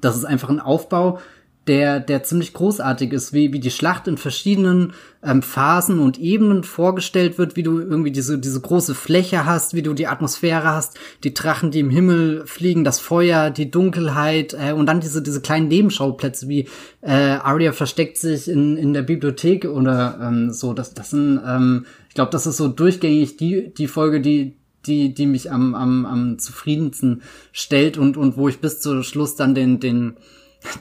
Das 0.00 0.16
ist 0.16 0.24
einfach 0.24 0.50
ein 0.50 0.60
Aufbau, 0.60 1.20
der, 1.66 2.00
der 2.00 2.22
ziemlich 2.22 2.52
großartig 2.52 3.12
ist, 3.12 3.32
wie, 3.32 3.52
wie 3.52 3.60
die 3.60 3.70
Schlacht 3.70 4.06
in 4.06 4.18
verschiedenen 4.18 4.92
ähm, 5.22 5.40
Phasen 5.40 5.98
und 5.98 6.18
Ebenen 6.18 6.62
vorgestellt 6.62 7.38
wird, 7.38 7.56
wie 7.56 7.62
du 7.62 7.80
irgendwie 7.80 8.10
diese, 8.10 8.38
diese 8.38 8.60
große 8.60 8.94
Fläche 8.94 9.46
hast, 9.46 9.72
wie 9.72 9.82
du 9.82 9.94
die 9.94 10.06
Atmosphäre 10.06 10.68
hast, 10.68 10.98
die 11.22 11.32
Drachen, 11.32 11.70
die 11.70 11.80
im 11.80 11.88
Himmel 11.88 12.42
fliegen, 12.46 12.84
das 12.84 13.00
Feuer, 13.00 13.50
die 13.50 13.70
Dunkelheit 13.70 14.54
äh, 14.54 14.72
und 14.72 14.86
dann 14.86 15.00
diese, 15.00 15.22
diese 15.22 15.40
kleinen 15.40 15.68
Nebenschauplätze, 15.68 16.48
wie 16.48 16.68
äh, 17.00 17.12
Arya 17.12 17.72
versteckt 17.72 18.18
sich 18.18 18.48
in, 18.48 18.76
in 18.76 18.92
der 18.92 19.02
Bibliothek 19.02 19.64
oder 19.64 20.18
ähm, 20.20 20.52
so. 20.52 20.74
Das, 20.74 20.92
das 20.92 21.10
sind 21.10 21.40
ähm, 21.46 21.86
ich 22.14 22.16
glaube, 22.16 22.30
das 22.30 22.46
ist 22.46 22.58
so 22.58 22.68
durchgängig 22.68 23.38
die, 23.38 23.74
die 23.74 23.88
Folge, 23.88 24.20
die, 24.20 24.56
die, 24.86 25.12
die 25.12 25.26
mich 25.26 25.50
am, 25.50 25.74
am, 25.74 26.06
am 26.06 26.38
zufriedensten 26.38 27.22
stellt 27.50 27.98
und, 27.98 28.16
und 28.16 28.36
wo 28.36 28.48
ich 28.48 28.60
bis 28.60 28.80
zum 28.80 29.02
Schluss 29.02 29.34
dann 29.34 29.56
den, 29.56 29.80
den, 29.80 30.14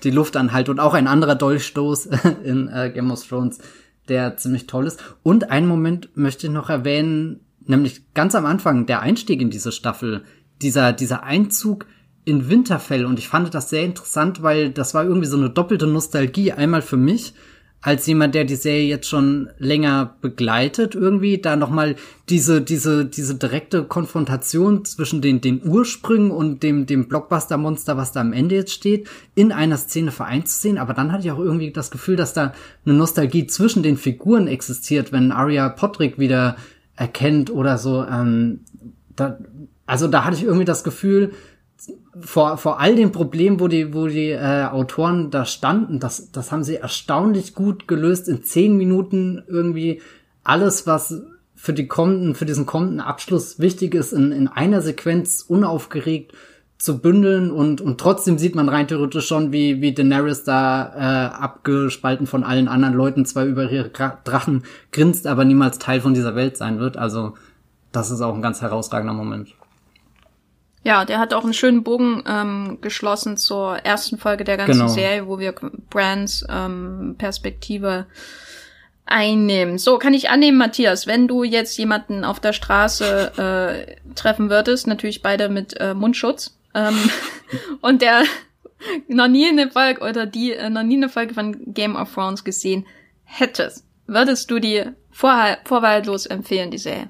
die 0.04 0.12
Luft 0.12 0.38
anhalte 0.38 0.70
und 0.70 0.80
auch 0.80 0.94
ein 0.94 1.08
anderer 1.08 1.34
Dolchstoß 1.34 2.06
in 2.44 2.68
äh, 2.68 2.92
Game 2.94 3.10
of 3.10 3.28
Thrones, 3.28 3.58
der 4.10 4.38
ziemlich 4.38 4.68
toll 4.68 4.86
ist. 4.86 5.04
Und 5.24 5.50
einen 5.50 5.66
Moment 5.66 6.16
möchte 6.16 6.46
ich 6.46 6.54
noch 6.54 6.70
erwähnen, 6.70 7.40
nämlich 7.66 8.14
ganz 8.14 8.36
am 8.36 8.46
Anfang, 8.46 8.86
der 8.86 9.02
Einstieg 9.02 9.42
in 9.42 9.50
diese 9.50 9.72
Staffel, 9.72 10.26
dieser, 10.62 10.94
dieser 10.94 11.24
Einzug 11.24 11.88
in 12.26 12.48
Winterfell 12.48 13.06
und 13.06 13.18
ich 13.18 13.28
fand 13.28 13.52
das 13.56 13.72
sehr 13.72 13.86
interessant, 13.86 14.44
weil 14.44 14.70
das 14.70 14.94
war 14.94 15.04
irgendwie 15.04 15.26
so 15.26 15.38
eine 15.38 15.50
doppelte 15.50 15.88
Nostalgie. 15.88 16.52
Einmal 16.52 16.84
für 16.84 16.96
mich, 16.96 17.34
als 17.84 18.08
jemand, 18.08 18.34
der 18.34 18.46
die 18.46 18.56
Serie 18.56 18.88
jetzt 18.88 19.10
schon 19.10 19.50
länger 19.60 20.16
begleitet, 20.22 20.96
irgendwie 20.96 21.40
da 21.40 21.58
nochmal 21.58 21.98
diese, 22.30 22.62
diese, 22.62 23.06
diese 23.06 23.36
direkte 23.36 23.84
Konfrontation 23.84 24.86
zwischen 24.86 25.22
den, 25.22 25.42
den 25.42 25.62
Ursprüngen 25.68 26.32
und 26.32 26.64
dem, 26.64 26.86
dem 26.86 27.10
Blockbuster-Monster, 27.10 27.98
was 27.98 28.14
da 28.14 28.22
am 28.22 28.32
Ende 28.32 28.56
jetzt 28.56 28.72
steht, 28.72 29.10
in 29.36 29.52
einer 29.52 29.76
Szene 29.76 30.12
vereint 30.12 30.48
zu 30.48 30.62
sehen. 30.62 30.78
Aber 30.78 30.94
dann 30.94 31.12
hatte 31.12 31.26
ich 31.26 31.32
auch 31.32 31.40
irgendwie 31.40 31.72
das 31.72 31.92
Gefühl, 31.92 32.16
dass 32.16 32.34
da 32.34 32.54
eine 32.86 32.96
Nostalgie 32.96 33.48
zwischen 33.48 33.84
den 33.84 33.98
Figuren 33.98 34.48
existiert, 34.48 35.12
wenn 35.12 35.34
Arya 35.34 35.68
Podrick 35.68 36.18
wieder 36.18 36.56
erkennt 36.96 37.52
oder 37.52 37.78
so. 37.78 38.06
Ähm, 38.06 38.62
da, 39.18 39.38
also 39.86 40.08
da 40.08 40.24
hatte 40.24 40.38
ich 40.38 40.44
irgendwie 40.44 40.64
das 40.64 40.86
Gefühl, 40.86 41.34
vor, 42.20 42.58
vor 42.58 42.80
all 42.80 42.96
den 42.96 43.12
Problemen, 43.12 43.60
wo 43.60 43.68
die, 43.68 43.94
wo 43.94 44.08
die 44.08 44.30
äh, 44.30 44.66
Autoren 44.66 45.32
da 45.32 45.46
standen, 45.46 46.00
das, 46.00 46.32
das 46.32 46.52
haben 46.52 46.64
sie 46.64 46.76
erstaunlich 46.76 47.56
gut 47.56 47.88
gelöst. 47.88 48.28
In 48.28 48.44
zehn 48.44 48.78
Minuten 48.78 49.44
irgendwie 49.48 50.02
alles, 50.44 50.86
was 50.86 51.22
für 51.56 51.74
die 51.74 51.88
kommenden, 51.88 52.36
für 52.36 52.46
diesen 52.46 52.66
kommenden 52.66 53.00
Abschluss 53.00 53.60
wichtig 53.60 53.96
ist, 53.96 54.12
in, 54.12 54.32
in 54.32 54.48
einer 54.48 54.82
Sequenz 54.82 55.42
unaufgeregt 55.48 56.34
zu 56.78 57.00
bündeln 57.00 57.50
und, 57.50 57.80
und 57.80 57.98
trotzdem 57.98 58.38
sieht 58.38 58.56
man 58.56 58.68
rein 58.68 58.90
theoretisch 58.90 59.26
schon, 59.26 59.54
wie, 59.54 59.80
wie 59.80 59.94
Daenerys 59.94 60.44
da 60.44 60.94
äh, 60.94 61.34
abgespalten 61.34 62.28
von 62.28 62.44
allen 62.44 62.68
anderen 62.68 62.94
Leuten 62.94 63.26
zwar 63.26 63.46
über 63.46 63.72
ihre 63.72 63.90
Drachen 63.90 64.64
grinst, 64.92 65.26
aber 65.26 65.46
niemals 65.46 65.80
Teil 65.80 66.02
von 66.02 66.14
dieser 66.14 66.36
Welt 66.36 66.58
sein 66.58 66.80
wird. 66.80 66.98
Also 66.98 67.36
das 67.94 68.12
ist 68.12 68.20
auch 68.20 68.36
ein 68.36 68.42
ganz 68.42 68.62
herausragender 68.62 69.14
Moment. 69.14 69.56
Ja, 70.84 71.06
der 71.06 71.20
hat 71.20 71.34
auch 71.34 71.44
einen 71.44 71.54
schönen 71.54 71.84
Bogen 71.84 72.24
ähm, 72.28 72.80
geschlossen 72.82 73.38
zur 73.38 73.78
ersten 73.78 74.18
Folge 74.18 74.44
der 74.44 74.58
ganzen 74.58 74.74
genau. 74.74 74.88
Serie, 74.88 75.28
wo 75.28 75.40
wir 75.40 75.54
Brands 75.90 76.46
ähm, 76.50 77.16
Perspektive 77.18 78.06
einnehmen. 79.06 79.78
So, 79.78 79.98
kann 79.98 80.14
ich 80.14 80.30
annehmen, 80.30 80.58
Matthias, 80.58 81.08
wenn 81.08 81.28
du 81.28 81.44
jetzt 81.44 81.78
jemanden 81.78 82.26
auf 82.26 82.40
der 82.40 82.54
Straße 82.54 83.32
äh, 83.38 84.14
treffen 84.16 84.50
würdest, 84.50 84.88
natürlich 84.88 85.22
beide 85.22 85.50
mit 85.50 85.80
äh, 85.80 85.94
Mundschutz, 85.94 86.58
ähm, 86.74 86.98
und 87.82 88.02
der 88.02 88.24
noch 89.08 89.28
nie 89.28 89.48
eine 89.48 89.70
Folge 89.72 90.02
oder 90.02 90.26
die 90.26 90.54
äh, 90.54 90.70
noch 90.70 90.84
nie 90.84 90.98
eine 90.98 91.10
Folge 91.10 91.34
von 91.34 91.74
Game 91.74 91.96
of 91.96 92.14
Thrones 92.14 92.44
gesehen 92.44 92.86
hättest, 93.24 93.86
würdest 94.08 94.52
du 94.52 94.60
die 94.60 94.84
vor, 95.12 95.58
vorwahllos 95.64 96.26
empfehlen, 96.26 96.72
die 96.72 96.78
Serie? 96.78 97.10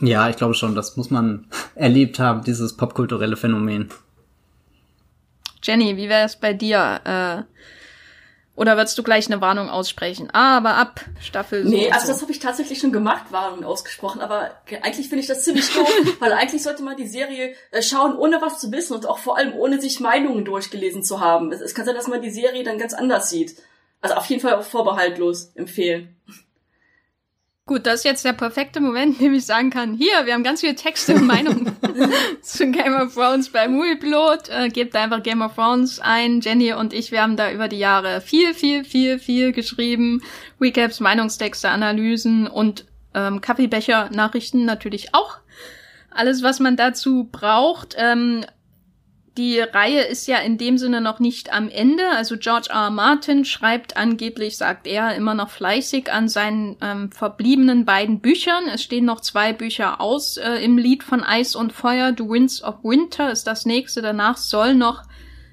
Ja, 0.00 0.28
ich 0.28 0.36
glaube 0.36 0.54
schon, 0.54 0.74
das 0.74 0.96
muss 0.96 1.10
man 1.10 1.46
erlebt 1.74 2.18
haben, 2.18 2.44
dieses 2.44 2.76
popkulturelle 2.76 3.36
Phänomen. 3.36 3.90
Jenny, 5.62 5.96
wie 5.96 6.08
wäre 6.08 6.26
es 6.26 6.36
bei 6.36 6.52
dir? 6.52 7.00
Äh, 7.04 7.42
oder 8.56 8.78
würdest 8.78 8.96
du 8.96 9.02
gleich 9.02 9.26
eine 9.26 9.42
Warnung 9.42 9.68
aussprechen? 9.68 10.30
Ah, 10.32 10.56
aber 10.56 10.76
ab, 10.76 11.04
Staffel 11.20 11.64
so 11.64 11.68
Nee, 11.68 11.90
also 11.90 12.06
so. 12.06 12.12
das 12.12 12.22
habe 12.22 12.32
ich 12.32 12.38
tatsächlich 12.38 12.78
schon 12.78 12.90
gemacht, 12.92 13.26
Warnung 13.30 13.64
ausgesprochen, 13.64 14.22
aber 14.22 14.50
eigentlich 14.82 15.08
finde 15.08 15.20
ich 15.20 15.26
das 15.26 15.42
ziemlich 15.44 15.70
doof, 15.74 15.90
weil 16.20 16.32
eigentlich 16.32 16.62
sollte 16.62 16.82
man 16.82 16.96
die 16.96 17.06
Serie 17.06 17.54
äh, 17.70 17.82
schauen, 17.82 18.16
ohne 18.16 18.40
was 18.40 18.58
zu 18.58 18.72
wissen 18.72 18.94
und 18.94 19.06
auch 19.06 19.18
vor 19.18 19.36
allem 19.36 19.52
ohne 19.54 19.78
sich 19.78 20.00
Meinungen 20.00 20.46
durchgelesen 20.46 21.02
zu 21.02 21.20
haben. 21.20 21.52
Es, 21.52 21.60
es 21.60 21.74
kann 21.74 21.84
sein, 21.84 21.94
dass 21.94 22.08
man 22.08 22.22
die 22.22 22.30
Serie 22.30 22.64
dann 22.64 22.78
ganz 22.78 22.94
anders 22.94 23.28
sieht. 23.28 23.56
Also 24.00 24.14
auf 24.14 24.26
jeden 24.26 24.40
Fall 24.40 24.62
vorbehaltlos 24.62 25.52
empfehlen. 25.54 26.15
Gut, 27.68 27.84
das 27.84 27.96
ist 27.96 28.04
jetzt 28.04 28.24
der 28.24 28.32
perfekte 28.32 28.80
Moment, 28.80 29.18
in 29.18 29.24
dem 29.24 29.34
ich 29.34 29.44
sagen 29.44 29.70
kann, 29.70 29.94
hier, 29.94 30.24
wir 30.24 30.34
haben 30.34 30.44
ganz 30.44 30.60
viele 30.60 30.76
Texte 30.76 31.16
und 31.16 31.26
Meinungen 31.26 31.76
zu 32.40 32.70
Game 32.70 32.94
of 32.94 33.14
Thrones 33.14 33.48
bei 33.48 33.66
Moviepilot. 33.66 34.48
Äh, 34.50 34.68
gebt 34.68 34.94
einfach 34.94 35.20
Game 35.24 35.42
of 35.42 35.56
Thrones 35.56 35.98
ein. 35.98 36.40
Jenny 36.40 36.74
und 36.74 36.92
ich, 36.92 37.10
wir 37.10 37.22
haben 37.22 37.36
da 37.36 37.50
über 37.50 37.66
die 37.66 37.80
Jahre 37.80 38.20
viel, 38.20 38.54
viel, 38.54 38.84
viel, 38.84 39.18
viel 39.18 39.50
geschrieben. 39.50 40.22
Recaps, 40.60 41.00
Meinungstexte, 41.00 41.68
Analysen 41.68 42.46
und 42.46 42.84
ähm, 43.14 43.40
Kaffeebecher, 43.40 44.10
Nachrichten 44.12 44.64
natürlich 44.64 45.12
auch. 45.12 45.38
Alles, 46.12 46.44
was 46.44 46.60
man 46.60 46.76
dazu 46.76 47.28
braucht. 47.32 47.96
Ähm, 47.98 48.44
die 49.36 49.60
Reihe 49.60 50.02
ist 50.02 50.26
ja 50.26 50.38
in 50.38 50.56
dem 50.56 50.78
Sinne 50.78 51.00
noch 51.00 51.18
nicht 51.18 51.52
am 51.52 51.68
Ende. 51.68 52.02
Also 52.10 52.36
George 52.38 52.68
R. 52.70 52.86
R. 52.86 52.90
Martin 52.90 53.44
schreibt 53.44 53.96
angeblich, 53.96 54.56
sagt 54.56 54.86
er, 54.86 55.14
immer 55.14 55.34
noch 55.34 55.50
fleißig 55.50 56.12
an 56.12 56.28
seinen 56.28 56.76
ähm, 56.80 57.10
verbliebenen 57.10 57.84
beiden 57.84 58.20
Büchern. 58.20 58.68
Es 58.72 58.82
stehen 58.82 59.04
noch 59.04 59.20
zwei 59.20 59.52
Bücher 59.52 60.00
aus 60.00 60.36
äh, 60.36 60.64
im 60.64 60.78
Lied 60.78 61.02
von 61.02 61.22
Eis 61.22 61.56
und 61.56 61.72
Feuer. 61.72 62.14
The 62.16 62.28
Winds 62.28 62.62
of 62.62 62.76
Winter 62.82 63.30
ist 63.30 63.46
das 63.46 63.66
nächste. 63.66 64.02
Danach 64.02 64.36
soll 64.36 64.74
noch 64.74 65.02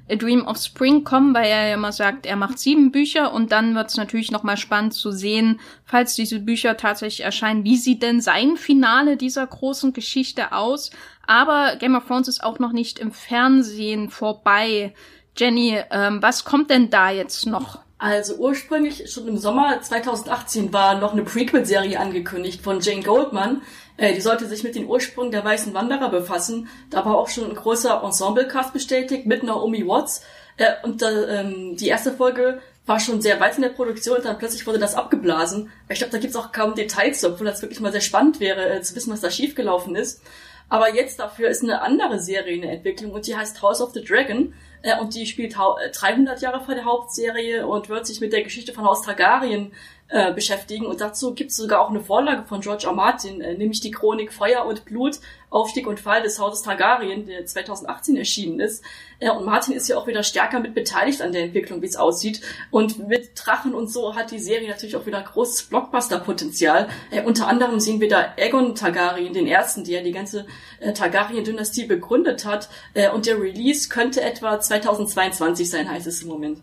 A 0.09 0.15
Dream 0.15 0.45
of 0.45 0.57
Spring 0.57 1.03
kommen, 1.03 1.33
weil 1.33 1.45
er 1.45 1.69
ja 1.69 1.73
immer 1.75 1.93
sagt, 1.93 2.25
er 2.25 2.35
macht 2.35 2.59
sieben 2.59 2.91
Bücher 2.91 3.33
und 3.33 3.51
dann 3.51 3.73
wird 3.73 3.89
es 3.89 3.97
natürlich 3.97 4.31
nochmal 4.31 4.57
spannend 4.57 4.93
zu 4.93 5.11
sehen, 5.11 5.61
falls 5.85 6.13
diese 6.15 6.39
Bücher 6.39 6.75
tatsächlich 6.75 7.23
erscheinen, 7.23 7.63
wie 7.63 7.77
sieht 7.77 8.03
denn 8.03 8.19
sein 8.19 8.57
Finale 8.57 9.15
dieser 9.15 9.47
großen 9.47 9.93
Geschichte 9.93 10.51
aus. 10.51 10.91
Aber 11.25 11.77
Game 11.77 11.95
of 11.95 12.05
Thrones 12.05 12.27
ist 12.27 12.43
auch 12.43 12.59
noch 12.59 12.73
nicht 12.73 12.99
im 12.99 13.11
Fernsehen 13.13 14.09
vorbei. 14.09 14.93
Jenny, 15.37 15.79
ähm, 15.89 16.21
was 16.21 16.43
kommt 16.43 16.69
denn 16.69 16.89
da 16.89 17.09
jetzt 17.09 17.45
noch 17.45 17.79
Also 18.03 18.35
ursprünglich 18.35 19.09
schon 19.09 19.29
im 19.29 19.37
Sommer 19.37 19.81
2018 19.81 20.73
war 20.73 20.99
noch 20.99 21.13
eine 21.13 21.23
Prequel-Serie 21.23 21.97
angekündigt 21.97 22.61
von 22.61 22.81
Jane 22.81 23.01
Goldman. 23.01 23.61
Äh, 23.95 24.13
die 24.13 24.19
sollte 24.19 24.45
sich 24.45 24.61
mit 24.61 24.75
den 24.75 24.87
Ursprüngen 24.87 25.31
der 25.31 25.45
Weißen 25.45 25.73
Wanderer 25.73 26.09
befassen. 26.09 26.67
Da 26.89 27.05
war 27.05 27.15
auch 27.15 27.29
schon 27.29 27.45
ein 27.49 27.55
großer 27.55 28.03
Ensemble-Cast 28.03 28.73
bestätigt 28.73 29.25
mit 29.25 29.43
Naomi 29.43 29.87
Watts. 29.87 30.21
Äh, 30.57 30.73
und 30.83 31.01
ähm, 31.01 31.77
die 31.77 31.87
erste 31.87 32.11
Folge 32.11 32.59
war 32.85 32.99
schon 32.99 33.21
sehr 33.21 33.39
weit 33.39 33.55
in 33.55 33.61
der 33.61 33.69
Produktion 33.69 34.17
und 34.17 34.25
dann 34.25 34.37
plötzlich 34.37 34.67
wurde 34.67 34.79
das 34.79 34.95
abgeblasen. 34.95 35.71
Ich 35.87 35.99
glaube, 35.99 36.11
da 36.11 36.17
gibt's 36.17 36.35
auch 36.35 36.51
kaum 36.51 36.75
Details, 36.75 37.23
obwohl 37.23 37.47
das 37.47 37.61
wirklich 37.61 37.79
mal 37.79 37.93
sehr 37.93 38.01
spannend 38.01 38.41
wäre, 38.41 38.69
äh, 38.69 38.81
zu 38.81 38.97
wissen, 38.97 39.13
was 39.13 39.21
da 39.21 39.31
schiefgelaufen 39.31 39.95
ist. 39.95 40.21
Aber 40.67 40.93
jetzt 40.93 41.19
dafür 41.19 41.47
ist 41.47 41.63
eine 41.63 41.81
andere 41.81 42.19
Serie 42.19 42.55
in 42.55 42.63
der 42.63 42.71
Entwicklung 42.73 43.13
und 43.13 43.27
die 43.27 43.37
heißt 43.37 43.61
House 43.61 43.79
of 43.79 43.93
the 43.93 44.03
Dragon. 44.03 44.53
Äh, 44.83 44.99
und 44.99 45.15
die 45.15 45.25
spielt 45.25 45.55
300 45.55 46.37
äh, 46.37 46.41
Jahre 46.43 46.61
vor 46.61 46.75
der 46.75 46.85
Hauptserie 46.85 47.65
und 47.65 47.89
wird 47.89 48.05
sich 48.05 48.21
mit 48.21 48.31
der 48.31 48.43
Geschichte 48.43 48.73
von 48.73 48.85
Haus 48.85 49.01
Targaryen 49.01 49.71
äh, 50.13 50.31
beschäftigen. 50.31 50.85
Und 50.85 51.01
dazu 51.01 51.33
gibt 51.33 51.49
es 51.49 51.57
sogar 51.57 51.81
auch 51.81 51.89
eine 51.89 51.99
Vorlage 51.99 52.43
von 52.45 52.61
George 52.61 52.85
R. 52.85 52.93
Martin, 52.93 53.41
äh, 53.41 53.57
nämlich 53.57 53.81
die 53.81 53.89
Chronik 53.89 54.31
Feuer 54.31 54.63
und 54.63 54.85
Blut, 54.85 55.19
Aufstieg 55.49 55.87
und 55.87 55.99
Fall 55.99 56.21
des 56.21 56.39
Hauses 56.39 56.61
Targaryen, 56.61 57.25
der 57.25 57.47
2018 57.47 58.17
erschienen 58.17 58.59
ist. 58.59 58.83
Äh, 59.17 59.31
und 59.31 59.43
Martin 59.43 59.73
ist 59.73 59.87
ja 59.87 59.97
auch 59.97 60.05
wieder 60.05 60.21
stärker 60.21 60.59
mit 60.59 60.75
beteiligt 60.75 61.23
an 61.23 61.31
der 61.31 61.41
Entwicklung, 61.41 61.81
wie 61.81 61.87
es 61.87 61.95
aussieht. 61.95 62.41
Und 62.69 63.07
mit 63.07 63.31
Drachen 63.35 63.73
und 63.73 63.91
so 63.91 64.13
hat 64.13 64.29
die 64.29 64.37
Serie 64.37 64.69
natürlich 64.69 64.95
auch 64.95 65.07
wieder 65.07 65.19
großes 65.19 65.63
Blockbuster-Potenzial. 65.63 66.89
Äh, 67.09 67.23
unter 67.23 67.47
anderem 67.47 67.79
sehen 67.79 67.99
wir 67.99 68.07
da 68.07 68.35
Aegon 68.37 68.75
Targaryen, 68.75 69.33
den 69.33 69.47
ersten, 69.47 69.83
der 69.83 70.03
die 70.03 70.11
ganze 70.11 70.45
äh, 70.79 70.93
Targaryen-Dynastie 70.93 71.87
begründet 71.87 72.45
hat. 72.45 72.69
Äh, 72.93 73.09
und 73.09 73.25
der 73.25 73.41
Release 73.41 73.89
könnte 73.89 74.21
etwa 74.21 74.59
2022 74.59 75.67
sein, 75.67 75.89
heißt 75.89 76.05
es 76.05 76.21
im 76.21 76.27
Moment. 76.27 76.59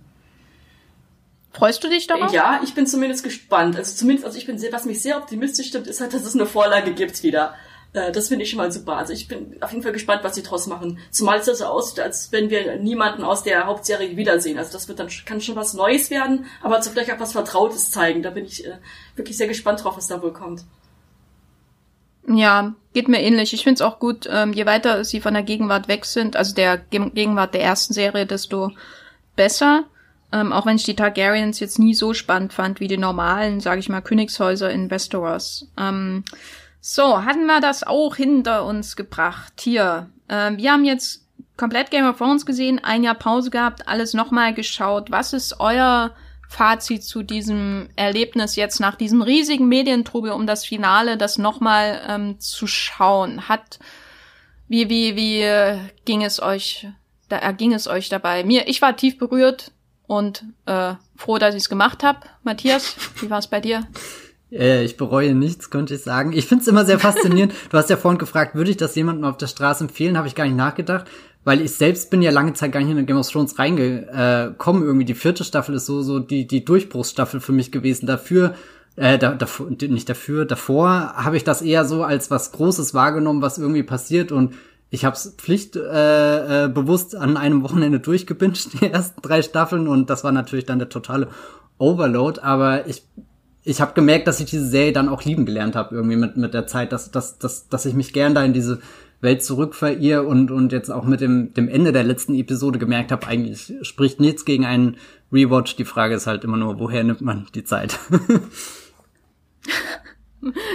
Freust 1.52 1.82
du 1.82 1.88
dich 1.88 2.06
darauf? 2.06 2.32
Ja, 2.32 2.60
ich 2.62 2.74
bin 2.74 2.86
zumindest 2.86 3.24
gespannt. 3.24 3.76
Also 3.76 3.94
zumindest, 3.96 4.24
also 4.24 4.38
ich 4.38 4.46
bin 4.46 4.58
sehr, 4.58 4.72
was 4.72 4.84
mich 4.84 5.02
sehr 5.02 5.16
optimistisch 5.16 5.68
stimmt, 5.68 5.88
ist 5.88 6.00
halt, 6.00 6.14
dass 6.14 6.24
es 6.24 6.34
eine 6.34 6.46
Vorlage 6.46 6.92
gibt 6.92 7.22
wieder. 7.22 7.54
Äh, 7.92 8.12
das 8.12 8.28
finde 8.28 8.44
ich 8.44 8.50
schon 8.50 8.58
mal 8.58 8.70
super. 8.70 8.96
Also 8.96 9.12
ich 9.12 9.26
bin 9.26 9.56
auf 9.60 9.70
jeden 9.70 9.82
Fall 9.82 9.92
gespannt, 9.92 10.22
was 10.22 10.36
sie 10.36 10.42
draus 10.42 10.66
machen. 10.66 10.98
Zumal 11.10 11.38
es 11.38 11.46
ja 11.46 11.54
so 11.54 11.64
aussieht, 11.64 12.00
als 12.00 12.30
wenn 12.30 12.50
wir 12.50 12.76
niemanden 12.76 13.24
aus 13.24 13.42
der 13.42 13.66
Hauptserie 13.66 14.16
wiedersehen. 14.16 14.58
Also 14.58 14.72
das 14.72 14.88
wird 14.88 15.00
dann 15.00 15.08
kann 15.26 15.40
schon 15.40 15.56
was 15.56 15.74
Neues 15.74 16.10
werden, 16.10 16.46
aber 16.62 16.80
zu 16.80 16.90
vielleicht 16.90 17.12
auch 17.12 17.20
was 17.20 17.32
Vertrautes 17.32 17.90
zeigen. 17.90 18.22
Da 18.22 18.30
bin 18.30 18.44
ich 18.44 18.64
äh, 18.64 18.78
wirklich 19.16 19.36
sehr 19.36 19.48
gespannt 19.48 19.82
drauf, 19.82 19.96
was 19.96 20.06
da 20.06 20.22
wohl 20.22 20.32
kommt. 20.32 20.64
Ja, 22.28 22.74
geht 22.92 23.08
mir 23.08 23.22
ähnlich. 23.22 23.52
Ich 23.54 23.64
finde 23.64 23.74
es 23.74 23.82
auch 23.82 23.98
gut, 23.98 24.28
ähm, 24.30 24.52
je 24.52 24.66
weiter 24.66 25.04
sie 25.04 25.20
von 25.20 25.34
der 25.34 25.42
Gegenwart 25.42 25.88
weg 25.88 26.04
sind, 26.04 26.36
also 26.36 26.54
der 26.54 26.76
Gegenwart 26.78 27.54
der 27.54 27.62
ersten 27.62 27.92
Serie, 27.92 28.26
desto 28.26 28.70
besser. 29.34 29.84
Ähm, 30.32 30.52
auch 30.52 30.66
wenn 30.66 30.76
ich 30.76 30.84
die 30.84 30.94
Targaryens 30.94 31.58
jetzt 31.58 31.78
nie 31.78 31.94
so 31.94 32.14
spannend 32.14 32.52
fand 32.52 32.80
wie 32.80 32.88
die 32.88 32.98
normalen, 32.98 33.60
sage 33.60 33.80
ich 33.80 33.88
mal, 33.88 34.00
Königshäuser 34.00 34.70
in 34.70 34.90
Westeros. 34.90 35.68
Ähm, 35.76 36.24
so, 36.80 37.24
hatten 37.24 37.46
wir 37.46 37.60
das 37.60 37.82
auch 37.82 38.16
hinter 38.16 38.64
uns 38.64 38.96
gebracht. 38.96 39.54
Hier, 39.60 40.08
ähm, 40.28 40.56
wir 40.56 40.72
haben 40.72 40.84
jetzt 40.84 41.26
komplett 41.56 41.90
Game 41.90 42.08
of 42.08 42.16
Thrones 42.16 42.46
gesehen, 42.46 42.80
ein 42.82 43.02
Jahr 43.02 43.16
Pause 43.16 43.50
gehabt, 43.50 43.86
alles 43.88 44.14
nochmal 44.14 44.54
geschaut. 44.54 45.10
Was 45.10 45.32
ist 45.32 45.60
euer 45.60 46.14
Fazit 46.48 47.04
zu 47.04 47.22
diesem 47.22 47.88
Erlebnis 47.96 48.56
jetzt 48.56 48.80
nach 48.80 48.94
diesem 48.94 49.22
riesigen 49.22 49.68
Medientrubel 49.68 50.32
um 50.32 50.46
das 50.46 50.64
Finale, 50.64 51.16
das 51.16 51.38
nochmal 51.38 52.00
ähm, 52.08 52.40
zu 52.40 52.66
schauen? 52.66 53.48
Hat 53.48 53.78
wie 54.68 54.88
wie 54.88 55.16
wie 55.16 55.42
äh, 55.42 55.78
ging 56.04 56.22
es 56.22 56.40
euch? 56.40 56.88
Da 57.28 57.36
erging 57.36 57.72
es 57.72 57.86
euch 57.88 58.08
dabei? 58.08 58.42
Mir, 58.42 58.66
ich 58.66 58.80
war 58.80 58.96
tief 58.96 59.18
berührt 59.18 59.70
und 60.10 60.44
äh, 60.66 60.94
froh, 61.14 61.38
dass 61.38 61.54
ich 61.54 61.62
es 61.62 61.68
gemacht 61.68 62.02
habe. 62.02 62.18
Matthias, 62.42 62.96
wie 63.20 63.30
war 63.30 63.38
es 63.38 63.46
bei 63.46 63.60
dir? 63.60 63.86
Äh, 64.50 64.82
ich 64.82 64.96
bereue 64.96 65.36
nichts, 65.36 65.70
könnte 65.70 65.94
ich 65.94 66.02
sagen. 66.02 66.32
Ich 66.32 66.46
finde 66.46 66.62
es 66.62 66.68
immer 66.68 66.84
sehr 66.84 66.98
faszinierend. 66.98 67.54
du 67.70 67.78
hast 67.78 67.90
ja 67.90 67.96
vorhin 67.96 68.18
gefragt, 68.18 68.56
würde 68.56 68.72
ich 68.72 68.76
das 68.76 68.96
jemandem 68.96 69.24
auf 69.24 69.36
der 69.36 69.46
Straße 69.46 69.84
empfehlen? 69.84 70.18
Habe 70.18 70.26
ich 70.26 70.34
gar 70.34 70.46
nicht 70.46 70.56
nachgedacht, 70.56 71.06
weil 71.44 71.60
ich 71.60 71.70
selbst 71.76 72.10
bin 72.10 72.22
ja 72.22 72.32
lange 72.32 72.54
Zeit 72.54 72.72
gar 72.72 72.80
nicht 72.80 72.90
in 72.90 73.06
Game 73.06 73.18
of 73.18 73.30
Thrones 73.30 73.56
reingekommen. 73.56 74.82
Irgendwie 74.82 75.04
die 75.04 75.14
vierte 75.14 75.44
Staffel 75.44 75.76
ist 75.76 75.86
so 75.86 76.02
so 76.02 76.18
die 76.18 76.44
die 76.48 76.64
Durchbruchsstaffel 76.64 77.38
für 77.38 77.52
mich 77.52 77.70
gewesen. 77.70 78.06
Dafür 78.06 78.56
äh, 78.96 79.16
da, 79.16 79.34
davor, 79.34 79.70
nicht 79.70 80.08
dafür, 80.08 80.44
davor 80.44 81.14
habe 81.14 81.36
ich 81.36 81.44
das 81.44 81.62
eher 81.62 81.84
so 81.84 82.02
als 82.02 82.32
was 82.32 82.50
Großes 82.50 82.94
wahrgenommen, 82.94 83.42
was 83.42 83.58
irgendwie 83.58 83.84
passiert 83.84 84.32
und 84.32 84.54
ich 84.90 85.04
habe 85.04 85.14
es 85.14 85.34
pflichtbewusst 85.38 87.14
äh, 87.14 87.16
äh, 87.16 87.20
an 87.20 87.36
einem 87.36 87.62
Wochenende 87.62 88.00
durchgebinscht, 88.00 88.70
die 88.80 88.86
ersten 88.86 89.22
drei 89.22 89.42
Staffeln, 89.42 89.88
und 89.88 90.10
das 90.10 90.24
war 90.24 90.32
natürlich 90.32 90.66
dann 90.66 90.78
der 90.78 90.88
totale 90.88 91.28
Overload, 91.78 92.40
aber 92.40 92.86
ich 92.86 93.04
ich 93.62 93.82
habe 93.82 93.92
gemerkt, 93.92 94.26
dass 94.26 94.40
ich 94.40 94.48
diese 94.48 94.66
Serie 94.66 94.92
dann 94.92 95.10
auch 95.10 95.22
lieben 95.22 95.44
gelernt 95.44 95.76
habe 95.76 95.94
irgendwie 95.94 96.16
mit 96.16 96.36
mit 96.36 96.54
der 96.54 96.66
Zeit, 96.66 96.92
dass 96.92 97.10
dass 97.10 97.38
dass 97.38 97.68
dass 97.68 97.86
ich 97.86 97.94
mich 97.94 98.12
gern 98.12 98.34
da 98.34 98.42
in 98.42 98.54
diese 98.54 98.80
Welt 99.20 99.44
zurückverirre 99.44 100.22
und 100.22 100.50
und 100.50 100.72
jetzt 100.72 100.90
auch 100.90 101.04
mit 101.04 101.20
dem 101.20 101.52
dem 101.52 101.68
Ende 101.68 101.92
der 101.92 102.04
letzten 102.04 102.34
Episode 102.34 102.78
gemerkt 102.78 103.12
habe, 103.12 103.26
eigentlich 103.26 103.74
spricht 103.82 104.18
nichts 104.18 104.46
gegen 104.46 104.64
einen 104.64 104.96
Rewatch. 105.30 105.76
Die 105.76 105.84
Frage 105.84 106.14
ist 106.14 106.26
halt 106.26 106.42
immer 106.44 106.56
nur, 106.56 106.80
woher 106.80 107.04
nimmt 107.04 107.20
man 107.20 107.46
die 107.54 107.64
Zeit? 107.64 107.98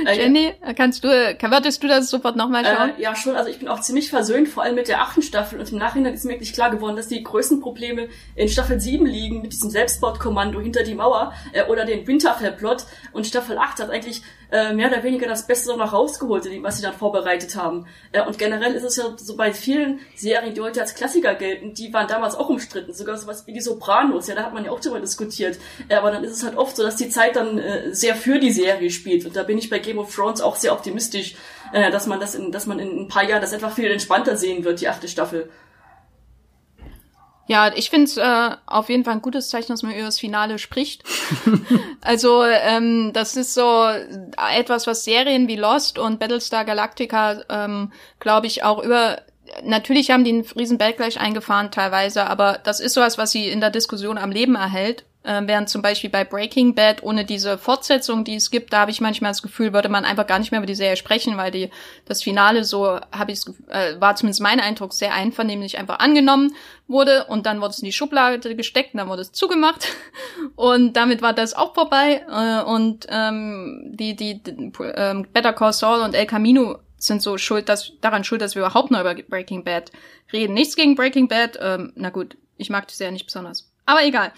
Jenny, 0.06 0.54
kannst 0.76 1.04
du, 1.04 1.08
würdest 1.08 1.82
du 1.82 1.88
das 1.88 2.10
sofort 2.10 2.36
nochmal 2.36 2.66
äh, 2.66 2.76
schauen? 2.76 2.90
Äh, 2.98 3.02
ja, 3.02 3.16
schon. 3.16 3.36
Also 3.36 3.50
ich 3.50 3.60
bin 3.60 3.68
auch 3.68 3.82
ziemlich 3.82 4.10
versöhnt, 4.10 4.48
vor 4.48 4.64
allem 4.64 4.76
mit 4.76 4.88
der 4.88 5.02
achten 5.02 5.22
Staffel. 5.22 5.60
Und 5.60 5.72
im 5.72 5.78
Nachhinein 5.80 6.14
ist 6.14 6.26
mir 6.26 6.34
wirklich 6.34 6.54
klar 6.54 6.70
geworden, 6.70 6.96
dass 6.96 7.08
die 7.08 7.24
größten 7.24 7.62
Probleme 7.62 8.08
in 8.36 8.48
Staffel 8.48 8.80
7 8.80 9.06
liegen, 9.06 9.42
mit 9.42 9.54
diesem 9.54 9.70
Selbstmordkommando 9.70 10.60
hinter 10.60 10.84
die 10.84 10.96
Mauer 10.96 11.34
äh, 11.54 11.64
oder 11.66 11.86
den 11.86 12.06
Winterfell-Plot. 12.06 12.86
Und 13.12 13.26
Staffel 13.26 13.58
8 13.58 13.80
hat 13.80 13.90
eigentlich 13.90 14.22
äh, 14.52 14.74
mehr 14.74 14.90
oder 14.90 15.04
weniger 15.04 15.28
das 15.28 15.48
Beste 15.48 15.76
noch 15.76 15.94
rausgeholt, 15.94 16.48
was 16.62 16.78
sie 16.78 16.84
dann 16.84 16.94
vorbereitet 16.94 17.56
haben. 17.56 17.88
Äh, 18.12 18.22
und 18.26 18.38
generell 18.38 18.74
ist 18.74 18.84
es 18.84 18.98
ja 18.98 19.06
so 19.16 19.36
bei 19.36 19.54
vielen 19.54 20.00
Serien, 20.16 20.54
die 20.54 20.62
heute 20.62 20.82
als 20.82 20.96
Klassiker 20.96 21.36
gelten, 21.36 21.74
die 21.74 21.94
waren 21.94 22.08
damals 22.08 22.36
auch 22.36 22.50
umstritten. 22.50 22.94
Sogar 22.94 23.18
sowas 23.18 23.48
wie 23.48 23.54
die 23.54 23.62
Sopranos, 23.62 24.28
ja, 24.28 24.36
da 24.36 24.44
hat 24.44 24.54
man 24.54 24.66
ja 24.66 24.72
auch 24.72 24.80
drüber 24.80 25.00
diskutiert. 25.00 25.58
Äh, 25.88 25.96
aber 25.96 26.12
dann 26.12 26.24
ist 26.24 26.32
es 26.32 26.44
halt 26.44 26.58
oft 26.58 26.76
so, 26.76 26.84
dass 26.84 26.96
die 26.96 27.10
Zeit 27.10 27.36
dann 27.36 27.58
äh, 27.58 27.94
sehr 27.94 28.16
für 28.16 28.40
die 28.40 28.52
Serie 28.52 28.90
spielt. 28.90 29.26
Und 29.26 29.36
da 29.36 29.44
bin 29.44 29.58
ich 29.58 29.70
bei 29.70 29.80
Game 29.80 30.00
of 30.00 30.14
Thrones 30.14 30.42
auch 30.42 30.56
sehr 30.56 30.74
optimistisch, 30.74 31.36
äh, 31.74 31.92
dass 31.92 32.08
man 32.08 32.20
das 32.20 32.36
in, 32.36 32.52
dass 32.52 32.66
man 32.66 32.80
in 32.80 33.00
ein 33.00 33.08
paar 33.08 33.28
Jahren 33.28 33.42
das 33.42 33.54
einfach 33.54 33.74
viel 33.74 33.92
entspannter 33.92 34.38
sehen 34.38 34.64
wird, 34.64 34.82
die 34.82 34.90
achte 34.90 35.08
Staffel. 35.08 35.50
Ja, 37.48 37.72
ich 37.76 37.90
finde 37.90 38.06
es 38.06 38.18
äh, 38.18 38.56
auf 38.66 38.90
jeden 38.90 39.04
Fall 39.04 39.14
ein 39.14 39.22
gutes 39.22 39.50
Zeichen, 39.50 39.72
dass 39.72 39.84
man 39.84 39.94
über 39.94 40.06
das 40.06 40.20
Finale 40.20 40.58
spricht. 40.58 41.04
also 42.02 42.44
ähm, 42.44 43.12
das 43.14 43.36
ist 43.36 43.54
so 43.54 43.86
etwas, 44.54 44.88
was 44.88 45.04
Serien 45.04 45.48
wie 45.48 45.56
Lost 45.56 46.00
und 46.00 46.20
Battlestar 46.20 46.66
Galactica, 46.66 47.44
ähm, 47.50 47.92
glaube 48.20 48.48
ich, 48.48 48.64
auch 48.64 48.84
über 48.84 49.20
natürlich 49.64 50.12
haben 50.12 50.24
die 50.24 50.32
einen 50.32 50.46
riesen 50.58 50.78
Backlash 50.78 51.18
eingefahren 51.18 51.72
teilweise, 51.72 52.26
aber 52.26 52.60
das 52.64 52.80
ist 52.80 52.94
sowas, 52.94 53.18
was 53.18 53.32
sie 53.32 53.48
in 53.48 53.62
der 53.62 53.70
Diskussion 53.70 54.18
am 54.18 54.32
Leben 54.32 54.56
erhält. 54.56 55.06
Äh, 55.26 55.42
während 55.46 55.70
zum 55.70 55.82
Beispiel 55.82 56.12
bei 56.12 56.24
Breaking 56.24 56.76
Bad 56.76 57.02
ohne 57.02 57.26
diese 57.26 57.58
Fortsetzung, 57.58 58.24
die 58.24 58.36
es 58.36 58.52
gibt, 58.52 58.74
da 58.74 58.82
habe 58.82 58.92
ich 58.92 59.02
manchmal 59.02 59.32
das 59.32 59.42
Gefühl, 59.42 59.74
würde 59.74 59.90
man 59.90 60.06
einfach 60.06 60.28
gar 60.28 60.38
nicht 60.38 60.52
mehr 60.52 60.60
über 60.60 60.68
die 60.68 60.76
Serie 60.76 60.98
sprechen, 60.98 61.36
weil 61.36 61.50
die 61.50 61.72
das 62.06 62.22
Finale 62.22 62.64
so 62.64 63.00
habe 63.12 63.32
ich 63.32 63.42
äh, 63.70 64.00
war 64.00 64.16
zumindest 64.16 64.42
mein 64.42 64.60
Eindruck 64.60 64.94
sehr 64.94 65.16
einvernehmlich 65.16 65.80
einfach 65.80 65.98
angenommen 65.98 66.54
wurde 66.88 67.26
und 67.26 67.46
dann 67.46 67.62
wurde 67.62 67.72
es 67.72 67.80
in 67.80 67.86
die 67.86 67.92
Schublade 67.92 68.56
gesteckt 68.56 68.94
und 68.94 69.00
dann 69.00 69.10
wurde 69.10 69.24
es 69.24 69.32
zugemacht 69.32 69.88
und 70.56 70.94
damit 70.94 71.22
war 71.22 71.34
das 71.34 71.54
auch 71.54 71.74
vorbei 71.74 72.24
äh, 72.30 72.64
und 72.64 73.08
ähm, 73.10 73.92
die 73.94 74.16
die, 74.16 74.42
die 74.44 74.72
ähm, 74.96 75.28
Better 75.34 75.54
Call 75.54 75.74
Saul 75.74 76.02
und 76.02 76.14
El 76.14 76.26
Camino 76.26 76.80
sind 76.98 77.22
so 77.22 77.38
schuld, 77.38 77.70
dass 77.70 77.92
daran 78.02 78.24
schuld, 78.24 78.42
dass 78.42 78.56
wir 78.56 78.62
überhaupt 78.62 78.92
noch 78.92 79.02
über 79.02 79.16
Breaking 79.16 79.64
Bad 79.64 79.92
reden. 80.32 80.54
Nichts 80.54 80.76
gegen 80.76 80.96
Breaking 80.96 81.28
Bad, 81.28 81.58
ähm, 81.62 81.92
na 81.96 82.10
gut, 82.10 82.38
ich 82.58 82.70
mag 82.70 82.88
die 82.88 82.96
Serie 82.96 83.14
nicht 83.14 83.26
besonders. 83.26 83.70
Aber 83.88 84.04
egal. 84.04 84.32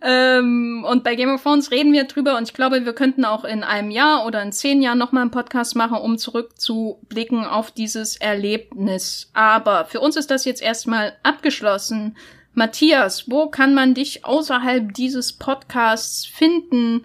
Ähm, 0.00 0.84
und 0.88 1.04
bei 1.04 1.14
Game 1.14 1.34
of 1.34 1.42
Thrones 1.42 1.70
reden 1.70 1.92
wir 1.92 2.04
drüber 2.04 2.38
und 2.38 2.44
ich 2.44 2.54
glaube, 2.54 2.86
wir 2.86 2.94
könnten 2.94 3.26
auch 3.26 3.44
in 3.44 3.62
einem 3.62 3.90
Jahr 3.90 4.24
oder 4.24 4.42
in 4.42 4.50
zehn 4.50 4.80
Jahren 4.80 4.98
nochmal 4.98 5.22
einen 5.22 5.30
Podcast 5.30 5.76
machen, 5.76 5.98
um 5.98 6.16
zurückzublicken 6.16 7.44
auf 7.44 7.70
dieses 7.70 8.16
Erlebnis. 8.16 9.30
Aber 9.34 9.84
für 9.84 10.00
uns 10.00 10.16
ist 10.16 10.30
das 10.30 10.46
jetzt 10.46 10.62
erstmal 10.62 11.12
abgeschlossen. 11.22 12.16
Matthias, 12.54 13.30
wo 13.30 13.48
kann 13.48 13.74
man 13.74 13.92
dich 13.92 14.24
außerhalb 14.24 14.94
dieses 14.94 15.34
Podcasts 15.34 16.24
finden? 16.24 17.04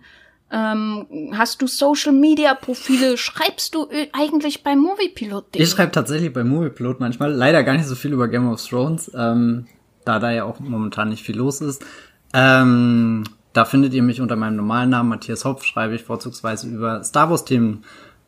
Ähm, 0.52 1.34
hast 1.36 1.62
du 1.62 1.68
Social 1.68 2.14
Media 2.14 2.54
Profile? 2.54 3.18
Schreibst 3.18 3.76
du 3.76 3.88
eigentlich 4.14 4.64
bei 4.64 4.76
Moviepilot? 4.76 5.48
Ich 5.58 5.70
schreibe 5.70 5.92
tatsächlich 5.92 6.32
bei 6.32 6.46
Moviepilot 6.46 7.02
manchmal. 7.02 7.34
Leider 7.34 7.64
gar 7.64 7.74
nicht 7.74 7.88
so 7.88 7.96
viel 7.96 8.14
über 8.14 8.30
Game 8.30 8.50
of 8.50 8.66
Thrones. 8.66 9.12
Ähm 9.14 9.68
da 10.06 10.20
da 10.20 10.32
ja 10.32 10.44
auch 10.44 10.60
momentan 10.60 11.10
nicht 11.10 11.24
viel 11.24 11.38
los 11.38 11.62
ist. 11.62 11.86
Ähm, 12.34 13.24
da 13.54 13.66
findet 13.66 13.94
ihr 13.94 14.04
mich 14.04 14.22
unter 14.22 14.36
meinem 14.36 14.56
normalen 14.56 14.90
Namen, 14.90 15.10
Matthias 15.10 15.46
Hopf, 15.46 15.64
schreibe 15.64 15.96
ich 15.96 16.04
vorzugsweise 16.04 16.68
über 16.68 17.04
Star 17.04 17.30
Wars-Themen. 17.30 17.84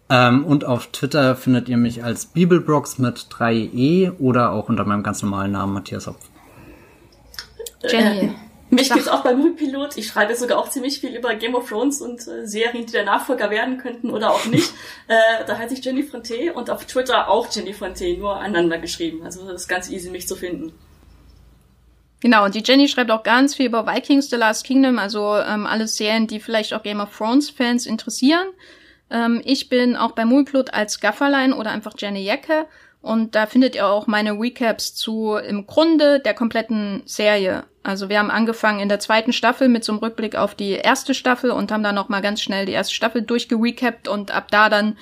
Ähm, 0.10 0.44
und 0.44 0.66
auf 0.66 0.88
Twitter 0.88 1.36
findet 1.36 1.70
ihr 1.70 1.78
mich 1.78 2.04
als 2.04 2.26
Bibelbrox 2.26 2.98
mit 2.98 3.28
3e 3.30 4.20
oder 4.20 4.52
auch 4.52 4.68
unter 4.68 4.84
meinem 4.84 5.04
ganz 5.04 5.22
normalen 5.22 5.54
Namen, 5.54 5.74
Matthias 5.74 6.08
Hopf. 6.08 6.28
Jenny. 7.88 8.34
Mich 8.72 8.90
gibt's 8.90 9.10
auch 9.10 9.22
bei 9.22 9.34
Moviepilot. 9.34 9.98
Ich 9.98 10.08
schreibe 10.08 10.34
sogar 10.34 10.58
auch 10.58 10.70
ziemlich 10.70 11.02
viel 11.02 11.14
über 11.14 11.36
Game 11.36 11.56
of 11.56 11.68
Thrones 11.68 12.02
und 12.02 12.26
äh, 12.26 12.48
Serien, 12.48 12.86
die 12.86 12.92
der 12.94 13.04
Nachfolger 13.04 13.50
werden 13.50 13.78
könnten 13.78 14.10
oder 14.10 14.32
auch 14.32 14.46
nicht. 14.46 14.74
äh, 15.10 15.46
da 15.46 15.58
heiße 15.58 15.74
ich 15.74 15.84
Jenny 15.84 16.04
Fronte 16.04 16.54
und 16.54 16.70
auf 16.70 16.86
Twitter 16.86 17.30
auch 17.30 17.48
Jenny 17.52 17.74
Fronte, 17.74 18.18
nur 18.18 18.38
aneinander 18.38 18.78
geschrieben. 18.78 19.24
Also 19.24 19.46
das 19.46 19.64
ist 19.64 19.68
ganz 19.68 19.90
easy, 19.90 20.10
mich 20.10 20.26
zu 20.26 20.38
finden. 20.38 20.72
Genau, 22.22 22.46
und 22.46 22.54
die 22.54 22.64
Jenny 22.64 22.88
schreibt 22.88 23.10
auch 23.10 23.24
ganz 23.24 23.56
viel 23.56 23.66
über 23.66 23.88
Vikings 23.88 24.30
The 24.30 24.36
Last 24.36 24.64
Kingdom, 24.64 25.00
also 25.00 25.38
ähm, 25.38 25.66
alle 25.66 25.88
Serien, 25.88 26.28
die 26.28 26.40
vielleicht 26.40 26.74
auch 26.74 26.84
Game 26.84 27.00
of 27.00 27.16
Thrones 27.18 27.50
Fans 27.50 27.88
interessieren. 27.88 28.48
Ähm, 29.10 29.42
ich 29.44 29.70
bin 29.70 29.96
auch 29.96 30.12
bei 30.12 30.24
Moviepilot 30.24 30.74
als 30.74 31.00
Gafferlein 31.00 31.52
oder 31.52 31.72
einfach 31.72 31.94
Jenny 31.98 32.24
Jacke 32.24 32.68
und 33.02 33.34
da 33.34 33.48
findet 33.48 33.74
ihr 33.74 33.88
auch 33.88 34.06
meine 34.06 34.40
Recaps 34.40 34.94
zu 34.94 35.36
im 35.36 35.66
Grunde 35.66 36.20
der 36.20 36.36
kompletten 36.36 37.02
Serie. 37.06 37.64
Also 37.82 38.10
wir 38.10 38.20
haben 38.20 38.30
angefangen 38.30 38.80
in 38.80 38.90
der 38.90 39.00
zweiten 39.00 39.34
Staffel 39.34 39.68
mit 39.68 39.84
so 39.84 39.92
einem 39.92 40.00
Rückblick 40.00 40.36
auf 40.36 40.54
die 40.54 40.74
erste 40.74 41.16
Staffel 41.16 41.50
und 41.50 41.72
haben 41.72 41.82
dann 41.82 41.96
noch 41.96 42.10
mal 42.10 42.22
ganz 42.22 42.42
schnell 42.42 42.68
die 42.68 42.74
erste 42.74 42.94
Staffel 42.94 43.24
durchgerecapt 43.24 44.08
und 44.08 44.30
ab 44.30 44.52
da 44.52 44.70
dann 44.70 44.98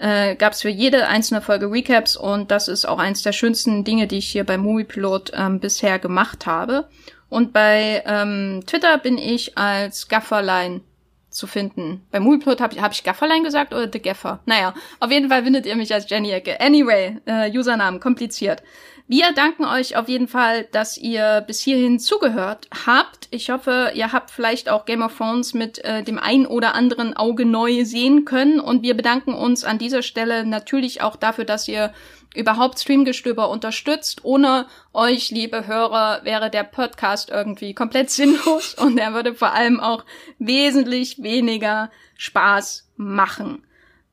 äh, 0.00 0.34
gab 0.34 0.54
es 0.54 0.62
für 0.62 0.70
jede 0.70 1.06
einzelne 1.06 1.42
Folge 1.42 1.70
Recaps 1.70 2.16
und 2.16 2.50
das 2.50 2.68
ist 2.68 2.86
auch 2.86 2.98
eins 2.98 3.22
der 3.22 3.32
schönsten 3.32 3.84
Dinge, 3.84 4.06
die 4.06 4.18
ich 4.18 4.28
hier 4.28 4.44
bei 4.44 4.56
Moviepilot 4.56 5.32
ähm, 5.34 5.60
bisher 5.60 5.98
gemacht 5.98 6.46
habe. 6.46 6.88
Und 7.28 7.52
bei 7.52 8.02
ähm, 8.06 8.62
Twitter 8.66 8.98
bin 8.98 9.18
ich 9.18 9.56
als 9.56 10.08
Gafferlein 10.08 10.80
zu 11.28 11.46
finden. 11.46 12.04
Bei 12.10 12.18
Moviepilot 12.18 12.60
habe 12.60 12.74
ich, 12.74 12.82
hab 12.82 12.92
ich 12.92 13.04
Gafferlein 13.04 13.44
gesagt 13.44 13.72
oder 13.72 13.88
The 13.92 14.00
Gaffer? 14.00 14.40
Naja, 14.46 14.74
auf 14.98 15.10
jeden 15.10 15.28
Fall 15.28 15.44
findet 15.44 15.66
ihr 15.66 15.76
mich 15.76 15.92
als 15.94 16.08
Jenny 16.10 16.32
Ecke. 16.32 16.60
Anyway, 16.60 17.18
äh, 17.26 17.50
Usernamen, 17.56 18.00
kompliziert. 18.00 18.62
Wir 19.12 19.32
danken 19.32 19.64
euch 19.64 19.96
auf 19.96 20.08
jeden 20.08 20.28
Fall, 20.28 20.68
dass 20.70 20.96
ihr 20.96 21.42
bis 21.44 21.58
hierhin 21.58 21.98
zugehört 21.98 22.68
habt. 22.86 23.26
Ich 23.32 23.50
hoffe, 23.50 23.90
ihr 23.92 24.12
habt 24.12 24.30
vielleicht 24.30 24.68
auch 24.68 24.84
Game 24.84 25.02
of 25.02 25.16
Thrones 25.16 25.52
mit 25.52 25.84
äh, 25.84 26.04
dem 26.04 26.16
ein 26.16 26.46
oder 26.46 26.76
anderen 26.76 27.16
Auge 27.16 27.44
neu 27.44 27.84
sehen 27.84 28.24
können. 28.24 28.60
Und 28.60 28.84
wir 28.84 28.96
bedanken 28.96 29.34
uns 29.34 29.64
an 29.64 29.78
dieser 29.78 30.02
Stelle 30.02 30.46
natürlich 30.46 31.02
auch 31.02 31.16
dafür, 31.16 31.44
dass 31.44 31.66
ihr 31.66 31.92
überhaupt 32.36 32.78
Streamgestöber 32.78 33.50
unterstützt. 33.50 34.20
Ohne 34.22 34.66
euch, 34.92 35.32
liebe 35.32 35.66
Hörer, 35.66 36.20
wäre 36.22 36.48
der 36.48 36.62
Podcast 36.62 37.30
irgendwie 37.30 37.74
komplett 37.74 38.10
sinnlos 38.12 38.74
und 38.74 38.96
er 38.96 39.12
würde 39.12 39.34
vor 39.34 39.52
allem 39.52 39.80
auch 39.80 40.04
wesentlich 40.38 41.20
weniger 41.20 41.90
Spaß 42.16 42.92
machen. 42.94 43.66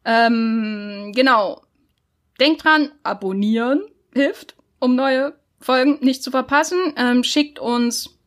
Ähm, 0.06 1.12
genau. 1.14 1.62
Denkt 2.40 2.64
dran, 2.64 2.92
abonnieren 3.04 3.84
hilft 4.12 4.57
um 4.80 4.96
neue 4.96 5.34
Folgen 5.60 6.00
nicht 6.02 6.24
zu 6.24 6.32
verpassen. 6.32 6.94
Ähm, 6.98 7.24
schickt 7.24 7.60
uns 7.60 8.18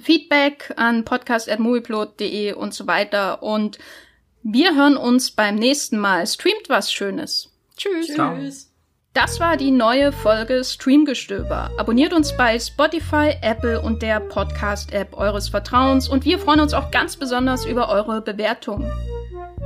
Feedback 0.00 0.72
an 0.76 1.04
podcast.movieplot.de 1.04 2.52
und 2.52 2.74
so 2.74 2.86
weiter. 2.86 3.42
Und 3.42 3.78
wir 4.42 4.74
hören 4.74 4.96
uns 4.96 5.30
beim 5.30 5.56
nächsten 5.56 5.98
Mal. 5.98 6.26
Streamt 6.26 6.68
was 6.68 6.92
Schönes. 6.92 7.52
Tschüss. 7.76 8.08
Tschüss. 8.08 8.70
Das 9.12 9.40
war 9.40 9.56
die 9.56 9.72
neue 9.72 10.12
Folge 10.12 10.62
Streamgestöber. 10.62 11.72
Abonniert 11.76 12.12
uns 12.12 12.36
bei 12.36 12.56
Spotify, 12.60 13.34
Apple 13.42 13.80
und 13.80 14.02
der 14.02 14.20
Podcast-App 14.20 15.16
eures 15.16 15.48
Vertrauens 15.48 16.08
und 16.08 16.24
wir 16.24 16.38
freuen 16.38 16.60
uns 16.60 16.74
auch 16.74 16.92
ganz 16.92 17.16
besonders 17.16 17.64
über 17.66 17.88
eure 17.88 18.20
Bewertungen. 18.20 18.88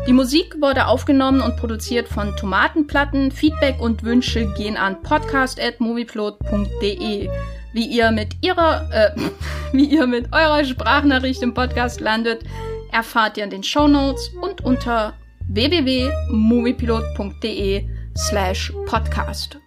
Die 0.06 0.12
Musik 0.12 0.60
wurde 0.60 0.86
aufgenommen 0.86 1.40
und 1.40 1.56
produziert 1.56 2.08
von 2.08 2.36
Tomatenplatten. 2.36 3.30
Feedback 3.30 3.80
und 3.80 4.02
Wünsche 4.02 4.44
gehen 4.54 4.76
an 4.76 5.00
podcast@movieplot.de. 5.02 7.30
Wie 7.72 7.86
ihr 7.86 8.10
mit 8.10 8.36
ihrer, 8.42 8.86
äh, 8.92 9.12
wie 9.72 9.86
ihr 9.86 10.06
mit 10.06 10.30
eurer 10.30 10.62
Sprachnachricht 10.62 11.40
im 11.42 11.54
Podcast 11.54 12.00
landet, 12.00 12.44
erfahrt 12.92 13.38
ihr 13.38 13.44
in 13.44 13.50
den 13.50 13.62
Show 13.62 13.88
Notes 13.88 14.30
und 14.42 14.62
unter 14.62 15.14
www.moviepilot.de 15.48 17.86
slash 18.14 18.74
podcast. 18.86 19.58